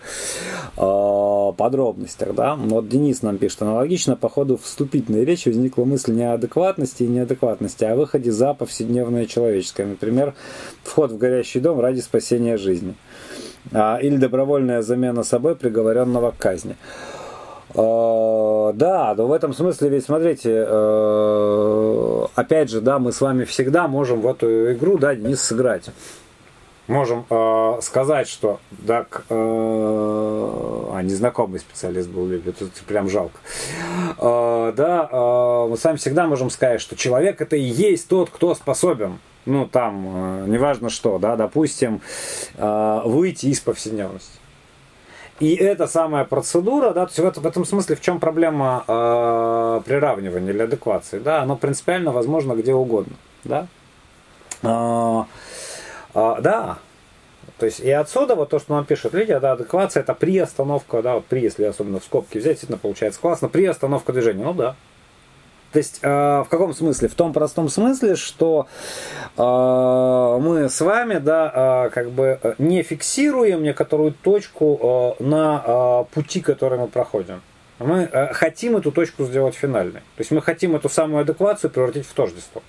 э, 0.75 1.51
подробностях. 1.55 2.33
Да? 2.33 2.55
Вот 2.55 2.89
Денис 2.89 3.21
нам 3.21 3.37
пишет, 3.37 3.61
аналогично 3.61 4.15
по 4.15 4.27
ходу 4.27 4.57
вступительной 4.57 5.23
речи 5.23 5.49
возникла 5.49 5.85
мысль 5.85 6.13
не 6.13 6.23
о 6.23 6.33
адекватности 6.33 7.03
и 7.03 7.07
неадекватности, 7.07 7.83
а 7.83 7.93
о 7.93 7.95
выходе 7.95 8.31
за 8.31 8.53
повседневное 8.55 9.27
человеческое. 9.27 9.85
Например, 9.85 10.33
вход 10.83 11.11
в 11.11 11.17
горящий 11.17 11.59
дом 11.59 11.79
ради 11.79 11.99
спасения 11.99 12.57
жизни. 12.57 12.95
А, 13.71 13.97
или 14.01 14.17
добровольная 14.17 14.81
замена 14.81 15.23
собой 15.23 15.55
приговоренного 15.55 16.31
к 16.31 16.37
казни. 16.37 16.75
Да, 17.77 19.13
но 19.15 19.27
в 19.27 19.31
этом 19.31 19.53
смысле 19.53 19.89
ведь, 19.89 20.05
смотрите, 20.05 20.65
э, 20.67 22.25
опять 22.35 22.71
же, 22.71 22.81
да, 22.81 22.97
мы 22.97 23.11
с 23.11 23.21
вами 23.21 23.43
всегда 23.43 23.87
можем 23.87 24.21
в 24.21 24.27
эту 24.27 24.73
игру, 24.73 24.97
да, 24.97 25.13
Денис, 25.13 25.41
сыграть. 25.41 25.91
Можем 26.87 27.25
э, 27.29 27.79
сказать, 27.81 28.27
что 28.27 28.59
э, 28.87 28.93
а 29.29 31.01
незнакомый 31.03 31.59
специалист 31.59 32.09
был, 32.09 32.31
это 32.31 32.65
прям 32.87 33.09
жалко. 33.09 33.37
Э, 34.17 34.73
да, 34.75 35.09
э, 35.11 35.67
мы 35.69 35.77
с 35.77 35.83
вами 35.83 35.97
всегда 35.97 36.27
можем 36.27 36.49
сказать, 36.49 36.81
что 36.81 36.95
человек 36.95 37.41
это 37.41 37.57
и 37.57 37.61
есть 37.61 38.07
тот, 38.07 38.29
кто 38.29 38.55
способен 38.55 39.19
ну 39.47 39.65
там, 39.65 40.43
э, 40.43 40.45
неважно 40.47 40.89
что, 40.89 41.17
да, 41.19 41.35
допустим, 41.35 42.01
э, 42.55 43.01
выйти 43.05 43.47
из 43.47 43.61
повседневности. 43.61 44.36
И 45.39 45.53
эта 45.55 45.85
самая 45.85 46.25
процедура, 46.25 46.93
да, 46.93 47.05
то 47.05 47.09
есть 47.09 47.19
в, 47.19 47.25
этом, 47.25 47.43
в 47.43 47.45
этом 47.45 47.65
смысле 47.65 47.95
в 47.95 48.01
чем 48.01 48.19
проблема 48.19 48.83
э, 48.87 49.81
приравнивания 49.85 50.51
или 50.51 50.63
адеквации, 50.63 51.19
да, 51.19 51.43
оно 51.43 51.55
принципиально 51.55 52.11
возможно 52.11 52.53
где 52.53 52.73
угодно, 52.73 53.13
да. 53.43 53.67
Э, 54.63 55.23
э, 56.15 56.41
да, 56.41 56.79
то 57.59 57.65
есть 57.67 57.79
и 57.79 57.91
отсюда 57.91 58.33
вот 58.33 58.49
то, 58.49 58.57
что 58.57 58.73
нам 58.73 58.85
пишут 58.85 59.13
люди, 59.13 59.37
да, 59.37 59.51
адеквация 59.51 60.01
это 60.01 60.15
приостановка, 60.15 61.03
да, 61.03 61.15
вот 61.15 61.25
при, 61.25 61.41
если 61.41 61.65
особенно 61.65 61.99
в 61.99 62.03
скобки 62.03 62.39
взять, 62.39 62.53
действительно 62.53 62.79
получается 62.79 63.19
классно, 63.19 63.47
приостановка 63.47 64.13
движения, 64.13 64.43
ну 64.43 64.53
да, 64.53 64.75
то 65.77 65.79
есть 65.79 65.99
э, 66.01 66.07
в 66.43 66.47
каком 66.49 66.73
смысле? 66.73 67.07
В 67.07 67.13
том 67.13 67.33
простом 67.33 67.69
смысле, 67.69 68.15
что 68.15 68.65
э, 69.37 69.41
мы 70.41 70.69
с 70.69 70.81
вами, 70.81 71.19
да, 71.19 71.85
э, 71.85 71.89
как 71.91 72.09
бы 72.09 72.39
не 72.57 72.81
фиксируем 72.81 73.61
некоторую 73.61 74.11
точку 74.11 75.15
э, 75.19 75.23
на 75.23 75.63
э, 75.63 76.15
пути, 76.15 76.41
который 76.41 76.79
мы 76.79 76.87
проходим. 76.87 77.43
Мы 77.77 78.09
э, 78.11 78.33
хотим 78.33 78.75
эту 78.75 78.91
точку 78.91 79.25
сделать 79.25 79.53
финальной. 79.53 79.99
То 79.99 80.21
есть 80.21 80.31
мы 80.31 80.41
хотим 80.41 80.75
эту 80.75 80.89
самую 80.89 81.21
адеквацию 81.21 81.69
превратить 81.69 82.07
в 82.07 82.13
тождество. 82.13 82.63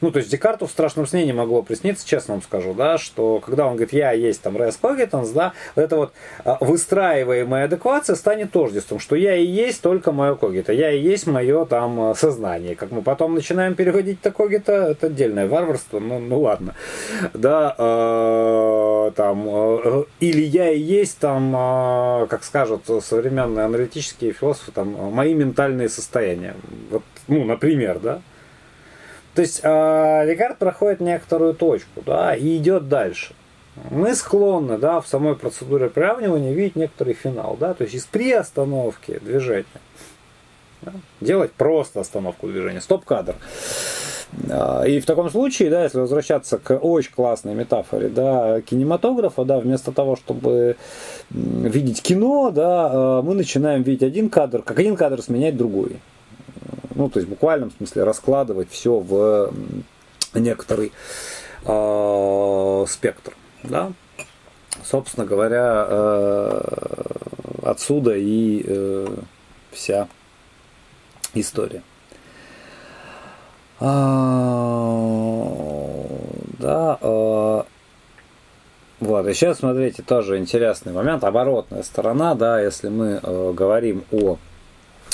Ну, 0.00 0.10
то 0.10 0.18
есть 0.18 0.30
Декарту 0.30 0.66
в 0.66 0.70
страшном 0.70 1.06
сне 1.06 1.26
не 1.26 1.32
могло 1.32 1.62
присниться, 1.62 2.06
честно 2.06 2.34
вам 2.34 2.42
скажу, 2.42 2.72
да, 2.72 2.96
что 2.96 3.40
когда 3.40 3.66
он 3.66 3.72
говорит, 3.74 3.92
я 3.92 4.12
есть 4.12 4.40
там 4.40 4.56
res 4.56 4.78
cogitans, 4.80 5.32
да, 5.34 5.52
вот 5.76 5.82
это 5.82 5.96
вот 5.96 6.12
а, 6.44 6.56
выстраиваемая 6.60 7.66
адеквация 7.66 8.16
станет 8.16 8.52
тождеством, 8.52 8.98
что 8.98 9.14
я 9.16 9.36
и 9.36 9.44
есть 9.44 9.82
только 9.82 10.12
мое 10.12 10.36
когито, 10.36 10.72
я 10.72 10.90
и 10.90 11.00
есть 11.00 11.26
мое 11.26 11.66
там 11.66 12.14
сознание. 12.16 12.76
Как 12.76 12.90
мы 12.90 13.02
потом 13.02 13.34
начинаем 13.34 13.74
переводить 13.74 14.20
это 14.22 14.30
когито, 14.30 14.72
это 14.72 15.08
отдельное 15.08 15.46
варварство, 15.46 16.00
ну, 16.00 16.18
ну 16.18 16.40
ладно, 16.40 16.74
да, 17.34 17.74
э, 17.76 19.10
там, 19.16 19.46
или 20.20 20.42
я 20.42 20.70
и 20.70 20.78
есть 20.78 21.18
там, 21.18 21.52
как 22.28 22.44
скажут 22.44 22.84
современные 23.02 23.66
аналитические 23.66 24.32
философы, 24.32 24.72
там, 24.72 24.88
мои 25.12 25.34
ментальные 25.34 25.88
состояния, 25.88 26.54
вот, 26.90 27.02
ну, 27.28 27.44
например, 27.44 27.98
да, 27.98 28.22
то 29.40 29.42
есть 29.42 29.60
э, 29.62 30.24
Лекард 30.26 30.58
проходит 30.58 31.00
некоторую 31.00 31.54
точку, 31.54 32.02
да, 32.04 32.36
и 32.36 32.58
идет 32.58 32.90
дальше. 32.90 33.32
Мы 33.90 34.14
склонны, 34.14 34.76
да, 34.76 35.00
в 35.00 35.06
самой 35.06 35.34
процедуре 35.34 35.88
приравнивания 35.88 36.52
видеть 36.52 36.76
некоторый 36.76 37.14
финал, 37.14 37.56
да, 37.58 37.72
то 37.72 37.84
есть 37.84 37.94
из 37.94 38.04
приостановки 38.04 39.18
движения 39.18 39.64
да, 40.82 40.92
делать 41.22 41.52
просто 41.52 42.00
остановку 42.00 42.48
движения, 42.48 42.82
стоп-кадр. 42.82 43.36
А, 44.50 44.82
и 44.82 45.00
в 45.00 45.06
таком 45.06 45.30
случае, 45.30 45.70
да, 45.70 45.84
если 45.84 46.00
возвращаться 46.00 46.58
к 46.58 46.76
очень 46.76 47.12
классной 47.12 47.54
метафоре, 47.54 48.10
да, 48.10 48.60
кинематографа, 48.60 49.46
да, 49.46 49.58
вместо 49.58 49.90
того, 49.90 50.16
чтобы 50.16 50.76
видеть 51.30 52.02
кино, 52.02 52.50
да, 52.50 52.90
а, 52.92 53.22
мы 53.22 53.32
начинаем 53.32 53.84
видеть 53.84 54.02
один 54.02 54.28
кадр, 54.28 54.60
как 54.60 54.78
один 54.78 54.96
кадр 54.96 55.22
сменять 55.22 55.56
другой 55.56 55.96
ну, 56.94 57.08
то 57.08 57.18
есть 57.18 57.28
в 57.28 57.30
буквальном 57.30 57.70
смысле 57.70 58.04
раскладывать 58.04 58.70
все 58.70 58.98
в 58.98 59.52
некоторый 60.34 60.92
э, 61.64 62.84
спектр, 62.88 63.36
да. 63.62 63.92
Собственно 64.84 65.26
говоря, 65.26 65.86
э, 65.88 66.60
отсюда 67.62 68.16
и 68.16 68.64
э, 68.66 69.06
вся 69.72 70.08
история. 71.34 71.82
А, 73.78 75.00
да, 76.58 76.98
э, 77.00 77.62
вот, 79.00 79.26
и 79.26 79.32
сейчас 79.32 79.58
смотрите, 79.58 80.02
тоже 80.02 80.36
интересный 80.38 80.92
момент, 80.92 81.24
оборотная 81.24 81.82
сторона, 81.82 82.34
да, 82.34 82.60
если 82.60 82.88
мы 82.88 83.20
э, 83.22 83.52
говорим 83.54 84.04
о 84.12 84.36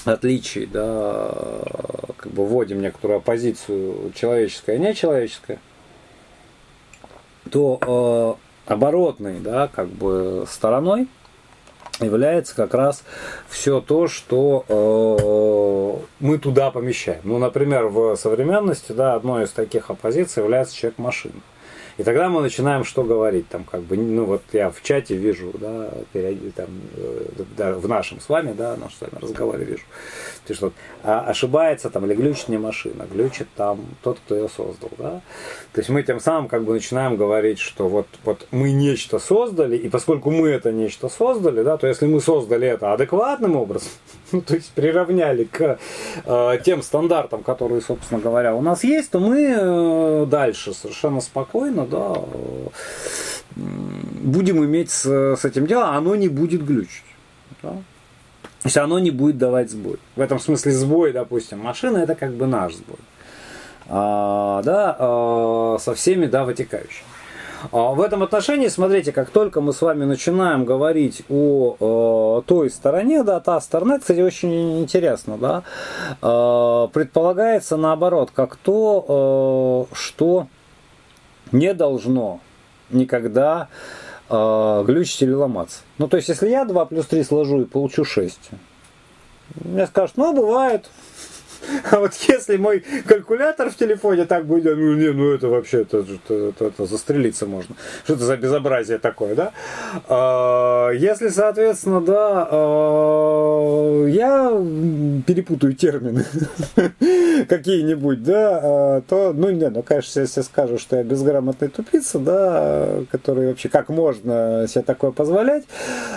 отличий, 0.07 0.67
да, 0.67 1.31
как 2.17 2.33
бы 2.33 2.47
вводим 2.47 2.81
некоторую 2.81 3.19
оппозицию 3.19 4.13
человеческое 4.15 4.77
и 4.77 4.79
нечеловеческое, 4.79 5.59
то 7.51 8.39
э, 8.67 8.73
оборотной, 8.73 9.41
да, 9.41 9.69
как 9.69 9.89
бы 9.89 10.47
стороной 10.49 11.09
является 12.01 12.55
как 12.55 12.75
раз 12.75 13.03
все 13.49 13.81
то, 13.81 14.07
что 14.07 14.65
э, 14.69 16.05
мы 16.21 16.39
туда 16.39 16.71
помещаем. 16.71 17.21
Ну, 17.25 17.39
например, 17.39 17.87
в 17.87 18.17
современности, 18.17 18.93
да, 18.93 19.15
одной 19.15 19.45
из 19.45 19.51
таких 19.51 19.91
оппозиций 19.91 20.43
является 20.43 20.77
человек-машина. 20.77 21.41
И 21.99 22.03
тогда 22.03 22.29
мы 22.29 22.43
начинаем 22.43 22.85
что 22.85 23.05
говорить, 23.05 23.49
там, 23.49 23.65
как 23.65 23.81
бы, 23.83 23.97
ну, 23.97 24.27
вот 24.27 24.43
я 24.53 24.71
в 24.71 24.83
чате 24.83 25.17
вижу, 25.17 25.53
да, 25.55 25.91
там, 26.55 26.69
да, 27.57 27.75
в 27.75 27.89
нашем 27.89 28.21
с 28.21 28.29
вами, 28.29 28.53
да, 28.53 28.77
наш 28.77 28.95
с 28.95 29.01
вами 29.01 29.19
разговоре 29.21 29.65
вижу, 29.65 29.83
ты 30.47 30.55
что 30.55 30.73
а 31.03 31.21
ошибается 31.21 31.91
там 31.91 32.07
или 32.07 32.15
глючит 32.15 32.49
не 32.49 32.59
машина, 32.59 33.07
глючит 33.11 33.49
там 33.57 33.81
тот, 34.03 34.19
кто 34.19 34.35
ее 34.35 34.49
создал, 34.49 34.91
да. 34.99 35.21
То 35.73 35.81
есть 35.81 35.89
мы 35.89 36.03
тем 36.03 36.21
самым 36.21 36.49
как 36.49 36.65
бы 36.65 36.73
начинаем 36.73 37.17
говорить, 37.17 37.59
что 37.59 37.89
вот, 37.89 38.07
вот 38.25 38.47
мы 38.51 38.73
нечто 38.73 39.19
создали, 39.19 39.77
и 39.77 39.89
поскольку 39.89 40.31
мы 40.31 40.49
это 40.49 40.73
нечто 40.73 41.09
создали, 41.09 41.63
да, 41.63 41.77
то 41.77 41.87
если 41.87 42.07
мы 42.07 42.21
создали 42.21 42.69
это 42.69 42.93
адекватным 42.93 43.57
образом, 43.57 43.91
ну, 44.33 44.41
то 44.41 44.55
есть 44.55 44.71
приравняли 44.73 45.45
к 45.45 45.79
э, 46.25 46.59
тем 46.65 46.83
стандартам, 46.83 47.43
которые, 47.43 47.81
собственно 47.81 48.21
говоря, 48.21 48.55
у 48.55 48.63
нас 48.63 48.85
есть, 48.85 49.11
то 49.11 49.21
мы 49.21 49.55
э, 49.57 50.27
дальше 50.27 50.73
совершенно 50.73 51.21
спокойно, 51.21 51.87
да, 51.87 52.15
э, 52.17 52.67
будем 53.57 54.65
иметь 54.65 54.91
с, 54.91 55.37
с 55.37 55.45
этим 55.45 55.67
дело, 55.67 55.89
оно 55.89 56.15
не 56.17 56.29
будет 56.29 56.65
глючить. 56.65 57.05
Да? 57.63 57.77
Есть 58.67 58.79
оно 58.79 58.99
не 58.99 59.13
будет 59.13 59.39
давать 59.39 59.71
сбой. 59.71 59.99
В 60.17 60.21
этом 60.21 60.41
смысле 60.41 60.73
сбой, 60.73 61.13
допустим, 61.13 61.61
машина 61.61 61.99
это 61.99 62.17
как 62.17 62.33
бы 62.33 62.49
наш 62.49 62.75
сбой. 62.75 62.99
А, 63.89 64.61
да, 64.65 64.97
а, 64.99 65.77
со 65.79 65.95
всеми, 65.95 66.27
да, 66.27 66.45
вытекающими. 66.45 67.07
А 67.71 67.93
в 67.93 68.01
этом 68.01 68.25
отношении, 68.25 68.67
смотрите, 68.67 69.13
как 69.13 69.31
только 69.31 69.61
мы 69.61 69.73
с 69.73 69.81
вами 69.83 70.05
начинаем 70.05 70.65
говорить 70.65 71.23
о 71.31 72.41
э, 72.41 72.43
той 72.49 72.71
стороне, 72.71 73.23
да, 73.23 73.39
та 73.39 73.61
сторона, 73.61 74.01
кстати, 74.01 74.21
очень 74.21 74.81
интересно, 74.81 75.39
да, 75.39 75.63
э, 76.21 76.89
предполагается 76.93 77.77
наоборот, 77.77 78.31
как 78.35 78.57
то, 78.57 79.89
э, 79.91 79.95
что 79.95 80.49
не 81.53 81.73
должно 81.73 82.41
никогда 82.91 83.69
глючить 84.29 85.23
или 85.23 85.33
ломаться. 85.33 85.81
Ну, 85.99 86.09
то 86.09 86.17
есть, 86.17 86.29
если 86.29 86.49
я 86.49 86.65
2 86.65 86.85
плюс 86.87 87.07
3 87.07 87.25
сложу 87.25 87.63
и 87.63 87.65
получу 87.65 88.05
6, 88.05 88.39
мне 89.65 89.87
скажут, 89.87 90.17
ну, 90.17 90.35
бывает, 90.35 90.91
А 91.91 91.99
вот 91.99 92.13
если 92.29 92.57
мой 92.57 92.85
калькулятор 93.07 93.71
в 93.71 93.77
телефоне 93.77 94.25
так 94.25 94.47
будет, 94.47 94.77
ну 94.77 94.95
не, 94.95 95.13
ну 95.13 95.33
это 95.33 95.49
вообще, 95.49 95.83
это, 95.83 95.99
это, 95.99 96.35
это, 96.35 96.65
это 96.67 96.87
застрелиться 96.87 97.47
можно. 97.47 97.77
Что 98.05 98.15
это 98.15 98.25
за 98.25 98.37
безобразие 98.37 98.99
такое, 98.99 99.35
да? 99.35 99.53
А, 100.09 100.91
если, 100.91 101.29
соответственно, 101.29 102.01
да, 102.01 102.49
а, 102.51 104.05
я 104.07 104.51
перепутаю 105.27 105.75
термины 105.75 106.25
какие-нибудь, 107.49 108.23
да, 108.23 108.61
а, 108.63 109.01
то, 109.03 109.33
ну 109.35 109.51
не, 109.51 109.69
ну 109.69 109.83
конечно, 109.83 110.21
если 110.21 110.43
скажу, 110.43 110.79
что 110.79 110.97
я 110.97 111.05
безграмотный 111.05 111.69
тупица, 111.69 112.19
да, 112.19 113.01
который 113.11 113.49
вообще 113.49 113.69
как 113.69 113.89
можно 113.89 114.67
себе 114.69 114.83
такое 114.83 115.11
позволять, 115.11 115.65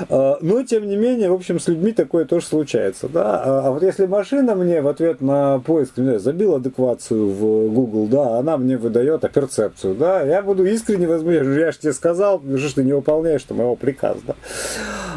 а, 0.09 0.37
но 0.41 0.63
тем 0.63 0.87
не 0.87 0.95
менее, 0.95 1.29
в 1.29 1.33
общем, 1.33 1.59
с 1.59 1.67
людьми 1.67 1.91
такое 1.91 2.25
тоже 2.25 2.45
случается, 2.45 3.07
да. 3.09 3.41
А, 3.43 3.67
а 3.67 3.71
вот 3.71 3.83
если 3.83 4.05
машина 4.05 4.55
мне 4.55 4.81
в 4.81 4.87
ответ 4.87 5.21
на 5.21 5.38
поиск, 5.65 5.97
не 5.97 6.03
знаю, 6.03 6.19
забил 6.19 6.55
адеквацию 6.55 7.29
в 7.29 7.73
Google, 7.73 8.07
да, 8.07 8.37
она 8.37 8.57
мне 8.57 8.77
выдает 8.77 9.23
перцепцию, 9.31 9.95
да, 9.95 10.21
я 10.21 10.41
буду 10.41 10.65
искренне 10.65 11.07
возмущен, 11.07 11.57
я 11.57 11.71
же 11.71 11.79
тебе 11.79 11.93
сказал, 11.93 12.41
что 12.57 12.75
ты 12.75 12.83
не 12.83 12.93
выполняешь 12.93 13.41
что 13.41 13.53
моего 13.53 13.75
приказа, 13.75 14.19
да. 14.27 14.35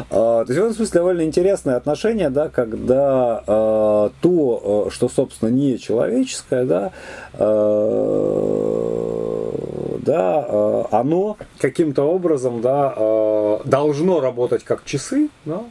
А, 0.09 0.45
то 0.45 0.51
есть 0.51 0.59
в 0.59 0.63
этом 0.63 0.73
смысле 0.75 0.99
довольно 0.99 1.21
интересное 1.23 1.75
отношение, 1.75 2.29
да, 2.29 2.49
когда 2.49 3.43
а, 3.45 4.11
то, 4.21 4.89
что, 4.91 5.09
собственно, 5.09 5.49
не 5.49 5.77
человеческое, 5.79 6.65
да, 6.65 6.91
а, 7.33 8.73
да, 10.05 10.45
а, 10.47 10.87
оно 10.91 11.37
каким-то 11.59 12.03
образом, 12.03 12.61
да, 12.61 12.93
а, 12.95 13.61
должно 13.65 14.19
работать 14.21 14.63
как 14.63 14.83
часы, 14.85 15.29
да, 15.45 15.63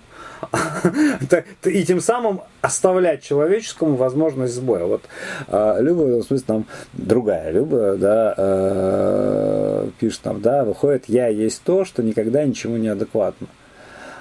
и 1.65 1.85
тем 1.85 2.01
самым 2.01 2.43
оставлять 2.61 3.23
человеческому 3.23 3.97
возможность 3.97 4.55
сбоя. 4.55 4.85
Вот 4.85 5.03
э, 5.49 5.77
Люба, 5.81 6.03
в 6.03 6.23
смысле, 6.25 6.45
там 6.47 6.67
другая 6.93 7.51
Люба, 7.51 7.97
да, 7.97 8.35
э, 8.37 9.89
пишет 10.01 10.21
там, 10.23 10.41
да, 10.41 10.65
выходит, 10.65 11.05
я 11.09 11.29
есть 11.29 11.63
то, 11.63 11.85
что 11.85 12.03
никогда 12.03 12.45
ничему 12.45 12.77
не 12.77 12.89
адекватно. 12.89 13.47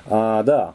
А, 0.05 0.43
да. 0.43 0.73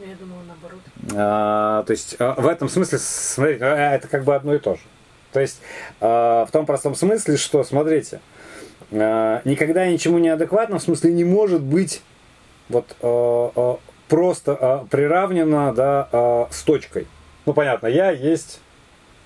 Я 0.00 0.16
думала 0.16 0.40
наоборот. 0.46 0.80
А, 1.14 1.82
то 1.84 1.90
есть 1.92 2.16
а, 2.18 2.34
в 2.40 2.46
этом 2.46 2.68
смысле, 2.68 2.98
смотрите, 2.98 3.64
а, 3.64 3.94
это 3.94 4.08
как 4.08 4.24
бы 4.24 4.34
одно 4.34 4.54
и 4.54 4.58
то 4.58 4.74
же. 4.74 4.80
То 5.32 5.40
есть 5.40 5.60
а, 6.00 6.46
в 6.46 6.50
том 6.50 6.66
простом 6.66 6.94
смысле, 6.94 7.36
что, 7.36 7.62
смотрите, 7.64 8.20
а, 8.92 9.40
никогда 9.44 9.86
ничему 9.86 10.18
не 10.18 10.28
адекватно, 10.28 10.78
в 10.78 10.82
смысле 10.82 11.12
не 11.12 11.24
может 11.24 11.62
быть 11.62 12.02
вот 12.68 12.96
а, 13.02 13.52
а, 13.54 13.78
просто 14.08 14.56
а, 14.60 14.86
приравнено 14.90 15.72
да, 15.74 16.08
а, 16.12 16.48
с 16.50 16.62
точкой. 16.62 17.06
Ну, 17.46 17.52
понятно, 17.52 17.86
я 17.86 18.10
есть 18.10 18.60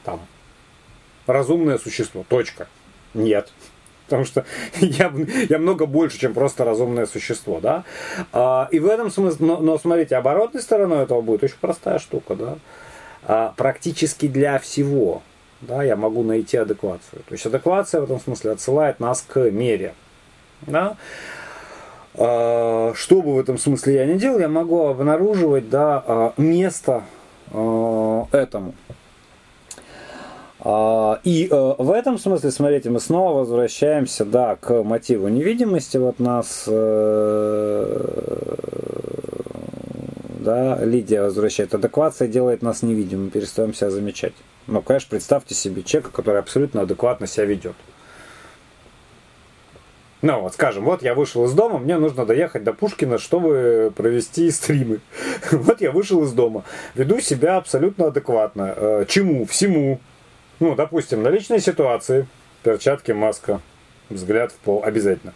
там 0.05 0.21
разумное 1.27 1.79
существо. 1.79 2.25
Точка. 2.29 2.67
Нет. 3.15 3.53
Потому 4.07 4.25
что 4.25 4.45
я, 4.81 5.13
я 5.49 5.59
много 5.59 5.87
больше, 5.87 6.19
чем 6.19 6.35
просто 6.35 6.65
разумное 6.65 7.07
существо, 7.07 7.61
да. 7.61 7.85
А, 8.33 8.69
и 8.71 8.79
в 8.79 8.87
этом 8.87 9.11
смысле, 9.11 9.47
но, 9.47 9.57
но 9.59 9.79
смотрите, 9.79 10.17
оборотной 10.17 10.63
стороной 10.63 11.03
этого 11.03 11.21
будет 11.21 11.45
очень 11.45 11.59
простая 11.61 11.99
штука, 11.99 12.35
да. 12.35 12.59
А, 13.25 13.55
практически 13.57 14.27
для 14.27 14.59
всего, 14.59 15.23
да, 15.61 15.83
я 15.83 15.97
могу 15.97 16.23
найти 16.23 16.57
адеквацию. 16.57 17.23
То 17.29 17.35
есть 17.35 17.45
адеквация 17.45 18.01
в 18.01 18.05
этом 18.05 18.21
смысле 18.21 18.53
отсылает 18.53 19.01
нас 19.01 19.25
к 19.27 19.39
мере, 19.51 19.95
да. 20.63 20.97
А, 22.19 22.93
что 22.95 23.23
бы 23.23 23.35
в 23.35 23.39
этом 23.39 23.59
смысле 23.59 23.95
я 23.95 24.07
ни 24.07 24.19
делал, 24.19 24.41
я 24.41 24.49
могу 24.49 24.87
обнаруживать 24.87 25.71
да, 25.71 26.03
а, 26.05 26.33
место 26.37 27.05
а, 27.53 28.27
этому. 28.33 28.75
И 31.23 31.49
в 31.51 31.93
этом 31.95 32.19
смысле, 32.19 32.51
смотрите, 32.51 32.91
мы 32.91 32.99
снова 32.99 33.39
возвращаемся 33.39 34.25
да, 34.25 34.57
к 34.57 34.83
мотиву 34.83 35.29
невидимости. 35.29 35.99
Вот 35.99 36.19
нас 36.19 36.65
э, 36.67 38.05
да, 40.41 40.85
Лидия 40.85 41.23
возвращает. 41.23 41.75
Адеквация 41.75 42.27
делает 42.27 42.63
нас 42.63 42.83
невидимыми, 42.83 43.29
перестаем 43.29 43.73
себя 43.73 43.91
замечать. 43.91 44.33
Ну, 44.67 44.83
конечно, 44.83 45.11
представьте 45.11 45.55
себе 45.55 45.85
человека, 45.85 46.11
который 46.13 46.41
абсолютно 46.41 46.83
адекватно 46.83 47.29
себя 47.29 47.45
ведет. 47.45 47.77
Ну, 50.21 50.41
вот 50.41 50.55
скажем, 50.55 50.85
вот 50.85 51.03
я 51.03 51.15
вышел 51.15 51.45
из 51.45 51.53
дома, 51.53 51.79
мне 51.79 51.97
нужно 51.97 52.27
доехать 52.27 52.65
до 52.65 52.73
Пушкина, 52.73 53.19
чтобы 53.19 53.93
провести 53.97 54.51
стримы. 54.51 55.01
Вот 55.53 55.81
я 55.81 55.93
вышел 55.93 56.25
из 56.25 56.33
дома, 56.33 56.65
веду 56.95 57.21
себя 57.21 57.57
абсолютно 57.57 58.07
адекватно. 58.07 58.75
Э, 58.77 59.05
чему? 59.09 59.47
Всему. 59.47 60.01
Ну, 60.59 60.75
допустим, 60.75 61.23
на 61.23 61.29
личной 61.29 61.61
ситуации, 61.61 62.27
перчатки, 62.65 63.13
маска, 63.13 63.61
взгляд 64.11 64.51
в 64.51 64.57
пол, 64.57 64.83
обязательно. 64.85 65.35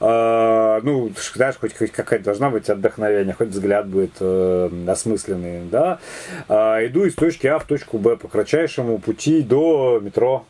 А, 0.00 0.80
ну, 0.82 1.12
знаешь, 1.34 1.54
хоть, 1.60 1.74
какая-то 1.74 2.24
должна 2.24 2.50
быть 2.50 2.68
отдохновение, 2.68 3.34
хоть 3.34 3.48
взгляд 3.50 3.86
будет 3.86 4.14
э, 4.18 4.70
осмысленный, 4.88 5.68
да. 5.70 6.00
Иду 6.48 7.04
из 7.04 7.14
точки 7.14 7.46
А 7.46 7.60
в 7.60 7.64
точку 7.64 7.98
Б 7.98 8.16
по 8.16 8.26
кратчайшему 8.26 8.98
пути 8.98 9.42
до 9.42 10.00
метро. 10.02 10.44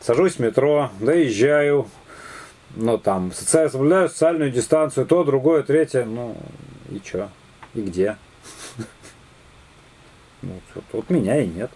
Сажусь 0.00 0.34
в 0.34 0.40
метро, 0.40 0.90
доезжаю, 1.00 1.86
ну, 2.76 2.98
там, 2.98 3.32
соблюдаю 3.32 4.08
социальную 4.08 4.50
дистанцию, 4.50 5.06
то, 5.06 5.24
другое, 5.24 5.62
третье, 5.62 6.04
ну, 6.04 6.36
и 6.90 7.00
что? 7.04 7.28
И 7.74 7.82
где? 7.82 8.16
Ну, 10.44 10.60
вот 10.92 11.08
меня 11.08 11.40
и 11.40 11.46
нет. 11.46 11.70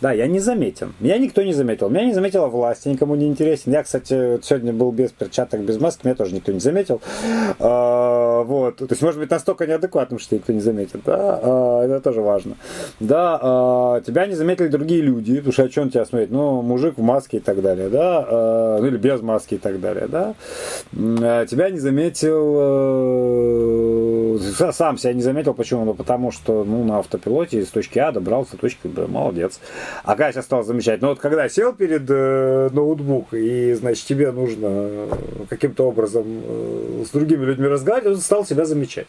Да, 0.00 0.12
я 0.12 0.28
не 0.28 0.38
заметен. 0.38 0.94
Меня 1.00 1.18
никто 1.18 1.42
не 1.42 1.52
заметил. 1.52 1.88
Меня 1.88 2.04
не 2.04 2.14
заметила 2.14 2.46
власть, 2.46 2.86
я 2.86 2.92
никому 2.92 3.16
не 3.16 3.26
интересен. 3.26 3.72
Я, 3.72 3.82
кстати, 3.82 4.40
сегодня 4.42 4.72
был 4.72 4.92
без 4.92 5.10
перчаток, 5.10 5.60
без 5.60 5.80
маски, 5.80 6.06
меня 6.06 6.14
тоже 6.14 6.34
никто 6.34 6.52
не 6.52 6.60
заметил. 6.60 7.00
А, 7.58 8.44
вот. 8.44 8.76
То 8.76 8.86
есть, 8.88 9.02
может 9.02 9.18
быть, 9.18 9.30
настолько 9.30 9.66
неадекватным, 9.66 10.20
что 10.20 10.36
никто 10.36 10.52
не 10.52 10.60
заметит. 10.60 11.00
Да? 11.04 11.40
А, 11.42 11.84
это 11.84 12.00
тоже 12.00 12.20
важно. 12.20 12.54
Да, 13.00 13.38
а, 13.42 14.00
тебя 14.02 14.26
не 14.26 14.34
заметили 14.34 14.68
другие 14.68 15.00
люди, 15.00 15.36
потому 15.36 15.52
что 15.52 15.64
о 15.64 15.68
чем 15.68 15.90
тебя 15.90 16.04
смотреть? 16.04 16.30
Ну, 16.30 16.62
мужик 16.62 16.96
в 16.96 17.02
маске 17.02 17.38
и 17.38 17.40
так 17.40 17.60
далее, 17.60 17.88
да? 17.88 18.24
А, 18.28 18.78
ну, 18.78 18.86
или 18.86 18.96
без 18.96 19.20
маски 19.20 19.54
и 19.54 19.58
так 19.58 19.80
далее, 19.80 20.06
да? 20.06 20.34
А, 20.96 21.46
тебя 21.46 21.70
не 21.70 21.80
заметил... 21.80 22.56
А, 22.60 24.18
сам 24.72 24.98
себя 24.98 25.12
не 25.12 25.22
заметил. 25.22 25.54
Почему? 25.54 25.84
Ну, 25.84 25.94
потому 25.94 26.30
что 26.30 26.64
ну, 26.64 26.84
на 26.84 26.98
автопилоте 26.98 27.60
из 27.60 27.68
точки 27.68 27.98
А 27.98 28.12
добрался 28.12 28.52
до 28.52 28.58
точки 28.58 28.86
Б. 28.86 29.06
Молодец. 29.06 29.60
А 30.04 30.16
сейчас 30.32 30.44
стал 30.44 30.62
замечать? 30.62 31.02
Ну 31.02 31.08
вот 31.08 31.18
когда 31.18 31.48
сел 31.48 31.72
перед 31.72 32.04
э, 32.08 32.70
ноутбук, 32.72 33.34
и, 33.34 33.74
значит, 33.74 34.06
тебе 34.06 34.32
нужно 34.32 34.66
э, 34.66 35.10
каким-то 35.48 35.88
образом 35.88 36.24
э, 36.26 37.04
с 37.06 37.10
другими 37.10 37.44
людьми 37.44 37.66
разговаривать, 37.66 38.16
он 38.16 38.20
стал 38.22 38.46
себя 38.46 38.64
замечать. 38.64 39.08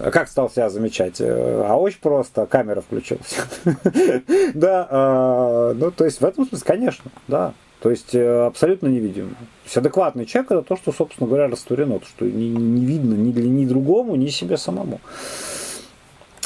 А 0.00 0.10
как 0.10 0.28
стал 0.28 0.50
себя 0.50 0.68
замечать? 0.70 1.20
Э, 1.20 1.64
а 1.66 1.76
очень 1.76 2.00
просто, 2.00 2.46
камера 2.46 2.80
включилась. 2.80 3.36
Да, 4.54 4.86
а, 4.90 5.74
ну 5.74 5.90
то 5.90 6.04
есть 6.04 6.20
в 6.20 6.24
этом 6.24 6.46
смысле, 6.46 6.66
конечно, 6.66 7.10
да. 7.28 7.54
То 7.80 7.90
есть 7.90 8.14
абсолютно 8.14 8.88
невидимо. 8.88 9.30
То 9.30 9.64
есть 9.64 9.76
адекватный 9.76 10.24
человек 10.26 10.50
это 10.50 10.62
то, 10.62 10.76
что, 10.76 10.92
собственно 10.92 11.28
говоря, 11.28 11.48
растворено, 11.48 11.98
то, 11.98 12.06
что 12.06 12.24
не, 12.24 12.48
не 12.48 12.84
видно 12.86 13.14
ни, 13.14 13.32
для, 13.32 13.48
ни 13.48 13.66
другому, 13.66 14.16
ни 14.16 14.28
себе 14.28 14.56
самому. 14.56 15.00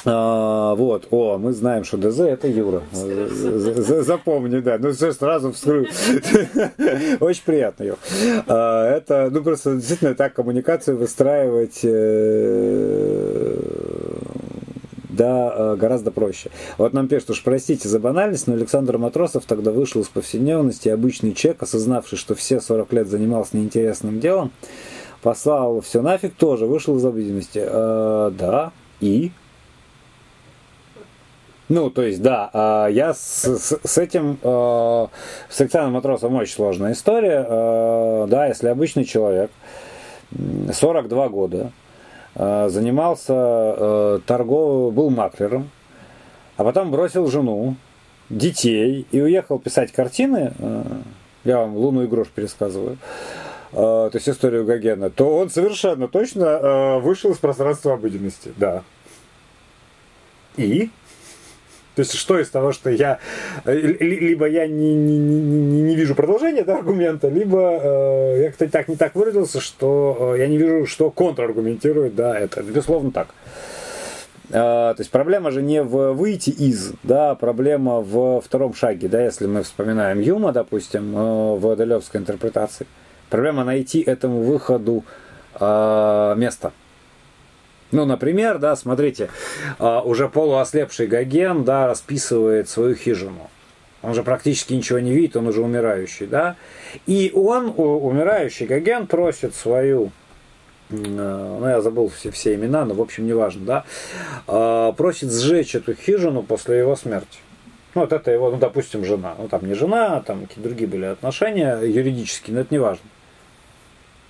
А, 0.05 0.75
вот, 0.75 1.09
о, 1.11 1.39
мы 1.39 1.53
знаем, 1.53 1.85
что 1.85 1.99
ДЗ 1.99 2.21
это 2.21 2.49
Юра. 2.49 2.83
Запомни, 2.93 4.61
да. 4.61 4.79
Ну, 4.79 4.93
все 4.93 5.13
сразу 5.13 5.53
вскрою. 5.53 5.87
Очень 7.21 7.43
приятно, 7.45 7.85
Юр. 7.85 7.99
А, 8.47 8.97
это, 8.97 9.29
ну, 9.31 9.43
просто 9.43 9.75
действительно 9.75 10.15
так 10.15 10.35
коммуникацию 10.35 10.97
выстраивать 10.97 11.81
э, 11.83 13.57
да, 15.21 15.53
э, 15.55 15.77
гораздо 15.77 16.11
проще. 16.11 16.51
Вот 16.79 16.95
нам 16.95 17.07
пишут, 17.07 17.31
уж 17.31 17.43
простите 17.43 17.89
за 17.89 18.01
банальность, 18.01 18.47
но 18.47 18.55
Александр 18.55 18.97
Матросов 18.97 19.45
тогда 19.45 19.71
вышел 19.71 20.01
из 20.01 20.09
повседневности, 20.09 20.89
обычный 20.89 21.35
человек, 21.35 21.63
осознавший, 21.63 22.17
что 22.17 22.35
все 22.35 22.61
40 22.61 22.93
лет 22.95 23.09
занимался 23.09 23.57
неинтересным 23.57 24.19
делом, 24.19 24.51
послал 25.21 25.83
все 25.83 26.01
нафиг, 26.01 26.35
тоже 26.35 26.65
вышел 26.65 26.97
из 26.97 27.05
обыденности. 27.05 27.61
Э, 27.63 28.33
да, 28.37 28.73
и 29.01 29.33
ну, 31.71 31.89
то 31.89 32.03
есть, 32.03 32.21
да, 32.21 32.51
а, 32.53 32.89
я 32.89 33.15
с, 33.15 33.45
с, 33.47 33.97
этим, 33.99 34.41
э, 34.43 35.07
с 35.49 35.61
Александром 35.61 35.93
Матросовым 35.93 36.39
очень 36.39 36.55
сложная 36.55 36.95
история. 36.95 37.47
Э, 37.49 38.27
да, 38.29 38.47
если 38.49 38.67
обычный 38.67 39.05
человек, 39.05 39.53
42 40.73 41.29
года, 41.29 41.71
занимался 42.35 44.21
торговым, 44.27 44.95
был 44.95 45.11
маклером, 45.11 45.71
а 46.57 46.63
потом 46.63 46.93
бросил 46.93 47.29
жену, 47.29 47.77
детей 48.31 49.07
и 49.11 49.21
уехал 49.21 49.59
писать 49.59 49.91
картины, 49.91 50.53
я 51.43 51.59
вам 51.59 51.77
«Луну 51.77 52.05
и 52.05 52.07
грош» 52.07 52.29
пересказываю, 52.29 52.99
то 53.73 54.11
есть 54.15 54.29
историю 54.29 54.65
Гогена, 54.65 55.11
то 55.11 55.39
он 55.39 55.51
совершенно 55.51 56.07
точно 56.07 57.01
вышел 57.01 57.33
из 57.33 57.39
пространства 57.39 57.95
обыденности, 57.95 58.53
да. 58.57 58.85
И 60.57 60.91
то 62.01 62.03
есть 62.03 62.15
что 62.15 62.39
из 62.39 62.49
того, 62.49 62.73
что 62.73 62.89
я 62.89 63.19
э, 63.67 63.75
либо 63.75 64.47
я 64.47 64.67
не, 64.67 64.95
не, 64.95 65.19
не, 65.19 65.83
не 65.83 65.97
вижу 65.97 66.15
продолжения 66.15 66.65
да, 66.65 66.77
аргумента, 66.77 67.29
либо 67.29 67.59
э, 67.59 68.41
я 68.41 68.47
как-то 68.47 68.69
так 68.71 68.89
не 68.89 68.97
так 68.97 69.15
выразился, 69.15 69.61
что 69.61 70.33
э, 70.35 70.39
я 70.39 70.47
не 70.47 70.57
вижу, 70.57 70.87
что 70.87 71.11
контраргументирует, 71.11 72.15
да, 72.15 72.39
это 72.39 72.63
безусловно 72.63 73.11
так. 73.11 73.29
Э, 74.49 74.95
то 74.95 74.97
есть 74.97 75.11
проблема 75.11 75.51
же 75.51 75.61
не 75.61 75.83
в 75.83 76.15
выйти 76.15 76.49
из, 76.49 76.95
да, 77.03 77.35
проблема 77.35 78.01
в 78.01 78.41
втором 78.41 78.73
шаге, 78.73 79.09
да, 79.09 79.23
если 79.23 79.47
мы 79.47 79.63
вспоминаем 79.63 80.21
Юма, 80.21 80.53
допустим, 80.53 81.15
э, 81.15 81.59
в 81.59 81.69
Адалевской 81.69 82.19
интерпретации. 82.19 82.87
Проблема 83.29 83.65
найти 83.65 84.01
этому 84.01 84.41
выходу 84.41 85.05
э, 85.61 86.35
место. 86.39 86.73
Ну, 87.93 88.05
например, 88.05 88.59
да, 88.59 88.77
смотрите, 88.77 89.31
а, 89.79 90.01
уже 90.01 90.29
полуослепший 90.29 91.07
Гоген, 91.07 91.65
да, 91.65 91.89
расписывает 91.89 92.69
свою 92.69 92.95
хижину. 92.95 93.51
Он 94.03 94.15
же 94.15 94.23
практически 94.23 94.73
ничего 94.73 94.99
не 94.99 95.13
видит, 95.13 95.37
он 95.37 95.49
уже 95.49 95.61
умирающий, 95.61 96.27
да. 96.27 96.57
И 97.07 97.33
он, 97.35 97.75
умирающий 97.77 98.67
Гоген, 98.67 99.07
просит 99.07 99.55
свою 99.55 100.11
э, 100.89 100.95
ну, 100.95 101.67
я 101.67 101.83
забыл 101.83 102.09
все, 102.09 102.31
все 102.31 102.55
имена, 102.55 102.85
но, 102.85 102.95
в 102.95 103.01
общем, 103.01 103.27
неважно, 103.27 103.65
да, 103.67 103.85
а, 104.47 104.93
просит 104.93 105.33
сжечь 105.33 105.75
эту 105.75 105.95
хижину 105.95 106.43
после 106.43 106.79
его 106.79 106.97
смерти. 106.97 107.39
Ну, 107.95 108.03
вот 108.03 108.13
это 108.13 108.31
его, 108.31 108.51
ну, 108.51 108.57
допустим, 108.57 109.05
жена. 109.05 109.35
Ну, 109.37 109.49
там 109.49 109.67
не 109.67 109.75
жена, 109.75 110.21
там 110.21 110.43
какие-то 110.43 110.63
другие 110.63 110.89
были 110.89 111.07
отношения 111.07 111.81
юридические, 111.81 112.55
но 112.55 112.61
это 112.61 112.73
не 112.73 112.79
важно. 112.79 113.05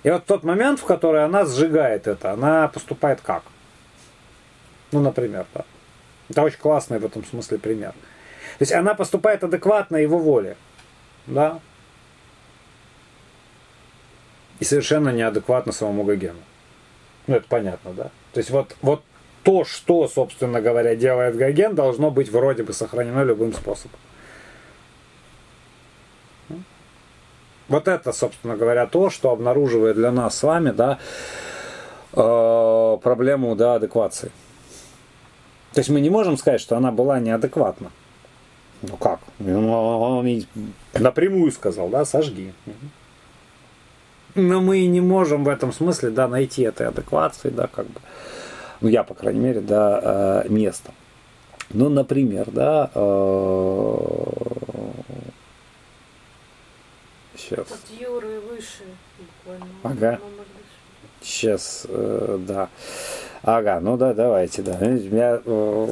И 0.03 0.09
вот 0.09 0.25
тот 0.25 0.43
момент, 0.43 0.79
в 0.79 0.85
который 0.85 1.23
она 1.23 1.45
сжигает 1.45 2.07
это, 2.07 2.31
она 2.31 2.67
поступает 2.67 3.21
как? 3.21 3.43
Ну, 4.91 5.01
например, 5.01 5.45
да. 5.53 5.63
Это 6.29 6.41
очень 6.43 6.59
классный 6.59 6.99
в 6.99 7.05
этом 7.05 7.23
смысле 7.25 7.59
пример. 7.59 7.91
То 7.91 8.63
есть 8.63 8.71
она 8.71 8.93
поступает 8.93 9.43
адекватно 9.43 9.97
его 9.97 10.17
воле. 10.17 10.55
Да? 11.27 11.59
И 14.59 14.63
совершенно 14.63 15.09
неадекватно 15.09 15.71
самому 15.71 16.03
Гогену. 16.03 16.39
Ну, 17.27 17.35
это 17.35 17.45
понятно, 17.47 17.93
да? 17.93 18.11
То 18.33 18.37
есть 18.37 18.49
вот, 18.49 18.75
вот 18.81 19.03
то, 19.43 19.65
что, 19.65 20.07
собственно 20.07 20.61
говоря, 20.61 20.95
делает 20.95 21.35
Гоген, 21.35 21.75
должно 21.75 22.11
быть 22.11 22.29
вроде 22.29 22.63
бы 22.63 22.73
сохранено 22.73 23.23
любым 23.23 23.53
способом. 23.53 23.99
Вот 27.71 27.87
это, 27.87 28.11
собственно 28.11 28.57
говоря, 28.57 28.85
то, 28.85 29.09
что 29.09 29.31
обнаруживает 29.31 29.95
для 29.95 30.11
нас 30.11 30.37
с 30.37 30.43
вами 30.43 30.71
да, 30.71 30.99
э, 32.11 32.97
проблему 33.01 33.55
да, 33.55 33.75
адеквации. 33.75 34.29
То 35.71 35.79
есть 35.79 35.89
мы 35.89 36.01
не 36.01 36.09
можем 36.09 36.35
сказать, 36.37 36.59
что 36.59 36.75
она 36.75 36.91
была 36.91 37.21
неадекватна. 37.21 37.91
Ну 38.81 38.97
как? 38.97 39.21
Он 39.39 40.43
напрямую 40.93 41.49
сказал, 41.53 41.87
да, 41.87 42.03
сожги. 42.03 42.53
Но 44.35 44.59
мы 44.59 44.85
не 44.87 44.99
можем 44.99 45.45
в 45.45 45.47
этом 45.47 45.71
смысле, 45.71 46.09
да, 46.09 46.27
найти 46.27 46.63
этой 46.63 46.87
адеквации, 46.87 47.51
да, 47.51 47.67
как 47.67 47.85
бы, 47.85 48.01
ну 48.81 48.89
я, 48.89 49.03
по 49.03 49.13
крайней 49.13 49.39
мере, 49.39 49.61
да, 49.61 50.43
э, 50.43 50.49
место. 50.49 50.91
Ну, 51.69 51.87
например, 51.87 52.51
да, 52.51 52.91
Сейчас. 57.41 57.67
От 57.71 57.99
Юры 57.99 58.39
выше 58.39 58.83
буквально. 59.43 59.65
Ага. 59.83 60.19
Сейчас, 61.21 61.85
э, 61.87 62.39
да. 62.47 62.69
Ага, 63.43 63.79
ну 63.79 63.97
да, 63.97 64.13
давайте, 64.13 64.61
да. 64.61 64.77
меня, 64.79 65.41
э, 65.43 65.87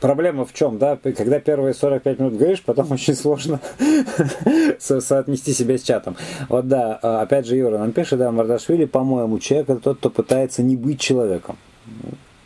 проблема 0.00 0.44
в 0.44 0.52
чем, 0.52 0.76
да, 0.78 0.96
когда 0.96 1.40
первые 1.40 1.72
45 1.72 2.18
минут 2.18 2.36
говоришь, 2.36 2.62
потом 2.62 2.90
очень 2.92 3.14
сложно 3.14 3.60
со 4.78 5.00
соотнести 5.00 5.52
себя 5.52 5.78
с 5.78 5.82
чатом. 5.82 6.16
Вот 6.48 6.68
да, 6.68 6.98
а, 7.02 7.22
опять 7.22 7.46
же 7.46 7.56
Юра 7.56 7.78
нам 7.78 7.92
пишет, 7.92 8.18
да, 8.18 8.30
Мардашвили, 8.30 8.84
по-моему, 8.84 9.38
человек 9.38 9.70
это 9.70 9.80
тот, 9.80 9.98
кто 9.98 10.10
пытается 10.10 10.62
не 10.62 10.76
быть 10.76 11.00
человеком. 11.00 11.56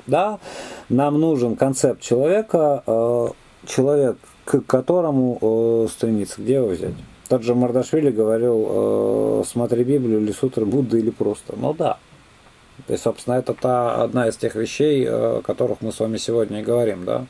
Да, 0.06 0.38
нам 0.88 1.20
нужен 1.20 1.56
концепт 1.56 2.00
человека, 2.00 2.82
э, 2.86 3.28
человек, 3.66 4.16
к 4.44 4.60
которому 4.60 5.38
э, 5.40 5.88
стремиться. 5.90 6.40
Где 6.40 6.54
его 6.54 6.68
взять? 6.68 6.94
Тот 7.30 7.44
же 7.44 7.54
Мардашвили 7.54 8.10
говорил, 8.10 8.66
э, 8.68 9.44
смотри 9.46 9.84
Библию 9.84 10.20
или 10.20 10.32
сутры 10.32 10.64
Будды 10.64 10.98
или 10.98 11.10
просто. 11.10 11.54
Ну 11.56 11.72
да. 11.72 11.98
Есть, 12.88 13.04
собственно, 13.04 13.34
это 13.34 13.54
та 13.54 14.02
одна 14.02 14.26
из 14.26 14.36
тех 14.36 14.56
вещей, 14.56 15.04
э, 15.04 15.38
о 15.38 15.40
которых 15.40 15.80
мы 15.80 15.92
с 15.92 16.00
вами 16.00 16.16
сегодня 16.16 16.58
и 16.58 16.64
говорим, 16.64 17.04
да. 17.04 17.26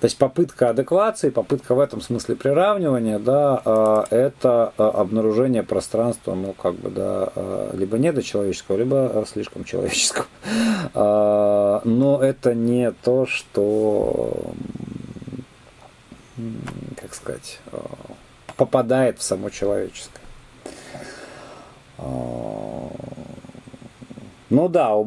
То 0.00 0.06
есть 0.06 0.18
попытка 0.18 0.70
адеквации, 0.70 1.30
попытка 1.30 1.76
в 1.76 1.80
этом 1.80 2.00
смысле 2.00 2.34
приравнивания, 2.34 3.20
да, 3.20 3.62
э, 3.64 4.04
это 4.10 4.72
обнаружение 4.76 5.62
пространства, 5.62 6.34
ну, 6.34 6.52
как 6.52 6.74
бы, 6.74 6.90
да, 6.90 7.30
либо 7.74 7.98
недочеловеческого, 7.98 8.78
либо 8.78 9.24
слишком 9.32 9.62
человеческого. 9.62 10.26
Но 11.84 12.18
это 12.20 12.52
не 12.52 12.90
то, 12.90 13.26
что, 13.26 14.54
как 17.00 17.14
сказать, 17.14 17.60
попадает 18.58 19.18
в 19.18 19.22
само 19.22 19.48
человеческое. 19.48 20.20
А, 21.96 22.90
ну 24.50 24.68
да, 24.68 24.94
у 24.94 25.04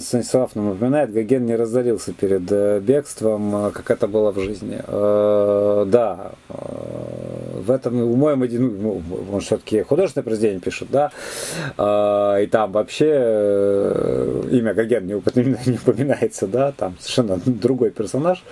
Станислав 0.00 0.56
нам 0.56 0.70
напоминает, 0.70 1.12
Гоген 1.12 1.46
не 1.46 1.54
разорился 1.54 2.12
перед 2.12 2.50
э, 2.50 2.80
бегством, 2.80 3.66
э, 3.66 3.70
как 3.72 3.90
это 3.90 4.08
было 4.08 4.32
в 4.32 4.40
жизни. 4.40 4.80
Э, 4.86 5.84
да, 5.86 6.32
в 6.48 7.70
этом 7.70 8.00
у 8.00 8.16
Моема 8.16 8.46
ну, 8.48 9.02
он 9.32 9.40
все-таки 9.40 9.82
художественное 9.82 10.24
произведение 10.24 10.60
пишет, 10.60 10.88
да, 10.90 11.12
и 12.40 12.46
там 12.46 12.72
вообще 12.72 13.06
имя 14.50 14.72
Гоген 14.72 15.06
не 15.06 15.14
упоминается, 15.14 16.46
да, 16.46 16.72
там 16.72 16.96
совершенно 16.98 17.38
другой 17.44 17.90
персонаж. 17.90 18.42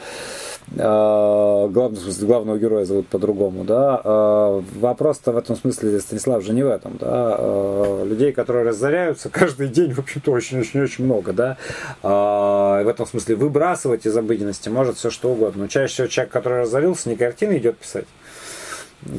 А, 0.77 1.67
главного, 1.69 2.13
главного 2.21 2.59
героя 2.59 2.85
зовут 2.85 3.09
по-другому, 3.09 3.65
да, 3.65 4.01
а, 4.05 4.63
вопрос-то 4.75 5.33
в 5.33 5.39
этом 5.39 5.57
смысле, 5.57 5.99
Станислав, 5.99 6.43
же 6.43 6.53
не 6.53 6.63
в 6.63 6.69
этом, 6.69 6.99
да, 6.99 7.07
а, 7.11 8.05
людей, 8.05 8.33
которые 8.33 8.67
разоряются 8.67 9.31
каждый 9.33 9.69
день, 9.69 9.95
в 9.95 9.99
общем-то, 9.99 10.31
очень-очень-очень 10.31 11.05
много, 11.05 11.33
да, 11.33 11.57
в 12.03 12.87
этом 12.87 13.07
смысле 13.07 13.37
выбрасывать 13.37 14.05
из 14.05 14.17
обыденности 14.17 14.69
может 14.69 14.97
все 14.97 15.11
что 15.11 15.31
угодно, 15.31 15.63
но 15.63 15.69
чаще 15.69 15.93
всего 15.93 16.07
человек, 16.07 16.33
который 16.33 16.63
разорился, 16.63 17.09
не 17.09 17.17
картины 17.17 17.57
идет 17.57 17.79
писать, 17.79 18.07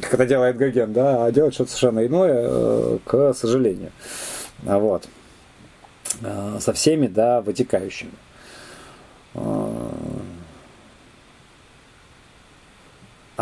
как 0.02 0.14
это 0.14 0.26
делает 0.26 0.56
Гоген, 0.56 0.92
да, 0.92 1.24
а 1.24 1.32
делает 1.32 1.54
что-то 1.54 1.70
совершенно 1.70 2.06
иное, 2.06 2.46
э, 2.48 2.98
к 3.04 3.34
сожалению, 3.34 3.90
вот, 4.62 5.08
со 6.60 6.72
всеми, 6.72 7.08
да, 7.08 7.40
вытекающими. 7.40 8.12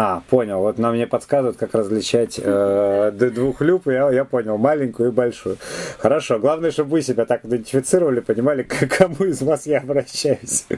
А, 0.01 0.23
понял. 0.31 0.61
Вот 0.61 0.79
нам 0.79 0.95
мне 0.95 1.09
подсказывают, 1.09 1.57
как 1.57 1.75
различать 1.75 2.39
э, 2.41 3.11
двух 3.11 3.61
люб. 3.61 3.89
Я, 3.89 4.09
я 4.12 4.25
понял, 4.25 4.57
маленькую 4.57 5.09
и 5.09 5.12
большую. 5.12 5.57
Хорошо. 5.99 6.39
Главное, 6.39 6.70
чтобы 6.70 6.91
вы 6.91 7.03
себя 7.03 7.25
так 7.25 7.45
идентифицировали, 7.45 8.20
понимали, 8.20 8.62
к 8.62 8.87
кому 8.97 9.25
из 9.25 9.43
вас 9.43 9.66
я 9.66 9.81
обращаюсь. 9.81 10.66
Э, 10.70 10.77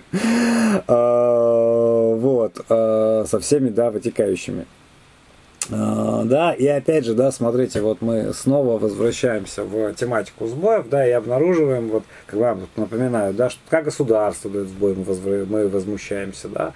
вот. 2.19 2.65
Э, 2.71 3.27
со 3.29 3.41
всеми, 3.41 3.69
да, 3.69 3.91
вытекающими. 3.91 4.65
А, 5.73 6.25
да, 6.25 6.53
и 6.53 6.67
опять 6.67 7.05
же, 7.05 7.15
да, 7.15 7.31
смотрите, 7.31 7.81
вот 7.81 8.01
мы 8.01 8.33
снова 8.35 8.79
возвращаемся 8.79 9.63
в 9.63 9.95
тематику 9.95 10.47
сбоев, 10.47 10.89
да, 10.89 11.07
и 11.07 11.11
обнаруживаем, 11.11 11.89
вот, 11.91 12.03
как 12.27 12.41
вам 12.41 12.69
напоминаю, 12.77 13.35
да, 13.35 13.51
что 13.51 13.61
как 13.69 13.85
государство 13.85 14.51
дает 14.51 14.69
сбой, 14.69 14.95
мы, 14.95 15.05
возвра... 15.05 15.45
мы 15.47 15.69
возмущаемся, 15.69 16.49
да, 16.49 16.73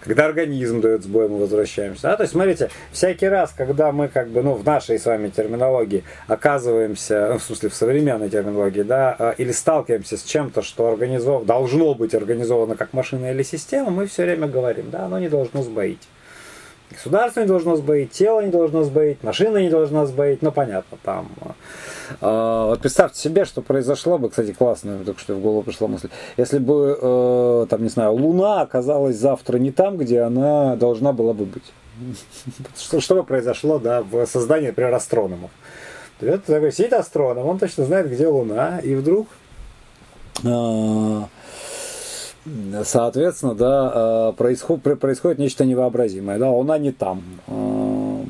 когда 0.00 0.26
организм 0.26 0.82
дает 0.82 1.04
сбой, 1.04 1.28
мы 1.28 1.38
возвращаемся, 1.38 2.02
да, 2.02 2.16
то 2.16 2.24
есть, 2.24 2.32
смотрите, 2.32 2.70
всякий 2.92 3.28
раз, 3.28 3.54
когда 3.56 3.92
мы, 3.92 4.08
как 4.08 4.28
бы, 4.28 4.42
ну, 4.42 4.54
в 4.54 4.64
нашей 4.64 4.98
с 4.98 5.06
вами 5.06 5.28
терминологии 5.28 6.04
оказываемся, 6.26 7.28
ну, 7.32 7.38
в 7.38 7.42
смысле, 7.42 7.70
в 7.70 7.74
современной 7.74 8.28
терминологии, 8.28 8.82
да, 8.82 9.16
а, 9.18 9.30
или 9.30 9.52
сталкиваемся 9.52 10.18
с 10.18 10.22
чем-то, 10.22 10.60
что 10.60 10.88
организовано, 10.88 11.46
должно 11.46 11.94
быть 11.94 12.14
организовано 12.14 12.76
как 12.76 12.92
машина 12.92 13.32
или 13.32 13.42
система, 13.42 13.90
мы 13.90 14.06
все 14.06 14.24
время 14.24 14.48
говорим, 14.48 14.90
да, 14.90 15.06
оно 15.06 15.18
не 15.18 15.30
должно 15.30 15.62
сбоить. 15.62 16.00
Государство 16.94 17.40
не 17.40 17.46
должно 17.46 17.76
сбоить, 17.76 18.12
тело 18.12 18.40
не 18.40 18.50
должно 18.50 18.84
сбоить, 18.84 19.22
машина 19.22 19.58
не 19.58 19.70
должна 19.70 20.06
сбоить, 20.06 20.42
ну 20.42 20.52
понятно, 20.52 20.98
там. 21.02 21.28
Э, 22.20 22.66
вот 22.68 22.80
представьте 22.80 23.20
себе, 23.20 23.44
что 23.44 23.62
произошло 23.62 24.18
бы, 24.18 24.30
кстати, 24.30 24.52
классно, 24.52 24.98
только 25.04 25.20
что 25.20 25.34
в 25.34 25.40
голову 25.40 25.62
пришла 25.62 25.88
мысль, 25.88 26.08
если 26.36 26.58
бы, 26.58 26.98
э, 27.00 27.66
там, 27.68 27.82
не 27.82 27.88
знаю, 27.88 28.12
Луна 28.12 28.62
оказалась 28.62 29.16
завтра 29.16 29.58
не 29.58 29.72
там, 29.72 29.96
где 29.96 30.20
она 30.20 30.76
должна 30.76 31.12
была 31.12 31.32
бы 31.32 31.44
быть. 31.44 31.72
Что, 32.76 33.00
что 33.00 33.14
бы 33.14 33.22
произошло, 33.22 33.78
да, 33.78 34.02
в 34.02 34.26
создании, 34.26 34.68
например, 34.68 34.92
астрономов. 34.94 35.52
Это 36.20 36.38
такой 36.38 36.72
сидит 36.72 36.92
астроном, 36.92 37.46
он 37.46 37.58
точно 37.58 37.84
знает, 37.84 38.10
где 38.10 38.26
Луна, 38.26 38.78
и 38.78 38.94
вдруг 38.94 39.28
э, 40.42 41.20
соответственно, 42.84 43.54
да, 43.54 43.92
э, 43.94 44.32
происходит, 44.36 45.00
происходит 45.00 45.38
нечто 45.38 45.64
невообразимое. 45.64 46.38
Да, 46.38 46.50
Луна 46.50 46.78
не 46.78 46.92
там. 46.92 47.22
Э, 47.46 48.24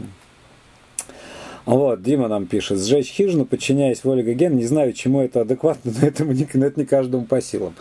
вот, 1.67 2.03
Дима 2.03 2.29
нам 2.29 2.47
пишет, 2.47 2.79
сжечь 2.79 3.11
хижину, 3.11 3.47
подчиняясь 3.47 4.05
воле 4.05 4.23
Гоген, 4.23 4.55
не 4.57 4.67
знаю, 4.67 4.93
чему 4.93 5.23
это 5.23 5.41
адекватно, 5.41 5.93
но 6.01 6.07
это 6.07 6.25
не, 6.25 6.43
это 6.45 6.79
не 6.81 6.85
каждому 6.85 7.25
по 7.25 7.41
силам. 7.41 7.75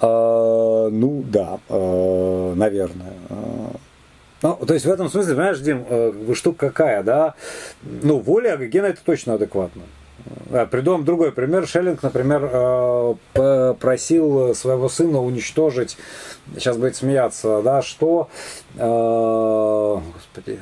А, 0.00 0.88
ну, 0.90 1.22
да, 1.22 1.60
а, 1.68 2.54
наверное. 2.54 3.12
Ну, 4.42 4.56
то 4.56 4.74
есть 4.74 4.84
в 4.84 4.90
этом 4.90 5.08
смысле, 5.08 5.34
понимаешь, 5.36 5.60
Дим, 5.60 6.34
штука 6.34 6.66
какая, 6.66 7.02
да? 7.02 7.34
Ну, 7.82 8.18
воля 8.18 8.56
Гогена 8.56 8.86
это 8.86 9.00
точно 9.02 9.34
адекватно. 9.34 9.82
Придем 10.70 11.04
другой 11.04 11.32
пример. 11.32 11.66
Шеллинг, 11.66 12.02
например, 12.02 12.48
э, 12.52 13.74
просил 13.78 14.54
своего 14.54 14.88
сына 14.88 15.20
уничтожить, 15.20 15.96
сейчас 16.54 16.76
будет 16.76 16.96
смеяться, 16.96 17.60
да, 17.62 17.82
что, 17.82 18.28
э, 18.76 20.00
господи, 20.14 20.60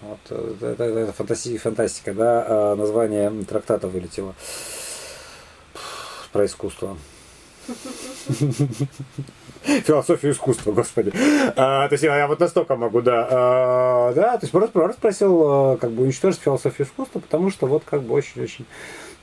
вот, 0.00 0.18
это, 0.26 0.66
это, 0.66 0.84
это 0.84 1.12
фантастика, 1.12 1.62
фантастика, 1.62 2.12
да, 2.12 2.44
э, 2.46 2.74
название 2.74 3.30
трактата 3.44 3.88
вылетело 3.88 4.34
про 6.32 6.44
искусство. 6.44 6.98
Философию 9.64 10.32
искусства, 10.32 10.72
господи. 10.72 11.12
А, 11.56 11.88
то 11.88 11.94
есть 11.94 12.04
я, 12.04 12.16
я 12.16 12.26
вот 12.26 12.40
настолько 12.40 12.76
могу, 12.76 13.00
да. 13.00 13.28
А, 13.30 14.12
да, 14.12 14.32
то 14.38 14.44
есть 14.44 14.52
просто, 14.52 14.72
просто 14.72 15.00
просил 15.00 15.76
как 15.78 15.90
бы 15.90 16.02
уничтожить 16.02 16.40
философию 16.40 16.86
искусства, 16.86 17.20
потому 17.20 17.50
что 17.50 17.66
вот 17.66 17.82
как 17.84 18.02
бы 18.02 18.14
очень-очень 18.14 18.66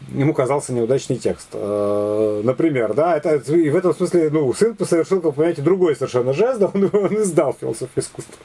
ему 0.10 0.34
казался 0.34 0.74
неудачный 0.74 1.18
текст. 1.18 1.50
Э, 1.54 2.42
например, 2.44 2.94
да, 2.94 3.16
это, 3.18 3.36
и 3.36 3.70
в 3.70 3.76
этом 3.76 3.94
смысле, 3.96 4.30
ну, 4.32 4.54
сын 4.54 4.76
совершил, 4.86 5.22
как 5.22 5.36
понимаете, 5.36 5.62
другой 5.62 5.96
совершенно 5.96 6.34
жест, 6.34 6.62
он, 6.62 6.90
он 6.94 7.22
издал 7.22 7.56
философию 7.60 8.04
искусства. 8.04 8.36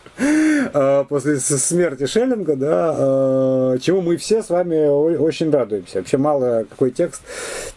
Э, 0.73 1.05
после 1.09 1.39
смерти 1.39 2.07
Шеллинга, 2.07 2.57
да, 2.57 2.95
э, 2.99 3.79
чему 3.81 4.03
мы 4.03 4.17
все 4.17 4.43
с 4.43 4.51
вами 4.51 4.87
очень 4.87 5.51
радуемся. 5.51 5.99
Вообще 5.99 6.19
мало 6.19 6.65
какой 6.69 6.91
текст 6.91 7.23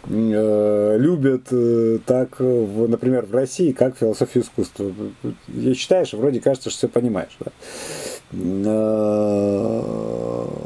любят 0.08 1.44
так, 2.06 2.38
например, 2.40 3.26
в 3.26 3.34
России, 3.34 3.72
как 3.72 3.96
философию 3.96 4.44
искусства. 4.44 4.92
Я 5.48 5.74
читаешь, 5.74 6.12
вроде 6.12 6.40
кажется, 6.40 6.70
что 6.70 6.78
все 6.78 6.88
понимаешь, 6.88 7.36
да. 7.40 7.50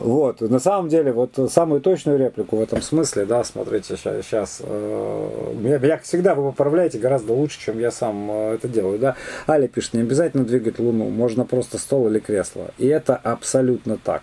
Вот, 0.05 0.43
на 0.43 0.59
самом 0.59 0.91
деле, 0.91 1.13
вот 1.13 1.39
самую 1.51 1.81
точную 1.81 2.19
реплику 2.19 2.57
в 2.57 2.61
этом 2.61 2.83
смысле, 2.83 3.25
да, 3.25 3.43
смотрите, 3.43 3.97
сейчас, 3.97 4.61
э, 4.63 5.53
меня, 5.59 5.79
меня 5.79 5.97
всегда 5.97 6.35
вы 6.35 6.51
поправляете 6.51 6.99
гораздо 6.99 7.33
лучше, 7.33 7.59
чем 7.59 7.79
я 7.79 7.91
сам 7.91 8.31
э, 8.31 8.55
это 8.57 8.69
делаю, 8.69 8.99
да. 8.99 9.17
Аля 9.49 9.67
пишет, 9.67 9.95
не 9.95 10.03
обязательно 10.03 10.45
двигать 10.45 10.79
Луну, 10.79 11.09
можно 11.09 11.47
просто 11.47 11.79
стол 11.79 12.09
или 12.09 12.19
кресло. 12.19 12.67
И 12.77 12.87
это 12.87 13.17
абсолютно 13.17 13.97
так. 13.97 14.23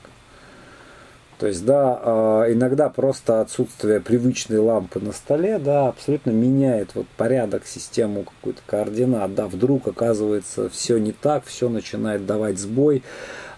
То 1.40 1.48
есть, 1.48 1.66
да, 1.66 2.00
э, 2.04 2.54
иногда 2.54 2.88
просто 2.90 3.42
отсутствие 3.42 4.02
привычной 4.02 4.60
лампы 4.60 5.00
на 5.00 5.12
столе, 5.12 5.58
да, 5.58 5.88
абсолютно 5.88 6.30
меняет 6.30 6.94
вот 6.94 7.08
порядок, 7.18 7.66
систему 7.66 8.22
какую-то 8.26 8.62
координат, 8.68 9.34
да, 9.34 9.48
вдруг 9.48 9.88
оказывается 9.88 10.70
все 10.70 11.00
не 11.00 11.12
так, 11.12 11.44
все 11.46 11.70
начинает 11.70 12.28
давать 12.28 12.60
сбой, 12.60 13.02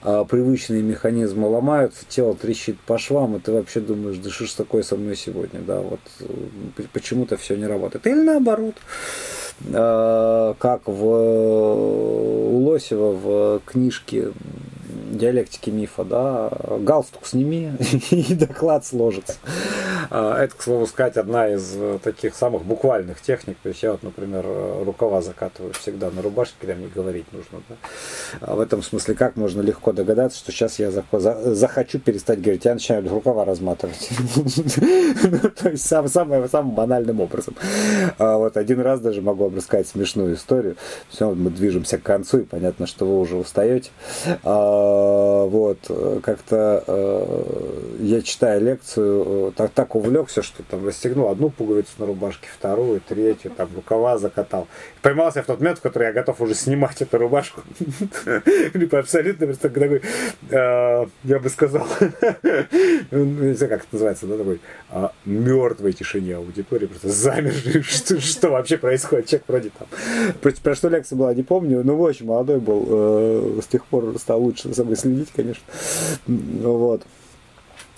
привычные 0.03 0.81
механизмы 0.81 1.47
ломаются, 1.47 2.05
тело 2.07 2.35
трещит 2.35 2.79
по 2.81 2.97
швам, 2.97 3.35
и 3.35 3.39
ты 3.39 3.51
вообще 3.51 3.79
думаешь, 3.79 4.17
да 4.17 4.29
что 4.29 4.45
ж 4.45 4.51
такое 4.51 4.83
со 4.83 4.95
мной 4.95 5.15
сегодня, 5.15 5.61
да, 5.61 5.79
вот 5.79 5.99
э, 6.19 6.83
почему-то 6.91 7.37
все 7.37 7.55
не 7.55 7.65
работает. 7.65 8.05
Или 8.07 8.21
наоборот, 8.21 8.75
а, 9.73 10.55
как 10.59 10.87
в, 10.87 11.05
у 11.05 12.57
Лосева 12.65 13.11
в 13.11 13.61
книжке 13.65 14.33
диалектики 15.11 15.69
мифа, 15.69 16.03
да, 16.03 16.51
галстук 16.79 17.25
сними, 17.25 17.71
и 18.11 18.33
доклад 18.33 18.85
сложится. 18.85 19.35
А, 20.09 20.43
это, 20.43 20.55
к 20.55 20.61
слову 20.61 20.85
сказать, 20.87 21.17
одна 21.17 21.49
из 21.49 21.73
э, 21.75 21.99
таких 22.03 22.35
самых 22.35 22.63
буквальных 22.63 23.21
техник. 23.21 23.57
То 23.63 23.69
есть 23.69 23.83
я 23.83 23.91
вот, 23.91 24.03
например, 24.03 24.43
э, 24.45 24.83
рукава 24.83 25.21
закатываю 25.21 25.73
всегда 25.73 26.11
на 26.11 26.21
рубашке, 26.21 26.55
когда 26.59 26.75
мне 26.75 26.87
говорить 26.87 27.25
нужно. 27.31 27.61
Да? 27.69 27.75
А 28.41 28.55
в 28.55 28.59
этом 28.59 28.83
смысле, 28.83 29.15
как 29.15 29.35
можно 29.37 29.61
легко 29.61 29.91
догадаться, 29.91 30.37
что 30.37 30.51
сейчас 30.51 30.79
я 30.79 30.91
захочу 30.91 31.99
перестать 31.99 32.41
говорить, 32.41 32.65
я 32.65 32.73
начинаю 32.73 33.07
рукава 33.09 33.45
разматывать. 33.45 34.09
То 35.61 35.69
есть 35.69 35.85
самым, 35.85 36.09
самым 36.49 36.71
банальным 36.71 37.19
образом. 37.21 37.55
А 38.17 38.37
вот 38.37 38.57
один 38.57 38.81
раз 38.81 38.99
даже 38.99 39.21
могу 39.21 39.45
вам 39.45 39.55
рассказать 39.55 39.87
смешную 39.87 40.35
историю. 40.35 40.75
Все, 41.09 41.33
мы 41.33 41.49
движемся 41.49 41.97
к 41.97 42.03
концу, 42.03 42.39
и 42.39 42.43
понятно, 42.43 42.87
что 42.87 43.05
вы 43.05 43.19
уже 43.19 43.35
устаете. 43.35 43.89
Вот, 45.49 45.79
как-то 46.23 46.83
э, 46.87 47.93
я 47.99 48.21
читаю 48.21 48.61
лекцию, 48.61 49.51
так, 49.55 49.71
так 49.71 49.95
увлекся, 49.95 50.41
что 50.41 50.63
там 50.63 50.85
расстегнул 50.85 51.29
одну 51.29 51.49
пуговицу 51.49 51.91
на 51.99 52.05
рубашке, 52.05 52.47
вторую, 52.57 53.01
третью, 53.01 53.51
там 53.51 53.69
рукава 53.75 54.17
закатал. 54.17 54.67
Поймался 55.01 55.43
в 55.43 55.45
тот 55.45 55.59
момент, 55.59 55.79
в 55.79 55.81
который 55.81 56.07
я 56.07 56.13
готов 56.13 56.41
уже 56.41 56.55
снимать 56.55 57.01
эту 57.01 57.17
рубашку. 57.17 57.61
Либо 58.73 58.99
абсолютно 58.99 59.47
просто 59.47 59.69
такой, 59.69 60.01
а, 60.51 61.07
я 61.23 61.39
бы 61.39 61.49
сказал, 61.49 61.85
ну, 63.11 63.25
не 63.25 63.53
знаю, 63.53 63.69
как 63.71 63.81
это 63.81 63.87
называется, 63.91 64.27
да, 64.27 64.37
такой 64.37 64.59
а, 64.89 65.11
мертвой 65.25 65.93
тишине 65.93 66.35
аудитории, 66.37 66.87
просто 66.87 67.09
замерший, 67.09 67.83
что, 68.19 68.49
вообще 68.49 68.77
происходит, 68.77 69.27
человек 69.27 69.45
вроде 69.47 69.71
там. 69.77 69.87
Про 70.63 70.75
что 70.75 70.89
лекция 70.89 71.17
была, 71.17 71.33
не 71.33 71.43
помню, 71.43 71.83
но 71.83 71.97
очень 71.97 72.25
молодой 72.25 72.59
был, 72.59 72.87
э, 72.89 73.59
с 73.63 73.67
тех 73.67 73.85
пор 73.85 74.17
стал 74.17 74.41
лучше 74.41 74.72
за 74.73 74.81
собой 74.81 74.95
следить, 74.95 75.29
конечно. 75.35 75.63
Вот. 76.27 77.03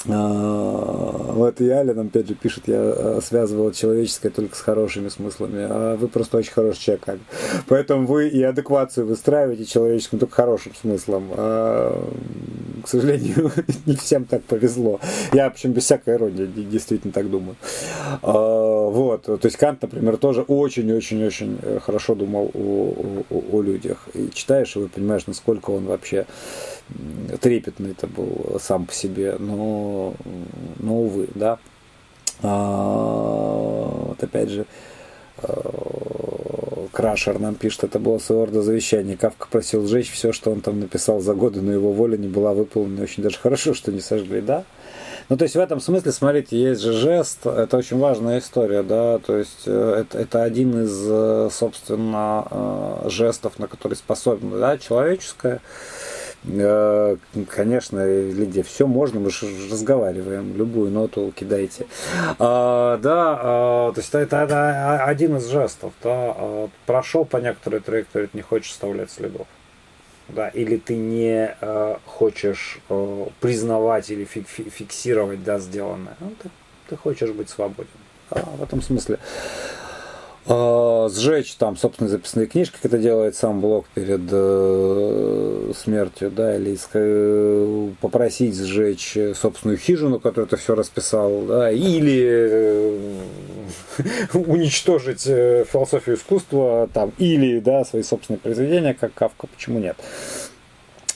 А, 0.07 1.32
вот 1.34 1.61
и 1.61 1.69
Аля 1.69 1.94
нам 1.94 2.07
опять 2.07 2.27
же 2.27 2.36
пишет, 2.36 2.68
я 2.68 2.76
э, 2.77 3.19
связывала 3.23 3.73
человеческое 3.73 4.30
только 4.30 4.56
с 4.56 4.61
хорошими 4.61 5.10
смыслами, 5.10 5.65
а 5.68 5.95
вы 5.95 6.07
просто 6.07 6.38
очень 6.38 6.52
хороший 6.52 6.82
человек. 6.82 7.10
Аля. 7.10 7.19
Поэтому 7.68 8.06
вы 8.06 8.27
и 8.27 8.41
адеквацию 8.44 9.07
выстраиваете 9.07 9.65
человеческим 9.65 10.19
только 10.19 10.36
хорошим 10.36 10.73
смыслом. 10.76 11.30
А, 11.32 12.10
к 12.84 12.88
сожалению, 12.88 13.52
не 13.86 13.95
всем 13.95 14.26
так 14.26 14.44
повезло. 14.44 14.99
Я, 15.34 15.49
в 15.49 15.53
общем, 15.53 15.72
без 15.72 15.84
всякой 15.84 16.15
иронии 16.15 16.45
действительно 16.45 17.11
так 17.11 17.30
думаю. 17.30 17.56
А, 18.22 18.90
вот, 18.90 19.23
то 19.23 19.40
есть 19.41 19.57
Кант, 19.57 19.82
например, 19.82 20.18
тоже 20.18 20.41
очень-очень-очень 20.41 21.60
э, 21.61 21.80
хорошо 21.82 22.14
думал 22.15 22.52
о, 22.53 23.23
о, 23.30 23.44
о 23.52 23.61
людях. 23.61 24.07
И 24.14 24.30
читаешь, 24.32 24.76
и 24.76 24.80
вы 24.80 24.88
понимаешь, 24.88 25.26
насколько 25.26 25.72
он 25.72 25.86
вообще 25.86 26.27
трепетный 27.41 27.91
это 27.91 28.07
был 28.07 28.57
сам 28.62 28.86
по 28.86 28.94
себе, 28.94 29.36
но, 29.40 30.14
но 30.80 30.95
увы, 30.98 31.28
да. 31.36 31.60
А, 32.41 34.07
вот 34.07 34.22
опять 34.22 34.49
же, 34.49 34.66
а, 35.38 36.88
Крашер 36.91 37.40
нам 37.40 37.56
пишет, 37.56 37.84
это 37.84 37.99
было 37.99 38.20
своего 38.20 38.45
рода 38.45 38.62
завещание. 38.62 39.18
Кавка 39.18 39.48
просил 39.49 39.86
сжечь 39.88 40.12
все, 40.12 40.32
что 40.32 40.52
он 40.52 40.62
там 40.62 40.80
написал 40.80 41.20
за 41.20 41.34
годы, 41.34 41.62
но 41.62 41.72
его 41.72 41.91
воля 41.91 42.18
не 42.18 42.28
была 42.28 42.53
выполнена. 42.53 43.03
Очень 43.03 43.24
даже 43.24 43.38
хорошо, 43.38 43.74
что 43.74 43.91
не 43.91 43.99
сожгли, 43.99 44.41
да? 44.41 44.64
Ну, 45.28 45.38
то 45.38 45.44
есть 45.44 45.56
в 45.56 45.60
этом 45.60 45.80
смысле, 45.80 46.12
смотрите, 46.12 46.57
есть 46.57 46.82
же 46.82 46.94
жест, 46.94 47.48
это 47.48 47.78
очень 47.78 47.98
важная 47.98 48.40
история, 48.40 48.84
да, 48.84 49.18
то 49.18 49.36
есть 49.36 49.64
э, 49.66 50.02
это, 50.02 50.20
это 50.20 50.44
один 50.44 50.84
из, 50.84 50.95
э, 51.03 51.49
собственно, 51.52 52.45
э, 52.49 53.10
жестов, 53.10 53.57
на 53.57 53.68
который 53.68 53.95
способен, 53.95 54.52
да, 54.52 54.78
человеческое. 54.78 55.62
Конечно, 56.45 58.05
Лидия, 58.05 58.63
все 58.63 58.88
можно, 58.88 59.19
мы 59.19 59.30
же 59.31 59.47
разговариваем, 59.72 60.55
любую 60.55 60.91
ноту 60.91 61.34
кидайте. 61.35 61.88
А, 62.39 62.97
да, 62.97 63.39
а, 63.41 63.91
то 63.93 63.99
есть 63.99 64.13
это, 64.13 64.38
это 64.38 65.03
один 65.03 65.38
из 65.38 65.47
жестов, 65.47 65.93
да, 66.03 66.34
а, 66.38 66.69
прошел 66.85 67.26
по 67.26 67.38
некоторой 67.38 67.80
траектории, 67.80 68.30
не 68.34 68.41
хочешь 68.41 68.72
оставлять 68.72 69.11
следов 69.11 69.47
да, 70.27 70.49
или 70.49 70.77
ты 70.77 70.95
не 70.95 71.55
э, 71.59 71.95
хочешь 72.05 72.80
э, 72.89 73.26
признавать 73.41 74.09
или 74.09 74.26
фик, 74.26 74.47
фиксировать 74.47 75.43
да, 75.43 75.59
сделанное, 75.59 76.15
ну, 76.19 76.34
ты, 76.41 76.49
ты 76.89 76.97
хочешь 76.97 77.30
быть 77.31 77.49
свободен. 77.49 77.89
А, 78.31 78.39
в 78.39 78.63
этом 78.63 78.81
смысле 78.81 79.19
э, 79.19 79.74
сжечь 80.47 81.55
там 81.55 81.76
собственные 81.76 82.11
записные 82.11 82.45
книжки, 82.45 82.76
как 82.76 82.85
это 82.85 82.97
делает 82.99 83.35
сам 83.35 83.61
блог 83.61 83.88
перед 83.95 84.22
э, 84.31 85.72
смертью, 85.76 86.30
да, 86.30 86.55
или 86.55 86.77
э, 86.93 87.89
попросить 87.99 88.55
сжечь 88.55 89.17
собственную 89.35 89.77
хижину, 89.77 90.19
которую 90.19 90.47
ты 90.47 90.57
все 90.57 90.76
расписал, 90.76 91.41
да, 91.47 91.72
или 91.72 92.23
э, 92.27 93.22
уничтожить 94.34 95.26
э, 95.26 95.65
философию 95.72 96.15
искусства 96.15 96.89
там, 96.93 97.11
или 97.17 97.59
да, 97.59 97.84
свои 97.84 98.03
собственные 98.03 98.39
произведения, 98.39 98.93
как 98.93 99.13
Кавка, 99.15 99.47
почему 99.47 99.80
нет? 99.80 99.97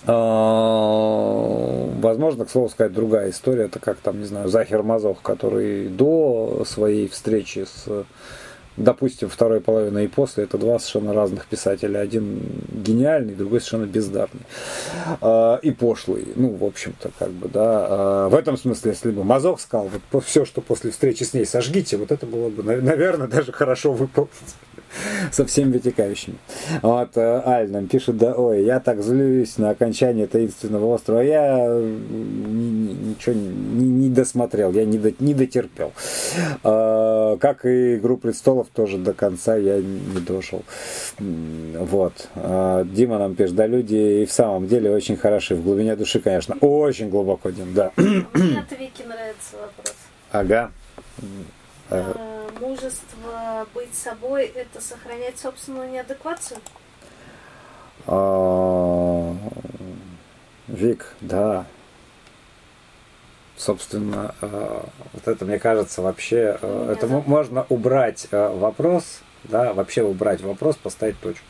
А, 0.08 1.90
возможно, 2.02 2.46
к 2.46 2.50
слову 2.50 2.70
сказать, 2.70 2.94
другая 2.94 3.30
история, 3.30 3.66
это 3.66 3.80
как 3.80 3.98
там, 3.98 4.20
не 4.20 4.26
знаю, 4.26 4.48
Захер 4.48 4.82
Мазох, 4.82 5.22
который 5.22 5.88
до 5.88 6.64
своей 6.66 7.08
встречи 7.08 7.66
с 7.66 8.06
допустим, 8.80 9.30
второй 9.30 9.62
половина 9.62 10.00
и 10.00 10.08
после, 10.08 10.46
это 10.46 10.58
два 10.58 10.80
совершенно 10.80 11.14
разных 11.14 11.46
писателя. 11.46 12.00
Один 12.00 12.42
гениальный, 12.72 13.36
другой 13.36 13.60
совершенно 13.60 13.86
бездарный. 13.86 14.42
А, 15.22 15.60
и 15.62 15.72
пошлый. 15.72 16.28
Ну, 16.36 16.56
в 16.56 16.64
общем-то, 16.64 17.12
как 17.20 17.30
бы, 17.32 17.50
да. 17.50 17.88
А, 17.90 18.30
в 18.30 18.36
этом 18.36 18.58
смысле, 18.58 18.92
если 18.92 19.12
бы 19.12 19.24
Мазок 19.24 19.60
сказал, 19.60 19.90
вот 20.12 20.26
все, 20.26 20.46
что 20.46 20.62
после 20.62 20.92
встречи 20.92 21.24
с 21.24 21.34
ней 21.34 21.46
сожгите, 21.46 21.98
вот 21.98 22.12
это 22.12 22.26
было 22.26 22.50
бы, 22.50 22.64
наверное, 22.64 23.28
даже 23.28 23.52
хорошо 23.52 23.92
выполнить 23.92 24.32
со 25.32 25.46
всеми 25.46 25.74
вытекающими. 25.74 26.36
Вот, 26.82 27.18
э, 27.18 27.42
Аль 27.46 27.70
нам 27.70 27.88
пишет, 27.88 28.18
да, 28.18 28.34
ой, 28.34 28.64
я 28.64 28.80
так 28.80 29.02
злюсь 29.02 29.58
на 29.58 29.72
окончание 29.72 30.28
таинственного 30.28 30.94
острова, 30.94 31.22
я 31.22 31.68
ничего 31.68 33.36
не, 33.36 33.88
не 33.88 34.10
досмотрел, 34.10 34.72
я 34.72 34.86
не, 34.86 34.98
до, 34.98 35.14
не 35.20 35.34
дотерпел. 35.34 35.92
А, 36.64 37.38
как 37.38 37.66
и 37.66 37.96
«Игру 37.96 38.18
престолов» 38.18 38.68
тоже 38.74 38.98
до 38.98 39.14
конца 39.14 39.56
я 39.56 39.78
не 39.78 40.20
дошел. 40.20 40.64
Вот. 41.20 42.28
А, 42.36 42.84
Дима 42.84 43.20
нам 43.20 43.36
пишет, 43.36 43.56
да, 43.56 43.68
люди 43.68 44.22
и 44.22 44.26
в 44.26 44.32
самом 44.32 44.68
деле 44.68 44.92
очень 44.92 45.18
хороши, 45.18 45.56
в 45.56 45.64
глубине 45.64 45.96
души, 45.96 46.20
конечно, 46.20 46.56
очень 46.62 47.10
глубоко, 47.10 47.50
Дим, 47.50 47.74
да. 47.74 47.92
Мне 47.96 48.26
от 48.60 48.72
Вики 48.80 49.04
нравится 49.04 49.56
вопрос. 49.60 49.96
Ага. 50.32 50.72
А, 51.90 52.29
мужество 52.52 53.68
быть 53.74 53.94
собой– 53.94 54.46
это 54.56 54.82
сохранять 54.82 55.38
собственную 55.40 55.90
неадеквацию? 55.90 56.60
А, 58.08 59.36
Вик, 60.68 61.14
да. 61.22 61.66
Собственно, 63.58 64.36
а, 64.42 64.86
вот 65.14 65.28
это, 65.28 65.46
мне 65.46 65.60
кажется, 65.60 66.02
вообще, 66.02 66.58
это 66.62 67.08
можно 67.08 67.66
убрать 67.70 68.28
вопрос, 68.32 69.22
да, 69.44 69.74
вообще 69.74 70.04
убрать 70.04 70.42
вопрос, 70.42 70.76
поставить 70.76 71.20
точку. 71.20 71.46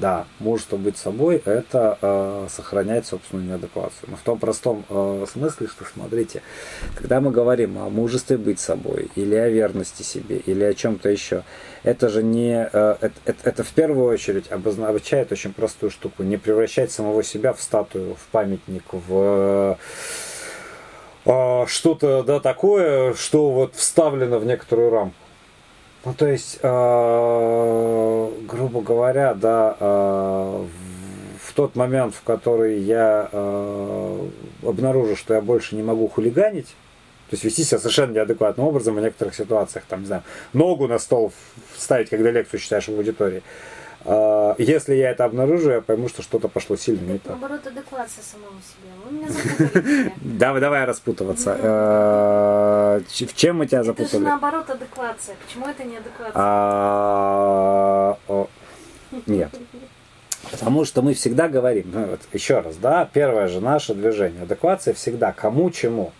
Да, 0.00 0.26
мужество 0.38 0.76
быть 0.76 0.96
собой– 0.96 1.42
это 1.44 1.98
э, 2.00 2.46
сохранять 2.50 3.06
собственную 3.06 3.48
неадеквацию. 3.48 4.10
Но 4.10 4.16
в 4.16 4.20
том 4.20 4.38
простом 4.38 4.84
э, 4.88 5.26
смысле, 5.28 5.66
что, 5.66 5.84
смотрите, 5.84 6.40
когда 6.94 7.20
мы 7.20 7.32
говорим 7.32 7.76
о 7.78 7.88
мужестве 7.88 8.36
быть 8.36 8.60
собой, 8.60 9.10
или 9.16 9.34
о 9.34 9.48
верности 9.48 10.04
себе, 10.04 10.36
или 10.36 10.62
о 10.62 10.72
чем-то 10.72 11.08
еще, 11.08 11.42
это 11.82 12.08
же 12.10 12.22
не… 12.22 12.68
Э, 12.72 12.96
это, 13.00 13.14
это, 13.24 13.48
это 13.48 13.64
в 13.64 13.70
первую 13.70 14.06
очередь 14.06 14.52
обозначает 14.52 15.32
очень 15.32 15.52
простую 15.52 15.90
штуку. 15.90 16.22
Не 16.22 16.36
превращать 16.36 16.92
самого 16.92 17.24
себя 17.24 17.52
в 17.52 17.60
статую, 17.60 18.14
в 18.14 18.28
памятник, 18.30 18.84
в 18.92 19.76
э, 21.24 21.66
что-то 21.66 22.22
да, 22.22 22.38
такое, 22.38 23.14
что 23.14 23.50
вот 23.50 23.74
вставлено 23.74 24.38
в 24.38 24.46
некоторую 24.46 24.90
рамку. 24.90 25.27
Ну, 26.04 26.14
то 26.14 26.26
есть, 26.28 26.58
э, 26.62 28.30
грубо 28.46 28.80
говоря, 28.80 29.34
да, 29.34 29.76
э, 29.78 30.66
в 31.42 31.52
тот 31.54 31.74
момент, 31.74 32.14
в 32.14 32.22
который 32.22 32.78
я 32.78 33.28
э, 33.32 34.28
обнаружу, 34.62 35.16
что 35.16 35.34
я 35.34 35.40
больше 35.40 35.74
не 35.74 35.82
могу 35.82 36.06
хулиганить, 36.08 36.68
то 37.28 37.34
есть 37.34 37.44
вести 37.44 37.64
себя 37.64 37.78
совершенно 37.78 38.12
неадекватным 38.12 38.66
образом 38.66 38.94
в 38.94 39.00
некоторых 39.00 39.34
ситуациях, 39.34 39.84
там, 39.88 40.00
не 40.00 40.06
знаю, 40.06 40.22
ногу 40.52 40.86
на 40.86 40.98
стол 40.98 41.32
ставить, 41.76 42.10
когда 42.10 42.30
лекцию 42.30 42.60
читаешь 42.60 42.88
в 42.88 42.96
аудитории, 42.96 43.42
а, 43.42 43.42
если 44.58 44.94
я 44.94 45.10
это 45.10 45.24
обнаружу, 45.24 45.70
я 45.70 45.80
пойму, 45.80 46.08
что 46.08 46.22
что-то 46.22 46.48
пошло 46.48 46.76
сильно 46.76 47.12
не 47.12 47.18
так. 47.18 47.38
Наоборот, 47.38 47.66
адеквация 47.66 48.22
самого 48.22 48.54
запутали. 49.28 50.12
Давай, 50.22 50.60
давай 50.60 50.84
распутываться. 50.84 51.56
А, 51.60 53.00
в 53.00 53.34
чем 53.34 53.58
мы 53.58 53.66
тебя 53.66 53.82
запутали? 53.82 54.08
Это 54.08 54.18
же 54.18 54.24
наоборот 54.24 54.70
адеквация. 54.70 55.36
Почему 55.44 55.66
это 55.66 55.84
не 55.84 55.96
адеквация? 55.96 56.32
А, 56.34 58.18
нет. 59.26 59.50
Потому 60.50 60.84
что 60.84 61.02
мы 61.02 61.14
всегда 61.14 61.48
говорим, 61.48 61.90
ну, 61.92 62.04
вот 62.06 62.20
еще 62.32 62.60
раз, 62.60 62.76
да, 62.76 63.08
первое 63.12 63.48
же 63.48 63.60
наше 63.60 63.94
движение, 63.94 64.42
адеквация 64.42 64.94
всегда 64.94 65.32
кому 65.32 65.70
чему, 65.70 66.12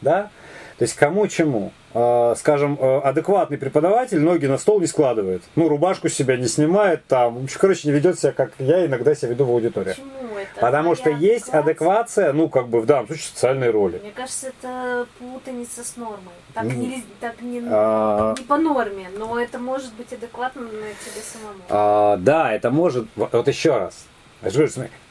да, 0.00 0.30
то 0.78 0.82
есть 0.82 0.94
кому 0.94 1.26
чему. 1.28 1.72
Э, 1.98 2.34
скажем, 2.36 2.76
э, 2.78 2.98
адекватный 2.98 3.56
преподаватель 3.56 4.20
ноги 4.20 4.44
на 4.44 4.58
стол 4.58 4.80
не 4.80 4.86
складывает. 4.86 5.42
Ну, 5.54 5.66
рубашку 5.66 6.10
с 6.10 6.12
себя 6.12 6.36
не 6.36 6.46
снимает, 6.46 7.06
там, 7.06 7.46
короче, 7.58 7.88
не 7.88 7.94
ведет 7.94 8.18
себя, 8.18 8.32
как 8.32 8.52
я 8.58 8.84
иногда 8.84 9.14
себя 9.14 9.30
веду 9.30 9.46
в 9.46 9.50
аудитории. 9.50 9.94
Почему 9.94 10.36
это? 10.36 10.60
Потому 10.60 10.94
что 10.94 11.08
есть 11.08 11.48
адеквация, 11.48 12.34
ну, 12.34 12.50
как 12.50 12.68
бы, 12.68 12.82
в 12.82 12.86
данном 12.86 13.06
случае, 13.06 13.28
социальной 13.28 13.70
роли. 13.70 13.98
Мне 14.02 14.12
кажется, 14.12 14.48
это 14.48 15.06
путаница 15.18 15.82
с 15.84 15.96
нормой. 15.96 16.34
Так, 16.52 16.64
не, 16.64 17.02
так 17.18 17.40
не, 17.40 17.62
а... 17.66 18.34
не 18.36 18.44
по 18.44 18.58
норме, 18.58 19.08
но 19.16 19.40
это 19.40 19.58
может 19.58 19.94
быть 19.94 20.12
адекватно 20.12 20.64
на 20.64 20.68
тебе 20.70 21.22
самому. 21.22 21.60
А, 21.70 22.18
да, 22.18 22.52
это 22.52 22.70
может, 22.70 23.06
вот 23.16 23.48
еще 23.48 23.74
раз. 23.74 24.04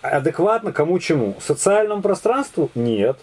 Адекватно 0.04 0.72
кому 0.72 1.00
чему? 1.00 1.34
Социальному 1.42 2.04
пространству? 2.04 2.70
Нет. 2.76 3.18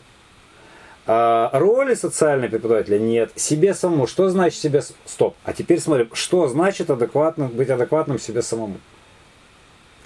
А, 1.07 1.51
роли 1.53 1.95
социальной 1.95 2.49
преподавателя 2.49 2.99
нет. 2.99 3.33
Себе 3.35 3.75
самому. 3.75 4.07
Что 4.07 4.29
значит 4.29 4.61
себе... 4.61 4.83
Стоп. 5.05 5.35
А 5.45 5.53
теперь 5.53 5.81
смотрим, 5.81 6.11
что 6.13 6.49
значит 6.49 6.91
адекватно, 6.91 7.47
быть 7.49 7.71
адекватным 7.71 8.19
себе 8.19 8.43
самому. 8.43 8.77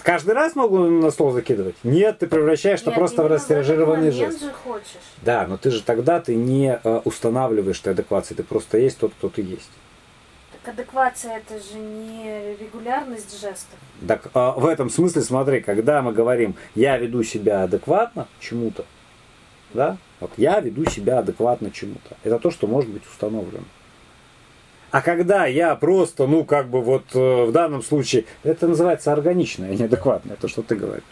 Каждый 0.03 0.35
раз 0.35 0.55
могу 0.55 0.79
на 0.79 1.11
стол 1.11 1.33
закидывать? 1.33 1.75
Нет, 1.83 2.21
ты 2.21 2.29
превращаешь 2.29 2.81
это 2.81 2.93
просто 2.93 3.25
в 3.25 3.27
растиражированный 3.27 4.13
жест. 4.13 4.41
же 4.41 4.53
хочешь. 4.53 4.87
Да, 5.23 5.47
но 5.49 5.57
ты 5.57 5.73
же 5.73 5.83
тогда 5.83 6.21
ты 6.21 6.37
не 6.37 6.79
э, 6.83 7.01
устанавливаешь 7.05 7.81
ты 7.81 7.91
адеквацию, 7.91 8.37
ты 8.37 8.45
просто 8.45 8.79
есть 8.79 8.99
тот, 8.99 9.13
кто 9.15 9.29
ты 9.29 9.43
есть. 9.43 9.69
Так 10.53 10.75
адеквация 10.75 11.39
это 11.39 11.59
же 11.59 11.77
не 11.77 12.55
регулярность 12.55 13.33
жестов. 13.33 13.77
Так 14.07 14.27
э, 14.33 14.53
в 14.57 14.67
этом 14.67 14.91
смысле 14.91 15.23
смотри, 15.23 15.61
когда 15.61 16.03
мы 16.03 16.13
говорим, 16.13 16.55
я 16.77 16.99
веду 16.99 17.25
себя 17.25 17.65
адекватно 17.65 18.29
чему-то, 18.39 18.85
да, 19.75 19.97
вот 20.21 20.33
я 20.37 20.61
веду 20.61 20.85
себя 20.87 21.19
адекватно 21.19 21.71
чему-то. 21.71 22.17
Это 22.23 22.39
то, 22.39 22.51
что 22.51 22.67
может 22.67 22.91
быть 22.91 23.03
установлено. 23.07 23.65
А 24.97 25.03
когда 25.03 25.47
я 25.47 25.75
просто, 25.75 26.27
ну, 26.27 26.45
как 26.45 26.69
бы 26.71 26.81
вот 26.81 27.03
э, 27.13 27.45
в 27.45 27.53
данном 27.53 27.83
случае, 27.83 28.25
это 28.45 28.69
называется 28.69 29.13
органичное, 29.13 29.77
неадекватное, 29.77 30.37
то, 30.37 30.49
что 30.49 30.63
ты 30.63 30.77
говоришь. 30.77 31.03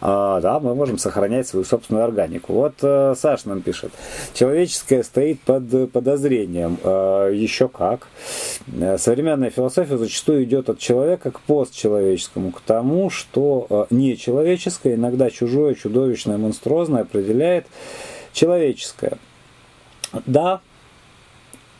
А, 0.00 0.40
да, 0.40 0.58
мы 0.58 0.74
можем 0.74 0.98
сохранять 0.98 1.46
свою 1.46 1.64
собственную 1.64 2.04
органику. 2.04 2.54
Вот 2.54 2.74
э, 2.82 3.14
Саш 3.16 3.44
нам 3.44 3.60
пишет, 3.60 3.92
человеческое 4.32 5.04
стоит 5.04 5.40
под 5.42 5.92
подозрением. 5.92 6.78
Э, 6.82 7.30
еще 7.32 7.68
как. 7.68 8.08
Э, 8.72 8.96
современная 8.98 9.50
философия 9.50 9.98
зачастую 9.98 10.42
идет 10.44 10.70
от 10.70 10.78
человека 10.78 11.30
к 11.30 11.40
постчеловеческому, 11.40 12.52
к 12.52 12.62
тому, 12.62 13.10
что 13.10 13.66
э, 13.68 13.94
нечеловеческое, 13.94 14.94
иногда 14.94 15.30
чужое, 15.30 15.74
чудовищное, 15.74 16.38
монструозное 16.38 17.02
определяет 17.02 17.66
человеческое. 18.34 19.16
Да, 20.26 20.60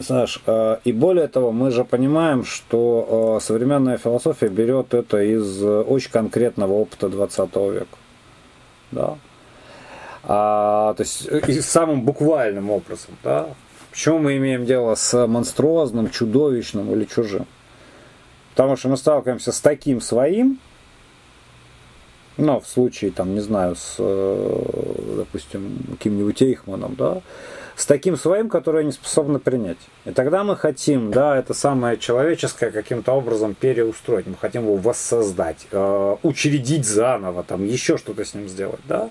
Саш, 0.01 0.41
э, 0.47 0.79
и 0.85 0.93
более 0.93 1.29
того, 1.29 1.53
мы 1.53 1.71
же 1.71 1.85
понимаем, 1.85 2.45
что 2.45 3.39
э, 3.39 3.45
современная 3.45 3.99
философия 3.99 4.49
берет 4.49 4.95
это 4.95 5.23
из 5.23 5.63
очень 5.63 6.11
конкретного 6.11 6.73
опыта 6.73 7.09
20 7.09 7.57
века. 7.57 7.99
Да? 8.91 9.19
А, 10.25 10.95
то 10.95 11.03
есть 11.03 11.27
и 11.27 11.61
самым 11.61 12.03
буквальным 12.03 12.71
образом. 12.71 13.17
Да? 13.23 13.49
Почему 13.91 14.19
мы 14.19 14.37
имеем 14.39 14.65
дело 14.65 14.95
с 14.95 15.27
монструозным, 15.27 16.11
чудовищным 16.11 16.93
или 16.93 17.05
чужим? 17.05 17.47
Потому 18.51 18.77
что 18.77 18.89
мы 18.89 18.97
сталкиваемся 18.97 19.53
с 19.53 19.61
таким 19.61 20.01
своим, 20.01 20.59
ну, 22.37 22.61
в 22.61 22.67
случае, 22.67 23.11
там, 23.11 23.35
не 23.35 23.41
знаю, 23.41 23.77
с, 23.77 23.97
допустим, 25.17 25.79
каким-нибудь 25.99 26.43
Эйхманом, 26.43 26.95
да, 26.97 27.23
с 27.77 27.87
таким 27.87 28.17
своим, 28.17 28.49
которое 28.49 28.85
не 28.85 28.93
способны 28.93 29.39
принять. 29.39 29.79
И 30.05 30.11
тогда 30.11 30.45
мы 30.45 30.57
хотим, 30.57 31.11
да, 31.11 31.37
это 31.37 31.55
самое 31.55 31.99
человеческое 31.99 32.71
каким-то 32.71 33.13
образом 33.13 33.55
переустроить, 33.55 34.27
мы 34.27 34.37
хотим 34.37 34.63
его 34.63 34.77
воссоздать, 34.77 35.67
э, 35.71 36.17
учредить 36.23 36.87
заново, 36.87 37.43
там 37.43 37.65
еще 37.65 37.99
что-то 37.99 38.25
с 38.25 38.35
ним 38.35 38.49
сделать, 38.49 38.81
да. 38.89 39.11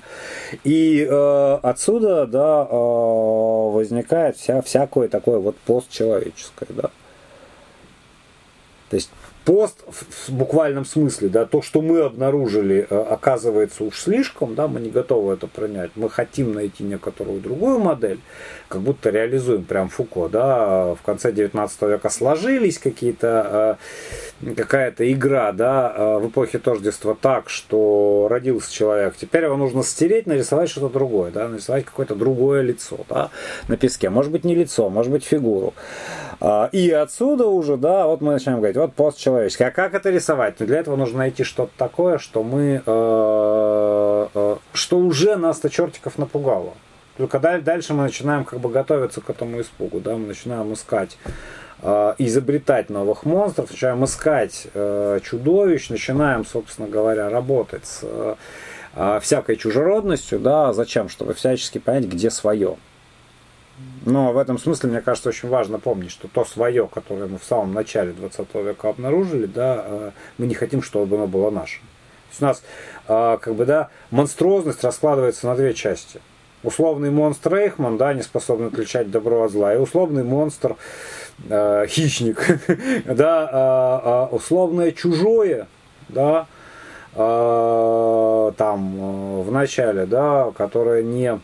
И 0.64 1.06
э, 1.10 1.60
отсюда, 1.62 2.26
да, 2.26 2.68
э, 2.70 2.74
возникает 2.74 4.38
вся, 4.38 4.62
всякое 4.62 5.10
такое 5.10 5.40
вот 5.40 5.58
постчеловеческое, 5.58 6.70
да. 6.70 6.90
То 8.90 8.96
есть 8.96 9.10
пост 9.46 9.84
в 9.88 10.32
буквальном 10.32 10.86
смысле, 10.86 11.30
да, 11.30 11.46
то, 11.46 11.62
что 11.62 11.82
мы 11.82 12.02
обнаружили, 12.02 12.88
э, 12.90 12.96
оказывается 12.96 13.84
уж 13.84 14.00
слишком, 14.00 14.56
да, 14.56 14.68
мы 14.68 14.80
не 14.80 14.90
готовы 14.90 15.34
это 15.34 15.48
принять. 15.48 15.92
Мы 15.96 16.10
хотим 16.10 16.54
найти 16.54 16.84
некоторую 16.84 17.42
другую 17.42 17.80
модель, 17.80 18.20
как 18.70 18.82
будто 18.82 19.10
реализуем 19.10 19.64
прям 19.64 19.90
Фуко, 19.90 20.30
да, 20.30 20.96
в 20.96 21.02
конце 21.04 21.32
19 21.32 21.82
века 21.84 22.10
сложились 22.10 22.80
какие-то, 22.80 23.78
э, 24.42 24.56
какая-то 24.56 25.12
игра, 25.12 25.52
да, 25.52 25.94
э, 25.96 26.18
в 26.20 26.30
эпохе 26.30 26.60
тождества 26.60 27.16
так, 27.20 27.50
что 27.50 28.28
родился 28.30 28.72
человек, 28.72 29.16
теперь 29.20 29.44
его 29.44 29.58
нужно 29.58 29.84
стереть, 29.84 30.26
нарисовать 30.26 30.70
что-то 30.70 30.90
другое, 30.90 31.32
да, 31.32 31.48
нарисовать 31.50 31.86
какое-то 31.86 32.16
другое 32.16 32.62
лицо, 32.62 33.00
да, 33.10 33.30
на 33.68 33.78
песке. 33.78 34.10
Может 34.10 34.32
быть, 34.32 34.44
не 34.46 34.56
лицо, 34.56 34.90
может 34.90 35.12
быть, 35.12 35.24
фигуру. 35.24 35.74
И 36.72 36.92
отсюда 36.92 37.48
уже, 37.48 37.78
да, 37.78 38.08
вот 38.08 38.22
мы 38.22 38.34
начинаем 38.34 38.60
говорить, 38.60 38.78
вот 38.78 38.94
пост. 38.94 39.26
А 39.28 39.72
как 39.72 39.94
это 39.94 40.10
рисовать? 40.10 40.60
Ну, 40.60 40.66
для 40.66 40.80
этого 40.80 40.96
нужно 40.96 41.20
найти 41.20 41.44
что-то 41.44 41.72
такое, 41.78 42.18
что 42.18 42.44
мы, 42.44 42.82
э, 42.86 44.28
э, 44.34 44.56
что 44.74 44.98
уже 44.98 45.36
нас-то 45.36 45.70
чертиков 45.70 46.18
напугало. 46.18 46.74
Только 47.18 47.40
дальше 47.40 47.94
мы 47.94 48.04
начинаем 48.04 48.44
как 48.44 48.60
бы 48.60 48.70
готовиться 48.70 49.22
к 49.22 49.30
этому 49.30 49.62
испугу, 49.62 50.00
да, 50.00 50.14
мы 50.14 50.28
начинаем 50.28 50.74
искать 50.74 51.18
э, 51.84 52.16
изобретать 52.18 52.90
новых 52.90 53.24
монстров, 53.24 53.70
начинаем 53.70 54.04
искать 54.04 54.68
э, 54.74 55.20
чудовищ, 55.24 55.90
начинаем, 55.90 56.44
собственно 56.44 56.88
говоря, 56.88 57.30
работать 57.30 57.86
с 57.86 58.00
э, 58.02 59.20
всякой 59.22 59.58
чужеродностью, 59.58 60.40
да, 60.40 60.74
зачем? 60.74 61.08
Чтобы 61.08 61.36
всячески 61.36 61.78
понять, 61.78 62.06
где 62.06 62.32
свое. 62.32 62.78
Но 64.06 64.34
в 64.34 64.38
этом 64.38 64.58
смысле, 64.58 64.90
мне 64.90 65.02
кажется, 65.02 65.30
очень 65.30 65.50
важно 65.50 65.80
помнить, 65.80 66.12
что 66.12 66.28
то 66.28 66.44
свое, 66.44 66.88
которое 66.88 67.28
мы 67.28 67.38
в 67.38 67.44
самом 67.44 67.74
начале 67.74 68.12
20 68.12 68.54
века 68.56 68.90
обнаружили, 68.90 69.46
да, 69.46 69.84
э, 69.86 70.12
мы 70.38 70.48
не 70.48 70.56
хотим, 70.56 70.82
чтобы 70.82 71.16
оно 71.16 71.28
было 71.28 71.50
нашим. 71.50 71.82
То 71.82 72.30
есть 72.30 72.42
у 72.42 72.46
нас 72.46 72.64
э, 73.08 73.38
как 73.42 73.56
бы, 73.56 73.66
да, 73.66 73.90
монструозность 74.12 74.84
раскладывается 74.84 75.48
на 75.48 75.56
две 75.56 75.74
части. 75.74 76.20
Условный 76.64 77.12
монстр 77.12 77.56
Эйхман, 77.56 77.98
да, 77.98 78.14
не 78.14 78.24
способный 78.24 78.68
отличать 78.68 79.10
добро 79.10 79.44
от 79.44 79.52
зла, 79.52 79.74
и 79.74 79.78
условный 79.78 80.24
монстр 80.24 80.76
э, 81.50 81.86
хищник, 81.88 82.60
да, 83.06 84.30
э, 84.32 84.36
условное 84.36 84.92
чужое, 84.92 85.68
да, 86.10 86.48
э, 87.16 88.52
там 88.58 89.44
в 89.44 89.52
начале, 89.52 90.06
да, 90.06 90.52
которое 90.58 91.04
не 91.04 91.40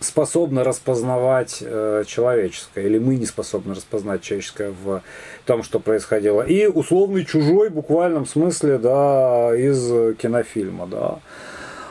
способны 0.00 0.62
распознавать 0.64 1.58
э, 1.60 2.04
человеческое, 2.06 2.86
или 2.86 2.98
мы 2.98 3.16
не 3.16 3.26
способны 3.26 3.74
распознать 3.74 4.22
человеческое 4.22 4.72
в 4.82 5.02
том, 5.44 5.62
что 5.62 5.80
происходило. 5.80 6.42
И 6.42 6.66
условный 6.66 7.24
чужой, 7.24 7.70
в 7.70 7.74
буквальном 7.74 8.26
смысле, 8.26 8.78
да, 8.78 9.56
из 9.56 10.16
кинофильма, 10.16 10.86
да. 10.86 11.18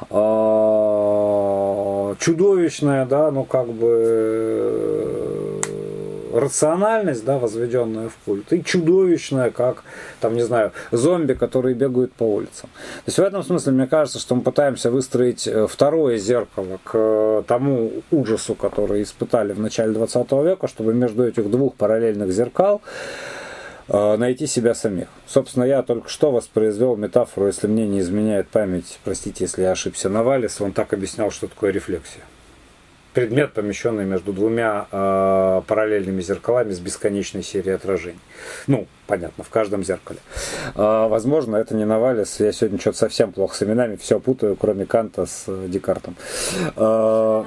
А, 0.09 1.15
чудовищное, 2.19 3.05
да, 3.05 3.31
ну 3.31 3.43
как 3.43 3.67
бы 3.67 5.24
рациональность, 6.35 7.23
да, 7.23 7.39
возведенная 7.39 8.09
в 8.09 8.17
культ, 8.25 8.51
и 8.51 8.63
чудовищная, 8.63 9.51
как, 9.51 9.83
там, 10.19 10.35
не 10.35 10.43
знаю, 10.43 10.73
зомби, 10.91 11.33
которые 11.33 11.75
бегают 11.75 12.13
по 12.13 12.23
улицам. 12.23 12.69
То 12.73 13.07
есть 13.07 13.17
в 13.17 13.21
этом 13.21 13.43
смысле, 13.43 13.71
мне 13.71 13.87
кажется, 13.87 14.19
что 14.19 14.35
мы 14.35 14.41
пытаемся 14.41 14.91
выстроить 14.91 15.47
э, 15.47 15.67
второе 15.67 16.17
зеркало 16.17 16.79
к 16.83 16.91
э, 16.93 17.43
тому 17.47 17.91
ужасу, 18.11 18.53
который 18.55 19.03
испытали 19.03 19.53
в 19.53 19.59
начале 19.59 19.93
20 19.93 20.31
века, 20.43 20.67
чтобы 20.67 20.93
между 20.93 21.25
этих 21.25 21.49
двух 21.49 21.75
параллельных 21.75 22.31
зеркал 22.31 22.81
э, 23.87 24.17
найти 24.17 24.45
себя 24.45 24.75
самих. 24.75 25.07
Собственно, 25.27 25.63
я 25.63 25.83
только 25.83 26.09
что 26.09 26.31
воспроизвел 26.31 26.97
метафору, 26.97 27.47
если 27.47 27.67
мне 27.67 27.87
не 27.87 27.99
изменяет 27.99 28.49
память, 28.49 28.99
простите, 29.05 29.45
если 29.45 29.61
я 29.61 29.71
ошибся, 29.71 30.09
Навалис, 30.09 30.59
он 30.59 30.73
так 30.73 30.93
объяснял, 30.93 31.31
что 31.31 31.47
такое 31.47 31.71
рефлексия 31.71 32.23
предмет, 33.15 33.53
помещенный 33.53 34.05
между 34.05 34.33
двумя 34.33 34.87
э, 34.91 35.61
параллельными 35.65 36.21
зеркалами 36.21 36.73
с 36.73 36.79
бесконечной 36.79 37.43
серией 37.43 37.75
отражений. 37.75 38.19
Ну, 38.67 38.87
понятно, 39.07 39.43
в 39.43 39.49
каждом 39.49 39.83
зеркале. 39.83 40.19
Э, 40.75 41.07
возможно, 41.07 41.55
это 41.55 41.75
не 41.75 41.85
Навалис. 41.85 42.39
Я 42.41 42.51
сегодня 42.51 42.77
что-то 42.77 42.97
совсем 42.97 43.31
плохо 43.31 43.55
с 43.55 43.63
именами, 43.63 43.95
все 43.95 44.19
путаю, 44.19 44.57
кроме 44.57 44.85
Канта 44.85 45.25
с 45.25 45.45
э, 45.47 45.67
Декартом. 45.69 46.17
Э, 46.75 47.43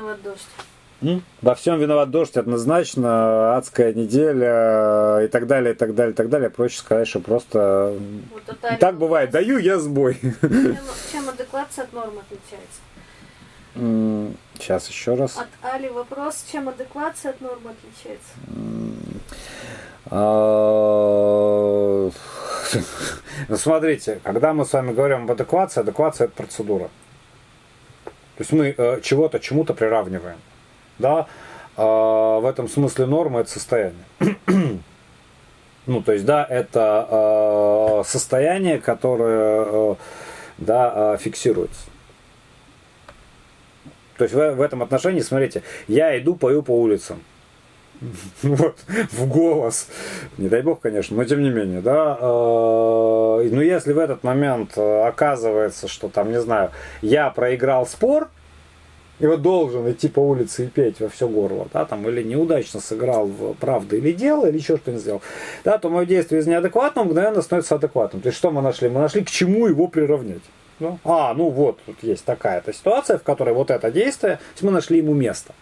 во 1.42 1.54
всем 1.54 1.78
виноват 1.78 2.10
дождь 2.10 2.36
однозначно, 2.36 3.56
адская 3.56 3.92
неделя 3.92 5.20
и 5.22 5.28
так 5.28 5.46
далее, 5.46 5.74
и 5.74 5.76
так 5.76 5.94
далее, 5.94 6.12
и 6.12 6.16
так 6.16 6.28
далее. 6.30 6.50
Проще 6.50 6.78
сказать, 6.78 7.06
что 7.06 7.20
просто 7.20 7.94
вот 8.32 8.78
так 8.80 8.96
бывает. 8.96 9.30
Даю 9.30 9.58
я 9.58 9.78
сбой. 9.78 10.16
Чем, 10.40 10.78
чем 11.12 11.28
адеквация 11.28 11.84
от 11.84 11.92
нормы 11.92 12.22
отличается? 12.22 12.80
Сейчас 14.58 14.88
еще 14.88 15.14
раз. 15.14 15.38
От 15.38 15.48
Али 15.62 15.88
вопрос, 15.88 16.44
чем 16.50 16.68
адеквация 16.68 17.30
от 17.30 17.40
нормы 17.40 17.70
отличается? 17.70 18.28
А, 20.10 22.10
ну, 23.48 23.56
смотрите, 23.56 24.20
когда 24.24 24.52
мы 24.52 24.64
с 24.64 24.72
вами 24.72 24.92
говорим 24.92 25.24
об 25.24 25.30
адеквации, 25.30 25.80
адеквация 25.80 26.26
это 26.26 26.34
процедура. 26.34 26.88
То 28.36 28.42
есть 28.42 28.52
мы 28.52 28.74
э, 28.76 29.00
чего-то 29.02 29.40
чему-то 29.40 29.74
приравниваем. 29.74 30.38
Да? 30.98 31.26
А, 31.76 32.40
в 32.40 32.46
этом 32.46 32.68
смысле 32.68 33.06
норма 33.06 33.40
это 33.40 33.50
состояние. 33.50 34.04
ну, 35.86 36.02
то 36.02 36.12
есть, 36.12 36.24
да, 36.24 36.46
это 36.48 37.06
э, 37.10 38.02
состояние, 38.06 38.78
которое 38.78 39.64
э, 39.66 39.94
да, 40.58 41.16
фиксируется. 41.18 41.80
То 44.18 44.24
есть 44.24 44.34
в, 44.34 44.54
в 44.54 44.60
этом 44.60 44.82
отношении, 44.82 45.20
смотрите, 45.20 45.62
я 45.86 46.18
иду, 46.18 46.34
пою 46.34 46.62
по 46.62 46.72
улицам. 46.72 47.22
Вот, 48.42 48.76
в 48.86 49.26
голос. 49.28 49.88
Не 50.36 50.48
дай 50.48 50.62
бог, 50.62 50.80
конечно, 50.80 51.16
но 51.16 51.24
тем 51.24 51.42
не 51.42 51.50
менее, 51.50 51.80
да. 51.80 52.16
Э, 52.20 53.48
но 53.50 53.62
если 53.62 53.92
в 53.92 53.98
этот 53.98 54.22
момент 54.22 54.72
э, 54.76 55.06
оказывается, 55.06 55.88
что 55.88 56.08
там, 56.08 56.30
не 56.30 56.40
знаю, 56.40 56.70
я 57.02 57.30
проиграл 57.30 57.86
спор, 57.86 58.28
и 59.18 59.26
вот 59.26 59.42
должен 59.42 59.90
идти 59.90 60.08
по 60.08 60.20
улице 60.20 60.66
и 60.66 60.68
петь 60.68 61.00
во 61.00 61.08
все 61.08 61.28
горло, 61.28 61.66
да, 61.72 61.84
там, 61.84 62.08
или 62.08 62.22
неудачно 62.22 62.80
сыграл 62.80 63.26
в 63.26 63.54
правду 63.54 63.96
или 63.96 64.12
дело, 64.12 64.46
или 64.46 64.58
еще 64.58 64.76
что-нибудь 64.76 65.02
сделал, 65.02 65.22
да, 65.64 65.78
то 65.78 65.90
мое 65.90 66.06
действие 66.06 66.40
из 66.40 66.46
неадекватного 66.46 67.04
мгновенно 67.04 67.42
становится 67.42 67.74
адекватным. 67.74 68.22
То 68.22 68.28
есть 68.28 68.38
что 68.38 68.52
мы 68.52 68.62
нашли? 68.62 68.88
Мы 68.88 69.00
нашли, 69.00 69.24
к 69.24 69.30
чему 69.30 69.66
его 69.66 69.88
приравнять. 69.88 70.42
Ну, 70.80 70.98
а, 71.04 71.34
ну 71.34 71.48
вот, 71.50 71.80
тут 71.84 72.02
есть 72.02 72.24
такая-то 72.24 72.72
ситуация, 72.72 73.18
в 73.18 73.22
которой 73.22 73.54
вот 73.54 73.70
это 73.70 73.90
действие, 73.90 74.38
мы 74.60 74.70
нашли 74.70 74.98
ему 74.98 75.14
место. 75.14 75.54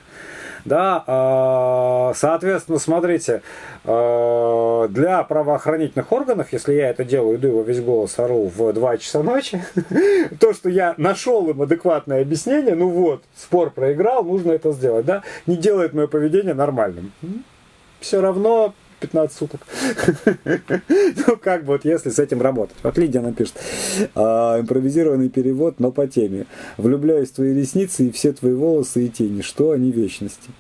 Да, 0.67 1.05
а, 1.07 2.13
соответственно, 2.17 2.81
смотрите, 2.81 3.43
а, 3.85 4.89
для 4.89 5.23
правоохранительных 5.23 6.11
органов, 6.11 6.53
если 6.53 6.75
я 6.75 6.91
это 6.91 7.05
делаю, 7.05 7.37
иду 7.37 7.49
его 7.49 7.63
весь 7.63 7.81
голос 7.81 8.19
ору 8.19 8.51
в 8.55 8.73
2 8.73 8.99
часа 8.99 9.23
ночи, 9.23 9.63
то, 10.41 10.53
что 10.53 10.69
я 10.69 10.95
нашел 10.97 11.49
им 11.49 11.63
адекватное 11.63 12.23
объяснение, 12.23 12.75
ну 12.75 12.89
вот, 12.89 13.23
спор 13.37 13.71
проиграл, 13.71 14.25
нужно 14.25 14.53
это 14.53 14.73
сделать, 14.73 15.07
да, 15.07 15.23
не 15.47 15.57
делает 15.57 15.93
мое 15.95 16.09
поведение 16.09 16.55
нормальным. 16.55 17.13
Все 18.01 18.21
равно 18.21 18.75
15 19.01 19.37
суток. 19.37 19.61
ну, 20.45 21.37
как 21.37 21.65
бы 21.65 21.75
вот 21.75 21.85
если 21.85 22.11
с 22.11 22.19
этим 22.19 22.41
работать. 22.41 22.77
Вот 22.83 22.97
Лидия 22.99 23.21
напишет. 23.21 23.55
А, 24.15 24.61
импровизированный 24.61 25.29
перевод, 25.29 25.81
но 25.81 25.93
по 25.93 26.07
теме. 26.07 26.47
Влюбляюсь 26.77 27.31
в 27.31 27.35
твои 27.35 27.55
ресницы 27.55 28.07
и 28.07 28.11
все 28.11 28.33
твои 28.33 28.53
волосы 28.53 29.07
и 29.07 29.09
тени. 29.09 29.43
Что 29.43 29.73
они 29.73 29.91
вечности? 29.91 30.51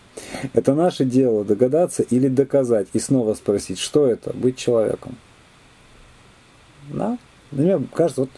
Это 0.52 0.74
наше 0.74 1.04
дело 1.04 1.44
догадаться 1.44 2.02
или 2.02 2.28
доказать 2.28 2.88
и 2.92 2.98
снова 2.98 3.34
спросить, 3.34 3.78
что 3.78 4.06
это 4.06 4.32
быть 4.32 4.56
человеком. 4.56 5.16
Да? 6.90 7.18
Мне 7.50 7.80
кажется, 7.94 8.22
вот 8.22 8.30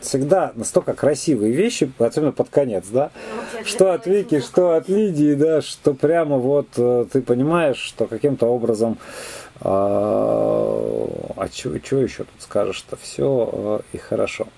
всегда 0.00 0.52
настолько 0.54 0.94
красивые 0.94 1.52
вещи, 1.52 1.92
особенно 1.98 2.32
под 2.32 2.48
конец, 2.48 2.86
да? 2.90 3.10
Ну, 3.36 3.64
что 3.64 3.92
от 3.92 4.06
Вики, 4.06 4.40
что 4.40 4.74
от 4.74 4.88
Лидии, 4.88 5.34
да, 5.34 5.60
что 5.60 5.94
прямо 5.94 6.38
вот 6.38 6.68
э, 6.76 7.06
ты 7.12 7.22
понимаешь, 7.22 7.76
что 7.76 8.06
каким-то 8.06 8.46
образом 8.46 8.98
а, 9.60 11.32
а 11.36 11.48
что 11.52 11.70
еще 11.70 12.24
тут 12.24 12.40
скажешь-то? 12.40 12.96
Все 12.96 13.50
э, 13.52 13.80
и 13.92 13.98
хорошо. 13.98 14.48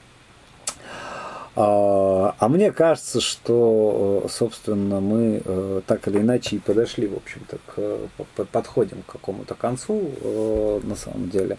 А, 1.56 2.34
а 2.38 2.48
мне 2.48 2.72
кажется, 2.72 3.20
что, 3.20 4.22
э, 4.24 4.28
собственно, 4.28 5.00
мы 5.00 5.40
э, 5.44 5.82
так 5.86 6.08
или 6.08 6.18
иначе 6.18 6.56
и 6.56 6.58
подошли, 6.58 7.06
в 7.06 7.16
общем-то, 7.16 7.58
к, 7.66 8.44
подходим 8.46 9.02
к 9.02 9.12
какому-то 9.12 9.54
концу, 9.54 10.10
э, 10.20 10.80
на 10.82 10.96
самом 10.96 11.30
деле. 11.30 11.58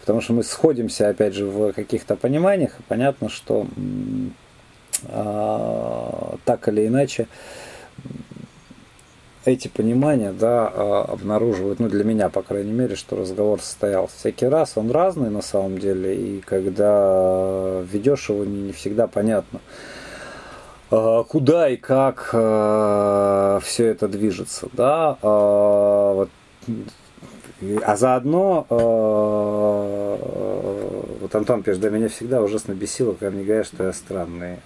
Потому 0.00 0.20
что 0.20 0.32
мы 0.32 0.42
сходимся, 0.42 1.08
опять 1.08 1.34
же, 1.34 1.46
в 1.46 1.72
каких-то 1.72 2.16
пониманиях, 2.16 2.80
и 2.80 2.82
понятно, 2.88 3.28
что 3.28 3.66
а, 5.06 6.36
так 6.44 6.66
или 6.68 6.88
иначе 6.88 7.28
эти 9.48 9.68
понимания 9.68 10.32
да, 10.32 10.70
а, 10.72 11.04
обнаруживают, 11.08 11.80
ну 11.80 11.88
для 11.88 12.04
меня, 12.04 12.28
по 12.28 12.42
крайней 12.42 12.72
мере, 12.72 12.96
что 12.96 13.16
разговор 13.16 13.60
состоялся 13.60 14.16
всякий 14.16 14.46
раз, 14.46 14.72
он 14.76 14.90
разный 14.90 15.30
на 15.30 15.42
самом 15.42 15.78
деле, 15.78 16.14
и 16.16 16.40
когда 16.40 17.80
ведешь 17.90 18.28
его, 18.28 18.44
не, 18.44 18.62
не 18.62 18.72
всегда 18.72 19.06
понятно, 19.06 19.60
а, 20.90 21.24
куда 21.24 21.68
и 21.68 21.76
как 21.76 22.30
а, 22.32 23.60
все 23.62 23.86
это 23.86 24.08
движется, 24.08 24.68
да, 24.72 25.16
вот 25.22 26.30
а 27.84 27.96
заодно, 27.96 28.66
вот 31.20 31.34
Антон 31.34 31.64
пишет, 31.64 31.80
да 31.80 31.90
меня 31.90 32.08
всегда 32.08 32.40
ужасно 32.40 32.72
бесило, 32.72 33.14
когда 33.14 33.34
мне 33.34 33.44
говорят, 33.44 33.66
что 33.66 33.82
я 33.82 33.92
странный 33.92 34.58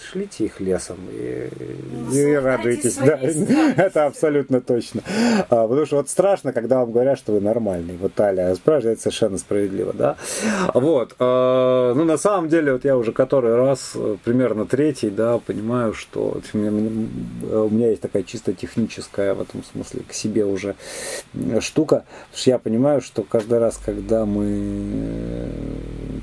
шлите 0.00 0.44
их 0.44 0.60
лесом 0.60 0.98
и, 1.10 1.48
ну, 2.10 2.16
и 2.16 2.34
радуйтесь. 2.34 2.96
Да, 2.96 3.18
это 3.76 4.06
абсолютно 4.06 4.60
точно. 4.60 5.02
А, 5.48 5.66
потому 5.66 5.86
что 5.86 5.96
вот 5.96 6.08
страшно, 6.08 6.52
когда 6.52 6.78
вам 6.78 6.92
говорят, 6.92 7.18
что 7.18 7.32
вы 7.32 7.40
нормальный. 7.40 7.96
Вот 7.96 8.18
Аля 8.20 8.54
спрашивает, 8.54 8.94
это 8.94 9.02
совершенно 9.02 9.38
справедливо, 9.38 9.92
да. 9.92 10.16
Вот. 10.74 11.14
А, 11.18 11.94
ну, 11.94 12.04
на 12.04 12.16
самом 12.16 12.48
деле, 12.48 12.72
вот 12.72 12.84
я 12.84 12.96
уже 12.96 13.12
который 13.12 13.54
раз, 13.54 13.96
примерно 14.24 14.66
третий, 14.66 15.10
да, 15.10 15.38
понимаю, 15.38 15.92
что 15.92 16.40
у 16.52 16.56
меня, 16.56 16.70
у 17.62 17.68
меня 17.68 17.90
есть 17.90 18.02
такая 18.02 18.22
чисто 18.22 18.52
техническая 18.52 19.34
в 19.34 19.40
этом 19.40 19.62
смысле 19.64 20.02
к 20.08 20.12
себе 20.12 20.44
уже 20.44 20.74
штука, 21.60 22.04
потому 22.06 22.38
что 22.38 22.50
я 22.50 22.58
понимаю, 22.58 23.00
что 23.00 23.22
каждый 23.22 23.58
раз, 23.58 23.78
когда 23.84 24.24
мы 24.24 25.48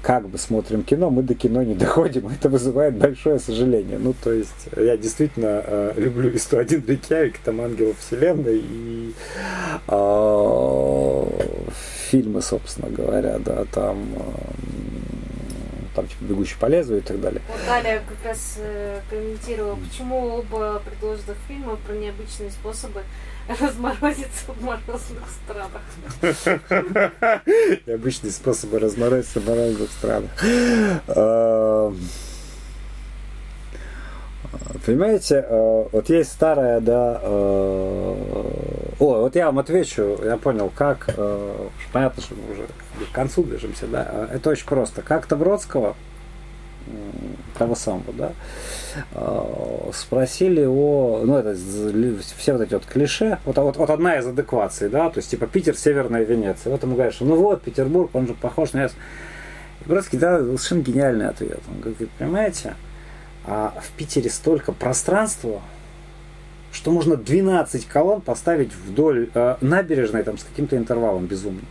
как 0.04 0.30
бы 0.30 0.38
смотрим 0.38 0.84
кино, 0.84 1.10
мы 1.10 1.24
до 1.24 1.36
кино 1.36 1.64
не 1.64 1.76
доходим. 1.76 2.28
Это 2.40 2.50
вызывает 2.50 2.96
большое 2.96 3.40
сожаление 3.40 3.67
сожалению. 3.68 4.00
Ну, 4.00 4.14
то 4.14 4.32
есть, 4.32 4.68
я 4.76 4.98
действительно 4.98 5.62
э, 5.66 5.94
люблю 5.98 6.30
и 6.32 6.38
101 6.38 6.86
Рейкьявик, 6.88 7.40
там 7.40 7.62
Ангелов 7.62 7.98
Вселенной 8.00 8.60
и 8.64 9.14
э, 9.88 11.26
фильмы, 12.10 12.42
собственно 12.42 12.90
говоря, 12.90 13.40
да, 13.40 13.66
там 13.66 13.98
э, 14.16 14.22
там 15.96 16.08
типа 16.08 16.24
«Бегущий 16.26 16.56
по 16.60 16.68
лезвию» 16.68 17.00
и 17.00 17.04
так 17.04 17.20
далее. 17.20 17.42
Вот 17.48 17.58
Далее 17.66 18.02
как 18.08 18.24
раз 18.26 18.58
э, 18.60 19.02
комментировала, 19.10 19.76
почему 19.76 20.38
оба 20.38 20.82
предложенных 20.86 21.38
фильма 21.48 21.76
про 21.76 21.94
необычные 21.94 22.52
способы 22.52 23.02
разморозиться 23.60 24.46
в 24.48 24.64
морозных 24.64 25.24
странах. 25.44 25.82
Необычные 27.88 28.32
способы 28.32 28.80
разморозиться 28.80 29.40
в 29.40 29.48
морозных 29.48 29.90
странах. 29.92 30.32
Понимаете, 34.86 35.46
э, 35.48 35.86
вот 35.92 36.10
есть 36.10 36.32
старая, 36.32 36.80
да, 36.80 37.20
э, 37.22 38.16
о, 39.00 39.22
вот 39.22 39.36
я 39.36 39.48
вам 39.48 39.60
отвечу, 39.60 40.18
я 40.24 40.38
понял, 40.38 40.72
как, 40.74 41.14
э, 41.16 41.68
понятно, 41.92 42.24
что 42.24 42.36
мы 42.36 42.54
уже 42.54 42.68
к 43.12 43.14
концу 43.14 43.44
движемся, 43.44 43.88
да, 43.88 44.30
это 44.32 44.50
очень 44.50 44.66
просто. 44.66 45.02
Как-то 45.02 45.36
Бродского, 45.36 45.96
того 47.58 47.76
самого, 47.76 48.14
да, 48.14 48.32
спросили 49.94 50.64
о, 50.66 51.22
ну, 51.26 51.36
это 51.36 51.54
все 52.38 52.54
вот 52.54 52.62
эти 52.62 52.74
вот 52.74 52.86
клише, 52.86 53.40
вот, 53.46 53.58
вот, 53.58 53.78
вот 53.78 53.90
одна 53.90 54.18
из 54.18 54.26
адекваций, 54.26 54.88
да, 54.88 55.10
то 55.10 55.18
есть, 55.18 55.30
типа, 55.30 55.48
Питер, 55.48 55.76
Северная 55.76 56.24
Венеция. 56.24 56.72
Вот 56.72 56.84
ему 56.84 56.94
говорят, 56.94 57.14
что 57.14 57.26
ну 57.26 57.36
вот, 57.36 57.62
Петербург, 57.62 58.10
он 58.14 58.28
же 58.28 58.34
похож 58.34 58.74
на... 58.74 58.86
И 58.86 58.90
Бродский 59.86 60.18
дал 60.18 60.40
совершенно 60.40 60.82
гениальный 60.82 61.28
ответ. 61.28 61.60
Он 61.70 61.82
говорит, 61.82 62.10
понимаете, 62.18 62.76
а 63.48 63.74
в 63.82 63.90
Питере 63.92 64.30
столько 64.30 64.74
пространства, 64.74 65.62
что 66.74 66.92
можно 66.92 67.16
12 67.16 67.88
колонн 67.88 68.22
поставить 68.22 68.74
вдоль 68.74 69.30
э, 69.34 69.56
набережной 69.62 70.24
там, 70.24 70.38
с 70.38 70.44
каким-то 70.44 70.76
интервалом 70.76 71.26
безумным. 71.26 71.66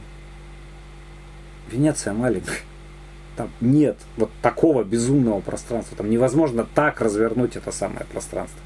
Венеция 1.71 2.15
маленькая. 2.15 2.57
Там 3.37 3.51
нет 3.61 3.99
вот 4.17 4.31
такого 4.41 4.83
безумного 4.83 5.41
пространства. 5.41 5.97
Там 5.99 6.09
невозможно 6.09 6.67
так 6.75 7.03
развернуть 7.03 7.57
это 7.57 7.71
самое 7.71 8.07
пространство. 8.07 8.59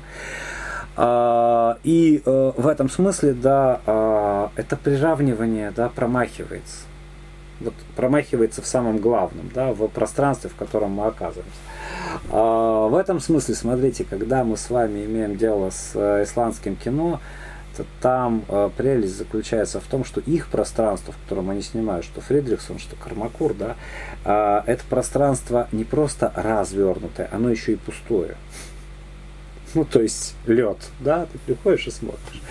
А, 0.97 1.79
и 1.83 2.23
а, 2.25 2.53
в 2.57 2.69
этом 2.69 2.89
смысле, 2.89 3.33
да, 3.33 3.81
а, 3.87 4.51
это 4.55 4.77
приравнивание, 4.77 5.73
да, 5.73 5.89
промахивается. 5.89 6.85
Вот 7.61 7.75
промахивается 7.97 8.63
в 8.63 8.67
самом 8.67 8.99
главном, 8.99 9.51
да, 9.53 9.73
в 9.73 9.89
пространстве, 9.89 10.51
в 10.51 10.55
котором 10.55 10.93
мы 10.93 11.07
оказываемся. 11.07 11.59
А, 12.31 12.89
в 12.89 12.97
этом 12.97 13.21
смысле, 13.21 13.55
смотрите, 13.55 14.05
когда 14.09 14.45
мы 14.45 14.57
с 14.57 14.71
вами 14.71 15.05
имеем 15.05 15.37
дело 15.37 15.71
с 15.71 15.93
э, 15.95 16.25
исландским 16.25 16.77
кино, 16.77 17.21
то 17.77 17.85
там 18.01 18.45
э, 18.49 18.71
прелесть 18.77 19.17
заключается 19.17 19.81
в 19.81 19.85
том, 19.85 20.05
что 20.05 20.21
их 20.21 20.49
пространство, 20.49 21.13
в 21.13 21.23
котором 21.25 21.51
они 21.51 21.63
снимают, 21.63 22.05
что 22.05 22.21
Фридрихсон, 22.21 22.79
что 22.79 22.97
Кармакур, 22.97 23.55
да, 23.55 23.77
а, 24.25 24.63
это 24.67 24.83
пространство 24.89 25.69
не 25.73 25.85
просто 25.85 26.33
развернутое, 26.35 27.29
оно 27.33 27.51
еще 27.51 27.73
и 27.73 27.77
пустое. 27.77 28.37
Ну, 29.75 29.85
то 29.85 30.03
есть 30.03 30.35
лед, 30.47 30.79
да, 30.99 31.27
ты 31.33 31.39
приходишь 31.39 31.87
и 31.87 31.91
смотришь. 31.93 32.43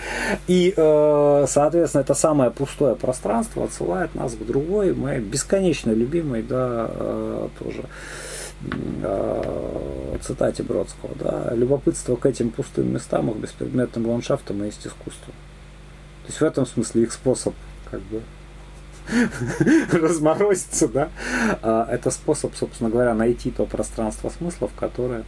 И, 0.46 0.72
э, 0.74 1.44
соответственно, 1.48 2.00
это 2.00 2.14
самое 2.14 2.50
пустое 2.50 2.96
пространство 2.96 3.64
отсылает 3.64 4.14
нас 4.14 4.34
к 4.34 4.44
другой, 4.44 4.94
моей 4.94 5.20
бесконечно 5.20 5.90
любимой, 5.90 6.42
да, 6.42 7.48
тоже 7.58 7.84
цитате 10.22 10.62
Бродского, 10.62 11.14
да, 11.16 11.54
любопытство 11.54 12.16
к 12.16 12.26
этим 12.26 12.50
пустым 12.50 12.92
местам, 12.92 13.30
их 13.30 13.36
беспредметным 13.36 14.08
ландшафтам 14.08 14.62
есть 14.64 14.86
искусство. 14.86 15.32
То 16.22 16.26
есть 16.28 16.40
в 16.40 16.44
этом 16.44 16.66
смысле 16.66 17.02
их 17.02 17.12
способ 17.12 17.54
как 17.90 18.00
бы 18.02 18.22
разморозиться, 19.92 20.88
да, 20.88 21.08
а, 21.62 21.86
это 21.90 22.10
способ, 22.10 22.54
собственно 22.54 22.90
говоря, 22.90 23.14
найти 23.14 23.50
то 23.50 23.66
пространство 23.66 24.30
смыслов, 24.30 24.70
которое, 24.78 25.24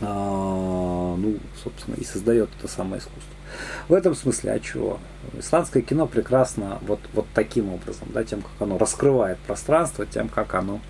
а, 0.00 1.16
ну, 1.16 1.36
собственно, 1.62 1.94
и 1.96 2.04
создает 2.04 2.48
это 2.58 2.68
самое 2.68 3.00
искусство. 3.00 3.34
В 3.88 3.94
этом 3.94 4.14
смысле, 4.14 4.52
а 4.52 4.60
чего? 4.60 4.98
Исландское 5.38 5.82
кино 5.82 6.06
прекрасно 6.06 6.78
вот, 6.82 7.00
вот 7.14 7.26
таким 7.34 7.72
образом, 7.72 8.08
да, 8.12 8.24
тем, 8.24 8.42
как 8.42 8.52
оно 8.60 8.78
раскрывает 8.78 9.38
пространство, 9.38 10.04
тем, 10.04 10.28
как 10.28 10.54
оно 10.54 10.80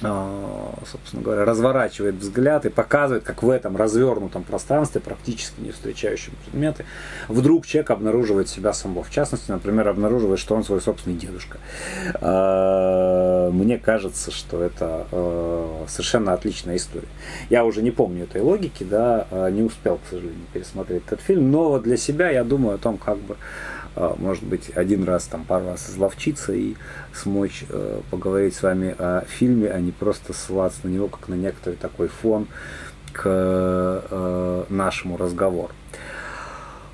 собственно 0.00 1.22
говоря, 1.22 1.44
разворачивает 1.44 2.16
взгляд 2.16 2.64
и 2.64 2.70
показывает, 2.70 3.24
как 3.24 3.42
в 3.42 3.50
этом 3.50 3.76
развернутом 3.76 4.42
пространстве, 4.44 5.00
практически 5.00 5.60
не 5.60 5.72
встречающем 5.72 6.32
предметы, 6.44 6.84
вдруг 7.28 7.66
человек 7.66 7.90
обнаруживает 7.90 8.48
себя 8.48 8.72
самого. 8.72 9.04
В 9.04 9.10
частности, 9.10 9.50
например, 9.50 9.88
обнаруживает, 9.88 10.38
что 10.38 10.54
он 10.54 10.64
свой 10.64 10.80
собственный 10.80 11.16
дедушка. 11.16 11.58
А, 12.14 13.50
мне 13.50 13.78
кажется, 13.78 14.30
что 14.30 14.62
это 14.62 15.06
а, 15.12 15.84
совершенно 15.88 16.32
отличная 16.32 16.76
история. 16.76 17.08
Я 17.50 17.64
уже 17.64 17.82
не 17.82 17.90
помню 17.90 18.24
этой 18.24 18.40
логики, 18.40 18.84
да, 18.84 19.26
не 19.50 19.62
успел, 19.62 19.96
к 19.96 20.08
сожалению, 20.08 20.46
пересмотреть 20.52 21.02
этот 21.06 21.20
фильм, 21.20 21.50
но 21.50 21.78
для 21.78 21.96
себя 21.96 22.30
я 22.30 22.44
думаю 22.44 22.76
о 22.76 22.78
том, 22.78 22.96
как 22.96 23.18
бы 23.18 23.36
может 24.18 24.44
быть, 24.44 24.70
один 24.74 25.04
раз, 25.04 25.24
там, 25.24 25.44
пару 25.44 25.66
раз 25.66 25.90
изловчиться 25.90 26.52
и 26.52 26.74
смочь 27.12 27.64
э, 27.68 28.00
поговорить 28.10 28.54
с 28.54 28.62
вами 28.62 28.94
о 28.98 29.24
фильме, 29.28 29.68
а 29.68 29.80
не 29.80 29.92
просто 29.92 30.32
ссылаться 30.32 30.80
на 30.84 30.88
него, 30.88 31.08
как 31.08 31.28
на 31.28 31.34
некоторый 31.34 31.76
такой 31.76 32.08
фон 32.08 32.46
к 33.12 33.22
э, 33.26 34.64
нашему 34.68 35.16
разговору. 35.16 35.72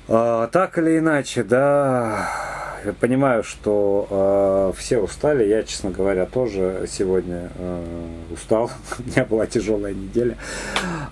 А, 0.09 0.47
так 0.47 0.77
или 0.77 0.99
иначе, 0.99 1.43
да, 1.43 2.29
понимаю, 2.99 3.43
что 3.43 4.07
э, 4.09 4.77
все 4.77 4.99
устали. 4.99 5.43
Я, 5.45 5.63
честно 5.63 5.91
говоря, 5.91 6.25
тоже 6.25 6.85
сегодня 6.89 7.49
э, 7.55 7.83
устал. 8.31 8.71
У 8.99 9.09
меня 9.09 9.25
была 9.25 9.47
тяжелая 9.47 9.93
неделя. 9.93 10.37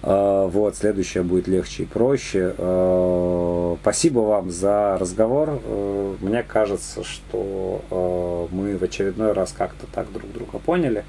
Э, 0.01 0.47
вот, 0.49 0.77
следующая 0.77 1.23
будет 1.23 1.47
легче 1.47 1.84
и 1.84 1.85
проще. 1.85 2.55
Э, 2.57 3.76
спасибо 3.81 4.19
вам 4.19 4.51
за 4.51 4.97
разговор. 4.97 5.59
Э, 5.63 6.15
мне 6.22 6.43
кажется, 6.43 7.03
что 7.03 7.81
э, 7.89 8.55
мы 8.55 8.77
в 8.77 8.84
очередной 8.84 9.34
раз 9.34 9.53
как-то 9.57 9.88
так 9.88 10.11
друг 10.11 10.31
друга 10.31 10.59
поняли. 10.59 11.03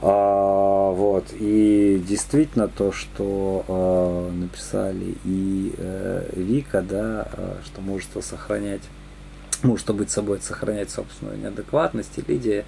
А, 0.00 0.90
вот. 0.92 1.26
И 1.32 2.02
действительно 2.06 2.68
то, 2.68 2.92
что 2.92 3.64
э, 3.66 4.30
написали 4.32 5.16
и 5.24 5.74
э, 5.76 6.30
Вика, 6.36 6.82
да, 6.82 7.28
э, 7.32 7.56
что 7.64 7.80
мужество 7.80 8.20
сохранять 8.20 8.82
мужество 9.62 9.92
быть 9.92 10.10
собой, 10.10 10.40
сохранять 10.40 10.90
собственную 10.90 11.38
неадекватность, 11.38 12.16
и 12.16 12.22
Лидия, 12.26 12.64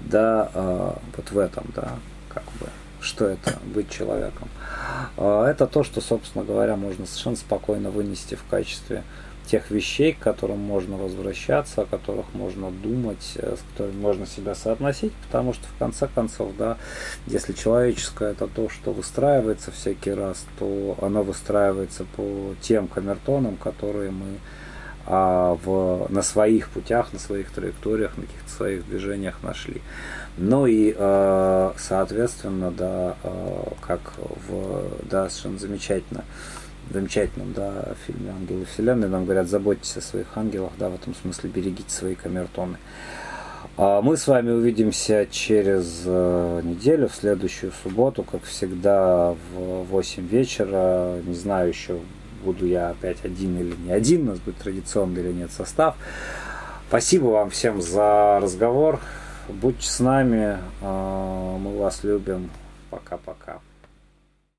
да, 0.00 0.50
э, 0.54 0.92
вот 1.16 1.30
в 1.30 1.38
этом, 1.38 1.64
да, 1.74 1.94
как 2.28 2.44
бы, 2.60 2.66
что 3.00 3.26
это 3.26 3.58
быть 3.74 3.90
человеком. 3.90 4.48
Э, 5.16 5.46
это 5.50 5.66
то, 5.66 5.82
что, 5.82 6.00
собственно 6.00 6.44
говоря, 6.44 6.76
можно 6.76 7.06
совершенно 7.06 7.36
спокойно 7.36 7.90
вынести 7.90 8.34
в 8.34 8.44
качестве 8.48 9.02
тех 9.50 9.70
вещей, 9.70 10.12
к 10.12 10.18
которым 10.18 10.58
можно 10.58 10.96
возвращаться, 10.96 11.82
о 11.82 11.86
которых 11.86 12.26
можно 12.34 12.70
думать, 12.70 13.32
э, 13.36 13.56
с 13.56 13.72
которыми 13.72 14.00
можно 14.00 14.26
себя 14.26 14.54
соотносить, 14.54 15.12
потому 15.26 15.52
что 15.52 15.66
в 15.66 15.78
конце 15.78 16.08
концов, 16.14 16.52
да, 16.56 16.76
если 17.26 17.52
человеческое 17.52 18.32
это 18.32 18.46
то, 18.46 18.68
что 18.68 18.92
выстраивается 18.92 19.72
всякий 19.72 20.12
раз, 20.12 20.44
то 20.58 20.96
оно 21.02 21.22
выстраивается 21.22 22.04
по 22.16 22.54
тем 22.60 22.86
камертонам, 22.86 23.56
которые 23.56 24.10
мы 24.10 24.38
а, 25.06 25.58
в, 25.64 26.06
на 26.10 26.22
своих 26.22 26.68
путях, 26.68 27.12
на 27.12 27.18
своих 27.18 27.50
траекториях, 27.50 28.16
на 28.16 28.26
каких-то 28.26 28.50
своих 28.50 28.86
движениях 28.86 29.42
нашли. 29.42 29.82
Ну 30.36 30.66
и, 30.66 30.94
э, 30.96 31.72
соответственно, 31.76 32.70
да, 32.70 33.16
э, 33.24 33.62
как 33.80 34.12
в, 34.48 34.84
да, 35.10 35.28
совершенно 35.28 35.58
замечательно, 35.58 36.24
замечательном 36.94 37.52
да, 37.52 37.94
фильме 38.06 38.30
«Ангелы 38.30 38.64
Вселенной» 38.64 39.08
нам 39.08 39.24
говорят, 39.24 39.48
заботьтесь 39.48 39.96
о 39.96 40.00
своих 40.00 40.26
ангелах, 40.36 40.72
да, 40.78 40.88
в 40.88 40.94
этом 40.94 41.14
смысле 41.14 41.50
берегите 41.50 41.90
свои 41.90 42.14
камертоны. 42.14 42.78
А 43.76 44.02
мы 44.02 44.16
с 44.16 44.26
вами 44.26 44.50
увидимся 44.50 45.26
через 45.30 46.02
э, 46.04 46.60
неделю, 46.64 47.08
в 47.08 47.14
следующую 47.14 47.72
субботу, 47.82 48.22
как 48.22 48.42
всегда, 48.42 49.34
в 49.54 49.84
8 49.84 50.26
вечера. 50.26 51.20
Не 51.24 51.34
знаю 51.34 51.68
еще, 51.68 51.98
буду 52.44 52.66
я 52.66 52.90
опять 52.90 53.24
один 53.24 53.58
или 53.58 53.74
не 53.76 53.92
один, 53.92 54.28
у 54.28 54.32
нас 54.32 54.38
будет 54.40 54.56
традиционный 54.56 55.22
или 55.22 55.32
нет 55.32 55.52
состав. 55.52 55.96
Спасибо 56.88 57.26
вам 57.26 57.50
всем 57.50 57.80
за 57.80 58.40
разговор. 58.42 59.00
Будьте 59.48 59.88
с 59.88 60.00
нами, 60.00 60.58
э, 60.82 61.56
мы 61.58 61.78
вас 61.78 62.04
любим. 62.04 62.50
Пока-пока. 62.90 63.60